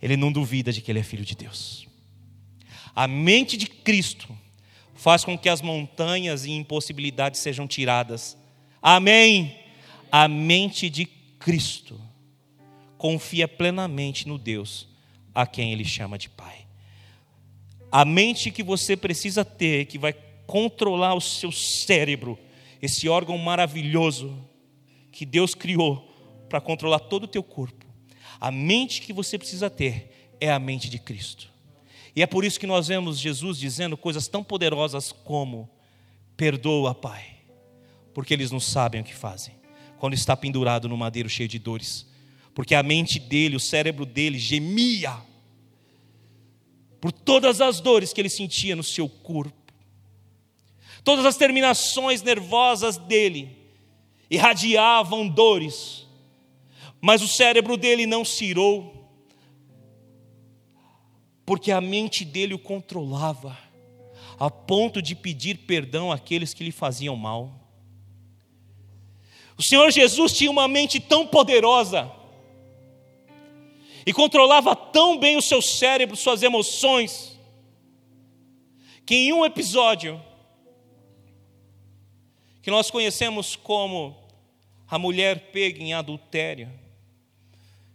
Ele 0.00 0.16
não 0.16 0.32
duvida 0.32 0.72
de 0.72 0.80
que 0.80 0.90
ele 0.90 0.98
é 0.98 1.02
filho 1.02 1.24
de 1.24 1.34
Deus. 1.34 1.86
A 2.94 3.06
mente 3.06 3.56
de 3.56 3.66
Cristo 3.66 4.28
faz 4.94 5.24
com 5.24 5.36
que 5.36 5.48
as 5.48 5.62
montanhas 5.62 6.44
e 6.44 6.50
impossibilidades 6.50 7.40
sejam 7.40 7.66
tiradas. 7.66 8.36
Amém. 8.80 9.56
A 10.10 10.26
mente 10.28 10.90
de 10.90 11.06
Cristo 11.38 12.00
confia 12.98 13.46
plenamente 13.46 14.26
no 14.26 14.38
Deus 14.38 14.88
a 15.34 15.46
quem 15.46 15.72
ele 15.72 15.84
chama 15.84 16.18
de 16.18 16.28
Pai. 16.28 16.66
A 17.90 18.04
mente 18.04 18.50
que 18.50 18.62
você 18.62 18.96
precisa 18.96 19.44
ter, 19.44 19.86
que 19.86 19.98
vai 19.98 20.14
controlar 20.46 21.14
o 21.14 21.20
seu 21.20 21.52
cérebro, 21.52 22.38
esse 22.80 23.08
órgão 23.08 23.36
maravilhoso 23.38 24.36
que 25.10 25.26
Deus 25.26 25.54
criou 25.54 26.10
para 26.48 26.60
controlar 26.60 27.00
todo 27.00 27.24
o 27.24 27.28
teu 27.28 27.42
corpo. 27.42 27.86
A 28.40 28.50
mente 28.50 29.02
que 29.02 29.12
você 29.12 29.38
precisa 29.38 29.70
ter 29.70 30.34
é 30.40 30.50
a 30.50 30.58
mente 30.58 30.90
de 30.90 30.98
Cristo. 30.98 31.48
E 32.14 32.22
é 32.22 32.26
por 32.26 32.44
isso 32.44 32.60
que 32.60 32.66
nós 32.66 32.88
vemos 32.88 33.18
Jesus 33.18 33.58
dizendo 33.58 33.96
coisas 33.96 34.28
tão 34.28 34.42
poderosas 34.42 35.12
como: 35.12 35.70
perdoa, 36.36 36.94
Pai, 36.94 37.24
porque 38.12 38.34
eles 38.34 38.50
não 38.50 38.60
sabem 38.60 39.00
o 39.00 39.04
que 39.04 39.14
fazem. 39.14 39.54
Quando 39.98 40.14
está 40.14 40.36
pendurado 40.36 40.88
no 40.88 40.96
madeiro 40.96 41.28
cheio 41.28 41.48
de 41.48 41.58
dores, 41.58 42.06
porque 42.54 42.74
a 42.74 42.82
mente 42.82 43.18
dele, 43.18 43.56
o 43.56 43.60
cérebro 43.60 44.04
dele 44.04 44.38
gemia 44.38 45.16
por 47.00 47.10
todas 47.10 47.60
as 47.60 47.80
dores 47.80 48.12
que 48.12 48.20
ele 48.20 48.28
sentia 48.28 48.76
no 48.76 48.84
seu 48.84 49.08
corpo, 49.08 49.72
todas 51.02 51.26
as 51.26 51.36
terminações 51.36 52.22
nervosas 52.22 52.96
dele 52.96 53.56
irradiavam 54.30 55.28
dores 55.28 56.02
mas 57.04 57.20
o 57.20 57.26
cérebro 57.26 57.76
dele 57.76 58.06
não 58.06 58.24
cirou, 58.24 59.10
porque 61.44 61.72
a 61.72 61.80
mente 61.80 62.24
dele 62.24 62.54
o 62.54 62.58
controlava, 62.60 63.58
a 64.38 64.48
ponto 64.48 65.02
de 65.02 65.16
pedir 65.16 65.58
perdão 65.58 66.12
àqueles 66.12 66.54
que 66.54 66.62
lhe 66.62 66.70
faziam 66.70 67.16
mal. 67.16 67.52
O 69.58 69.64
Senhor 69.64 69.90
Jesus 69.90 70.32
tinha 70.32 70.50
uma 70.50 70.68
mente 70.68 71.00
tão 71.00 71.26
poderosa, 71.26 72.08
e 74.04 74.12
controlava 74.12 74.74
tão 74.74 75.18
bem 75.18 75.36
o 75.36 75.42
seu 75.42 75.62
cérebro, 75.62 76.16
suas 76.16 76.42
emoções, 76.42 77.38
que 79.04 79.14
em 79.14 79.32
um 79.32 79.44
episódio, 79.44 80.22
que 82.62 82.70
nós 82.70 82.90
conhecemos 82.90 83.56
como 83.56 84.16
a 84.88 84.98
mulher 84.98 85.50
pega 85.52 85.82
em 85.82 85.94
adultério, 85.94 86.70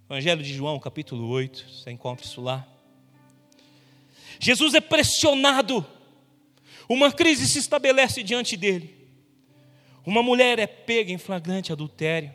Evangelho 0.10 0.42
de 0.42 0.54
João, 0.54 0.80
capítulo 0.80 1.28
8, 1.28 1.66
você 1.70 1.92
encontra 1.92 2.26
isso 2.26 2.40
lá. 2.40 2.66
Jesus 4.40 4.74
é 4.74 4.80
pressionado, 4.80 5.86
uma 6.88 7.12
crise 7.12 7.46
se 7.46 7.60
estabelece 7.60 8.24
diante 8.24 8.56
dele. 8.56 8.96
Uma 10.06 10.24
mulher 10.24 10.60
é 10.60 10.66
pega 10.66 11.12
em 11.12 11.18
flagrante 11.18 11.74
adultério. 11.74 12.34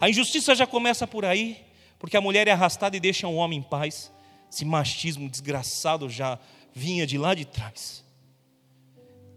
A 0.00 0.08
injustiça 0.08 0.54
já 0.54 0.66
começa 0.66 1.06
por 1.06 1.26
aí, 1.26 1.62
porque 2.00 2.16
a 2.16 2.20
mulher 2.20 2.48
é 2.48 2.50
arrastada 2.50 2.96
e 2.96 3.00
deixa 3.00 3.28
um 3.28 3.36
homem 3.36 3.58
em 3.58 3.62
paz. 3.62 4.10
Esse 4.50 4.64
machismo 4.64 5.28
desgraçado 5.28 6.08
já 6.08 6.40
vinha 6.74 7.06
de 7.06 7.18
lá 7.18 7.34
de 7.34 7.44
trás. 7.44 8.02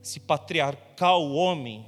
Esse 0.01 0.19
patriarcal 0.19 1.29
homem 1.33 1.85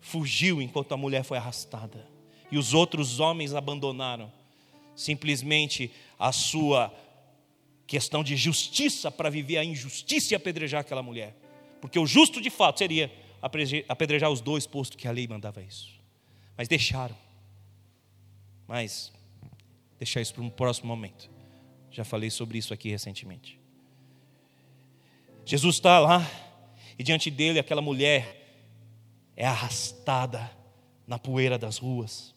fugiu 0.00 0.60
enquanto 0.60 0.92
a 0.92 0.96
mulher 0.96 1.22
foi 1.22 1.36
arrastada. 1.36 2.08
E 2.50 2.56
os 2.56 2.72
outros 2.72 3.20
homens 3.20 3.54
abandonaram 3.54 4.32
simplesmente 4.96 5.92
a 6.18 6.32
sua 6.32 6.92
questão 7.86 8.24
de 8.24 8.36
justiça 8.36 9.10
para 9.10 9.28
viver 9.28 9.58
a 9.58 9.64
injustiça 9.64 10.32
e 10.32 10.36
apedrejar 10.36 10.80
aquela 10.80 11.02
mulher. 11.02 11.36
Porque 11.82 11.98
o 11.98 12.06
justo 12.06 12.40
de 12.40 12.48
fato 12.48 12.78
seria 12.78 13.12
apedrejar 13.88 14.30
os 14.30 14.40
dois, 14.40 14.66
posto 14.66 14.96
que 14.96 15.06
a 15.06 15.12
lei 15.12 15.28
mandava 15.28 15.62
isso. 15.62 15.90
Mas 16.56 16.68
deixaram. 16.68 17.16
Mas 18.66 19.12
deixar 19.98 20.20
isso 20.20 20.34
para 20.34 20.42
um 20.42 20.50
próximo 20.50 20.88
momento. 20.88 21.30
Já 21.90 22.04
falei 22.04 22.30
sobre 22.30 22.58
isso 22.58 22.74
aqui 22.74 22.90
recentemente. 22.90 23.60
Jesus 25.44 25.76
está 25.76 25.98
lá 25.98 26.28
e 26.98 27.02
diante 27.02 27.30
dele 27.30 27.58
aquela 27.58 27.82
mulher 27.82 28.42
é 29.36 29.46
arrastada 29.46 30.50
na 31.06 31.18
poeira 31.18 31.58
das 31.58 31.78
ruas. 31.78 32.34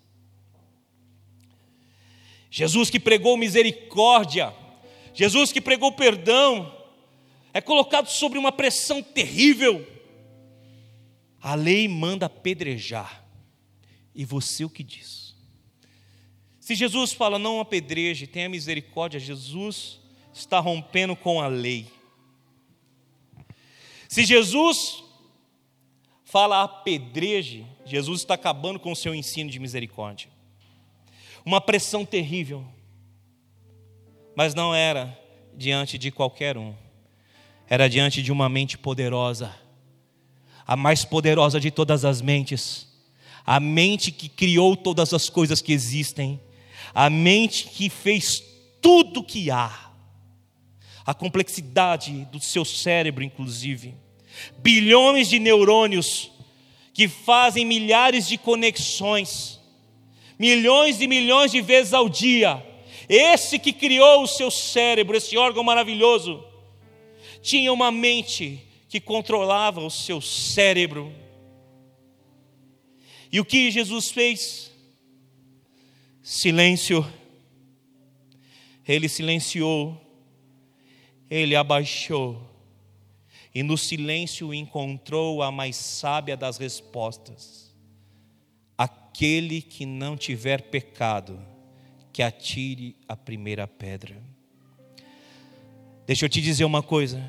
Jesus 2.50 2.90
que 2.90 3.00
pregou 3.00 3.38
misericórdia, 3.38 4.54
Jesus 5.14 5.52
que 5.52 5.62
pregou 5.62 5.92
perdão, 5.92 6.74
é 7.54 7.62
colocado 7.62 8.08
sobre 8.08 8.38
uma 8.38 8.52
pressão 8.52 9.02
terrível. 9.02 9.86
A 11.42 11.56
lei 11.56 11.88
manda 11.88 12.26
apedrejar. 12.26 13.26
E 14.14 14.26
você 14.26 14.66
o 14.66 14.70
que 14.70 14.84
diz? 14.84 15.27
Se 16.68 16.76
Jesus 16.76 17.14
fala 17.14 17.40
não 17.40 17.62
apedreje, 17.62 18.28
tenha 18.28 18.50
misericórdia, 18.50 19.22
Jesus 19.22 20.02
está 20.34 20.60
rompendo 20.60 21.16
com 21.16 21.40
a 21.40 21.48
lei. 21.48 21.88
Se 24.10 24.26
Jesus 24.26 25.02
fala 26.26 26.64
apedreje, 26.64 27.66
Jesus 27.86 28.20
está 28.20 28.34
acabando 28.34 28.82
com 28.82 28.92
o 28.92 28.96
seu 28.98 29.16
ensino 29.16 29.50
de 29.50 29.60
misericórdia. 29.60 30.30
Uma 31.46 31.62
pressão 31.62 32.06
terrível, 32.06 32.66
mas 34.36 34.54
não 34.54 34.76
era 34.76 35.18
diante 35.56 35.98
de 35.98 36.12
qualquer 36.12 36.58
um, 36.58 36.76
era 37.70 37.88
diante 37.88 38.22
de 38.22 38.30
uma 38.30 38.50
mente 38.50 38.78
poderosa, 38.78 39.56
a 40.66 40.76
mais 40.76 41.06
poderosa 41.06 41.62
de 41.62 41.72
todas 41.72 42.04
as 42.04 42.22
mentes, 42.22 42.90
a 43.46 43.58
mente 43.58 44.12
que 44.12 44.28
criou 44.28 44.76
todas 44.76 45.14
as 45.14 45.30
coisas 45.30 45.62
que 45.62 45.72
existem, 45.72 46.42
a 46.94 47.10
mente 47.10 47.68
que 47.68 47.90
fez 47.90 48.44
tudo 48.82 49.24
que 49.24 49.50
há 49.52 49.92
a 51.06 51.14
complexidade 51.14 52.26
do 52.32 52.40
seu 52.40 52.66
cérebro, 52.66 53.24
inclusive. 53.24 53.96
Bilhões 54.58 55.30
de 55.30 55.40
neurônios 55.40 56.30
que 56.94 57.08
fazem 57.08 57.64
milhares 57.64 58.28
de 58.28 58.38
conexões, 58.38 59.60
milhões 60.38 61.00
e 61.00 61.08
milhões 61.08 61.52
de 61.52 61.62
vezes 61.62 61.94
ao 61.94 62.10
dia. 62.10 62.66
Esse 63.08 63.58
que 63.58 63.72
criou 63.72 64.24
o 64.24 64.28
seu 64.28 64.52
cérebro, 64.52 65.16
esse 65.16 65.38
órgão 65.38 65.64
maravilhoso, 65.64 66.44
tinha 67.42 67.72
uma 67.72 67.92
mente 67.92 68.62
que 68.90 69.00
controlava 69.00 69.80
o 69.80 69.90
seu 69.90 70.20
cérebro. 70.20 71.14
E 73.32 73.40
o 73.40 73.46
que 73.46 73.72
Jesus 73.72 74.10
fez? 74.10 74.67
Silêncio. 76.30 77.10
Ele 78.86 79.08
silenciou 79.08 79.98
ele 81.30 81.56
abaixou 81.56 82.42
e 83.56 83.64
no 83.64 83.78
silêncio 83.78 84.54
encontrou 84.54 85.42
a 85.42 85.50
mais 85.50 85.78
sábia 85.78 86.38
das 86.38 86.58
respostas: 86.58 87.74
aquele 88.78 89.62
que 89.62 89.86
não 89.86 90.18
tiver 90.18 90.64
pecado, 90.64 91.40
que 92.12 92.22
atire 92.22 92.98
a 93.08 93.16
primeira 93.16 93.66
pedra. 93.66 94.22
Deixa 96.06 96.26
eu 96.26 96.30
te 96.30 96.42
dizer 96.42 96.66
uma 96.66 96.84
coisa. 96.84 97.26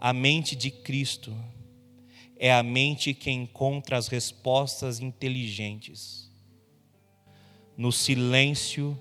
A 0.00 0.12
mente 0.12 0.56
de 0.56 0.70
Cristo 0.70 1.34
é 2.36 2.52
a 2.52 2.62
mente 2.62 3.12
que 3.14 3.30
encontra 3.30 3.96
as 3.96 4.08
respostas 4.08 5.00
inteligentes 5.00 6.33
no 7.76 7.90
silêncio 7.92 9.00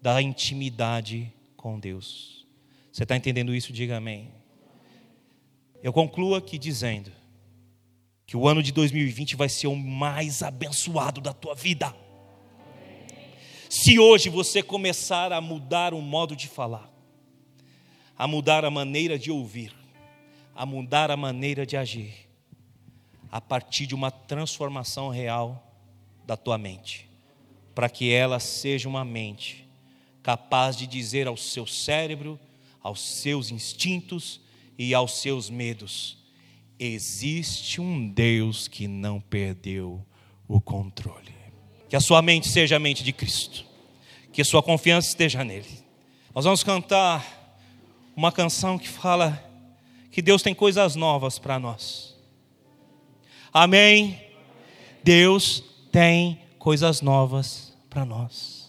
da 0.00 0.20
intimidade 0.22 1.32
com 1.56 1.78
Deus. 1.78 2.46
Você 2.92 3.02
está 3.02 3.16
entendendo 3.16 3.54
isso? 3.54 3.72
Diga 3.72 3.96
amém. 3.96 4.30
Eu 5.82 5.92
concluo 5.92 6.34
aqui 6.34 6.58
dizendo 6.58 7.12
que 8.26 8.36
o 8.36 8.46
ano 8.46 8.62
de 8.62 8.72
2020 8.72 9.36
vai 9.36 9.48
ser 9.48 9.68
o 9.68 9.76
mais 9.76 10.42
abençoado 10.42 11.20
da 11.20 11.32
tua 11.32 11.54
vida. 11.54 11.94
Se 13.70 13.98
hoje 13.98 14.28
você 14.28 14.62
começar 14.62 15.32
a 15.32 15.40
mudar 15.40 15.94
o 15.94 16.00
modo 16.00 16.34
de 16.34 16.48
falar, 16.48 16.90
a 18.16 18.26
mudar 18.26 18.64
a 18.64 18.70
maneira 18.70 19.18
de 19.18 19.30
ouvir, 19.30 19.74
a 20.54 20.66
mudar 20.66 21.10
a 21.10 21.16
maneira 21.16 21.64
de 21.64 21.76
agir, 21.76 22.28
a 23.30 23.40
partir 23.40 23.86
de 23.86 23.94
uma 23.94 24.10
transformação 24.10 25.08
real 25.08 25.72
da 26.26 26.36
tua 26.36 26.58
mente, 26.58 27.07
para 27.78 27.88
que 27.88 28.10
ela 28.10 28.40
seja 28.40 28.88
uma 28.88 29.04
mente 29.04 29.64
capaz 30.20 30.76
de 30.76 30.84
dizer 30.84 31.28
ao 31.28 31.36
seu 31.36 31.64
cérebro, 31.64 32.36
aos 32.82 33.00
seus 33.00 33.52
instintos 33.52 34.40
e 34.76 34.92
aos 34.92 35.20
seus 35.20 35.48
medos: 35.48 36.18
existe 36.76 37.80
um 37.80 38.08
Deus 38.08 38.66
que 38.66 38.88
não 38.88 39.20
perdeu 39.20 40.04
o 40.48 40.60
controle. 40.60 41.32
Que 41.88 41.94
a 41.94 42.00
sua 42.00 42.20
mente 42.20 42.48
seja 42.48 42.74
a 42.74 42.80
mente 42.80 43.04
de 43.04 43.12
Cristo, 43.12 43.64
que 44.32 44.42
a 44.42 44.44
sua 44.44 44.60
confiança 44.60 45.10
esteja 45.10 45.44
nele. 45.44 45.84
Nós 46.34 46.44
vamos 46.44 46.64
cantar 46.64 47.24
uma 48.16 48.32
canção 48.32 48.76
que 48.76 48.88
fala 48.88 49.40
que 50.10 50.20
Deus 50.20 50.42
tem 50.42 50.52
coisas 50.52 50.96
novas 50.96 51.38
para 51.38 51.60
nós. 51.60 52.16
Amém? 53.52 54.20
Deus 55.04 55.62
tem 55.92 56.40
coisas 56.58 57.00
novas 57.00 57.67
para 57.88 58.04
nós 58.04 58.68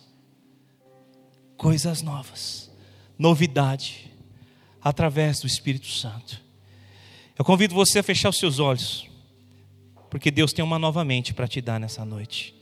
coisas 1.60 2.02
novas, 2.02 2.72
novidade, 3.18 4.10
através 4.82 5.42
do 5.42 5.48
Espírito 5.48 5.88
Santo. 5.88 6.42
Eu 7.38 7.44
convido 7.44 7.76
você 7.76 8.00
a 8.00 8.04
fechar 8.04 8.30
os 8.30 8.38
seus 8.38 8.60
olhos, 8.60 9.06
porque 10.10 10.32
Deus 10.32 10.54
tem 10.54 10.64
uma 10.64 10.80
nova 10.80 11.04
mente 11.04 11.34
para 11.34 11.50
te 11.50 11.60
dar 11.60 11.78
nessa 11.78 12.06
noite, 12.06 12.56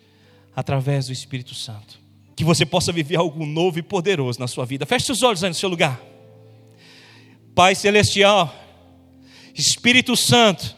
através 0.56 1.06
do 1.06 1.14
Espírito 1.14 1.54
Santo. 1.54 2.00
Que 2.36 2.44
você 2.44 2.66
possa 2.66 2.92
viver 2.92 3.18
algo 3.18 3.46
novo 3.46 3.78
e 3.78 3.84
poderoso 3.84 4.40
na 4.40 4.48
sua 4.48 4.66
vida. 4.66 4.84
Feche 4.84 5.12
os 5.12 5.22
olhos 5.22 5.44
aí 5.44 5.50
no 5.50 5.56
seu 5.56 5.70
lugar. 5.70 6.02
Pai 7.54 7.76
Celestial, 7.76 8.54
Espírito 9.54 10.16
Santo, 10.16 10.76